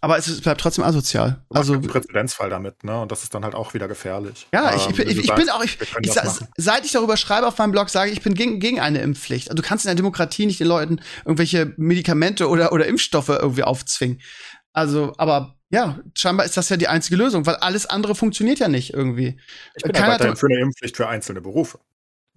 Aber 0.00 0.18
es 0.18 0.28
ist- 0.28 0.42
bleibt 0.42 0.60
trotzdem 0.60 0.84
asozial. 0.84 1.44
Also 1.50 1.74
einen 1.74 1.82
Präzedenzfall 1.86 2.50
damit, 2.50 2.84
ne? 2.84 3.00
Und 3.00 3.12
das 3.12 3.22
ist 3.22 3.34
dann 3.34 3.44
halt 3.44 3.54
auch 3.54 3.74
wieder 3.74 3.88
gefährlich. 3.88 4.46
Ja, 4.52 4.74
ich, 4.74 4.86
Ähm, 4.86 4.92
ich, 4.92 4.98
ich, 5.00 5.18
ich 5.18 5.26
sagst, 5.26 5.40
bin 5.42 5.50
auch, 5.50 5.62
ich, 5.64 5.78
ich, 6.00 6.12
seit 6.56 6.84
ich 6.84 6.92
darüber 6.92 7.16
schreibe 7.16 7.46
auf 7.46 7.58
meinem 7.58 7.72
Blog, 7.72 7.90
sage 7.90 8.10
ich, 8.10 8.18
ich 8.18 8.22
bin 8.22 8.34
gegen, 8.34 8.60
gegen 8.60 8.80
eine 8.80 9.00
Impfpflicht. 9.00 9.50
Also 9.50 9.60
du 9.60 9.66
kannst 9.66 9.84
in 9.84 9.88
der 9.88 9.94
Demokratie 9.96 10.46
nicht 10.46 10.60
den 10.60 10.66
Leuten 10.68 11.00
irgendwelche 11.24 11.72
Medikamente 11.76 12.48
oder, 12.48 12.72
oder 12.72 12.86
Impfstoffe 12.86 13.28
irgendwie 13.28 13.62
aufzwingen. 13.64 14.20
Also, 14.72 15.14
aber 15.18 15.56
ja, 15.70 15.98
scheinbar 16.14 16.46
ist 16.46 16.56
das 16.56 16.68
ja 16.68 16.76
die 16.76 16.88
einzige 16.88 17.16
Lösung, 17.16 17.46
weil 17.46 17.56
alles 17.56 17.86
andere 17.86 18.14
funktioniert 18.14 18.58
ja 18.58 18.68
nicht 18.68 18.94
irgendwie. 18.94 19.38
Ich 19.74 19.82
bin 19.82 19.92
Keiner 19.92 20.22
ja 20.24 20.34
für 20.36 20.46
eine 20.46 20.60
Impfpflicht 20.60 20.96
für 20.96 21.08
einzelne 21.08 21.40
Berufe. 21.40 21.78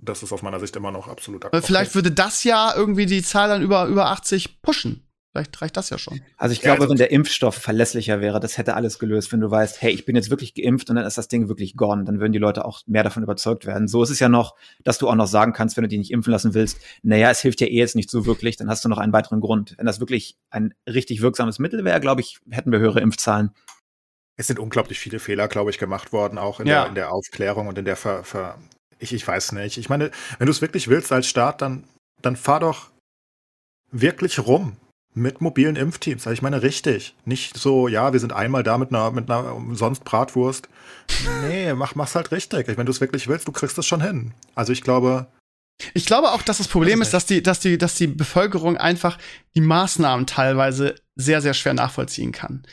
Das 0.02 0.24
ist 0.24 0.32
aus 0.32 0.42
meiner 0.42 0.60
Sicht 0.60 0.76
immer 0.78 0.92
noch 0.92 1.08
absolut 1.10 1.46
Weil 1.52 1.62
Vielleicht 1.62 1.94
würde 1.94 2.12
das 2.12 2.44
ja 2.46 2.74
irgendwie 2.74 3.06
die 3.06 3.22
Zahl 3.22 3.50
dann 3.50 3.62
über, 3.62 3.86
über 3.88 4.08
80 4.08 4.62
pushen. 4.62 5.09
Vielleicht 5.32 5.62
reicht 5.62 5.78
das 5.78 5.92
ja 5.92 6.00
schon. 6.00 6.22
Also 6.38 6.54
ich 6.54 6.62
glaube, 6.62 6.78
ja, 6.78 6.82
also 6.82 6.90
wenn 6.90 6.98
der 6.98 7.12
Impfstoff 7.12 7.54
verlässlicher 7.54 8.20
wäre, 8.20 8.40
das 8.40 8.58
hätte 8.58 8.74
alles 8.74 8.98
gelöst. 8.98 9.32
Wenn 9.32 9.42
du 9.42 9.52
weißt, 9.52 9.80
hey, 9.80 9.92
ich 9.92 10.06
bin 10.06 10.16
jetzt 10.16 10.32
wirklich 10.32 10.56
geimpft 10.56 10.90
und 10.90 10.96
dann 10.96 11.06
ist 11.06 11.20
das 11.20 11.28
Ding 11.28 11.48
wirklich 11.48 11.76
gone, 11.76 12.04
dann 12.04 12.20
würden 12.20 12.32
die 12.32 12.40
Leute 12.40 12.66
auch 12.66 12.82
mehr 12.88 13.04
davon 13.04 13.22
überzeugt 13.22 13.68
werden. 13.68 13.88
So 13.88 14.02
ist 14.02 14.10
es 14.10 14.20
ja 14.20 14.28
noch, 14.28 14.56
dass 14.84 14.98
du 14.98 15.08
auch 15.08 15.14
noch 15.14 15.28
sagen 15.28 15.54
kannst, 15.54 15.78
wenn 15.78 15.84
du 15.84 15.88
dich 15.88 16.00
nicht 16.00 16.12
impfen 16.12 16.32
lassen 16.32 16.56
willst, 16.56 16.80
naja, 17.04 17.30
es 17.30 17.42
hilft 17.42 17.62
ja 17.62 17.68
eh 17.68 17.78
jetzt 17.78 17.96
nicht 17.96 18.10
so 18.10 18.26
wirklich, 18.26 18.58
dann 18.58 18.70
hast 18.70 18.84
du 18.84 18.90
noch 18.90 18.98
einen 18.98 19.14
weiteren 19.14 19.40
Grund. 19.40 19.76
Wenn 19.78 19.86
das 19.86 20.00
wirklich 20.00 20.36
ein 20.50 20.74
richtig 20.88 21.22
wirksames 21.22 21.60
Mittel 21.60 21.86
wäre, 21.86 22.00
glaube 22.00 22.22
ich, 22.22 22.40
hätten 22.50 22.72
wir 22.72 22.80
höhere 22.80 23.00
Impfzahlen. 23.00 23.52
Es 24.36 24.48
sind 24.48 24.58
unglaublich 24.58 24.98
viele 24.98 25.20
Fehler, 25.20 25.48
glaube 25.48 25.70
ich, 25.70 25.78
gemacht 25.78 26.12
worden, 26.12 26.40
auch 26.40 26.60
in, 26.60 26.66
ja. 26.66 26.82
der, 26.82 26.90
in 26.90 26.96
der 26.96 27.12
Aufklärung 27.12 27.68
und 27.68 27.78
in 27.78 27.86
der 27.86 27.98
Ver, 27.98 28.24
Ver 28.24 28.58
ich, 28.98 29.14
ich 29.14 29.28
weiß 29.28 29.52
nicht. 29.52 29.78
Ich 29.78 29.90
meine, 29.90 30.10
wenn 30.40 30.48
du 30.48 30.52
es 30.52 30.62
wirklich 30.62 30.88
willst 30.88 31.12
als 31.12 31.28
Staat, 31.28 31.62
dann, 31.62 31.84
dann 32.24 32.36
fahr 32.36 32.62
doch 32.62 32.90
wirklich 33.92 34.40
rum 34.40 34.76
mit 35.20 35.42
mobilen 35.42 35.76
Impfteams. 35.76 36.26
Also 36.26 36.34
ich 36.34 36.42
meine 36.42 36.62
richtig. 36.62 37.16
Nicht 37.26 37.58
so, 37.58 37.88
ja, 37.88 38.14
wir 38.14 38.20
sind 38.20 38.34
einmal 38.34 38.64
da 38.64 38.78
mit 38.78 38.90
einer, 38.90 39.12
mit 39.12 39.30
einer 39.30 39.56
sonst 39.74 40.04
Bratwurst. 40.04 40.70
Nee, 41.48 41.74
mach, 41.76 41.96
mach's 41.96 42.16
halt 42.16 42.32
richtig. 42.32 42.68
Wenn 42.68 42.86
du 42.86 42.92
es 42.92 43.02
wirklich 43.02 43.28
willst, 43.28 43.48
du 43.48 43.52
kriegst 43.52 43.78
es 43.78 43.86
schon 43.86 44.02
hin. 44.02 44.34
Also 44.56 44.74
ich 44.74 44.82
glaube. 44.82 45.28
Ich 45.94 46.06
glaube 46.06 46.32
auch, 46.32 46.42
dass 46.42 46.58
das 46.58 46.68
Problem 46.68 47.02
ist, 47.02 47.14
dass 47.14 47.26
die, 47.26 47.42
dass 47.42 47.62
die, 47.62 47.78
dass 47.78 47.96
die 47.96 48.08
Bevölkerung 48.08 48.76
einfach 48.76 49.18
die 49.56 49.62
Maßnahmen 49.62 50.26
teilweise 50.28 50.96
sehr, 51.16 51.42
sehr 51.42 51.54
schwer 51.54 51.74
nachvollziehen 51.74 52.34
kann. 52.34 52.64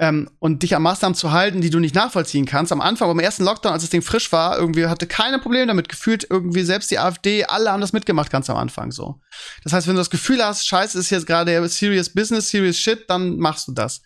Ähm, 0.00 0.28
und 0.40 0.64
dich 0.64 0.74
an 0.74 0.82
Maßnahmen 0.82 1.14
zu 1.14 1.30
halten, 1.30 1.60
die 1.60 1.70
du 1.70 1.78
nicht 1.78 1.94
nachvollziehen 1.94 2.46
kannst. 2.46 2.72
Am 2.72 2.80
Anfang, 2.80 3.08
beim 3.08 3.20
ersten 3.20 3.44
Lockdown, 3.44 3.72
als 3.72 3.84
das 3.84 3.90
Ding 3.90 4.02
frisch 4.02 4.32
war, 4.32 4.58
irgendwie 4.58 4.86
hatte 4.86 5.06
keine 5.06 5.38
Probleme 5.38 5.68
damit 5.68 5.88
gefühlt, 5.88 6.26
irgendwie 6.28 6.64
selbst 6.64 6.90
die 6.90 6.98
AfD, 6.98 7.44
alle 7.44 7.70
haben 7.70 7.80
das 7.80 7.92
mitgemacht 7.92 8.30
ganz 8.30 8.50
am 8.50 8.56
Anfang 8.56 8.90
so. 8.90 9.20
Das 9.62 9.72
heißt, 9.72 9.86
wenn 9.86 9.94
du 9.94 10.00
das 10.00 10.10
Gefühl 10.10 10.44
hast, 10.44 10.66
scheiße, 10.66 10.98
ist 10.98 11.10
jetzt 11.10 11.28
gerade 11.28 11.68
serious 11.68 12.10
business, 12.10 12.50
serious 12.50 12.76
shit, 12.76 13.08
dann 13.08 13.38
machst 13.38 13.68
du 13.68 13.72
das. 13.72 14.02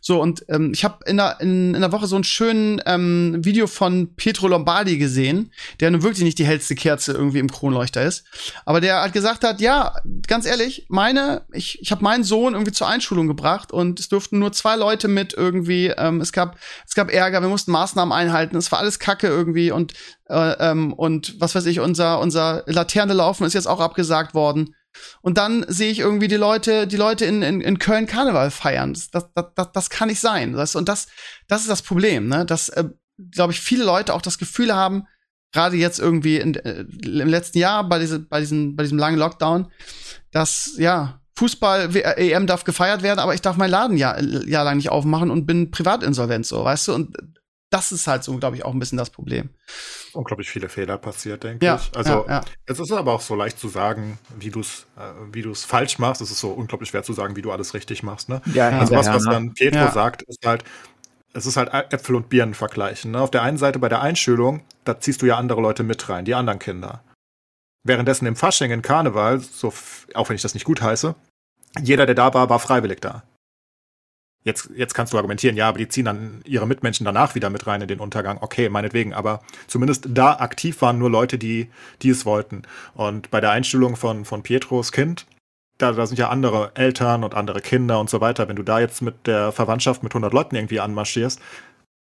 So, 0.00 0.20
und 0.20 0.44
ähm, 0.48 0.72
ich 0.74 0.84
habe 0.84 0.98
in 1.06 1.16
der, 1.16 1.40
in, 1.40 1.74
in 1.74 1.80
der 1.80 1.92
Woche 1.92 2.06
so 2.06 2.16
ein 2.16 2.24
schönes 2.24 2.82
ähm, 2.86 3.38
Video 3.44 3.66
von 3.66 4.14
Pietro 4.14 4.48
Lombardi 4.48 4.98
gesehen, 4.98 5.52
der 5.80 5.90
nun 5.90 6.02
wirklich 6.02 6.24
nicht 6.24 6.38
die 6.38 6.44
hellste 6.44 6.74
Kerze 6.74 7.12
irgendwie 7.12 7.38
im 7.38 7.50
Kronleuchter 7.50 8.02
ist. 8.02 8.24
Aber 8.64 8.80
der 8.80 9.00
halt 9.00 9.12
gesagt 9.12 9.44
hat, 9.44 9.60
ja, 9.60 9.94
ganz 10.26 10.46
ehrlich, 10.46 10.86
meine, 10.88 11.46
ich, 11.52 11.80
ich 11.80 11.90
habe 11.92 12.02
meinen 12.02 12.24
Sohn 12.24 12.54
irgendwie 12.54 12.72
zur 12.72 12.88
Einschulung 12.88 13.28
gebracht 13.28 13.72
und 13.72 14.00
es 14.00 14.08
durften 14.08 14.38
nur 14.38 14.52
zwei 14.52 14.76
Leute 14.76 15.08
mit 15.08 15.31
irgendwie. 15.34 15.88
Ähm, 15.88 16.20
es 16.20 16.32
gab 16.32 16.58
es 16.86 16.94
gab 16.94 17.10
Ärger, 17.10 17.40
wir 17.42 17.48
mussten 17.48 17.72
Maßnahmen 17.72 18.12
einhalten. 18.12 18.56
Es 18.56 18.72
war 18.72 18.78
alles 18.78 18.98
Kacke 18.98 19.28
irgendwie 19.28 19.70
und 19.70 19.92
äh, 20.28 20.70
ähm, 20.70 20.92
und 20.92 21.40
was 21.40 21.54
weiß 21.54 21.66
ich, 21.66 21.80
unser 21.80 22.20
unser 22.20 22.64
Laterne 22.66 23.14
laufen 23.14 23.44
ist 23.44 23.54
jetzt 23.54 23.68
auch 23.68 23.80
abgesagt 23.80 24.34
worden. 24.34 24.74
Und 25.22 25.38
dann 25.38 25.64
sehe 25.68 25.90
ich 25.90 26.00
irgendwie 26.00 26.28
die 26.28 26.36
Leute, 26.36 26.86
die 26.86 26.96
Leute 26.96 27.24
in, 27.24 27.42
in, 27.42 27.60
in 27.60 27.78
Köln 27.78 28.06
Karneval 28.06 28.50
feiern. 28.50 28.92
Das, 28.92 29.10
das, 29.10 29.24
das, 29.54 29.72
das 29.72 29.90
kann 29.90 30.08
nicht 30.08 30.20
sein. 30.20 30.52
Das, 30.52 30.76
und 30.76 30.88
das, 30.88 31.08
das 31.48 31.62
ist 31.62 31.70
das 31.70 31.82
Problem, 31.82 32.28
ne? 32.28 32.44
Dass, 32.44 32.68
äh, 32.68 32.84
glaube 33.30 33.52
ich, 33.52 33.60
viele 33.60 33.84
Leute 33.84 34.14
auch 34.14 34.22
das 34.22 34.38
Gefühl 34.38 34.74
haben, 34.74 35.06
gerade 35.52 35.76
jetzt 35.76 35.98
irgendwie 35.98 36.36
in, 36.36 36.54
äh, 36.54 36.80
im 37.02 37.28
letzten 37.28 37.58
Jahr 37.58 37.88
bei, 37.88 37.98
diese, 37.98 38.18
bei, 38.18 38.40
diesen, 38.40 38.76
bei 38.76 38.82
diesem 38.82 38.98
langen 38.98 39.18
Lockdown, 39.18 39.70
dass, 40.30 40.74
ja, 40.78 41.21
Fußball-EM 41.36 42.46
darf 42.46 42.64
gefeiert 42.64 43.02
werden, 43.02 43.18
aber 43.18 43.34
ich 43.34 43.40
darf 43.40 43.56
meinen 43.56 43.70
Laden 43.70 43.96
ja 43.96 44.20
jahrelang 44.20 44.76
nicht 44.76 44.90
aufmachen 44.90 45.30
und 45.30 45.46
bin 45.46 45.70
privatinsolvent, 45.70 46.46
so, 46.46 46.64
weißt 46.64 46.88
du? 46.88 46.94
Und 46.94 47.16
das 47.72 47.90
ist 47.90 48.06
halt 48.06 48.22
so, 48.22 48.36
glaube 48.36 48.56
ich, 48.56 48.64
auch 48.64 48.72
ein 48.72 48.78
bisschen 48.78 48.98
das 48.98 49.08
Problem. 49.08 49.48
Unglaublich 50.12 50.50
viele 50.50 50.68
Fehler 50.68 50.98
passiert, 50.98 51.42
denke 51.42 51.64
ja, 51.64 51.76
ich. 51.76 51.96
Also, 51.96 52.26
ja, 52.28 52.28
ja. 52.28 52.40
es 52.66 52.78
ist 52.78 52.92
aber 52.92 53.14
auch 53.14 53.22
so 53.22 53.34
leicht 53.34 53.58
zu 53.58 53.68
sagen, 53.68 54.18
wie 54.38 54.50
du 54.50 54.60
es 54.60 54.86
äh, 54.98 55.00
wie 55.32 55.40
du 55.40 55.50
es 55.50 55.64
falsch 55.64 55.98
machst. 55.98 56.20
Es 56.20 56.30
ist 56.30 56.40
so 56.40 56.50
unglaublich 56.50 56.90
schwer 56.90 57.02
zu 57.02 57.14
sagen, 57.14 57.34
wie 57.34 57.42
du 57.42 57.50
alles 57.50 57.72
richtig 57.72 58.02
machst. 58.02 58.28
Ne? 58.28 58.42
Ja, 58.52 58.68
also, 58.68 58.94
was, 58.94 59.06
was 59.08 59.24
dann 59.24 59.54
Pietro 59.54 59.90
sagt, 59.90 60.20
ist 60.22 60.44
halt, 60.44 60.64
es 61.32 61.46
ist 61.46 61.56
halt 61.56 61.72
Äpfel 61.72 62.16
und 62.16 62.28
Birnen 62.28 62.52
vergleichen. 62.52 63.12
Ne? 63.12 63.20
Auf 63.22 63.30
der 63.30 63.40
einen 63.40 63.56
Seite 63.56 63.78
bei 63.78 63.88
der 63.88 64.02
Einschulung, 64.02 64.60
da 64.84 65.00
ziehst 65.00 65.22
du 65.22 65.26
ja 65.26 65.38
andere 65.38 65.62
Leute 65.62 65.82
mit 65.82 66.06
rein, 66.10 66.26
die 66.26 66.34
anderen 66.34 66.58
Kinder. 66.58 67.02
Währenddessen 67.84 68.26
im 68.26 68.36
Fasching, 68.36 68.70
in 68.70 68.82
Karneval, 68.82 69.40
so, 69.40 69.72
auch 70.14 70.28
wenn 70.28 70.36
ich 70.36 70.42
das 70.42 70.54
nicht 70.54 70.64
gut 70.64 70.80
heiße, 70.80 71.14
jeder, 71.80 72.06
der 72.06 72.14
da 72.14 72.32
war, 72.34 72.48
war 72.48 72.58
freiwillig 72.58 73.00
da. 73.00 73.22
Jetzt, 74.44 74.70
jetzt 74.74 74.94
kannst 74.94 75.12
du 75.12 75.16
argumentieren, 75.16 75.56
ja, 75.56 75.68
aber 75.68 75.78
die 75.78 75.88
ziehen 75.88 76.04
dann 76.04 76.42
ihre 76.44 76.66
Mitmenschen 76.66 77.04
danach 77.04 77.36
wieder 77.36 77.48
mit 77.48 77.66
rein 77.66 77.80
in 77.80 77.88
den 77.88 78.00
Untergang. 78.00 78.38
Okay, 78.40 78.68
meinetwegen, 78.68 79.14
aber 79.14 79.40
zumindest 79.68 80.08
da 80.10 80.34
aktiv 80.34 80.82
waren 80.82 80.98
nur 80.98 81.10
Leute, 81.10 81.38
die, 81.38 81.70
die 82.02 82.10
es 82.10 82.26
wollten. 82.26 82.62
Und 82.94 83.30
bei 83.30 83.40
der 83.40 83.52
Einstellung 83.52 83.94
von, 83.94 84.24
von 84.24 84.42
Pietros 84.42 84.90
Kind, 84.90 85.26
da, 85.78 85.92
da 85.92 86.06
sind 86.06 86.18
ja 86.18 86.28
andere 86.28 86.72
Eltern 86.74 87.22
und 87.22 87.34
andere 87.34 87.60
Kinder 87.60 88.00
und 88.00 88.10
so 88.10 88.20
weiter. 88.20 88.48
Wenn 88.48 88.56
du 88.56 88.64
da 88.64 88.80
jetzt 88.80 89.00
mit 89.00 89.26
der 89.26 89.52
Verwandtschaft 89.52 90.02
mit 90.02 90.12
100 90.12 90.32
Leuten 90.32 90.56
irgendwie 90.56 90.80
anmarschierst, 90.80 91.40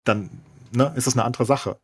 dann 0.03 0.29
ne, 0.71 0.91
ist 0.95 1.05
das 1.05 1.13
eine 1.13 1.25
andere 1.25 1.45
Sache. 1.45 1.77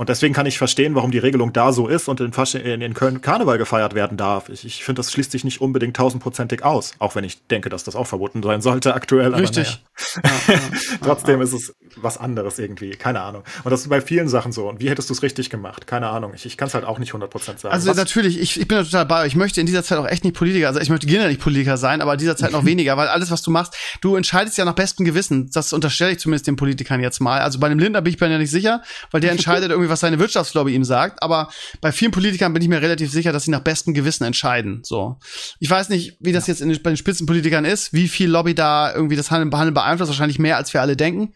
Und 0.00 0.08
deswegen 0.08 0.32
kann 0.32 0.46
ich 0.46 0.56
verstehen, 0.56 0.94
warum 0.94 1.10
die 1.10 1.18
Regelung 1.18 1.52
da 1.52 1.74
so 1.74 1.86
ist 1.86 2.08
und 2.08 2.20
in, 2.20 2.32
in, 2.64 2.80
in 2.80 2.94
Köln 2.94 3.20
Karneval 3.20 3.58
gefeiert 3.58 3.94
werden 3.94 4.16
darf. 4.16 4.48
Ich, 4.48 4.64
ich 4.64 4.82
finde, 4.82 5.00
das 5.00 5.12
schließt 5.12 5.30
sich 5.30 5.44
nicht 5.44 5.60
unbedingt 5.60 5.94
tausendprozentig 5.94 6.64
aus, 6.64 6.94
auch 7.00 7.16
wenn 7.16 7.24
ich 7.24 7.46
denke, 7.48 7.68
dass 7.68 7.84
das 7.84 7.96
auch 7.96 8.06
verboten 8.06 8.42
sein 8.42 8.62
sollte 8.62 8.94
aktuell. 8.94 9.34
Richtig. 9.34 9.84
Ja, 10.24 10.54
ja, 10.54 10.60
Trotzdem 11.02 11.42
ist 11.42 11.52
es 11.52 11.74
was 11.96 12.16
anderes 12.16 12.58
irgendwie, 12.58 12.92
keine 12.92 13.20
Ahnung. 13.20 13.44
Und 13.62 13.70
das 13.70 13.82
ist 13.82 13.90
bei 13.90 14.00
vielen 14.00 14.28
Sachen 14.28 14.50
so. 14.50 14.66
Und 14.66 14.80
wie 14.80 14.88
hättest 14.88 15.10
du 15.10 15.14
es 15.14 15.22
richtig 15.22 15.50
gemacht? 15.50 15.86
Keine 15.86 16.08
Ahnung. 16.08 16.32
Ich, 16.34 16.46
ich 16.46 16.56
kann 16.56 16.68
es 16.68 16.74
halt 16.74 16.86
auch 16.86 16.98
nicht 16.98 17.12
100% 17.12 17.28
sagen. 17.58 17.68
Also 17.68 17.90
was? 17.90 17.96
natürlich, 17.98 18.40
ich, 18.40 18.58
ich 18.58 18.66
bin 18.66 18.82
total 18.82 19.04
bei 19.04 19.22
euch. 19.22 19.28
Ich 19.28 19.36
möchte 19.36 19.60
in 19.60 19.66
dieser 19.66 19.84
Zeit 19.84 19.98
auch 19.98 20.06
echt 20.06 20.24
nicht 20.24 20.34
Politiker, 20.34 20.68
also 20.68 20.80
ich 20.80 20.88
möchte 20.88 21.06
gerne 21.06 21.28
nicht 21.28 21.40
Politiker 21.40 21.76
sein, 21.76 22.00
aber 22.00 22.14
in 22.14 22.18
dieser 22.18 22.34
Zeit 22.34 22.52
noch 22.52 22.64
weniger, 22.64 22.96
weil 22.96 23.08
alles, 23.08 23.30
was 23.30 23.42
du 23.42 23.50
machst, 23.50 23.76
du 24.00 24.16
entscheidest 24.16 24.56
ja 24.56 24.64
nach 24.64 24.74
bestem 24.74 25.04
Gewissen. 25.04 25.50
Das 25.52 25.74
unterstelle 25.74 26.12
ich 26.12 26.18
zumindest 26.18 26.46
den 26.46 26.56
Politikern 26.56 27.00
jetzt 27.00 27.20
mal. 27.20 27.40
Also 27.40 27.60
bei 27.60 27.68
dem 27.68 27.78
Lindner 27.78 28.00
bin 28.00 28.14
ich 28.14 28.18
mir 28.18 28.30
ja 28.30 28.38
nicht 28.38 28.50
sicher, 28.50 28.82
weil 29.10 29.20
der 29.20 29.30
entscheidet 29.32 29.70
irgendwie, 29.70 29.89
was 29.90 30.00
seine 30.00 30.18
Wirtschaftslobby 30.18 30.74
ihm 30.74 30.84
sagt. 30.84 31.22
Aber 31.22 31.50
bei 31.80 31.92
vielen 31.92 32.12
Politikern 32.12 32.52
bin 32.52 32.62
ich 32.62 32.68
mir 32.68 32.80
relativ 32.80 33.10
sicher, 33.10 33.32
dass 33.32 33.44
sie 33.44 33.50
nach 33.50 33.60
bestem 33.60 33.94
Gewissen 33.94 34.24
entscheiden. 34.24 34.80
So. 34.84 35.18
Ich 35.58 35.68
weiß 35.68 35.88
nicht, 35.88 36.16
wie 36.20 36.32
das 36.32 36.46
jetzt 36.46 36.60
in, 36.60 36.70
bei 36.82 36.90
den 36.90 36.96
Spitzenpolitikern 36.96 37.64
ist, 37.64 37.92
wie 37.92 38.08
viel 38.08 38.30
Lobby 38.30 38.54
da 38.54 38.94
irgendwie 38.94 39.16
das 39.16 39.30
Handeln 39.30 39.74
beeinflusst. 39.74 40.10
Wahrscheinlich 40.10 40.38
mehr, 40.38 40.56
als 40.56 40.72
wir 40.72 40.80
alle 40.80 40.96
denken. 40.96 41.34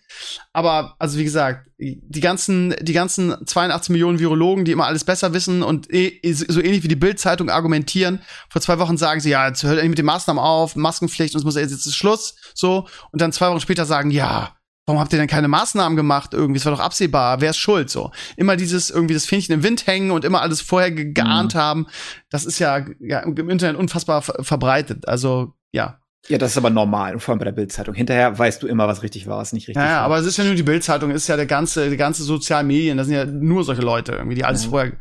Aber, 0.52 0.94
also 0.98 1.18
wie 1.18 1.24
gesagt, 1.24 1.68
die 1.78 2.20
ganzen, 2.20 2.74
die 2.80 2.92
ganzen 2.92 3.34
82 3.44 3.90
Millionen 3.90 4.18
Virologen, 4.18 4.64
die 4.64 4.72
immer 4.72 4.86
alles 4.86 5.04
besser 5.04 5.32
wissen 5.32 5.62
und 5.62 5.92
eh, 5.92 6.20
so 6.32 6.60
ähnlich 6.60 6.82
wie 6.82 6.88
die 6.88 6.96
Bild-Zeitung 6.96 7.50
argumentieren. 7.50 8.20
Vor 8.48 8.62
zwei 8.62 8.78
Wochen 8.78 8.96
sagen 8.96 9.20
sie, 9.20 9.30
ja, 9.30 9.48
jetzt 9.48 9.62
hört 9.64 9.74
endlich 9.74 9.90
mit 9.90 9.98
den 9.98 10.06
Maßnahmen 10.06 10.42
auf, 10.42 10.76
Maskenpflicht 10.76 11.34
und 11.34 11.40
es 11.40 11.44
muss 11.44 11.56
jetzt, 11.56 11.72
jetzt 11.72 11.86
ist 11.86 11.96
Schluss, 11.96 12.36
so. 12.54 12.86
Und 13.10 13.20
dann 13.20 13.32
zwei 13.32 13.50
Wochen 13.50 13.60
später 13.60 13.86
sagen, 13.86 14.10
ja, 14.10 14.54
warum 14.86 15.00
habt 15.00 15.12
ihr 15.12 15.18
denn 15.18 15.28
keine 15.28 15.48
Maßnahmen 15.48 15.96
gemacht 15.96 16.34
irgendwie? 16.34 16.58
Es 16.58 16.64
war 16.64 16.72
doch 16.72 16.80
absehbar, 16.80 17.40
wer 17.40 17.50
ist 17.50 17.58
schuld, 17.58 17.90
so. 17.90 18.10
Immer 18.36 18.56
dieses 18.56 18.90
irgendwie 18.90 19.14
das 19.14 19.26
Fähnchen 19.26 19.54
im 19.54 19.62
Wind 19.62 19.86
hängen 19.86 20.10
und 20.10 20.24
immer 20.24 20.42
alles 20.42 20.60
vorher 20.60 20.90
ge 20.90 21.12
geahnt 21.12 21.54
mhm. 21.54 21.58
haben. 21.58 21.86
Das 22.30 22.44
ist 22.44 22.58
ja, 22.58 22.84
ja 23.00 23.20
im 23.20 23.50
Internet 23.50 23.76
unfassbar 23.76 24.22
verbreitet. 24.22 25.08
Also, 25.08 25.54
ja, 25.72 25.98
ja, 26.28 26.38
das 26.38 26.52
ist 26.52 26.56
aber 26.56 26.70
normal, 26.70 27.18
vor 27.20 27.32
allem 27.32 27.38
bei 27.38 27.44
der 27.44 27.52
Bildzeitung. 27.52 27.94
Hinterher 27.94 28.38
weißt 28.38 28.62
du 28.62 28.66
immer, 28.66 28.88
was 28.88 29.02
richtig 29.02 29.26
war, 29.26 29.36
was 29.38 29.52
nicht 29.52 29.68
richtig 29.68 29.82
ja, 29.82 29.88
ja, 29.88 29.96
war. 29.96 30.04
aber 30.04 30.18
es 30.18 30.26
ist 30.26 30.38
ja 30.38 30.44
nur 30.44 30.54
die 30.54 30.62
Bildzeitung, 30.62 31.10
ist 31.10 31.28
ja 31.28 31.36
der 31.36 31.44
ganze, 31.44 31.90
die 31.90 31.98
ganze 31.98 32.22
sozialen 32.22 32.66
Medien, 32.66 32.96
das 32.96 33.08
sind 33.08 33.16
ja 33.16 33.26
nur 33.26 33.62
solche 33.62 33.82
Leute 33.82 34.12
irgendwie, 34.12 34.34
die 34.34 34.44
alles 34.44 34.64
ja. 34.64 34.70
vorher. 34.70 34.92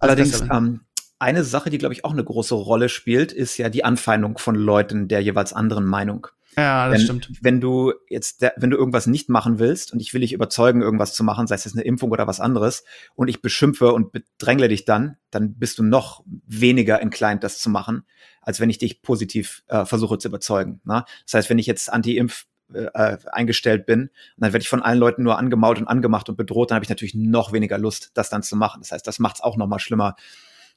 Allerdings, 0.00 0.40
ähm, 0.40 0.80
eine 1.20 1.44
Sache, 1.44 1.70
die, 1.70 1.78
glaube 1.78 1.94
ich, 1.94 2.04
auch 2.04 2.10
eine 2.10 2.24
große 2.24 2.56
Rolle 2.56 2.88
spielt, 2.88 3.30
ist 3.30 3.56
ja 3.58 3.68
die 3.68 3.84
Anfeindung 3.84 4.38
von 4.38 4.56
Leuten 4.56 5.06
der 5.06 5.20
jeweils 5.20 5.52
anderen 5.52 5.84
Meinung. 5.84 6.26
Ja, 6.56 6.88
das 6.88 6.98
Denn, 6.98 7.22
stimmt. 7.22 7.38
Wenn 7.40 7.60
du 7.60 7.94
jetzt, 8.08 8.42
wenn 8.56 8.70
du 8.70 8.76
irgendwas 8.76 9.06
nicht 9.06 9.28
machen 9.30 9.58
willst 9.58 9.92
und 9.92 10.00
ich 10.00 10.12
will 10.12 10.20
dich 10.20 10.32
überzeugen, 10.32 10.82
irgendwas 10.82 11.14
zu 11.14 11.24
machen, 11.24 11.46
sei 11.46 11.54
es 11.54 11.64
jetzt 11.64 11.74
eine 11.74 11.84
Impfung 11.84 12.10
oder 12.10 12.26
was 12.26 12.40
anderes, 12.40 12.84
und 13.14 13.28
ich 13.28 13.40
beschimpfe 13.40 13.92
und 13.92 14.12
bedrängle 14.12 14.68
dich 14.68 14.84
dann, 14.84 15.16
dann 15.30 15.54
bist 15.54 15.78
du 15.78 15.82
noch 15.82 16.22
weniger 16.26 17.00
inclined, 17.00 17.42
das 17.42 17.58
zu 17.58 17.70
machen, 17.70 18.04
als 18.42 18.60
wenn 18.60 18.68
ich 18.68 18.78
dich 18.78 19.00
positiv 19.02 19.62
äh, 19.68 19.86
versuche 19.86 20.18
zu 20.18 20.28
überzeugen. 20.28 20.80
Ne? 20.84 21.04
Das 21.24 21.34
heißt, 21.34 21.50
wenn 21.50 21.58
ich 21.58 21.66
jetzt 21.66 21.90
anti-impf 21.90 22.46
äh, 22.74 23.18
eingestellt 23.30 23.86
bin. 23.86 24.02
Und 24.02 24.10
dann 24.36 24.52
werde 24.52 24.62
ich 24.62 24.68
von 24.68 24.82
allen 24.82 24.98
Leuten 24.98 25.22
nur 25.22 25.38
angemaut 25.38 25.78
und 25.78 25.88
angemacht 25.88 26.28
und 26.28 26.36
bedroht, 26.36 26.70
dann 26.70 26.76
habe 26.76 26.84
ich 26.84 26.90
natürlich 26.90 27.14
noch 27.14 27.52
weniger 27.52 27.78
Lust, 27.78 28.10
das 28.14 28.30
dann 28.30 28.42
zu 28.42 28.56
machen. 28.56 28.80
Das 28.80 28.92
heißt, 28.92 29.06
das 29.06 29.18
macht 29.18 29.36
es 29.36 29.40
auch 29.42 29.56
noch 29.56 29.66
mal 29.66 29.78
schlimmer. 29.78 30.16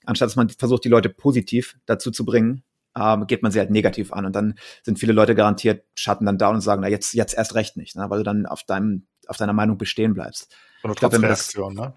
Anstatt 0.06 0.28
dass 0.28 0.36
man 0.36 0.50
versucht, 0.50 0.84
die 0.84 0.90
Leute 0.90 1.10
positiv 1.10 1.78
dazu 1.86 2.12
zu 2.12 2.26
bringen, 2.26 2.64
ähm, 2.98 3.28
geht 3.28 3.44
man 3.44 3.52
sie 3.52 3.60
halt 3.60 3.72
negativ 3.72 4.14
an. 4.14 4.26
Und 4.26 4.36
dann 4.36 4.56
sind 4.84 5.00
viele 5.00 5.14
Leute 5.14 5.36
garantiert, 5.36 5.86
schatten 5.96 6.26
dann 6.26 6.38
down 6.38 6.56
und 6.56 6.62
sagen, 6.62 6.82
na 6.82 6.88
jetzt, 6.88 7.14
jetzt 7.14 7.34
erst 7.36 7.56
recht 7.56 7.78
nicht, 7.78 7.96
ne? 7.96 8.10
weil 8.10 8.20
du 8.20 8.24
dann 8.24 8.46
auf 8.46 8.64
deinem, 8.64 9.08
auf 9.28 9.38
deiner 9.38 9.54
Meinung 9.54 9.78
bestehen 9.78 10.14
bleibst. 10.14 10.54
Und 10.84 10.92
ich 10.92 10.98
glaub, 10.98 11.14
wenn 11.14 11.22
das, 11.22 11.54
ne? 11.56 11.94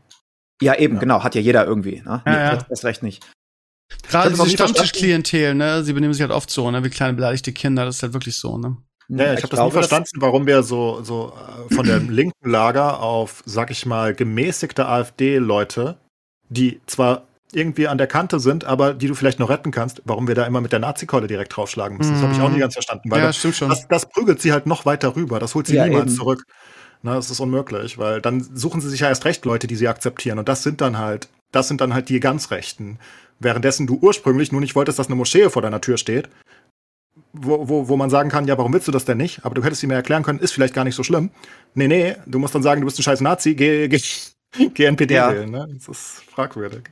Ja, 0.61 0.75
eben, 0.75 0.95
ja. 0.95 1.01
genau, 1.01 1.23
hat 1.23 1.35
ja 1.35 1.41
jeder 1.41 1.65
irgendwie. 1.67 2.01
Ne? 2.01 2.23
Ja, 2.27 2.33
nee, 2.33 2.57
ja. 2.57 2.67
Erst 2.69 2.85
recht 2.85 3.03
nicht. 3.03 3.25
Gerade 4.09 4.31
diese 4.31 4.49
Stammtischklientel, 4.49 5.55
ne? 5.55 5.85
Sie 5.85 5.93
benehmen 5.93 6.13
sich 6.13 6.23
halt 6.23 6.33
oft 6.33 6.51
so, 6.51 6.71
ne? 6.71 6.83
Wie 6.85 6.91
kleine 6.91 7.15
beleidigte 7.15 7.53
Kinder, 7.53 7.85
das 7.85 7.97
ist 7.97 8.03
halt 8.03 8.13
wirklich 8.13 8.37
so, 8.37 8.59
ne? 8.59 8.77
Ja, 9.09 9.33
ich, 9.33 9.39
ich 9.39 9.45
habe 9.45 9.57
das 9.57 9.65
nie 9.65 9.71
verstanden, 9.71 10.11
warum 10.17 10.47
wir 10.47 10.63
so, 10.63 11.03
so 11.03 11.33
äh, 11.33 11.75
von 11.75 11.87
dem 11.87 12.11
linken 12.11 12.51
Lager 12.51 13.01
auf, 13.01 13.43
sag 13.47 13.71
ich 13.71 13.87
mal, 13.87 14.15
gemäßigte 14.15 14.87
AfD-Leute, 14.87 15.99
die 16.51 16.81
zwar 16.87 17.28
irgendwie 17.53 17.89
an 17.89 17.99
der 17.99 18.07
Kante 18.07 18.41
sind, 18.41 18.65
aber 18.65 18.93
die 18.95 19.07
du 19.07 19.15
vielleicht 19.15 19.39
noch 19.39 19.49
retten 19.51 19.71
kannst, 19.71 20.03
warum 20.05 20.29
wir 20.29 20.35
da 20.35 20.45
immer 20.47 20.61
mit 20.61 20.73
der 20.73 20.79
Nazi-Keule 20.81 21.27
direkt 21.27 21.57
draufschlagen 21.57 21.97
müssen. 21.99 22.13
Das 22.15 22.23
habe 22.23 22.33
ich 22.33 22.41
auch 22.41 22.51
nie 22.51 22.59
ganz 22.59 22.75
verstanden. 22.75 23.11
Weil 23.11 23.21
Ja, 23.21 23.27
das, 23.29 23.37
stimmt 23.39 23.55
schon. 23.57 23.69
Das, 23.71 23.89
das 23.89 24.07
prügelt 24.09 24.41
sie 24.43 24.53
halt 24.53 24.67
noch 24.67 24.85
weiter 24.87 25.17
rüber. 25.17 25.39
Das 25.39 25.55
holt 25.55 25.67
sie 25.67 25.77
Ja, 25.77 25.85
niemals 25.85 26.07
eben. 26.11 26.17
zurück. 26.17 26.45
Na, 27.03 27.15
das 27.15 27.31
ist 27.31 27.41
unmöglich, 27.41 27.97
weil 27.97 28.21
dann 28.21 28.43
suchen 28.43 28.81
sie 28.81 28.89
sich 28.91 29.01
ja 29.01 29.09
erst 29.09 29.25
recht 29.25 29.45
Leute, 29.45 29.67
die 29.67 29.77
sie 29.77 29.89
akzeptieren. 29.89 30.39
Und 30.39 30.49
das 30.49 30.63
sind 30.63 30.81
dann 30.81 30.99
halt, 30.99 31.29
das 31.53 31.69
sind 31.69 31.81
dann 31.81 31.95
halt 31.95 32.09
die 32.09 32.21
ganz 32.21 32.51
Rechten. 32.51 32.99
Währenddessen 33.39 33.87
du 33.87 33.99
ursprünglich 34.03 34.51
nur 34.53 34.61
nicht 34.61 34.75
wolltest, 34.75 34.99
dass 34.99 35.07
eine 35.07 35.15
Moschee 35.15 35.49
vor 35.49 35.63
deiner 35.63 35.81
Tür 35.81 35.97
steht, 35.97 36.29
wo, 37.33 37.69
wo, 37.69 37.89
wo 37.89 37.97
man 37.97 38.11
sagen 38.11 38.31
kann, 38.31 38.47
ja, 38.49 38.59
warum 38.59 38.73
willst 38.73 38.89
du 38.89 38.93
das 38.93 39.05
denn 39.05 39.17
nicht? 39.19 39.45
Aber 39.45 39.55
du 39.55 39.63
hättest 39.63 39.83
ihm 39.85 39.91
ja 39.91 39.97
erklären 39.97 40.23
können, 40.25 40.39
ist 40.41 40.53
vielleicht 40.53 40.75
gar 40.75 40.85
nicht 40.85 40.97
so 40.97 41.05
schlimm. 41.05 41.31
Nee, 41.75 41.87
nee, 41.89 42.17
du 42.27 42.39
musst 42.41 42.55
dann 42.55 42.63
sagen, 42.63 42.81
du 42.81 42.85
bist 42.87 42.99
ein 42.99 43.03
scheiß 43.05 43.21
Nazi, 43.21 43.55
geh, 43.55 43.87
geh, 43.89 44.01
geh 44.75 44.85
NPD 44.85 45.15
Ja. 45.15 45.33
wählen. 45.33 45.51
Ne? 45.51 45.69
Das 45.75 45.89
ist 45.89 46.23
fragwürdig. 46.33 46.83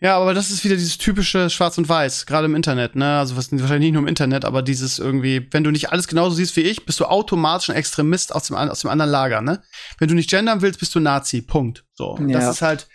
Ja, 0.00 0.16
aber 0.16 0.34
das 0.34 0.50
ist 0.50 0.64
wieder 0.64 0.76
dieses 0.76 0.98
typische 0.98 1.50
Schwarz 1.50 1.78
und 1.78 1.88
Weiß, 1.88 2.26
gerade 2.26 2.46
im 2.46 2.54
Internet, 2.54 2.96
ne? 2.96 3.18
Also 3.18 3.36
was, 3.36 3.50
wahrscheinlich 3.52 3.88
nicht 3.88 3.92
nur 3.92 4.02
im 4.02 4.08
Internet, 4.08 4.44
aber 4.44 4.62
dieses 4.62 4.98
irgendwie, 4.98 5.48
wenn 5.50 5.64
du 5.64 5.70
nicht 5.70 5.90
alles 5.92 6.08
genauso 6.08 6.36
siehst 6.36 6.56
wie 6.56 6.62
ich, 6.62 6.84
bist 6.86 7.00
du 7.00 7.04
automatisch 7.06 7.70
ein 7.70 7.76
Extremist 7.76 8.34
aus 8.34 8.48
dem, 8.48 8.56
aus 8.56 8.80
dem 8.80 8.90
anderen 8.90 9.10
Lager, 9.10 9.40
ne? 9.40 9.62
Wenn 9.98 10.08
du 10.08 10.14
nicht 10.14 10.30
gendern 10.30 10.62
willst, 10.62 10.80
bist 10.80 10.94
du 10.94 11.00
Nazi. 11.00 11.42
Punkt. 11.42 11.84
So. 11.94 12.18
Ja. 12.26 12.40
Das 12.40 12.56
ist 12.56 12.62
halt 12.62 12.88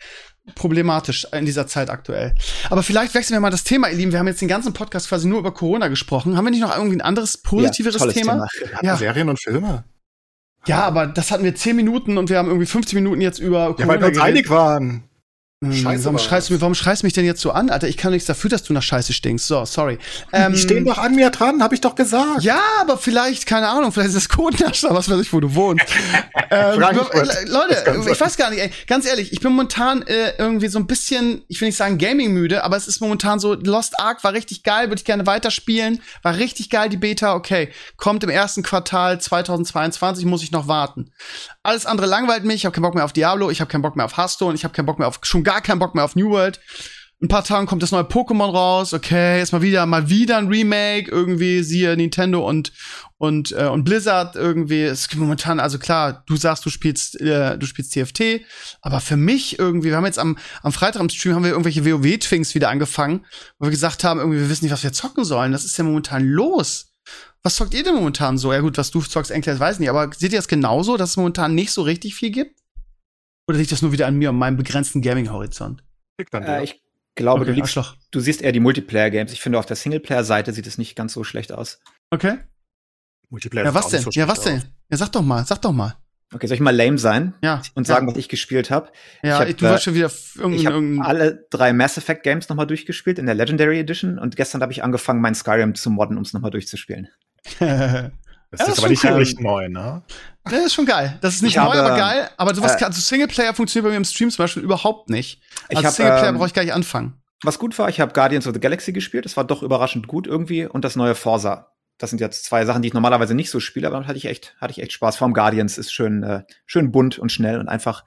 problematisch 0.55 1.27
in 1.31 1.45
dieser 1.45 1.67
Zeit 1.67 1.89
aktuell. 1.89 2.33
Aber 2.69 2.83
vielleicht 2.83 3.13
wechseln 3.13 3.35
wir 3.35 3.39
mal 3.41 3.51
das 3.51 3.63
Thema, 3.63 3.89
ihr 3.89 3.97
Lieben. 3.97 4.11
Wir 4.11 4.19
haben 4.19 4.27
jetzt 4.27 4.41
den 4.41 4.47
ganzen 4.47 4.73
Podcast 4.73 5.09
quasi 5.09 5.27
nur 5.27 5.39
über 5.39 5.53
Corona 5.53 5.87
gesprochen. 5.87 6.35
Haben 6.35 6.45
wir 6.45 6.51
nicht 6.51 6.61
noch 6.61 6.75
irgendwie 6.75 6.97
ein 6.97 7.01
anderes, 7.01 7.37
positiveres 7.37 7.97
tolles 7.97 8.15
Thema? 8.15 8.47
Thema. 8.57 8.79
Ja. 8.81 8.95
Serien 8.97 9.29
und 9.29 9.41
Filme. 9.41 9.83
Ja, 10.67 10.83
aber 10.83 11.07
das 11.07 11.31
hatten 11.31 11.43
wir 11.43 11.55
zehn 11.55 11.75
Minuten 11.75 12.17
und 12.17 12.29
wir 12.29 12.37
haben 12.37 12.47
irgendwie 12.47 12.67
50 12.67 12.93
Minuten 12.95 13.21
jetzt 13.21 13.39
über 13.39 13.75
Ja, 13.79 13.87
weil 13.87 13.99
wir 13.99 14.07
uns 14.07 14.19
einig 14.19 14.49
waren. 14.49 15.03
Hm, 15.63 15.73
Scheiße 15.73 16.05
warum 16.05 16.17
schreist, 16.17 16.49
du, 16.49 16.53
mir- 16.55 16.61
warum 16.61 16.73
schreist 16.73 17.03
du 17.03 17.05
mich 17.05 17.13
denn 17.13 17.23
jetzt 17.23 17.39
so 17.39 17.51
an, 17.51 17.69
Alter? 17.69 17.87
Ich 17.87 17.95
kann 17.95 18.11
nichts 18.11 18.25
dafür, 18.25 18.49
dass 18.49 18.63
du 18.63 18.73
nach 18.73 18.81
Scheiße 18.81 19.13
stinkst. 19.13 19.45
So, 19.45 19.63
sorry. 19.65 19.99
Ähm, 20.33 20.53
Die 20.53 20.57
stehen 20.59 20.85
doch 20.85 20.97
an 20.97 21.13
mir 21.13 21.29
dran, 21.29 21.61
habe 21.61 21.75
ich 21.75 21.81
doch 21.81 21.93
gesagt. 21.93 22.41
ja, 22.41 22.59
aber 22.79 22.97
vielleicht, 22.97 23.45
keine 23.45 23.69
Ahnung, 23.69 23.91
vielleicht 23.91 24.07
ist 24.09 24.15
das 24.15 24.29
Kotnascher, 24.29 24.89
was 24.95 25.07
weiß 25.07 25.19
ich, 25.21 25.31
wo 25.31 25.39
du 25.39 25.53
wohnst. 25.53 25.85
ähm, 26.49 26.79
Leute, 26.79 28.09
ich 28.11 28.19
weiß 28.19 28.37
gar 28.37 28.49
nicht, 28.49 28.59
ey, 28.59 28.71
ganz 28.87 29.05
ehrlich, 29.05 29.31
ich 29.33 29.39
bin 29.39 29.51
momentan 29.51 30.01
äh, 30.07 30.33
irgendwie 30.39 30.67
so 30.67 30.79
ein 30.79 30.87
bisschen, 30.87 31.43
ich 31.47 31.61
will 31.61 31.67
nicht 31.67 31.77
sagen 31.77 31.99
Gaming-müde, 31.99 32.63
aber 32.63 32.75
es 32.75 32.87
ist 32.87 32.99
momentan 32.99 33.39
so, 33.39 33.53
Lost 33.53 33.99
Ark 33.99 34.23
war 34.23 34.33
richtig 34.33 34.63
geil, 34.63 34.87
würde 34.89 34.95
ich 35.01 35.05
gerne 35.05 35.27
weiterspielen, 35.27 36.01
war 36.23 36.37
richtig 36.37 36.71
geil, 36.71 36.89
die 36.89 36.97
Beta, 36.97 37.35
okay, 37.35 37.69
kommt 37.97 38.23
im 38.23 38.31
ersten 38.31 38.63
Quartal 38.63 39.21
2022, 39.21 40.25
muss 40.25 40.41
ich 40.41 40.51
noch 40.51 40.67
warten. 40.67 41.11
Alles 41.61 41.85
andere 41.85 42.07
langweilt 42.07 42.45
mich, 42.45 42.55
ich 42.55 42.65
habe 42.65 42.73
keinen 42.73 42.81
Bock 42.81 42.95
mehr 42.95 43.05
auf 43.05 43.13
Diablo, 43.13 43.51
ich 43.51 43.61
habe 43.61 43.69
keinen 43.69 43.83
Bock 43.83 43.95
mehr 43.95 44.05
auf 44.05 44.17
Hearthstone, 44.17 44.55
ich 44.55 44.63
habe 44.63 44.73
keinen 44.73 44.87
Bock 44.87 44.97
mehr 44.97 45.07
auf, 45.07 45.19
schon 45.21 45.43
gar 45.51 45.61
keinen 45.61 45.79
Bock 45.79 45.95
mehr 45.95 46.05
auf 46.05 46.15
New 46.15 46.29
World. 46.29 46.59
In 47.19 47.25
ein 47.25 47.27
paar 47.27 47.43
Tagen 47.43 47.67
kommt 47.67 47.83
das 47.83 47.91
neue 47.91 48.03
Pokémon 48.03 48.49
raus. 48.51 48.93
Okay, 48.93 49.41
ist 49.41 49.51
mal 49.51 49.61
wieder 49.61 49.85
mal 49.85 50.09
wieder 50.09 50.37
ein 50.37 50.47
Remake 50.47 51.11
irgendwie 51.11 51.61
siehe 51.61 51.95
Nintendo 51.95 52.47
und 52.47 52.71
und 53.17 53.51
äh, 53.51 53.67
und 53.67 53.83
Blizzard 53.83 54.35
irgendwie. 54.35 54.81
Es 54.81 55.07
gibt 55.07 55.21
momentan 55.21 55.59
also 55.59 55.77
klar, 55.77 56.23
du 56.25 56.35
sagst, 56.35 56.65
du 56.65 56.69
spielst 56.69 57.19
äh, 57.21 57.59
du 57.59 57.65
spielst 57.67 57.93
TFT, 57.93 58.41
aber 58.81 59.01
für 59.01 59.17
mich 59.17 59.59
irgendwie, 59.59 59.89
wir 59.89 59.97
haben 59.97 60.05
jetzt 60.05 60.17
am 60.17 60.37
am 60.63 60.71
Freitag 60.71 61.01
im 61.01 61.09
Stream 61.09 61.35
haben 61.35 61.43
wir 61.43 61.51
irgendwelche 61.51 61.85
WoW 61.85 62.17
Twings 62.17 62.55
wieder 62.55 62.69
angefangen, 62.69 63.25
wo 63.59 63.65
wir 63.65 63.71
gesagt 63.71 64.03
haben, 64.03 64.19
irgendwie 64.19 64.39
wir 64.39 64.49
wissen 64.49 64.65
nicht, 64.65 64.73
was 64.73 64.83
wir 64.83 64.93
zocken 64.93 65.25
sollen. 65.25 65.51
Das 65.51 65.65
ist 65.65 65.77
ja 65.77 65.83
momentan 65.83 66.25
los. 66.25 66.93
Was 67.43 67.55
zockt 67.55 67.73
ihr 67.73 67.83
denn 67.83 67.95
momentan 67.95 68.37
so? 68.37 68.53
Ja 68.53 68.61
gut, 68.61 68.77
was 68.77 68.89
du 68.89 69.01
zockst, 69.01 69.31
Enkles, 69.31 69.59
weiß 69.59 69.79
nicht, 69.79 69.89
aber 69.89 70.09
seht 70.15 70.31
ihr 70.31 70.39
das 70.39 70.47
genauso, 70.47 70.97
dass 70.97 71.11
es 71.11 71.17
momentan 71.17 71.53
nicht 71.53 71.71
so 71.71 71.81
richtig 71.81 72.15
viel 72.15 72.31
gibt? 72.31 72.60
Oder 73.51 73.59
liegt 73.59 73.71
das 73.71 73.81
nur 73.81 73.91
wieder 73.91 74.07
an 74.07 74.15
mir 74.15 74.29
und 74.29 74.37
meinem 74.37 74.55
begrenzten 74.57 75.01
Gaming-Horizont? 75.01 75.83
Äh, 76.33 76.63
ich 76.63 76.81
glaube, 77.15 77.43
du, 77.45 77.51
Okay, 77.51 77.59
liegst, 77.59 77.77
Arschloch. 77.77 77.97
du 78.11 78.19
siehst 78.21 78.41
eher 78.41 78.53
die 78.53 78.59
Multiplayer-Games. 78.61 79.33
Ich 79.33 79.41
finde, 79.41 79.59
auf 79.59 79.65
der 79.65 79.75
Singleplayer-Seite 79.75 80.53
sieht 80.53 80.67
es 80.67 80.77
nicht 80.77 80.95
ganz 80.95 81.11
so 81.13 81.23
schlecht 81.25 81.51
aus. 81.51 81.79
Okay. 82.11 82.37
Multiplayer 83.29 83.65
Ja, 83.65 83.73
was 83.73 83.89
denn? 83.89 84.01
so 84.01 84.09
ja, 84.11 84.27
was 84.27 84.41
denn? 84.41 84.63
Ja, 84.89 84.97
sag 84.97 85.11
doch 85.11 85.21
mal, 85.21 85.45
sag 85.45 85.61
doch 85.61 85.71
mal. 85.73 85.95
Okay, 86.33 86.47
soll 86.47 86.55
ich 86.55 86.61
mal 86.61 86.73
lame 86.75 86.97
sein 86.97 87.33
Ja. 87.43 87.61
und 87.75 87.85
sagen, 87.85 88.07
ja. 88.07 88.13
was 88.13 88.17
ich 88.19 88.29
gespielt 88.29 88.71
habe? 88.71 88.89
Ja, 89.21 89.43
ich 89.43 89.49
hab, 89.49 89.57
du 89.57 89.65
äh, 89.65 89.67
wolltest 89.69 89.83
schon 89.83 89.95
wieder 89.95 90.05
f- 90.05 90.31
Ich 90.35 90.41
irgendein, 90.41 90.65
habe 90.67 90.75
irgendein 90.75 91.05
alle 91.05 91.45
drei 91.49 91.73
Mass 91.73 91.97
Effect 91.97 92.23
Games 92.23 92.47
nochmal 92.47 92.67
durchgespielt 92.67 93.19
in 93.19 93.25
der 93.25 93.35
Legendary 93.35 93.79
Edition 93.79 94.17
und 94.17 94.37
gestern 94.37 94.61
habe 94.61 94.71
ich 94.71 94.81
angefangen, 94.83 95.19
mein 95.19 95.35
Skyrim 95.35 95.75
zu 95.75 95.89
modden, 95.89 96.15
um 96.15 96.23
es 96.23 96.31
nochmal 96.31 96.51
durchzuspielen. 96.51 97.09
aus. 97.59 97.59
Ja, 97.59 98.11
Das 98.51 98.59
das 98.59 98.69
ist 98.69 98.79
aber 98.79 98.89
nicht 98.89 99.03
wirklich 99.03 99.39
neu, 99.39 99.67
ne? 99.69 100.03
Das 100.45 100.65
ist 100.65 100.73
schon 100.73 100.85
geil. 100.85 101.17
Das 101.21 101.35
ist 101.35 101.41
nicht 101.43 101.51
Ich 101.51 101.57
neu, 101.57 101.63
habe, 101.65 101.83
aber 101.83 101.97
geil. 101.97 102.29
Aber 102.37 102.55
sowas 102.55 102.73
äh, 102.75 102.77
kann, 102.79 102.87
also 102.87 102.99
Singleplayer 103.01 103.53
funktioniert 103.53 103.85
bei 103.85 103.91
mir 103.91 103.97
im 103.97 104.05
Stream 104.05 104.31
zum 104.31 104.43
Beispiel 104.43 104.63
überhaupt 104.63 105.09
nicht. 105.09 105.41
Ich 105.69 105.77
Also 105.77 105.87
hab, 105.87 105.93
Singleplayer 105.93 106.29
ähm, 106.29 106.37
brauche 106.37 106.47
ich 106.47 106.53
gar 106.53 106.63
nicht 106.63 106.73
anfangen. 106.73 107.21
Was 107.43 107.59
gut 107.59 107.77
war, 107.79 107.89
ich 107.89 107.99
habe 107.99 108.13
Guardians 108.13 108.47
of 108.47 108.53
the 108.53 108.59
Galaxy 108.59 108.91
gespielt, 108.91 109.25
das 109.25 109.35
war 109.37 109.43
doch 109.43 109.63
überraschend 109.63 110.07
gut 110.07 110.27
irgendwie 110.27 110.65
und 110.65 110.83
das 110.85 110.95
neue 110.95 111.15
Forza. 111.15 111.73
Das 111.97 112.09
sind 112.09 112.19
jetzt 112.21 112.45
zwei 112.45 112.65
Sachen, 112.65 112.81
die 112.81 112.87
ich 112.87 112.93
normalerweise 112.93 113.35
nicht 113.35 113.51
so 113.51 113.59
spiele, 113.59 113.87
aber 113.87 113.95
damit 113.95 114.07
hatte 114.07 114.17
ich 114.17 114.25
echt, 114.25 114.55
hatte 114.59 114.71
ich 114.71 114.81
echt 114.81 114.91
Spaß. 114.93 115.17
Vor 115.17 115.25
allem 115.25 115.33
Guardians 115.35 115.77
ist 115.77 115.91
schön, 115.93 116.23
äh, 116.23 116.43
schön 116.65 116.91
bunt 116.91 117.19
und 117.19 117.31
schnell 117.31 117.59
und 117.59 117.67
einfach. 117.67 118.03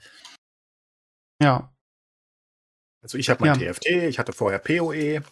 Ja. 1.40 1.72
Also 3.02 3.18
ich 3.18 3.30
habe 3.30 3.44
mein 3.44 3.60
Ja. 3.60 3.72
TFT, 3.72 3.86
ich 3.86 4.18
hatte 4.18 4.32
vorher 4.32 4.58
PoE, 4.58 5.22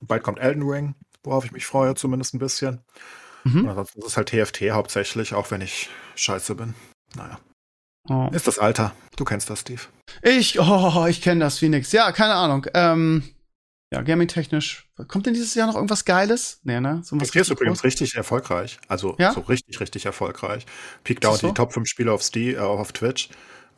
bald 0.00 0.22
kommt 0.22 0.38
Elden 0.38 0.62
Ring, 0.62 0.94
worauf 1.22 1.44
ich 1.44 1.52
mich 1.52 1.66
freue, 1.66 1.94
zumindest 1.94 2.34
ein 2.34 2.38
bisschen. 2.38 2.84
Und 3.44 3.54
Mhm. 3.54 3.68
ansonsten 3.68 4.00
ist 4.00 4.06
es 4.06 4.16
halt 4.16 4.28
TFT 4.30 4.70
hauptsächlich, 4.70 5.34
auch 5.34 5.50
wenn 5.50 5.60
ich 5.60 5.90
scheiße 6.16 6.54
bin. 6.54 6.74
Naja, 7.16 7.38
Oh. 8.08 8.28
ist 8.32 8.46
das 8.46 8.58
Alter. 8.58 8.92
Du 9.16 9.24
kennst 9.24 9.48
das, 9.50 9.60
Steve. 9.60 9.82
Ich, 10.22 10.58
oh, 10.60 11.06
ich 11.08 11.22
kenne 11.22 11.40
das 11.44 11.60
wie 11.62 11.68
nix. 11.68 11.92
Ja, 11.92 12.12
keine 12.12 12.34
Ahnung. 12.34 12.66
Ähm, 12.74 13.22
ja, 13.92 14.02
gaming-technisch. 14.02 14.88
Kommt 15.08 15.26
denn 15.26 15.34
dieses 15.34 15.54
Jahr 15.54 15.66
noch 15.68 15.76
irgendwas 15.76 16.04
Geiles? 16.04 16.60
Nee, 16.64 16.80
ne? 16.80 17.00
So 17.04 17.20
was 17.20 17.28
TFT 17.28 17.36
ist 17.40 17.50
übrigens 17.50 17.78
groß? 17.80 17.84
richtig 17.84 18.14
erfolgreich. 18.14 18.78
Also 18.88 19.14
Ja? 19.18 19.32
so 19.32 19.40
richtig, 19.40 19.78
richtig 19.80 20.06
erfolgreich. 20.06 20.66
Peak 21.04 21.18
Ist 21.18 21.24
das 21.24 21.30
Down 21.32 21.40
so? 21.40 21.48
die 21.48 21.54
Top 21.54 21.72
5 21.72 21.88
Spiele 21.88 22.12
auf, 22.12 22.22
Steam, 22.22 22.56
äh, 22.56 22.58
auf 22.58 22.92
Twitch. 22.92 23.28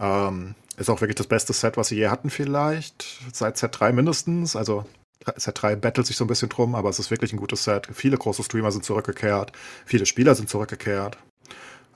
Ähm, 0.00 0.54
ist 0.76 0.90
auch 0.90 1.00
wirklich 1.00 1.16
das 1.16 1.26
beste 1.26 1.52
Set, 1.52 1.76
was 1.76 1.88
sie 1.88 1.96
je 1.96 2.08
hatten, 2.08 2.30
vielleicht. 2.30 3.04
Seit 3.32 3.56
Z3 3.56 3.92
mindestens. 3.92 4.56
Also 4.56 4.86
Z3 5.24 5.76
battelt 5.76 6.06
sich 6.06 6.16
so 6.16 6.24
ein 6.24 6.28
bisschen 6.28 6.48
drum, 6.48 6.74
aber 6.74 6.88
es 6.88 6.98
ist 6.98 7.10
wirklich 7.10 7.32
ein 7.32 7.38
gutes 7.38 7.64
Set. 7.64 7.88
Viele 7.92 8.16
große 8.16 8.42
Streamer 8.42 8.70
sind 8.70 8.84
zurückgekehrt. 8.84 9.52
Viele 9.84 10.06
Spieler 10.06 10.34
sind 10.34 10.48
zurückgekehrt. 10.48 11.18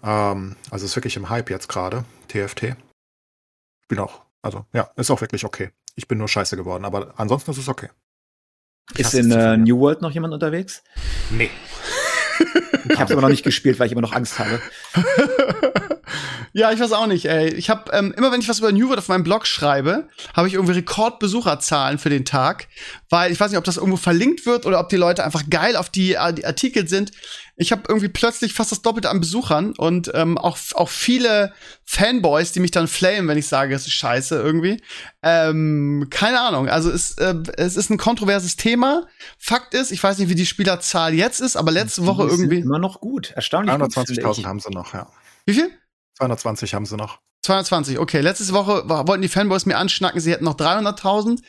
Ähm, 0.02 0.56
also 0.70 0.86
ist 0.86 0.96
wirklich 0.96 1.16
im 1.16 1.28
Hype 1.28 1.50
jetzt 1.50 1.68
gerade, 1.68 2.04
TFT. 2.28 2.76
Ich 3.82 3.88
bin 3.88 3.98
auch, 3.98 4.22
also 4.42 4.64
ja, 4.72 4.90
ist 4.96 5.10
auch 5.10 5.20
wirklich 5.20 5.44
okay. 5.44 5.70
Ich 5.94 6.08
bin 6.08 6.18
nur 6.18 6.28
scheiße 6.28 6.56
geworden, 6.56 6.84
aber 6.84 7.14
ansonsten 7.16 7.50
ist 7.50 7.58
es 7.58 7.68
okay. 7.68 7.88
Ist 8.96 9.14
in 9.14 9.30
äh. 9.30 9.56
New 9.56 9.78
World 9.78 10.02
noch 10.02 10.10
jemand 10.10 10.34
unterwegs? 10.34 10.82
Nee. 11.30 11.50
Ich 12.88 12.98
habe 12.98 13.04
es 13.04 13.12
aber 13.12 13.20
noch 13.20 13.28
nicht 13.28 13.44
gespielt, 13.44 13.78
weil 13.78 13.86
ich 13.86 13.92
immer 13.92 14.00
noch 14.00 14.12
Angst 14.12 14.38
habe. 14.38 14.60
ja, 16.52 16.72
ich 16.72 16.80
weiß 16.80 16.92
auch 16.92 17.06
nicht, 17.06 17.26
ey. 17.26 17.48
Ich 17.54 17.70
habe 17.70 17.92
ähm, 17.92 18.12
immer, 18.16 18.32
wenn 18.32 18.40
ich 18.40 18.48
was 18.48 18.58
über 18.58 18.72
New 18.72 18.88
World 18.88 18.98
auf 18.98 19.08
meinem 19.08 19.22
Blog 19.22 19.46
schreibe, 19.46 20.08
habe 20.34 20.48
ich 20.48 20.54
irgendwie 20.54 20.74
Rekordbesucherzahlen 20.74 21.98
für 21.98 22.10
den 22.10 22.24
Tag, 22.24 22.66
weil 23.08 23.30
ich 23.30 23.38
weiß 23.38 23.50
nicht, 23.50 23.58
ob 23.58 23.64
das 23.64 23.76
irgendwo 23.76 23.96
verlinkt 23.96 24.46
wird 24.46 24.66
oder 24.66 24.80
ob 24.80 24.88
die 24.88 24.96
Leute 24.96 25.24
einfach 25.24 25.44
geil 25.48 25.76
auf 25.76 25.90
die, 25.90 26.14
äh, 26.14 26.32
die 26.32 26.44
Artikel 26.44 26.88
sind. 26.88 27.12
Ich 27.56 27.72
habe 27.72 27.82
irgendwie 27.88 28.08
plötzlich 28.08 28.54
fast 28.54 28.72
das 28.72 28.82
Doppelte 28.82 29.10
an 29.10 29.20
Besuchern 29.20 29.74
und 29.76 30.10
ähm, 30.14 30.38
auch 30.38 30.58
auch 30.74 30.88
viele 30.88 31.52
Fanboys, 31.84 32.52
die 32.52 32.60
mich 32.60 32.70
dann 32.70 32.88
flamen, 32.88 33.28
wenn 33.28 33.38
ich 33.38 33.46
sage, 33.46 33.74
es 33.74 33.86
ist 33.86 33.92
scheiße 33.92 34.34
irgendwie. 34.36 34.82
Ähm, 35.22 36.08
keine 36.10 36.40
Ahnung. 36.40 36.68
Also 36.68 36.90
es, 36.90 37.12
äh, 37.18 37.34
es 37.58 37.76
ist 37.76 37.90
ein 37.90 37.98
kontroverses 37.98 38.56
Thema. 38.56 39.06
Fakt 39.38 39.74
ist, 39.74 39.92
ich 39.92 40.02
weiß 40.02 40.18
nicht, 40.18 40.30
wie 40.30 40.34
die 40.34 40.46
Spielerzahl 40.46 41.14
jetzt 41.14 41.40
ist, 41.40 41.56
aber 41.56 41.70
letzte 41.70 42.06
Woche 42.06 42.26
irgendwie. 42.26 42.60
Immer 42.60 42.78
noch 42.78 43.00
gut. 43.00 43.32
Erstaunlich 43.36 43.76
gut. 43.78 43.92
finde 43.92 44.12
320.000 44.12 44.38
ich. 44.38 44.46
haben 44.46 44.60
sie 44.60 44.70
noch, 44.70 44.94
ja. 44.94 45.08
Wie 45.44 45.54
viel? 45.54 45.70
220 46.20 46.74
haben 46.74 46.86
sie 46.86 46.96
noch. 46.96 47.20
220, 47.42 47.98
okay. 47.98 48.20
Letzte 48.20 48.52
Woche 48.52 48.88
wollten 48.88 49.22
die 49.22 49.28
Fanboys 49.28 49.64
mir 49.64 49.78
anschnacken, 49.78 50.20
sie 50.20 50.30
hätten 50.32 50.44
noch 50.44 50.56
300.000. 50.56 51.40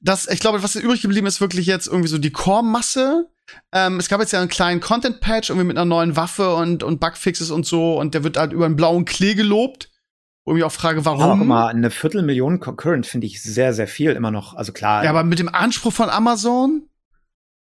Das, 0.00 0.28
ich 0.28 0.40
glaube, 0.40 0.62
was 0.62 0.74
übrig 0.74 1.00
geblieben 1.00 1.26
ist, 1.26 1.40
wirklich 1.40 1.66
jetzt 1.66 1.86
irgendwie 1.86 2.08
so 2.08 2.18
die 2.18 2.32
Core-Masse. 2.32 3.30
Ähm, 3.72 3.98
es 3.98 4.08
gab 4.08 4.20
jetzt 4.20 4.32
ja 4.32 4.40
einen 4.40 4.48
kleinen 4.50 4.80
Content-Patch, 4.80 5.50
irgendwie 5.50 5.66
mit 5.66 5.76
einer 5.78 5.84
neuen 5.86 6.16
Waffe 6.16 6.54
und, 6.54 6.82
und 6.82 7.00
Bugfixes 7.00 7.50
und 7.50 7.64
so, 7.66 7.98
und 7.98 8.12
der 8.14 8.24
wird 8.24 8.36
halt 8.36 8.52
über 8.52 8.66
einen 8.66 8.76
blauen 8.76 9.04
Klee 9.04 9.34
gelobt. 9.34 9.88
Wo 10.44 10.56
ich 10.56 10.64
auch 10.64 10.72
frage, 10.72 10.98
Aber 11.00 11.12
auch 11.12 11.18
warum? 11.20 11.42
immer 11.42 11.68
eine 11.68 11.90
Viertelmillion 11.90 12.58
Concurrent 12.58 13.06
finde 13.06 13.28
ich 13.28 13.42
sehr, 13.42 13.72
sehr 13.72 13.86
viel 13.86 14.10
immer 14.10 14.32
noch. 14.32 14.54
Also 14.54 14.72
klar, 14.72 15.04
ja, 15.04 15.10
aber 15.10 15.22
mit 15.22 15.38
dem 15.38 15.48
Anspruch 15.48 15.92
von 15.92 16.10
Amazon, 16.10 16.88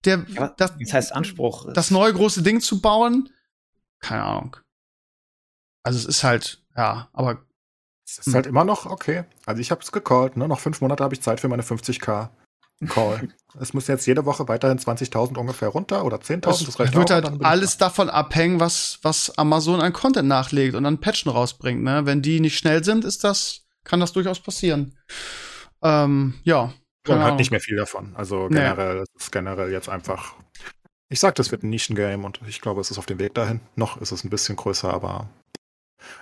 der, 0.06 0.24
Ja, 0.28 0.54
das, 0.56 0.72
das 0.80 0.92
heißt 0.92 1.12
Anspruch. 1.14 1.70
das 1.74 1.90
neue 1.90 2.12
große 2.14 2.42
Ding 2.42 2.60
zu 2.62 2.80
bauen, 2.80 3.28
keine 4.00 4.22
Ahnung. 4.24 4.56
Also 5.84 5.98
es 5.98 6.04
ist 6.04 6.24
halt, 6.24 6.62
ja, 6.76 7.08
aber 7.12 7.42
Es 8.06 8.18
ist 8.18 8.26
Hm. 8.26 8.34
halt 8.34 8.46
immer 8.46 8.64
noch 8.64 8.86
okay. 8.86 9.24
Also 9.46 9.60
ich 9.60 9.70
habe 9.70 9.80
es 9.80 9.92
gecallt, 9.92 10.36
ne? 10.36 10.46
Noch 10.48 10.60
fünf 10.60 10.80
Monate 10.80 11.02
habe 11.04 11.14
ich 11.14 11.22
Zeit 11.22 11.40
für 11.40 11.48
meine 11.48 11.62
50k 11.62 12.28
Call. 12.88 13.28
es 13.60 13.74
muss 13.74 13.86
jetzt 13.86 14.06
jede 14.06 14.24
Woche 14.26 14.48
weiterhin 14.48 14.78
20.000 14.78 15.38
ungefähr 15.38 15.68
runter 15.68 16.04
oder 16.04 16.16
10.000. 16.18 16.40
Das, 16.40 16.64
Das 16.64 16.78
wird 16.94 17.10
auch, 17.10 17.14
halt 17.14 17.44
alles 17.44 17.78
davon 17.78 18.10
abhängen, 18.10 18.58
was, 18.60 18.98
was 19.02 19.36
Amazon 19.38 19.80
an 19.80 19.92
Content 19.92 20.28
nachlegt 20.28 20.74
und 20.74 20.84
an 20.84 20.98
Patchen 21.00 21.30
rausbringt. 21.30 21.82
Ne? 21.82 22.04
Wenn 22.06 22.22
die 22.22 22.40
nicht 22.40 22.58
schnell 22.58 22.82
sind, 22.84 23.04
ist 23.04 23.22
das, 23.24 23.62
kann 23.84 24.00
das 24.00 24.12
durchaus 24.12 24.40
passieren. 24.40 24.98
Ähm, 25.82 26.34
ja. 26.44 26.62
Und 26.62 26.72
keine 27.04 27.20
hat 27.20 27.26
Ahnung. 27.26 27.36
nicht 27.38 27.50
mehr 27.50 27.60
viel 27.60 27.76
davon. 27.76 28.14
Also 28.16 28.48
Nee. 28.48 28.56
generell, 28.60 29.04
es 29.16 29.24
ist 29.24 29.32
generell 29.32 29.70
jetzt 29.72 29.88
einfach. 29.88 30.34
Ich 31.08 31.20
sag, 31.20 31.34
das 31.36 31.50
wird 31.50 31.62
ein 31.62 31.70
Nischengame 31.70 32.24
und 32.24 32.40
ich 32.46 32.60
glaube, 32.60 32.80
es 32.80 32.90
ist 32.90 32.98
auf 32.98 33.06
dem 33.06 33.18
Weg 33.18 33.34
dahin. 33.34 33.60
Noch 33.76 34.00
ist 34.00 34.12
es 34.12 34.24
ein 34.24 34.30
bisschen 34.30 34.56
größer, 34.56 34.92
aber 34.92 35.28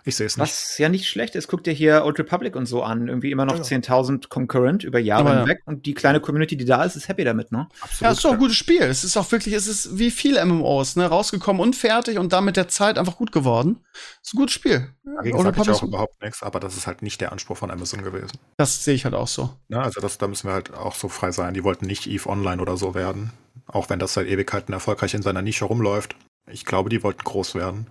ich 0.05 0.17
sehe 0.17 0.27
es 0.27 0.37
nicht. 0.37 0.43
Was 0.43 0.79
ja 0.79 0.89
nicht 0.89 1.09
schlecht 1.09 1.35
ist, 1.35 1.49
guck 1.49 1.65
dir 1.65 1.73
hier 1.73 2.05
Old 2.05 2.19
Republic 2.19 2.57
und 2.57 2.67
so 2.67 2.83
an. 2.83 3.09
Irgendwie 3.09 3.31
immer 3.31 3.45
noch 3.45 3.57
Ja. 3.57 3.63
10.000 3.63 4.29
Concurrent 4.29 4.85
über 4.85 4.99
Jahre 4.99 5.31
ja. 5.31 5.39
hinweg. 5.41 5.63
Und 5.67 5.87
die 5.87 5.95
kleine 5.95 6.21
Community, 6.21 6.57
die 6.57 6.65
da 6.65 6.85
ist, 6.85 6.97
ist 6.97 7.09
happy 7.09 7.25
damit, 7.25 7.53
ne? 7.53 7.69
Absolut. 7.81 8.01
Ja, 8.01 8.11
es 8.11 8.19
ist 8.19 8.25
doch 8.25 8.33
ein 8.33 8.39
gutes 8.39 8.57
Spiel. 8.57 8.83
Es 8.83 9.05
ist 9.05 9.17
auch 9.17 9.31
wirklich, 9.33 9.55
es 9.55 9.67
ist 9.67 9.99
wie 9.99 10.11
viele 10.11 10.45
MMOs, 10.45 10.97
ne? 10.97 11.07
Rausgekommen 11.07 11.61
und 11.63 11.77
fertig 11.77 12.19
und 12.19 12.33
dann 12.33 12.45
mit 12.45 12.57
der 12.57 12.69
Zeit 12.69 12.99
einfach 12.99 13.17
gut 13.17 13.33
geworden. 13.33 13.79
Es 14.23 14.29
ist 14.29 14.35
ein 14.35 14.39
gutes 14.39 14.55
Spiel. 14.55 14.89
Dagegen 15.05 15.37
Old 15.37 15.45
sage 15.45 15.57
ich 15.57 15.61
Republic 15.61 15.71
auch 15.77 15.83
ist- 15.83 15.89
überhaupt 15.89 16.23
nichts, 16.23 16.43
aber 16.43 16.61
das 16.61 16.77
ist 16.77 16.87
halt 16.87 17.03
nicht 17.03 17.21
der 17.21 17.33
Anspruch 17.33 17.57
von 17.57 17.71
Amazon 17.71 18.03
gewesen. 18.03 18.33
Das 18.57 18.85
sehe 18.85 18.95
ich 18.95 19.05
halt 19.05 19.15
auch 19.15 19.29
so. 19.29 19.51
Ne? 19.69 19.81
Also 19.83 20.01
das, 20.01 20.19
da 20.19 20.29
müssen 20.29 20.49
wir 20.49 20.55
halt 20.55 20.73
auch 20.73 20.95
so 20.95 21.09
frei 21.09 21.33
sein. 21.33 21.55
Die 21.55 21.65
wollten 21.65 21.87
nicht 21.87 22.07
EVE 22.07 22.29
Online 22.29 22.61
oder 22.63 22.77
so 22.77 22.95
werden. 22.95 23.33
Auch 23.67 23.89
wenn 23.91 23.99
das 23.99 24.15
seit 24.15 24.27
Ewigkeiten 24.27 24.73
erfolgreich 24.73 25.15
in 25.15 25.23
seiner 25.23 25.43
Nische 25.43 25.65
rumläuft. 25.65 26.17
Ich 26.51 26.65
glaube, 26.65 26.89
die 26.91 27.03
wollten 27.03 27.23
groß 27.23 27.55
werden. 27.55 27.87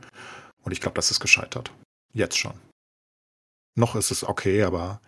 Und 0.64 0.72
ich 0.72 0.82
glaube, 0.82 0.96
das 0.96 1.12
ist 1.12 1.20
gescheitert. 1.20 1.72
Jetzt 2.14 2.38
schon. 2.38 2.54
Noch 3.76 3.96
ist 3.96 4.12
es 4.12 4.24
okay, 4.24 4.64
aber 4.64 5.00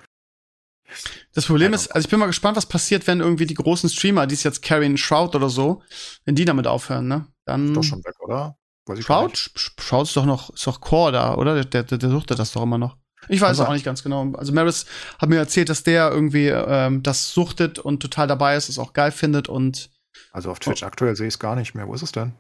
Das 1.34 1.45
Problem 1.45 1.73
ist, 1.73 1.88
also 1.90 2.06
ich 2.06 2.10
bin 2.10 2.19
mal 2.19 2.26
gespannt, 2.28 2.57
was 2.57 2.65
passiert, 2.65 3.07
wenn 3.07 3.19
irgendwie 3.19 3.45
die 3.45 3.53
großen 3.53 3.90
Streamer, 3.90 4.28
die 4.28 4.36
es 4.36 4.44
jetzt 4.44 4.61
Carrion 4.61 4.98
Shroud 4.98 5.36
oder 5.36 5.49
so, 5.49 5.82
wenn 6.26 6.36
die 6.36 6.45
damit 6.45 6.68
aufhören, 6.68 7.07
ne? 7.07 7.28
Dann. 7.45 7.69
ist 7.69 7.76
doch 7.76 7.84
schon 7.84 8.03
weg, 8.03 8.15
oder? 8.22 8.56
Shroud? 8.99 9.38
Shroud 9.56 10.07
ist 10.07 10.15
doch 10.18 10.26
noch, 10.26 10.49
ist 10.53 10.68
doch 10.68 10.82
Core 10.82 11.11
da, 11.14 11.36
oder? 11.36 11.64
Der, 11.64 11.84
der, 11.84 11.98
der 11.98 12.10
suchte 12.10 12.36
das 12.36 12.52
doch 12.52 12.64
immer 12.64 12.78
noch. 12.78 12.98
Ich 13.30 13.40
weiß 13.40 13.49
Also- 13.49 13.65
auch 13.65 13.73
nicht 13.73 13.86
ganz 13.86 14.03
genau. 14.03 14.32
Also 14.34 14.52
Maris 14.52 14.86
hat 15.19 15.30
mir 15.30 15.38
erzählt, 15.38 15.69
dass 15.69 15.84
der 15.84 16.10
irgendwie 16.11 16.48
ähm, 16.48 17.03
das 17.03 17.32
suchtet 17.34 17.78
und 17.80 17.99
total 18.02 18.28
dabei 18.28 18.56
ist, 18.56 18.68
es 18.69 18.80
auch 18.80 18.94
geil 18.94 19.11
findet 19.11 19.48
und 19.48 19.90
Also 20.32 20.49
auf 20.52 20.60
Twitch 20.60 20.84
aktuell 20.84 21.15
sehe 21.15 21.28
ich 21.28 21.36
es 21.36 21.40
gar 21.40 21.56
nicht 21.56 21.73
mehr. 21.76 21.88
Wo 21.88 21.94
ist 21.94 22.02
es 22.02 22.11
denn? 22.11 22.34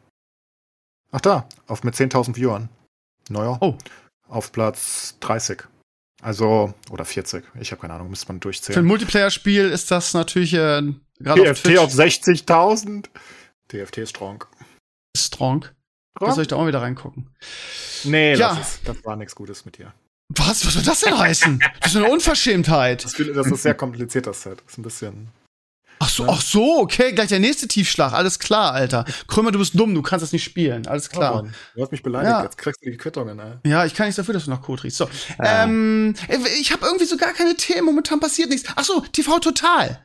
Ach 1.11 1.21
da, 1.21 1.47
auf 1.67 1.83
mit 1.83 1.93
10.000 1.95 2.35
Viewern. 2.35 2.69
Naja. 3.29 3.57
Oh. 3.61 3.75
Auf 4.27 4.51
Platz 4.51 5.17
30. 5.21 5.63
Also, 6.21 6.73
oder 6.91 7.03
40. 7.05 7.43
Ich 7.59 7.71
habe 7.71 7.81
keine 7.81 7.93
Ahnung, 7.93 8.09
müsste 8.09 8.27
man 8.27 8.35
für 8.35 8.37
ein 8.37 8.41
durchzählen. 8.41 8.85
Multiplayer-Spiel 8.85 9.69
ist 9.69 9.89
das 9.91 10.13
natürlich 10.13 10.53
äh, 10.53 10.81
gerade 11.19 11.41
auf 11.51 11.57
TFT 11.57 11.63
Twitch 11.63 11.77
auf 11.79 11.93
60.000. 11.93 13.05
TFT 13.69 13.97
ist 13.99 14.09
strong. 14.11 14.43
strong. 15.17 15.65
Da 16.19 16.31
soll 16.33 16.43
ich 16.43 16.47
da 16.49 16.57
auch 16.57 16.67
wieder 16.67 16.81
reingucken. 16.81 17.29
Nee, 18.03 18.35
Ja. 18.35 18.55
das, 18.55 18.75
ist, 18.75 18.87
das 18.87 19.03
war 19.03 19.15
nichts 19.15 19.33
Gutes 19.33 19.65
mit 19.65 19.77
dir. 19.77 19.93
Was? 20.29 20.65
Was 20.65 20.73
soll 20.73 20.83
das 20.83 21.01
denn 21.01 21.17
heißen? 21.17 21.59
Das 21.81 21.91
ist 21.91 21.97
eine 21.97 22.09
Unverschämtheit. 22.11 23.03
Das, 23.03 23.13
das 23.13 23.47
ist 23.47 23.63
sehr 23.63 23.73
kompliziert, 23.73 24.27
das 24.27 24.43
Set. 24.43 24.61
Das 24.63 24.73
ist 24.73 24.77
ein 24.77 24.83
bisschen. 24.83 25.27
Ach 26.03 26.09
so, 26.09 26.25
ach 26.27 26.41
so, 26.41 26.79
okay, 26.79 27.11
gleich 27.11 27.27
der 27.29 27.39
nächste 27.39 27.67
Tiefschlag. 27.67 28.11
Alles 28.13 28.39
klar, 28.39 28.73
Alter. 28.73 29.05
Krümmer, 29.27 29.51
du 29.51 29.59
bist 29.59 29.77
dumm, 29.79 29.93
du 29.93 30.01
kannst 30.01 30.23
das 30.23 30.31
nicht 30.33 30.43
spielen. 30.43 30.87
Alles 30.87 31.09
Oh 31.13 31.17
klar. 31.17 31.35
Mann, 31.43 31.53
du 31.75 31.81
hast 31.83 31.91
mich 31.91 32.01
beleidigt. 32.01 32.31
Ja. 32.31 32.43
Jetzt 32.43 32.57
kriegst 32.57 32.83
du 32.83 32.89
die 32.89 32.97
Quittungen, 32.97 33.37
ey. 33.39 33.69
Ja, 33.69 33.85
ich 33.85 33.93
kann 33.93 34.07
nichts 34.07 34.15
dafür, 34.17 34.33
dass 34.33 34.45
du 34.45 34.49
nach 34.49 34.63
Code 34.63 34.83
riechst. 34.83 34.97
So, 34.97 35.07
Ja. 35.37 35.63
ähm, 35.63 36.15
ich 36.59 36.71
habe 36.71 36.85
irgendwie 36.87 37.05
so 37.05 37.17
gar 37.17 37.33
keine 37.33 37.55
Themen. 37.55 37.85
Momentan 37.85 38.19
passiert 38.19 38.49
nichts. 38.49 38.67
Ach 38.75 38.83
so, 38.83 39.01
TV 39.11 39.37
Total. 39.39 40.03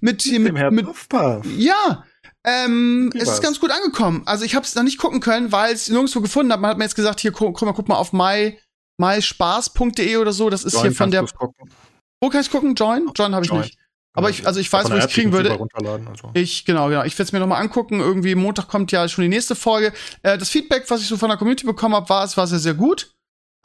Mit, 0.00 0.20
hier, 0.22 0.38
mit, 0.40 0.48
Dem 0.48 0.56
Herr 0.56 0.70
mit, 0.70 0.84
Puffpuff. 0.84 1.46
ja. 1.56 2.04
Ähm, 2.44 3.10
es 3.14 3.28
ist 3.28 3.42
ganz 3.42 3.58
gut 3.60 3.70
angekommen. 3.70 4.22
Also 4.26 4.44
ich 4.44 4.54
habe 4.54 4.64
es 4.66 4.74
noch 4.74 4.82
nicht 4.82 4.98
gucken 4.98 5.20
können, 5.20 5.50
weil 5.50 5.72
es 5.74 5.88
nirgendwo 5.88 6.20
gefunden 6.20 6.52
habe. 6.52 6.62
Man 6.62 6.70
hat 6.72 6.78
mir 6.78 6.84
jetzt 6.84 6.94
gesagt, 6.94 7.20
hier 7.20 7.32
guck, 7.32 7.56
guck 7.56 7.66
mal, 7.66 7.72
guck 7.72 7.88
mal 7.88 7.96
auf 7.96 8.12
my, 8.12 8.58
myspaß.de 8.98 10.16
oder 10.16 10.32
so. 10.32 10.50
Das 10.50 10.64
ist 10.64 10.74
Join, 10.74 10.82
hier 10.82 10.92
von 10.94 11.10
der. 11.10 11.24
Wo 12.20 12.28
kann 12.30 12.40
ich 12.40 12.50
gucken? 12.50 12.74
Join? 12.74 13.10
Join 13.16 13.34
habe 13.34 13.44
ich 13.44 13.50
Join. 13.50 13.60
nicht. 13.62 13.78
Aber 14.14 14.30
ich, 14.30 14.46
also 14.46 14.58
ich 14.58 14.72
weiß, 14.72 14.90
wo 14.90 14.94
ich 14.94 15.04
es 15.04 15.10
kriegen 15.12 15.32
würde. 15.32 15.52
also. 15.52 16.30
Ich, 16.34 16.64
genau, 16.64 16.88
genau. 16.88 17.04
Ich 17.04 17.14
werde 17.14 17.24
es 17.24 17.32
mir 17.32 17.38
nochmal 17.38 17.62
angucken. 17.62 18.00
Irgendwie 18.00 18.34
Montag 18.34 18.68
kommt 18.68 18.90
ja 18.90 19.08
schon 19.08 19.22
die 19.22 19.28
nächste 19.28 19.54
Folge. 19.54 19.92
Äh, 20.22 20.38
das 20.38 20.48
Feedback, 20.48 20.84
was 20.88 21.02
ich 21.02 21.06
so 21.06 21.16
von 21.16 21.28
der 21.28 21.38
Community 21.38 21.64
bekommen 21.64 21.94
habe, 21.94 22.08
war, 22.08 22.24
es 22.24 22.36
war 22.36 22.46
sehr, 22.46 22.58
sehr 22.58 22.74
gut. 22.74 23.12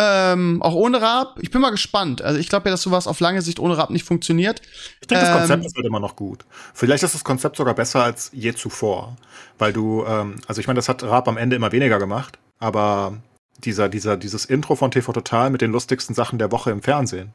Ähm, 0.01 0.61
auch 0.61 0.73
ohne 0.73 1.01
Raab. 1.01 1.37
Ich 1.41 1.51
bin 1.51 1.61
mal 1.61 1.69
gespannt. 1.69 2.21
Also 2.21 2.39
ich 2.39 2.49
glaube 2.49 2.67
ja, 2.67 2.73
dass 2.73 2.81
sowas 2.81 3.07
auf 3.07 3.19
lange 3.19 3.41
Sicht 3.41 3.59
ohne 3.59 3.77
Raab 3.77 3.91
nicht 3.91 4.05
funktioniert. 4.05 4.61
Ich 5.01 5.07
denke, 5.07 5.23
das 5.23 5.29
Ähm, 5.33 5.39
Konzept 5.39 5.65
ist 5.65 5.75
halt 5.75 5.85
immer 5.85 5.99
noch 5.99 6.15
gut. 6.15 6.45
Vielleicht 6.73 7.03
ist 7.03 7.13
das 7.13 7.23
Konzept 7.23 7.57
sogar 7.57 7.75
besser 7.75 8.03
als 8.03 8.31
je 8.33 8.53
zuvor. 8.53 9.15
Weil 9.59 9.71
du, 9.71 10.03
ähm, 10.05 10.37
also 10.47 10.61
ich 10.61 10.67
meine, 10.67 10.77
das 10.77 10.89
hat 10.89 11.03
Raab 11.03 11.27
am 11.27 11.37
Ende 11.37 11.55
immer 11.55 11.71
weniger 11.71 11.99
gemacht, 11.99 12.39
aber 12.59 13.17
dieser, 13.59 13.87
dieser, 13.87 14.17
dieses 14.17 14.45
Intro 14.45 14.75
von 14.75 14.89
TV 14.89 15.13
Total 15.13 15.51
mit 15.51 15.61
den 15.61 15.71
lustigsten 15.71 16.15
Sachen 16.15 16.39
der 16.39 16.51
Woche 16.51 16.71
im 16.71 16.81
Fernsehen, 16.81 17.33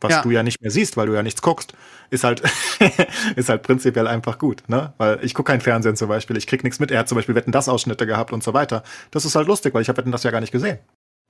was 0.00 0.12
Ja. 0.12 0.22
du 0.22 0.30
ja 0.30 0.42
nicht 0.42 0.60
mehr 0.60 0.70
siehst, 0.70 0.96
weil 0.96 1.06
du 1.06 1.14
ja 1.14 1.22
nichts 1.22 1.42
guckst, 1.42 1.72
ist 2.10 2.24
halt, 2.24 2.42
ist 3.36 3.48
halt 3.48 3.62
prinzipiell 3.62 4.06
einfach 4.06 4.38
gut, 4.38 4.62
ne? 4.68 4.92
Weil 4.98 5.18
ich 5.24 5.34
gucke 5.34 5.52
kein 5.52 5.60
Fernsehen 5.60 5.96
zum 5.96 6.08
Beispiel, 6.08 6.36
ich 6.36 6.46
krieg 6.46 6.62
nichts 6.64 6.78
mit. 6.80 6.90
Er 6.90 7.00
hat 7.00 7.08
zum 7.08 7.16
Beispiel 7.16 7.34
Wetten 7.34 7.52
das 7.52 7.68
Ausschnitte 7.68 8.06
gehabt 8.06 8.32
und 8.32 8.42
so 8.42 8.54
weiter. 8.54 8.82
Das 9.10 9.24
ist 9.24 9.34
halt 9.34 9.46
lustig, 9.48 9.74
weil 9.74 9.82
ich 9.82 9.88
habe 9.88 9.98
Wetten 9.98 10.12
das 10.12 10.22
ja 10.22 10.30
gar 10.30 10.40
nicht 10.40 10.52
gesehen. 10.52 10.78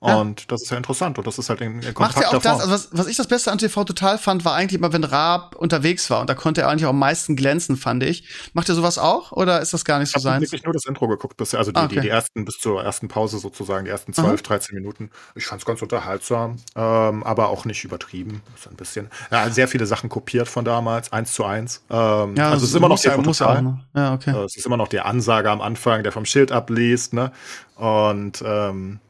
Ja. 0.01 0.20
Und 0.20 0.53
das 0.53 0.62
ist 0.62 0.70
ja 0.70 0.77
interessant 0.77 1.19
und 1.19 1.27
das 1.27 1.39
ist 1.39 1.51
halt 1.51 1.61
in, 1.61 1.83
in 1.83 1.93
Macht 1.99 2.20
ja 2.20 2.29
auch 2.29 2.41
das, 2.41 2.61
also 2.61 2.70
was, 2.70 2.89
was 2.93 3.09
ich 3.09 3.16
das 3.16 3.27
Beste 3.27 3.51
an 3.51 3.59
TV 3.59 3.83
Total 3.83 4.16
fand, 4.16 4.45
war 4.45 4.55
eigentlich 4.55 4.79
immer, 4.79 4.93
wenn 4.93 5.03
Raab 5.03 5.57
unterwegs 5.57 6.09
war. 6.09 6.20
Und 6.20 6.31
da 6.31 6.35
konnte 6.35 6.61
er 6.61 6.69
eigentlich 6.69 6.85
auch 6.87 6.91
am 6.91 7.01
meisten 7.01 7.35
glänzen, 7.35 7.77
fand 7.77 8.05
ich. 8.05 8.29
Macht 8.53 8.69
er 8.69 8.77
sowas 8.77 8.97
auch? 8.99 9.33
Oder 9.33 9.61
ist 9.61 9.73
das 9.75 9.85
gar 9.85 9.99
nicht 9.99 10.15
Ich 10.15 10.23
so 10.23 10.29
habe 10.29 10.39
seins? 10.39 10.53
wirklich 10.53 10.62
nur 10.62 10.73
das 10.73 10.85
Intro 10.87 11.09
geguckt, 11.09 11.37
bis, 11.37 11.53
also 11.53 11.73
die, 11.73 11.81
Ah, 11.81 11.87
okay. 11.87 11.97
die, 11.97 12.01
die 12.03 12.09
ersten 12.11 12.45
bis 12.45 12.59
zur 12.59 12.81
ersten 12.85 13.09
Pause 13.09 13.39
sozusagen, 13.39 13.87
die 13.87 13.91
ersten 13.91 14.12
12, 14.12 14.29
Aha. 14.29 14.37
13 14.37 14.77
Minuten. 14.77 15.11
Ich 15.35 15.47
fand 15.47 15.62
es 15.62 15.66
ganz 15.66 15.83
unterhaltsam, 15.83 16.57
ähm, 16.77 17.25
aber 17.25 17.49
auch 17.49 17.65
nicht 17.65 17.83
übertrieben. 17.83 18.41
So 18.57 18.70
ein 18.70 18.77
bisschen. 18.77 19.09
Ja, 19.33 19.51
sehr 19.51 19.66
viele 19.66 19.87
Sachen 19.87 20.09
kopiert 20.09 20.47
von 20.47 20.65
damals, 20.65 21.12
eins 21.12 21.33
zu 21.33 21.45
eins. 21.45 21.83
Ähm, 21.91 22.37
Ja, 22.37 22.51
also 22.51 22.62
es 22.65 22.70
ist 22.70 22.77
immer 22.77 22.89
noch 22.89 23.03
ja, 23.03 23.11
TV 23.11 23.23
muss 23.23 23.41
ja 23.41 23.49
Total. 23.49 23.81
Ja, 23.97 24.15
okay. 24.15 24.31
Äh, 24.31 24.45
Es 24.45 24.57
ist 24.57 24.65
immer 24.65 24.77
noch 24.77 24.87
der 24.89 25.07
Ansage 25.07 25.51
am 25.51 25.61
Anfang, 25.61 26.05
der 26.05 26.12
vom 26.12 26.25
Schild 26.25 26.53
abliest, 26.53 27.15
ne? 27.15 27.33
Und 27.75 28.45
ähm, 28.47 29.01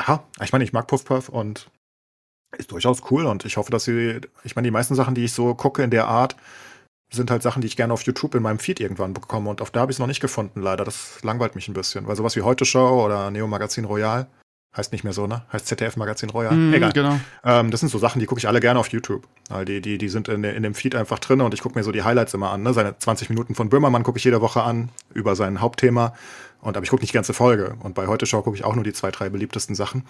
aha, 0.00 0.24
ich 0.42 0.52
meine, 0.52 0.64
ich 0.64 0.72
mag 0.72 0.86
Puff 0.86 1.04
Puff 1.04 1.28
und 1.28 1.70
ist 2.56 2.72
durchaus 2.72 3.02
cool 3.10 3.26
und 3.26 3.44
ich 3.44 3.56
hoffe, 3.56 3.70
dass 3.70 3.84
sie, 3.84 4.20
ich 4.42 4.56
meine, 4.56 4.66
die 4.66 4.72
meisten 4.72 4.94
Sachen, 4.94 5.14
die 5.14 5.24
ich 5.24 5.32
so 5.32 5.54
gucke 5.54 5.82
in 5.82 5.90
der 5.90 6.08
Art, 6.08 6.36
sind 7.12 7.30
halt 7.30 7.42
Sachen, 7.42 7.60
die 7.60 7.66
ich 7.66 7.76
gerne 7.76 7.92
auf 7.92 8.02
YouTube 8.02 8.34
in 8.34 8.42
meinem 8.42 8.58
Feed 8.58 8.80
irgendwann 8.80 9.14
bekomme 9.14 9.50
und 9.50 9.60
auf 9.60 9.70
da 9.70 9.80
habe 9.80 9.92
ich 9.92 9.96
es 9.96 9.98
noch 10.00 10.06
nicht 10.06 10.20
gefunden, 10.20 10.62
leider. 10.62 10.84
Das 10.84 11.22
langweilt 11.22 11.54
mich 11.54 11.68
ein 11.68 11.74
bisschen, 11.74 12.06
weil 12.06 12.16
sowas 12.16 12.36
wie 12.36 12.42
Heute 12.42 12.64
Show 12.64 13.04
oder 13.04 13.30
Neo 13.30 13.46
Magazin 13.46 13.84
Royal 13.84 14.26
heißt 14.76 14.92
nicht 14.92 15.02
mehr 15.02 15.12
so, 15.12 15.26
ne? 15.26 15.42
Heißt 15.52 15.66
ZDF 15.66 15.96
Magazin 15.96 16.30
Royal. 16.30 16.54
Mhm, 16.54 16.72
Egal. 16.74 16.92
Genau. 16.92 17.18
Ähm, 17.44 17.72
das 17.72 17.80
sind 17.80 17.88
so 17.88 17.98
Sachen, 17.98 18.20
die 18.20 18.26
gucke 18.26 18.38
ich 18.38 18.46
alle 18.46 18.60
gerne 18.60 18.78
auf 18.78 18.88
YouTube. 18.88 19.26
Weil 19.48 19.64
die, 19.64 19.80
die, 19.80 19.98
die 19.98 20.08
sind 20.08 20.28
in, 20.28 20.44
in 20.44 20.62
dem 20.62 20.74
Feed 20.74 20.94
einfach 20.94 21.18
drin 21.18 21.40
und 21.40 21.54
ich 21.54 21.60
gucke 21.60 21.76
mir 21.76 21.82
so 21.82 21.90
die 21.90 22.04
Highlights 22.04 22.34
immer 22.34 22.50
an. 22.50 22.62
Ne? 22.62 22.72
Seine 22.72 22.96
20 22.96 23.30
Minuten 23.30 23.56
von 23.56 23.68
Böhmermann 23.68 24.04
gucke 24.04 24.18
ich 24.18 24.24
jede 24.24 24.40
Woche 24.40 24.62
an 24.62 24.90
über 25.12 25.34
sein 25.34 25.60
Hauptthema. 25.60 26.14
Und 26.62 26.76
aber 26.76 26.84
ich 26.84 26.90
gucke 26.90 27.02
nicht 27.02 27.12
die 27.12 27.16
ganze 27.16 27.32
Folge. 27.32 27.76
Und 27.82 27.94
bei 27.94 28.06
Heute 28.06 28.26
Show 28.26 28.42
gucke 28.42 28.56
ich 28.56 28.64
auch 28.64 28.74
nur 28.74 28.84
die 28.84 28.92
zwei, 28.92 29.10
drei 29.10 29.28
beliebtesten 29.30 29.74
Sachen. 29.74 30.04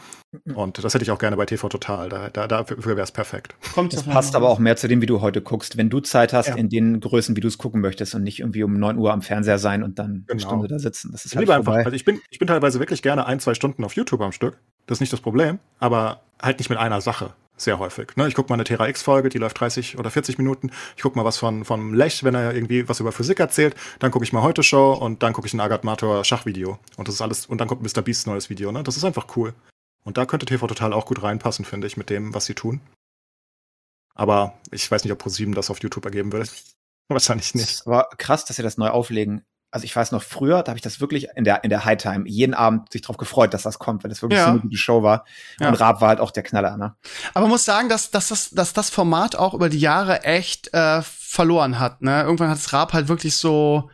Und 0.54 0.82
das 0.82 0.94
hätte 0.94 1.04
ich 1.04 1.10
auch 1.10 1.18
gerne 1.18 1.36
bei 1.36 1.46
TV 1.46 1.68
Total. 1.68 2.08
Da, 2.08 2.28
da, 2.28 2.48
dafür 2.48 2.84
wäre 2.96 3.02
es 3.02 3.12
perfekt. 3.12 3.54
Kommt 3.74 3.92
Das 3.92 4.02
passt 4.02 4.34
aber 4.34 4.48
auch 4.48 4.58
mehr 4.58 4.76
zu 4.76 4.88
dem, 4.88 5.00
wie 5.00 5.06
du 5.06 5.20
heute 5.20 5.40
guckst. 5.42 5.76
Wenn 5.76 5.90
du 5.90 6.00
Zeit 6.00 6.32
hast, 6.32 6.48
Ja. 6.48 6.56
in 6.56 6.68
den 6.68 7.00
Größen, 7.00 7.36
wie 7.36 7.40
du 7.40 7.48
es 7.48 7.58
gucken 7.58 7.80
möchtest 7.80 8.14
und 8.14 8.22
nicht 8.24 8.40
irgendwie 8.40 8.64
um 8.64 8.74
9 8.74 8.96
Uhr 8.98 9.12
am 9.12 9.22
Fernseher 9.22 9.58
sein 9.58 9.82
und 9.82 9.98
dann 9.98 10.24
eine 10.28 10.38
Genau. 10.38 10.40
Stunde 10.48 10.68
da 10.68 10.78
sitzen. 10.78 11.12
Das 11.12 11.24
ist 11.24 11.32
Ich 11.32 11.36
halt 11.36 11.46
liebe 11.46 11.54
einfach. 11.54 11.74
Also 11.84 11.92
ich 11.92 12.04
bin, 12.04 12.20
ich 12.30 12.38
bin 12.38 12.48
teilweise 12.48 12.80
wirklich 12.80 13.02
gerne 13.02 13.26
ein, 13.26 13.38
zwei 13.40 13.54
Stunden 13.54 13.84
auf 13.84 13.94
YouTube 13.94 14.20
am 14.20 14.32
Stück. 14.32 14.58
Das 14.86 14.96
ist 14.96 15.00
nicht 15.00 15.12
das 15.12 15.20
Problem. 15.20 15.58
Aber 15.78 16.22
halt 16.42 16.58
nicht 16.58 16.70
mit 16.70 16.78
einer 16.78 17.00
Sache. 17.00 17.32
Sehr 17.60 17.78
häufig. 17.78 18.16
Ne? 18.16 18.26
Ich 18.26 18.34
gucke 18.34 18.48
mal 18.48 18.54
eine 18.54 18.64
Terra 18.64 18.88
X-Folge, 18.88 19.28
die 19.28 19.36
läuft 19.36 19.60
30 19.60 19.98
oder 19.98 20.10
40 20.10 20.38
Minuten. 20.38 20.70
Ich 20.96 21.02
gucke 21.02 21.18
mal 21.18 21.26
was 21.26 21.36
von, 21.36 21.66
von 21.66 21.92
Lech, 21.92 22.24
wenn 22.24 22.34
er 22.34 22.54
irgendwie 22.54 22.88
was 22.88 23.00
über 23.00 23.12
Physik 23.12 23.38
erzählt. 23.38 23.74
Dann 23.98 24.10
gucke 24.10 24.24
ich 24.24 24.32
mal 24.32 24.40
Heute 24.40 24.62
Show 24.62 24.94
und 24.94 25.22
dann 25.22 25.34
gucke 25.34 25.46
ich 25.46 25.52
ein 25.52 25.60
Agat 25.60 25.84
Mator 25.84 26.24
Schachvideo. 26.24 26.78
Und 26.96 27.06
das 27.06 27.16
ist 27.16 27.20
alles, 27.20 27.44
und 27.44 27.60
dann 27.60 27.68
kommt 27.68 27.82
Mr. 27.82 28.00
Beast 28.00 28.26
neues 28.26 28.48
Video. 28.48 28.72
Ne? 28.72 28.82
Das 28.82 28.96
ist 28.96 29.04
einfach 29.04 29.36
cool. 29.36 29.52
Und 30.04 30.16
da 30.16 30.24
könnte 30.24 30.46
TV 30.46 30.66
Total 30.68 30.94
auch 30.94 31.04
gut 31.04 31.22
reinpassen, 31.22 31.66
finde 31.66 31.86
ich, 31.86 31.98
mit 31.98 32.08
dem, 32.08 32.32
was 32.32 32.46
sie 32.46 32.54
tun. 32.54 32.80
Aber 34.14 34.54
ich 34.70 34.90
weiß 34.90 35.04
nicht, 35.04 35.12
ob 35.12 35.18
ProSieben 35.18 35.54
das 35.54 35.68
auf 35.68 35.82
YouTube 35.82 36.06
ergeben 36.06 36.32
würde. 36.32 36.48
Wahrscheinlich 37.08 37.54
nicht. 37.54 37.68
Es 37.68 37.86
war 37.86 38.08
krass, 38.16 38.46
dass 38.46 38.56
sie 38.56 38.62
das 38.62 38.78
neu 38.78 38.88
auflegen. 38.88 39.44
Also 39.72 39.84
ich 39.84 39.94
weiß 39.94 40.10
noch 40.12 40.22
früher, 40.22 40.62
da 40.62 40.70
habe 40.70 40.78
ich 40.78 40.82
das 40.82 41.00
wirklich 41.00 41.28
in 41.36 41.44
der 41.44 41.62
in 41.62 41.70
der 41.70 41.84
High 41.84 41.96
Time 41.96 42.24
jeden 42.28 42.54
Abend 42.54 42.92
sich 42.92 43.02
drauf 43.02 43.16
gefreut, 43.16 43.54
dass 43.54 43.62
das 43.62 43.78
kommt, 43.78 44.02
weil 44.02 44.08
das 44.08 44.20
wirklich 44.20 44.38
Ja. 44.38 44.46
so 44.46 44.50
eine 44.50 44.60
gute 44.60 44.76
Show 44.76 45.02
war. 45.02 45.24
Ja. 45.60 45.68
Und 45.68 45.74
Raab 45.74 46.00
war 46.00 46.08
halt 46.08 46.20
auch 46.20 46.32
der 46.32 46.42
Knaller, 46.42 46.76
ne? 46.76 46.94
Aber 47.34 47.42
man 47.42 47.50
muss 47.50 47.64
sagen, 47.64 47.88
dass, 47.88 48.10
dass, 48.10 48.28
das, 48.28 48.50
dass 48.50 48.72
das 48.72 48.90
Format 48.90 49.36
auch 49.36 49.54
über 49.54 49.68
die 49.68 49.78
Jahre 49.78 50.24
echt 50.24 50.74
äh, 50.74 51.02
verloren 51.02 51.78
hat. 51.78 52.02
Ne? 52.02 52.22
Irgendwann 52.22 52.50
hat 52.50 52.58
das 52.58 52.72
Raab 52.72 52.92
halt 52.92 53.06
wirklich 53.08 53.36
so, 53.36 53.88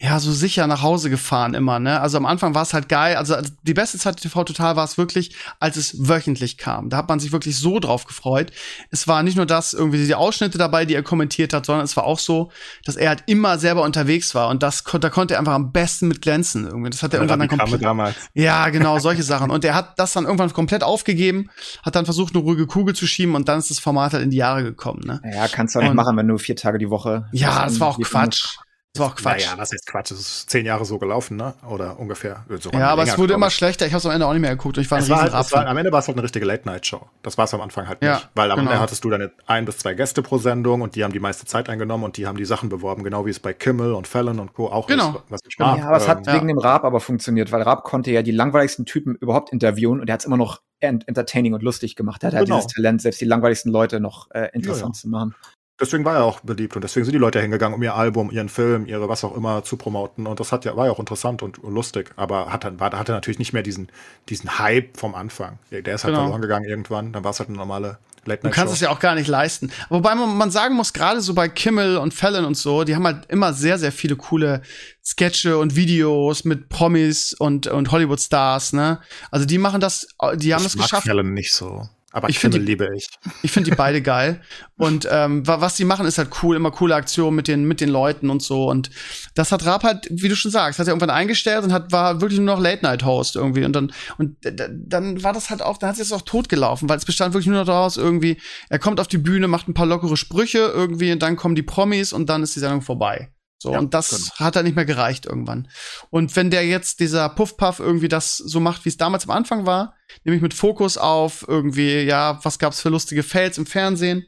ja, 0.00 0.18
so 0.18 0.32
sicher 0.32 0.66
nach 0.66 0.82
Hause 0.82 1.08
gefahren 1.08 1.54
immer, 1.54 1.78
ne? 1.78 2.00
Also 2.00 2.16
am 2.16 2.26
Anfang 2.26 2.52
war 2.54 2.62
es 2.62 2.74
halt 2.74 2.88
geil. 2.88 3.14
Also 3.16 3.36
die 3.62 3.74
beste 3.74 3.96
Zeit 3.96 4.16
TV 4.20 4.42
Total 4.42 4.74
war 4.74 4.84
es 4.84 4.98
wirklich, 4.98 5.36
als 5.60 5.76
es 5.76 6.08
wöchentlich 6.08 6.58
kam. 6.58 6.90
Da 6.90 6.96
hat 6.96 7.08
man 7.08 7.20
sich 7.20 7.30
wirklich 7.30 7.56
so 7.56 7.78
drauf 7.78 8.04
gefreut. 8.04 8.50
Es 8.90 9.06
war 9.06 9.22
nicht 9.22 9.36
nur 9.36 9.46
das, 9.46 9.72
irgendwie 9.72 10.04
die 10.04 10.14
Ausschnitte 10.16 10.58
dabei, 10.58 10.84
die 10.84 10.94
er 10.94 11.04
kommentiert 11.04 11.52
hat, 11.52 11.64
sondern 11.64 11.84
es 11.84 11.96
war 11.96 12.04
auch 12.04 12.18
so, 12.18 12.50
dass 12.84 12.96
er 12.96 13.08
halt 13.10 13.22
immer 13.26 13.56
selber 13.58 13.82
unterwegs 13.82 14.34
war. 14.34 14.48
Und 14.48 14.64
das, 14.64 14.82
da 14.82 15.10
konnte 15.10 15.34
er 15.34 15.38
einfach 15.40 15.54
am 15.54 15.70
besten 15.70 16.08
mit 16.08 16.20
glänzen 16.20 16.66
irgendwie. 16.66 16.90
Das 16.90 17.02
hat 17.04 17.14
er 17.14 17.20
irgendwann 17.20 17.38
dann 17.38 17.48
komplett. 17.48 17.82
damals. 17.82 18.16
Ja, 18.34 18.68
genau, 18.70 18.98
solche 18.98 19.22
Sachen. 19.22 19.50
Und 19.52 19.64
er 19.64 19.74
hat 19.76 19.98
das 19.98 20.12
dann 20.12 20.24
irgendwann 20.24 20.52
komplett 20.52 20.82
aufgegeben, 20.82 21.50
hat 21.84 21.94
dann 21.94 22.04
versucht, 22.04 22.34
eine 22.34 22.42
ruhige 22.42 22.66
Kugel 22.66 22.96
zu 22.96 23.06
schieben 23.06 23.36
und 23.36 23.48
dann 23.48 23.60
ist 23.60 23.70
das 23.70 23.78
Format 23.78 24.12
halt 24.12 24.24
in 24.24 24.30
die 24.30 24.38
Jahre 24.38 24.64
gekommen, 24.64 25.02
ne? 25.06 25.22
Ja, 25.32 25.46
kannst 25.46 25.74
du 25.76 25.78
auch 25.78 25.82
nicht 25.84 25.90
Und- 25.90 25.96
machen, 25.96 26.16
wenn 26.16 26.26
du 26.26 26.36
vier 26.36 26.56
Tage 26.56 26.78
die 26.78 26.90
Woche. 26.90 27.28
Ja, 27.32 27.64
das 27.64 27.78
war 27.78 27.88
auch 27.88 28.00
Quatsch. 28.00 28.56
Das 28.94 29.00
war 29.00 29.08
auch 29.08 29.16
Quatsch. 29.16 29.44
Naja, 29.46 29.58
was 29.58 29.72
ist 29.72 29.86
Quatsch? 29.86 30.12
Das 30.12 30.20
ist 30.20 30.50
zehn 30.50 30.64
Jahre 30.64 30.84
so 30.84 30.98
gelaufen, 31.00 31.36
ne? 31.36 31.54
Oder 31.68 31.98
ungefähr. 31.98 32.44
Sogar 32.60 32.80
Ja, 32.80 32.90
aber 32.90 33.02
es 33.02 33.18
wurde 33.18 33.34
immer 33.34 33.50
schlechter. 33.50 33.86
Ich 33.86 33.92
habe 33.92 33.98
es 33.98 34.06
am 34.06 34.12
Ende 34.12 34.24
auch 34.24 34.32
nicht 34.32 34.40
mehr 34.40 34.50
geguckt. 34.54 34.78
Und 34.78 34.84
ich 34.84 34.90
war 34.90 34.98
ein 34.98 35.02
Es 35.02 35.10
war 35.10 35.20
halt, 35.22 35.34
es 35.34 35.52
war, 35.52 35.66
am 35.66 35.76
Ende 35.76 35.90
war 35.90 35.98
es 35.98 36.06
halt 36.06 36.16
eine 36.16 36.22
richtige 36.22 36.44
Late-Night-Show. 36.46 37.00
Das 37.24 37.36
war 37.36 37.46
es 37.46 37.54
am 37.54 37.60
Anfang 37.60 37.88
halt 37.88 37.98
Ja, 38.04 38.14
nicht. 38.14 38.28
Weil 38.36 38.52
am 38.52 38.60
genau. 38.60 38.70
Ende 38.70 38.80
hattest 38.80 39.02
du 39.02 39.10
dann 39.10 39.32
ein 39.46 39.64
bis 39.64 39.78
zwei 39.78 39.94
Gäste 39.94 40.22
pro 40.22 40.38
Sendung 40.38 40.80
und 40.82 40.94
die 40.94 41.02
haben 41.02 41.12
die 41.12 41.18
meiste 41.18 41.44
Zeit 41.44 41.68
eingenommen 41.68 42.04
und 42.04 42.16
die 42.18 42.28
haben 42.28 42.36
die 42.38 42.44
Sachen 42.44 42.68
beworben, 42.68 43.02
genau 43.02 43.26
wie 43.26 43.30
es 43.30 43.40
bei 43.40 43.52
Kimmel 43.52 43.94
und 43.94 44.06
Fallon 44.06 44.38
und 44.38 44.52
Co. 44.54 44.68
auch 44.68 44.86
Genau. 44.86 45.08
ist, 45.10 45.22
was 45.28 45.40
ich 45.48 45.58
mag. 45.58 45.78
Ja, 45.78 45.86
aber 45.88 45.96
es 45.96 46.06
hat 46.06 46.18
Ähm, 46.18 46.24
ja. 46.26 46.34
wegen 46.34 46.46
dem 46.46 46.58
Raab 46.58 46.84
aber 46.84 47.00
funktioniert, 47.00 47.50
weil 47.50 47.62
Raab 47.62 47.82
konnte 47.82 48.12
ja 48.12 48.22
die 48.22 48.30
langweiligsten 48.30 48.86
Typen 48.86 49.16
überhaupt 49.16 49.50
interviewen 49.50 50.00
und 50.00 50.08
er 50.08 50.12
hat 50.12 50.20
es 50.20 50.26
immer 50.26 50.36
noch 50.36 50.60
ent 50.78 51.08
entertaining 51.08 51.54
und 51.54 51.62
lustig 51.64 51.96
gemacht. 51.96 52.22
Er 52.22 52.28
hat 52.28 52.34
halt 52.34 52.44
Genau. 52.46 52.58
dieses 52.60 52.72
Talent, 52.72 53.02
selbst 53.02 53.20
die 53.20 53.24
langweiligsten 53.24 53.72
Leute 53.72 53.98
noch 53.98 54.30
äh, 54.30 54.50
interessant 54.52 54.94
Ja, 54.94 54.98
ja. 54.98 55.00
zu 55.02 55.08
machen. 55.08 55.34
Deswegen 55.80 56.04
war 56.04 56.16
er 56.16 56.24
auch 56.24 56.40
beliebt 56.40 56.76
und 56.76 56.82
deswegen 56.82 57.04
sind 57.04 57.12
die 57.12 57.18
Leute 57.18 57.40
hingegangen, 57.40 57.74
um 57.74 57.82
ihr 57.82 57.94
Album, 57.94 58.30
ihren 58.30 58.48
Film, 58.48 58.86
ihre 58.86 59.08
was 59.08 59.24
auch 59.24 59.36
immer 59.36 59.64
zu 59.64 59.76
promoten. 59.76 60.26
Und 60.26 60.40
das 60.40 60.52
hat 60.52 60.64
ja, 60.64 60.76
war 60.76 60.86
ja 60.86 60.92
auch 60.92 61.00
interessant 61.00 61.42
und 61.42 61.58
lustig, 61.62 62.10
aber 62.16 62.52
hat 62.52 62.78
war, 62.78 62.92
hatte 62.92 63.12
natürlich 63.12 63.38
nicht 63.38 63.52
mehr 63.52 63.62
diesen, 63.62 63.88
diesen 64.28 64.58
Hype 64.58 64.96
vom 64.96 65.14
Anfang. 65.14 65.58
Der 65.70 65.94
ist 65.94 66.04
halt 66.04 66.14
Genau. 66.14 66.24
verloren 66.24 66.42
gegangen 66.42 66.64
irgendwann. 66.66 67.12
Dann 67.12 67.24
war 67.24 67.32
es 67.32 67.38
halt 67.40 67.48
eine 67.48 67.58
normale 67.58 67.98
Du 68.24 68.30
Late-Night-Show. 68.30 68.58
kannst 68.58 68.74
es 68.74 68.80
ja 68.80 68.90
auch 68.90 69.00
gar 69.00 69.14
nicht 69.16 69.28
leisten. 69.28 69.70
Wobei 69.90 70.14
man, 70.14 70.34
man 70.36 70.50
sagen 70.50 70.74
muss, 70.76 70.92
gerade 70.94 71.20
so 71.20 71.34
bei 71.34 71.48
Kimmel 71.48 71.98
und 71.98 72.14
Fallon 72.14 72.44
und 72.46 72.56
so, 72.56 72.84
die 72.84 72.94
haben 72.94 73.04
halt 73.04 73.26
immer 73.28 73.52
sehr, 73.52 73.78
sehr 73.78 73.92
viele 73.92 74.16
coole 74.16 74.62
Sketche 75.04 75.58
und 75.58 75.76
Videos 75.76 76.44
mit 76.44 76.70
Promis 76.70 77.34
und, 77.34 77.66
und 77.66 77.90
Hollywood-Stars, 77.90 78.72
ne? 78.72 79.00
Also 79.30 79.44
die 79.44 79.58
machen 79.58 79.80
das, 79.80 80.06
die 80.36 80.54
haben 80.54 80.62
mag 80.62 80.72
geschafft. 80.72 81.06
Fallon 81.06 81.34
nicht 81.34 81.52
so. 81.52 81.86
Aber 82.16 82.28
Ich 82.28 82.36
ich 82.36 82.40
find 82.40 82.54
Kimmel 82.54 82.64
die- 82.66 82.70
liebe 82.72 82.88
ich. 82.96 83.08
Ich 83.42 83.50
finde 83.50 83.70
die 83.70 83.76
beide 83.76 84.00
geil. 84.00 84.40
Und 84.76 85.08
ähm, 85.10 85.44
wa- 85.48 85.60
was 85.60 85.74
die 85.74 85.84
machen, 85.84 86.06
ist 86.06 86.16
halt 86.16 86.30
cool, 86.44 86.54
immer 86.54 86.70
coole 86.70 86.94
Aktionen 86.94 87.34
mit 87.34 87.48
den, 87.48 87.64
mit 87.64 87.80
den 87.80 87.88
Leuten 87.88 88.30
und 88.30 88.40
so. 88.40 88.70
Und 88.70 88.90
das 89.34 89.50
hat 89.50 89.66
Raab 89.66 89.82
halt, 89.82 90.06
wie 90.10 90.28
du 90.28 90.36
schon 90.36 90.52
sagst, 90.52 90.78
hat 90.78 90.86
er 90.86 90.92
irgendwann 90.92 91.10
eingestellt 91.10 91.64
und 91.64 91.72
hat, 91.72 91.90
war 91.90 92.20
wirklich 92.20 92.38
nur 92.38 92.54
noch 92.54 92.62
Late-Night-Host 92.62 93.34
irgendwie. 93.34 93.64
Und 93.64 93.72
dann, 93.72 93.92
und 94.18 94.36
dann 94.70 95.24
war 95.24 95.32
das 95.32 95.50
halt 95.50 95.60
auch, 95.60 95.76
dann 95.76 95.88
hat 95.88 95.96
sich 95.96 96.08
das 96.08 96.16
auch 96.16 96.22
totgelaufen, 96.22 96.88
weil 96.88 96.98
es 96.98 97.04
bestand 97.04 97.34
wirklich 97.34 97.48
nur 97.48 97.58
noch 97.58 97.66
daraus, 97.66 97.96
irgendwie, 97.96 98.40
er 98.68 98.78
kommt 98.78 99.00
auf 99.00 99.08
die 99.08 99.18
Bühne, 99.18 99.48
macht 99.48 99.66
ein 99.66 99.74
paar 99.74 99.86
lockere 99.86 100.16
Sprüche 100.16 100.58
irgendwie 100.58 101.10
und 101.10 101.20
dann 101.20 101.34
kommen 101.34 101.56
die 101.56 101.62
Promis 101.64 102.12
und 102.12 102.28
dann 102.30 102.44
ist 102.44 102.54
die 102.54 102.60
Sendung 102.60 102.80
vorbei. 102.82 103.30
So, 103.64 103.72
Ja, 103.72 103.78
und 103.78 103.94
das 103.94 104.10
genau. 104.10 104.46
hat 104.46 104.56
halt 104.56 104.66
nicht 104.66 104.76
mehr 104.76 104.84
gereicht 104.84 105.24
irgendwann. 105.24 105.68
Und 106.10 106.36
wenn 106.36 106.50
der 106.50 106.66
jetzt, 106.66 107.00
dieser 107.00 107.30
Puff-Puff, 107.30 107.80
irgendwie 107.80 108.08
das 108.08 108.36
so 108.36 108.60
macht, 108.60 108.84
wie 108.84 108.90
es 108.90 108.98
damals 108.98 109.24
am 109.24 109.30
Anfang 109.30 109.64
war, 109.64 109.94
nämlich 110.22 110.42
mit 110.42 110.52
Fokus 110.52 110.98
auf 110.98 111.46
irgendwie, 111.48 112.00
ja, 112.02 112.38
was 112.44 112.58
gab's 112.58 112.80
für 112.82 112.90
lustige 112.90 113.22
Fails 113.22 113.56
im 113.56 113.64
Fernsehen. 113.64 114.26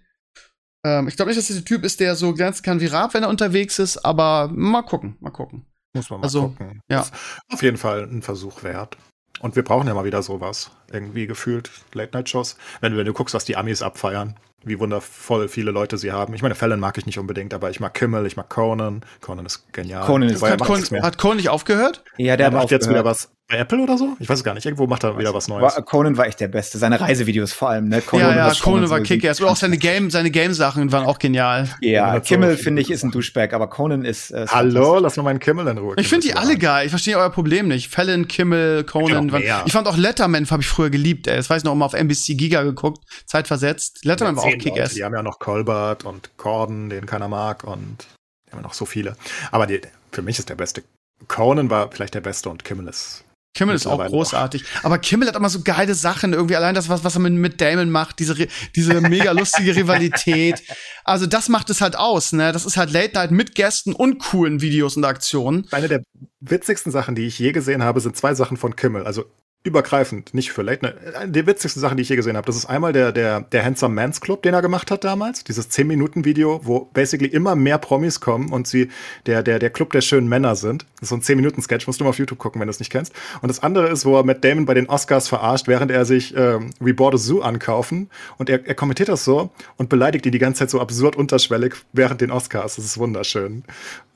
Ähm, 0.85 1.07
ich 1.07 1.17
glaube 1.17 1.29
nicht, 1.31 1.39
dass 1.39 1.49
das 1.49 1.57
der 1.57 1.67
Typ 1.67 1.85
ist, 1.85 2.01
der 2.01 2.17
so 2.17 2.33
glänzen 2.33 2.63
kann 2.65 2.81
wie 2.81 2.87
Raab, 2.87 3.13
wenn 3.13 3.25
er 3.25 3.29
unterwegs 3.29 3.79
ist, 3.79 3.99
aber 3.99 4.49
mal 4.49 4.83
gucken, 4.83 5.17
mal 5.21 5.31
gucken. 5.31 5.67
Muss 5.93 6.09
man 6.09 6.21
mal 6.21 6.25
Also, 6.25 6.49
gucken. 6.49 6.81
ja. 6.89 7.01
Ist 7.03 7.13
auf 7.53 7.63
jeden 7.63 7.77
Fall 7.77 8.05
ein 8.05 8.23
Versuch 8.23 8.63
wert. 8.63 8.97
Und 9.41 9.55
wir 9.57 9.63
brauchen 9.65 9.87
ja 9.87 9.95
mal 9.95 10.05
wieder 10.05 10.23
sowas. 10.23 10.71
Irgendwie 10.93 11.27
gefühlt 11.27 11.71
Late-Night-Shows. 11.93 12.57
Wenn, 12.81 12.93
du- 12.93 12.99
wenn 12.99 13.07
du 13.07 13.13
guckst, 13.13 13.35
was 13.35 13.45
die 13.45 13.57
Amis 13.57 13.83
abfeiern, 13.83 14.37
wie 14.65 14.79
wundervoll 14.81 15.49
viele 15.49 15.71
Leute 15.71 15.99
sie 15.99 16.11
haben. 16.13 16.35
Ich 16.35 16.43
meine, 16.43 16.55
Fallon 16.55 16.81
mag 16.81 16.97
ich 16.99 17.07
nicht 17.07 17.19
unbedingt, 17.19 17.55
aber 17.55 17.71
ich 17.71 17.79
mag 17.79 17.95
Kimmel, 17.95 18.27
ich 18.27 18.37
mag 18.37 18.49
Conan. 18.49 19.05
Conan 19.21 19.47
ist 19.47 19.73
genial. 19.73 20.05
Conan 20.07 20.29
ist- 20.31 20.43
Hat 20.43 20.91
mehr. 20.91 21.03
hat 21.03 21.19
Cohen 21.19 21.37
nicht 21.37 21.51
aufgehört? 21.51 22.03
Ja, 22.17 22.37
Der 22.37 22.47
hat 22.47 22.55
macht 22.55 22.71
jetzt 22.71 22.89
wieder 22.89 23.01
aufgehört. 23.01 23.07
was 23.07 23.31
bei 23.49 23.59
Apple 23.59 23.79
oder 23.81 23.97
so? 23.97 24.17
Ich 24.19 24.29
weiß 24.29 24.39
es 24.39 24.45
gar 24.45 24.55
nicht. 24.55 24.65
Irgendwo 24.67 24.89
macht 24.89 25.05
er 25.05 25.19
wieder 25.19 25.33
was 25.33 25.47
Neues. 25.47 25.63
War, 25.63 25.83
Conan 25.83 26.17
war 26.17 26.27
echt 26.27 26.41
der 26.41 26.49
Beste. 26.49 26.79
Seine 26.79 27.01
Reisevideos 27.01 27.53
vor 27.53 27.71
allem, 27.71 27.89
ne? 27.89 28.03
Conan 28.03 28.37
ja, 28.37 28.49
ja, 28.49 28.55
Conan 28.61 28.87
so 28.87 28.91
war 28.91 29.01
Kick-Ass. 29.01 29.41
Und 29.41 29.47
auch 29.47 29.57
seine 29.57 29.79
Game, 29.79 30.11
seine 30.11 30.33
Game-Sachen 30.33 30.91
waren 30.91 31.07
auch 31.07 31.21
genial. 31.21 31.69
Ja, 31.81 32.15
so 32.15 32.21
Kimmel, 32.21 32.51
viele 32.51 32.63
finde 32.63 32.83
ich, 32.83 32.91
ist 32.91 33.05
ein 33.05 33.13
Douchebag, 33.13 33.53
aber 33.53 33.69
Conan 33.69 34.05
ist. 34.05 34.33
Äh, 34.33 34.47
Hallo, 34.49 34.99
lass 34.99 35.17
mal 35.17 35.23
meinen 35.23 35.39
Kimmel 35.39 35.69
in 35.69 35.79
Ruhe. 35.79 35.95
Ich 35.97 36.09
finde 36.09 36.27
die 36.27 36.35
alle 36.35 36.59
geil. 36.59 36.87
Ich 36.87 36.91
verstehe 36.91 37.17
euer 37.17 37.31
Problem 37.31 37.69
nicht. 37.69 37.89
Fallon, 37.89 38.27
Kimmel, 38.27 38.83
Conan. 38.83 39.27
mehr. 39.27 39.63
Ich 39.65 39.73
fand 39.73 39.87
auch 39.87 39.97
Letterman, 39.97 40.51
habe 40.51 40.63
ich 40.63 40.69
früher 40.69 40.91
geliebt, 40.91 41.29
ey. 41.29 41.37
Das 41.37 41.49
weiß 41.49 41.59
ich 41.59 41.65
noch 41.65 41.73
immer 41.73 41.87
auf 41.87 41.95
NBC 41.95 42.35
Giga 42.35 42.65
geguckt, 42.65 43.05
zeitversetzt. 43.27 44.05
Letterman 44.05 44.37
war 44.37 44.45
auch 44.45 44.59
Kick-Ass. 44.59 44.95
Die 44.95 45.05
haben 45.05 45.15
ja 45.15 45.23
noch 45.23 45.39
Colbert 45.39 46.05
und 46.05 46.37
Corden, 46.37 46.89
den 46.89 47.07
keiner 47.07 47.29
mag 47.29 47.63
und 47.63 48.07
die 48.47 48.53
haben 48.53 48.59
ja 48.59 48.63
noch 48.63 48.75
so 48.75 48.87
viele. 48.87 49.17
Aber 49.53 49.69
die, 49.69 49.81
für 50.11 50.23
mich 50.23 50.41
ist 50.41 50.49
der 50.49 50.57
beste. 50.57 50.83
Conan 51.29 51.71
war 51.71 51.91
vielleicht 51.93 52.15
der 52.15 52.21
beste 52.21 52.51
und 52.51 52.65
Kimmel 52.65 52.89
ist. 52.89 53.23
Kimmel 53.57 53.75
ist 53.75 53.87
auch 53.87 54.05
großartig. 54.05 54.65
Aber 54.83 54.99
Kimmel 54.99 55.29
hat 55.29 55.35
immer 55.35 55.49
so 55.49 55.63
geile 55.63 55.95
Sachen, 55.95 56.35
irgendwie 56.35 56.57
allein 56.57 56.75
das, 56.75 56.91
was, 56.91 57.05
was 57.05 57.17
er 57.17 57.21
mit, 57.21 57.33
mit 57.33 57.59
Damon 57.59 57.91
macht, 57.91 58.19
diese, 58.19 58.47
diese 58.75 59.01
mega 59.01 59.33
lustige 59.33 59.75
Rivalität. 59.75 60.63
Also 61.09 61.27
das 61.27 61.49
macht 61.49 61.71
es 61.71 61.81
halt 61.81 61.95
aus, 61.95 62.33
ne? 62.33 62.51
Das 62.51 62.67
ist 62.67 62.77
halt 62.77 62.91
Late 62.91 63.15
Night 63.15 63.31
mit 63.31 63.55
Gästen 63.55 63.93
und 63.93 64.19
coolen 64.19 64.61
Videos 64.61 64.97
und 64.97 65.05
Aktionen. 65.05 65.65
Eine 65.71 65.87
der 65.87 66.03
witzigsten 66.41 66.91
Sachen, 66.91 67.15
die 67.15 67.29
ich 67.29 67.39
je 67.39 67.53
gesehen 67.53 67.85
habe, 67.85 68.01
sind 68.01 68.17
zwei 68.17 68.35
Sachen 68.35 68.57
von 68.57 68.75
Kimmel. 68.75 69.07
Also 69.07 69.27
übergreifend, 69.67 70.33
nicht 70.33 70.53
für 70.53 70.63
Late 70.63 70.85
Night. 70.85 70.97
Eine 71.17 71.33
der 71.33 71.47
witzigsten 71.47 71.81
Sachen, 71.81 71.97
die 71.97 72.03
ich 72.03 72.09
je 72.09 72.17
gesehen 72.17 72.37
habe, 72.37 72.47
das 72.47 72.57
ist 72.57 72.67
einmal 72.67 72.93
der, 72.93 73.13
der, 73.13 73.41
der 73.41 73.65
Handsome 73.65 73.95
Man's 73.95 74.21
Club, 74.21 74.43
den 74.43 74.55
er 74.55 74.63
gemacht 74.63 74.91
hat 74.91 75.05
damals. 75.05 75.45
Dieses 75.45 75.71
10-Minuten-Video, 75.71 76.61
wo 76.65 76.89
basically 76.93 77.29
immer 77.29 77.57
mehr 77.57 77.79
Promis 77.79 78.21
kommen 78.21 78.51
und 78.51 78.67
sie 78.67 78.89
der, 79.27 79.43
der, 79.43 79.59
der 79.59 79.71
Club 79.71 79.93
der 79.93 80.01
schönen 80.01 80.29
Männer 80.29 80.57
sind. 80.57 80.87
Das 80.95 81.03
ist 81.03 81.09
so 81.11 81.17
ein 81.17 81.23
10-Minuten-Sketch, 81.23 81.87
musst 81.87 82.01
du 82.01 82.05
mal 82.05 82.11
auf 82.11 82.19
YouTube 82.19 82.39
gucken, 82.39 82.61
wenn 82.61 82.69
du 82.69 82.71
es 82.71 82.79
nicht 82.79 82.91
kennst. 82.91 83.13
Und 83.43 83.49
das 83.49 83.63
andere 83.63 83.89
ist, 83.89 84.05
wo 84.07 84.17
er 84.17 84.25
Matt 84.25 84.45
Damon 84.45 84.65
bei 84.65 84.75
den 84.75 84.89
Oscars 84.89 85.29
verarscht, 85.29 85.69
während 85.69 85.91
er 85.91 86.05
sich 86.05 86.35
ähm, 86.37 86.71
We 86.81 86.95
Bought 86.95 87.15
a 87.15 87.19
Zoo 87.19 87.41
ankaufen. 87.41 88.09
Und 88.39 88.49
er, 88.49 88.67
er 88.67 88.75
kommentiert 88.75 89.09
das 89.09 89.25
so 89.25 89.51
und 89.77 89.89
beleidigt 89.89 90.27
ihn 90.27 90.33
die 90.33 90.39
ganze 90.39 90.61
Zeit 90.61 90.71
so 90.71 90.81
absurd 90.81 91.17
unterschwellig 91.17 91.75
während 91.93 92.21
den 92.21 92.31
Oscars. 92.31 92.77
Das 92.77 92.85
ist 92.85 92.99
wunderschön. 92.99 93.65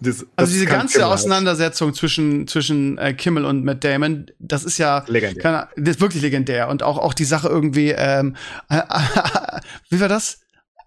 Das 0.00 0.24
Also 0.36 0.52
diese 0.52 0.66
ganze 0.66 0.94
Kimmel 0.94 1.08
halt. 1.08 1.18
Auseinandersetzung 1.18 1.92
zwischen, 1.92 2.46
zwischen 2.46 2.96
äh, 2.98 3.12
Kimmel 3.12 3.44
und 3.44 3.64
Matt 3.64 3.84
Damon, 3.84 4.26
das 4.38 4.64
ist 4.64 4.78
ja 4.78 5.04
Legendär. 5.06 5.39
Keine, 5.40 5.68
das 5.76 5.96
ist 5.96 6.00
wirklich 6.00 6.22
legendär. 6.22 6.68
Und 6.68 6.82
auch, 6.82 6.98
auch 6.98 7.14
die 7.14 7.24
Sache 7.24 7.48
irgendwie, 7.48 7.90
ähm, 7.90 8.36
wie 9.90 10.00
war 10.00 10.08
das? 10.08 10.40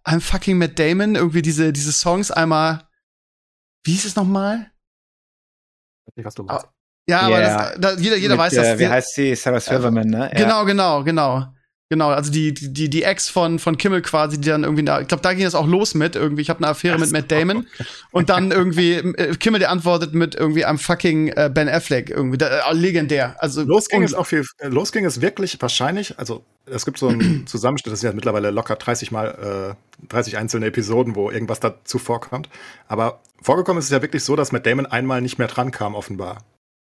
I'm 0.06 0.20
fucking 0.22 0.58
Matt 0.58 0.80
Damon, 0.80 1.16
irgendwie 1.16 1.42
diese, 1.42 1.72
diese 1.74 1.92
Songs 1.92 2.32
einmal, 2.32 2.88
wie 3.86 3.92
hieß 3.92 4.06
es 4.06 4.16
nochmal? 4.16 4.72
Nicht, 6.16 6.26
was 6.26 6.36
du 6.36 6.44
Ah, 6.44 6.54
meinst. 6.54 6.68
Ja, 7.08 7.20
aber 7.22 7.42
das, 7.42 7.80
da, 7.80 7.94
jeder, 7.96 8.16
jeder 8.18 8.36
mit, 8.36 8.40
weiß 8.40 8.54
äh, 8.54 8.56
das. 8.58 8.80
Wie 8.80 8.88
heißt 8.88 9.16
sie? 9.16 9.36
Sarah 9.36 9.60
Silverman, 9.60 10.08
ne? 10.08 10.32
Ja. 10.34 10.44
Genau, 10.44 10.66
genau, 10.66 11.04
genau. 11.04 11.54
Genau, 11.90 12.10
also 12.10 12.32
die, 12.32 12.54
die, 12.54 12.90
die 12.90 13.04
Ex 13.04 13.30
von, 13.30 13.60
von 13.60 13.78
Kimmel 13.78 14.02
quasi, 14.02 14.40
die 14.40 14.50
dann 14.50 14.64
irgendwie 14.64 14.84
da, 14.84 15.02
ich 15.02 15.08
glaube, 15.08 15.22
da 15.22 15.34
ging 15.34 15.46
es 15.46 15.54
auch 15.54 15.68
los 15.68 15.94
mit, 15.94 16.16
irgendwie, 16.16 16.42
ich 16.42 16.50
habe 16.50 16.60
eine 16.60 16.70
Affäre 16.70 16.98
mit 16.98 17.12
Matt 17.12 17.32
Damon 17.32 17.68
und 18.12 18.30
dann 18.30 18.52
irgendwie, 18.52 18.94
äh, 18.94 19.36
Kimmel, 19.36 19.60
der 19.60 19.70
antwortet 19.70 20.14
mit 20.14 20.34
irgendwie 20.34 20.66
I'm 20.66 20.80
fucking 20.80 21.28
äh, 21.28 21.52
Ben 21.54 21.70
Affleck, 21.70 22.10
irgendwie, 22.10 22.38
da, 22.38 22.48
äh, 22.48 22.74
legendär. 22.74 23.36
Also, 23.38 23.62
Los 23.64 23.90
ging 23.90 24.02
es 24.02 24.14
auch 24.14 24.26
viel, 24.26 24.44
äh, 24.58 24.70
los 24.70 24.92
ging 24.92 25.06
es 25.06 25.22
wirklich 25.22 25.62
wahrscheinlich, 25.62 26.18
also 26.18 26.44
es 26.66 26.86
gibt 26.86 26.98
so 26.98 27.10
einen 27.10 27.46
Zusammenschnitt, 27.48 27.92
das 27.92 28.00
sind 28.00 28.10
ja 28.10 28.16
mittlerweile 28.16 28.50
locker 28.50 28.76
30 28.76 29.12
mal, 29.12 29.76
äh, 30.02 30.08
30 30.08 30.38
einzelne 30.38 30.68
Episoden, 30.68 31.16
wo 31.16 31.30
irgendwas 31.30 31.60
dazu 31.60 32.00
vorkommt. 32.00 32.50
Aber 32.88 33.22
vorgekommen 33.42 33.80
ist 33.80 33.86
es 33.86 33.92
ja 33.92 34.02
wirklich 34.02 34.24
so, 34.24 34.36
dass 34.36 34.52
Matt 34.52 34.66
Damon 34.66 34.86
einmal 34.86 35.22
nicht 35.22 35.38
mehr 35.38 35.48
dran 35.48 35.72
kam, 35.72 35.96
offenbar. 35.96 36.40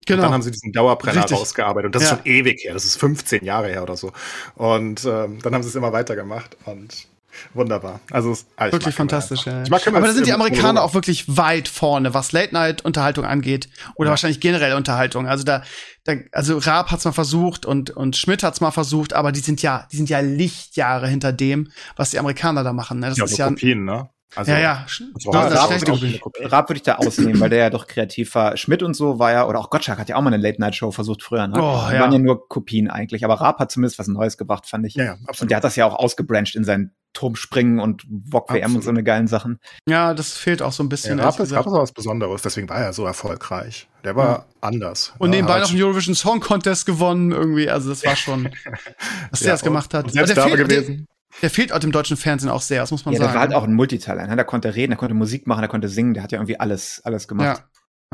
Und 0.04 0.16
genau. 0.16 0.22
dann 0.24 0.32
haben 0.34 0.42
sie 0.42 0.50
diesen 0.50 0.72
Dauerbrenner 0.72 1.20
Richtig. 1.20 1.38
rausgearbeitet. 1.38 1.86
Und 1.86 1.94
das 1.94 2.02
Ja. 2.02 2.08
ist 2.10 2.16
schon 2.18 2.26
ewig 2.26 2.62
her. 2.64 2.74
Das 2.74 2.84
ist 2.84 2.96
15 2.96 3.44
Jahre 3.44 3.68
her 3.68 3.82
oder 3.82 3.96
so. 3.96 4.12
Und 4.54 5.04
ähm, 5.04 5.40
dann 5.42 5.54
haben 5.54 5.62
sie 5.62 5.68
es 5.68 5.74
immer 5.74 5.92
weitergemacht. 5.92 6.56
Und 6.66 7.06
wunderbar. 7.52 8.00
Also 8.10 8.30
es, 8.30 8.46
ah, 8.56 8.66
ich 8.68 8.72
Wirklich 8.72 8.94
fantastisch, 8.94 9.46
ja. 9.46 9.64
Aber 9.86 10.00
da 10.06 10.12
sind 10.12 10.26
die 10.26 10.32
Amerikaner 10.32 10.82
auch 10.82 10.94
wirklich 10.94 11.36
weit 11.36 11.66
vorne, 11.68 12.14
was 12.14 12.30
Late-Night-Unterhaltung 12.32 13.24
angeht. 13.24 13.68
Oder 13.96 14.08
Ja. 14.08 14.10
wahrscheinlich 14.10 14.40
generell 14.40 14.74
Unterhaltung. 14.74 15.26
Also 15.26 15.42
da, 15.42 15.62
da 16.04 16.14
also 16.32 16.58
Raab 16.58 16.90
hat's 16.92 17.04
mal 17.04 17.12
versucht 17.12 17.66
und, 17.66 17.90
und 17.90 18.16
Schmidt 18.16 18.42
hat's 18.44 18.60
mal 18.60 18.70
versucht, 18.70 19.14
aber 19.14 19.32
die 19.32 19.40
sind 19.40 19.62
ja, 19.62 19.88
die 19.90 19.96
sind 19.96 20.10
ja 20.10 20.20
Lichtjahre 20.20 21.08
hinter 21.08 21.32
dem, 21.32 21.70
was 21.96 22.10
die 22.10 22.18
Amerikaner 22.18 22.62
da 22.62 22.72
machen. 22.72 23.00
Ne? 23.00 23.08
Das 23.08 23.18
Ja, 23.18 23.24
ist 23.24 23.32
so 23.32 23.36
ja, 23.38 23.48
Kopien, 23.48 23.84
ne? 23.84 24.08
Also, 24.36 24.50
ja, 24.52 24.58
ja. 24.58 24.84
Ist 24.86 25.02
Raab 25.28 25.70
auch- 25.70 26.02
übrig. 26.02 26.20
Raab 26.40 26.68
würde 26.68 26.76
ich 26.78 26.82
da 26.82 26.96
ausnehmen, 26.96 27.40
weil 27.40 27.50
der 27.50 27.58
ja 27.60 27.70
doch 27.70 27.86
kreativ 27.86 28.34
war. 28.34 28.56
Schmidt 28.56 28.82
und 28.82 28.94
so 28.94 29.18
war 29.18 29.32
ja, 29.32 29.46
oder 29.46 29.58
auch 29.60 29.70
Gottschalk 29.70 29.98
hat 29.98 30.08
ja 30.08 30.16
auch 30.16 30.22
mal 30.22 30.32
eine 30.32 30.42
Late-Night-Show 30.42 30.90
versucht 30.90 31.22
früher, 31.22 31.46
ne? 31.46 31.54
Oh, 31.56 31.86
Die 31.88 31.94
ja. 31.94 32.00
waren 32.00 32.12
ja 32.12 32.18
nur 32.18 32.48
Kopien 32.48 32.90
eigentlich, 32.90 33.24
aber 33.24 33.34
Raab 33.34 33.58
hat 33.58 33.70
zumindest 33.70 33.98
was 33.98 34.08
Neues 34.08 34.36
gebracht, 34.36 34.66
fand 34.66 34.86
ich. 34.86 34.94
Ja, 34.94 35.04
ja, 35.04 35.12
Und 35.14 35.28
absolut. 35.28 35.50
der 35.50 35.56
hat 35.58 35.64
das 35.64 35.76
ja 35.76 35.86
auch 35.86 35.94
ausgebrancht 35.94 36.56
in 36.56 36.64
sein 36.64 36.92
Turm 37.12 37.36
springen 37.36 37.78
und 37.78 38.02
Wok 38.08 38.52
WM 38.52 38.74
und 38.74 38.82
so 38.82 38.90
eine 38.90 39.04
geilen 39.04 39.28
Sachen. 39.28 39.60
Ja, 39.88 40.14
das 40.14 40.32
fehlt 40.36 40.62
auch 40.62 40.72
so 40.72 40.82
ein 40.82 40.88
bisschen. 40.88 41.18
Ja, 41.18 41.24
Rapp 41.26 41.38
ist, 41.38 41.52
ist 41.52 41.56
was 41.66 41.92
Besonderes, 41.92 42.42
deswegen 42.42 42.68
war 42.68 42.78
er 42.78 42.92
so 42.92 43.06
erfolgreich. 43.06 43.86
Der 44.02 44.16
war 44.16 44.26
ja. 44.26 44.44
anders. 44.60 45.14
Und 45.18 45.30
nebenbei 45.30 45.54
halt 45.54 45.62
noch 45.62 45.70
einen 45.70 45.80
Eurovision 45.82 46.16
Song 46.16 46.40
Contest 46.40 46.86
gewonnen 46.86 47.30
irgendwie. 47.30 47.70
Also 47.70 47.90
das 47.90 48.04
war 48.04 48.16
schon, 48.16 48.48
was 49.30 49.40
der 49.40 49.48
ja, 49.48 49.54
das 49.54 49.62
gemacht 49.62 49.94
hat. 49.94 50.06
Und 50.06 50.12
selbst 50.12 50.36
der 50.36 50.42
fehlt, 50.44 50.58
gewesen. 50.58 51.06
Der, 51.34 51.40
der, 51.42 51.50
fehlt 51.50 51.72
auch 51.72 51.78
dem 51.78 51.92
deutschen 51.92 52.16
Fernsehen 52.16 52.50
auch 52.50 52.62
sehr, 52.62 52.80
das 52.80 52.90
muss 52.90 53.04
man 53.04 53.14
ja, 53.14 53.20
sagen. 53.20 53.32
Der 53.32 53.34
war 53.34 53.40
halt 53.42 53.54
auch 53.54 53.64
ein 53.64 53.74
Multitalent. 53.74 54.28
Ne? 54.30 54.36
Der 54.36 54.44
konnte 54.44 54.74
reden, 54.74 54.90
der 54.90 54.98
konnte 54.98 55.14
Musik 55.14 55.46
machen, 55.46 55.60
der 55.60 55.68
konnte 55.68 55.88
singen, 55.88 56.14
der 56.14 56.22
hat 56.22 56.32
ja 56.32 56.38
irgendwie 56.38 56.58
alles, 56.58 57.00
alles 57.04 57.28
gemacht. 57.28 57.58
Ja. 57.58 57.64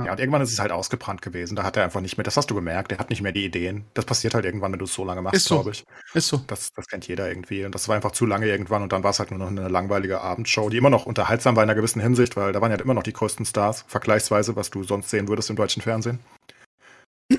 Ja, 0.05 0.13
und 0.13 0.21
irgendwann 0.21 0.43
ist 0.43 0.53
es 0.53 0.59
halt 0.59 0.73
ausgebrannt 0.73 1.23
gewesen. 1.23 1.57
Da 1.57 1.63
hat 1.63 1.77
er 1.77 1.85
einfach 1.85 2.01
nicht 2.01 2.17
mehr, 2.17 2.25
das 2.25 2.37
hast 2.37 2.51
du 2.51 2.55
gemerkt, 2.55 2.93
er 2.93 2.99
hat 2.99 3.11
nicht 3.11 3.23
mehr 3.23 3.33
die 3.33 3.45
Ideen. 3.45 3.85
Das 3.95 4.05
passiert 4.05 4.35
halt 4.35 4.45
irgendwann, 4.45 4.73
wenn 4.73 4.79
du 4.79 4.85
es 4.85 4.95
so 4.95 5.05
lange 5.05 5.23
machst, 5.23 5.45
so. 5.45 5.57
glaube 5.57 5.73
ich. 5.73 5.85
Ist 6.15 6.29
so. 6.29 6.39
Das, 6.47 6.73
das 6.73 6.87
kennt 6.87 7.07
jeder 7.07 7.29
irgendwie. 7.29 7.65
Und 7.65 7.75
das 7.75 7.89
war 7.89 7.97
einfach 7.97 8.13
zu 8.13 8.27
lange 8.27 8.47
irgendwann 8.47 8.83
und 8.83 8.93
dann 8.93 9.03
war 9.03 9.11
es 9.11 9.19
halt 9.19 9.31
nur 9.31 9.39
noch 9.39 9.49
eine 9.49 9.69
langweilige 9.69 10.21
Abendshow, 10.21 10.71
die 10.71 10.79
immer 10.79 10.91
noch 10.91 11.07
unterhaltsam 11.07 11.57
war 11.57 11.65
in 11.65 11.71
einer 11.71 11.77
gewissen 11.77 12.01
Hinsicht, 12.01 12.37
weil 12.37 12.53
da 12.53 12.61
waren 12.61 12.71
ja 12.71 12.79
immer 12.79 12.95
noch 12.95 13.03
die 13.03 13.13
größten 13.13 13.45
Stars, 13.45 13.85
vergleichsweise, 13.89 14.57
was 14.57 14.71
du 14.71 14.85
sonst 14.85 15.11
sehen 15.11 15.29
würdest 15.29 15.51
im 15.51 15.57
deutschen 15.57 15.83
Fernsehen. 15.83 16.21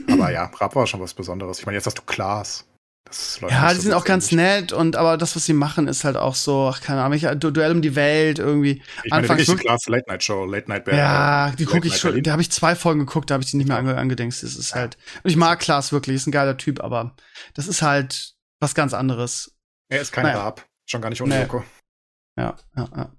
Aber 0.10 0.32
ja, 0.32 0.52
Rap 0.60 0.76
war 0.76 0.88
schon 0.88 1.02
was 1.02 1.14
Besonderes. 1.14 1.60
Ich 1.60 1.66
meine, 1.66 1.78
jetzt 1.78 1.88
hast 1.88 1.98
du 1.98 2.04
Klaas 2.04 2.66
ja, 3.42 3.70
die 3.70 3.76
so 3.76 3.82
sind 3.82 3.94
auch 3.94 4.06
ganz 4.06 4.32
nett 4.32 4.72
und 4.72 4.96
aber 4.96 5.18
das, 5.18 5.36
was 5.36 5.46
sie 5.46 5.54
machen, 5.54 5.88
ist 5.88 6.04
halt 6.04 6.16
auch 6.16 6.36
so, 6.36 6.72
ach, 6.74 6.82
keine 6.82 7.02
Ahnung, 7.02 7.18
ich, 7.18 7.28
du 7.40 7.52
Duell 7.52 7.72
um 7.72 7.82
die 7.82 7.96
Welt 7.96 8.40
irgendwie. 8.40 8.82
Ich 9.04 9.12
meine, 9.12 9.28
wirklich 9.28 9.48
die 9.48 9.56
Class 9.56 9.88
Late 9.88 10.06
Night 10.08 10.24
Show, 10.24 10.46
Late 10.46 10.70
Night 10.70 10.86
Bear. 10.86 10.98
Ja, 10.98 11.52
die 11.52 11.66
gucke 11.66 11.88
ich 11.88 11.98
schon, 11.98 12.22
da 12.24 12.32
habe 12.32 12.42
ich 12.42 12.52
zwei 12.52 12.76
Folgen 12.76 13.02
geguckt, 13.02 13.30
da 13.30 13.34
habe 13.34 13.44
ich 13.44 13.52
die 13.52 13.58
nicht 13.58 13.68
mehr 13.68 13.78
ange 13.78 13.98
angedenkt. 13.98 14.42
Das 14.42 14.56
ist 14.56 14.76
halt, 14.76 14.98
und 15.24 15.30
ich 15.30 15.36
mag 15.36 15.60
Klaas 15.60 15.92
wirklich, 15.92 16.16
ist 16.16 16.28
ein 16.28 16.32
geiler 16.32 16.58
Typ, 16.58 16.82
aber 16.82 17.16
das 17.54 17.68
ist 17.68 17.82
halt 17.82 18.36
was 18.60 18.76
ganz 18.76 18.94
anderes. 18.94 19.56
Er 19.90 20.02
ist 20.02 20.14
kein 20.14 20.24
naja. 20.24 20.46
Rap, 20.46 20.66
schon 20.86 21.02
gar 21.02 21.10
nicht 21.10 21.22
ohne 21.22 21.38
nee. 21.38 21.62
Ja, 22.38 22.56
ja, 22.78 22.90
ja. 22.96 23.12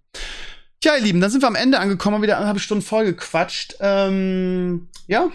Tja, 0.81 0.97
ihr 0.97 1.03
Lieben, 1.03 1.21
dann 1.21 1.31
sind 1.31 1.43
wir 1.43 1.49
am 1.49 1.55
Ende 1.55 1.79
angekommen, 1.79 2.23
wieder 2.23 2.37
eineinhalb 2.37 2.61
Stunden 2.61 2.83
voll 2.83 3.05
gequatscht. 3.05 3.77
Ähm, 3.81 4.89
ja. 5.07 5.31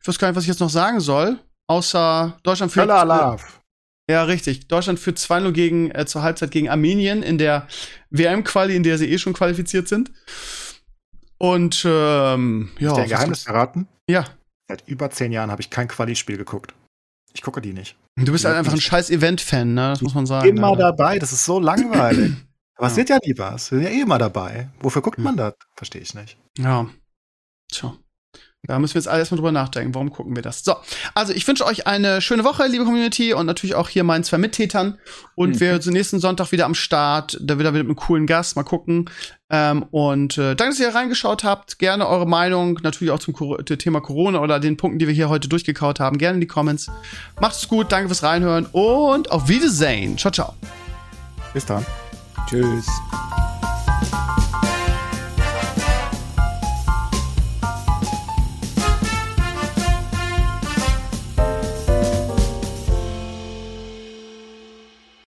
Ich 0.00 0.06
weiß 0.06 0.18
gar 0.18 0.28
nicht, 0.28 0.36
was 0.36 0.44
ich 0.44 0.48
jetzt 0.48 0.60
noch 0.60 0.70
sagen 0.70 1.00
soll. 1.00 1.40
Außer 1.66 2.38
Deutschland 2.42 2.72
führt. 2.72 2.88
Ja, 4.08 4.24
richtig. 4.24 4.68
Deutschland 4.68 4.98
führt 4.98 5.18
2-0 5.18 5.52
gegen, 5.52 5.90
äh, 5.90 6.04
zur 6.04 6.22
Halbzeit 6.22 6.50
gegen 6.50 6.68
Armenien 6.68 7.22
in 7.22 7.38
der 7.38 7.66
WM-Quali, 8.10 8.76
in 8.76 8.82
der 8.82 8.98
sie 8.98 9.10
eh 9.10 9.18
schon 9.18 9.32
qualifiziert 9.32 9.88
sind. 9.88 10.12
Und 11.38 11.84
ähm, 11.86 12.70
ja. 12.78 12.90
Ist 12.90 12.96
der 12.96 13.06
Geheimnis 13.06 13.42
verraten? 13.44 13.88
Ja. 14.08 14.26
Seit 14.68 14.86
über 14.86 15.10
zehn 15.10 15.32
Jahren 15.32 15.50
habe 15.50 15.62
ich 15.62 15.70
kein 15.70 15.88
Quali-Spiel 15.88 16.36
geguckt. 16.36 16.74
Ich 17.32 17.42
gucke 17.42 17.60
die 17.60 17.72
nicht. 17.72 17.96
Du 18.16 18.32
bist 18.32 18.44
halt 18.44 18.56
einfach 18.56 18.72
ein 18.72 18.80
scheiß 18.80 19.10
Event-Fan, 19.10 19.74
ne? 19.74 19.90
Das 19.90 20.02
muss 20.02 20.14
man 20.14 20.26
sagen. 20.26 20.48
Immer 20.48 20.68
Alter. 20.68 20.92
dabei, 20.92 21.18
das 21.18 21.32
ist 21.32 21.44
so 21.44 21.58
langweilig. 21.58 22.32
Aber 22.76 22.86
es 22.88 22.96
wird 22.96 23.08
ja 23.08 23.18
nie 23.24 23.36
was. 23.36 23.70
Wir 23.70 23.78
sind 23.78 23.88
ja 23.88 23.94
eh 23.94 24.02
immer 24.02 24.18
dabei. 24.18 24.68
Wofür 24.80 25.02
guckt 25.02 25.18
man 25.18 25.36
das? 25.36 25.54
Verstehe 25.76 26.02
ich 26.02 26.14
nicht. 26.14 26.36
Ja. 26.58 26.86
Tja. 27.70 27.96
Da 28.66 28.78
müssen 28.78 28.94
wir 28.94 29.00
jetzt 29.00 29.08
alles 29.08 29.30
mal 29.30 29.36
drüber 29.36 29.52
nachdenken. 29.52 29.94
Warum 29.94 30.10
gucken 30.10 30.34
wir 30.34 30.42
das? 30.42 30.64
So, 30.64 30.74
also 31.14 31.32
ich 31.32 31.46
wünsche 31.46 31.66
euch 31.66 31.86
eine 31.86 32.20
schöne 32.20 32.44
Woche, 32.44 32.66
liebe 32.66 32.84
Community, 32.84 33.34
und 33.34 33.46
natürlich 33.46 33.74
auch 33.74 33.88
hier 33.88 34.04
meinen 34.04 34.24
zwei 34.24 34.38
Mittätern. 34.38 34.98
Und 35.34 35.56
mhm. 35.56 35.60
wir 35.60 35.82
sind 35.82 35.92
nächsten 35.92 36.20
Sonntag 36.20 36.52
wieder 36.52 36.64
am 36.64 36.74
Start. 36.74 37.38
Da 37.40 37.58
wieder 37.58 37.72
mit 37.72 37.80
einem 37.80 37.96
coolen 37.96 38.26
Gast. 38.26 38.56
Mal 38.56 38.62
gucken. 38.62 39.10
Ähm, 39.50 39.84
und 39.90 40.38
äh, 40.38 40.56
danke, 40.56 40.74
dass 40.74 40.80
ihr 40.80 40.94
reingeschaut 40.94 41.44
habt. 41.44 41.78
Gerne 41.78 42.08
eure 42.08 42.26
Meinung, 42.26 42.80
natürlich 42.82 43.12
auch 43.12 43.18
zum 43.18 43.34
Cor 43.34 43.64
Thema 43.64 44.00
Corona 44.00 44.40
oder 44.40 44.58
den 44.58 44.76
Punkten, 44.76 44.98
die 44.98 45.06
wir 45.06 45.14
hier 45.14 45.28
heute 45.28 45.48
durchgekaut 45.48 46.00
haben. 46.00 46.18
Gerne 46.18 46.36
in 46.36 46.40
die 46.40 46.46
Comments. 46.46 46.90
Macht's 47.40 47.68
gut, 47.68 47.92
danke 47.92 48.08
fürs 48.08 48.22
Reinhören 48.22 48.66
und 48.72 49.30
auf 49.30 49.48
Wiedersehen. 49.48 50.16
Ciao, 50.16 50.32
ciao. 50.32 50.54
Bis 51.52 51.66
dann. 51.66 51.84
Tschüss. 52.48 52.86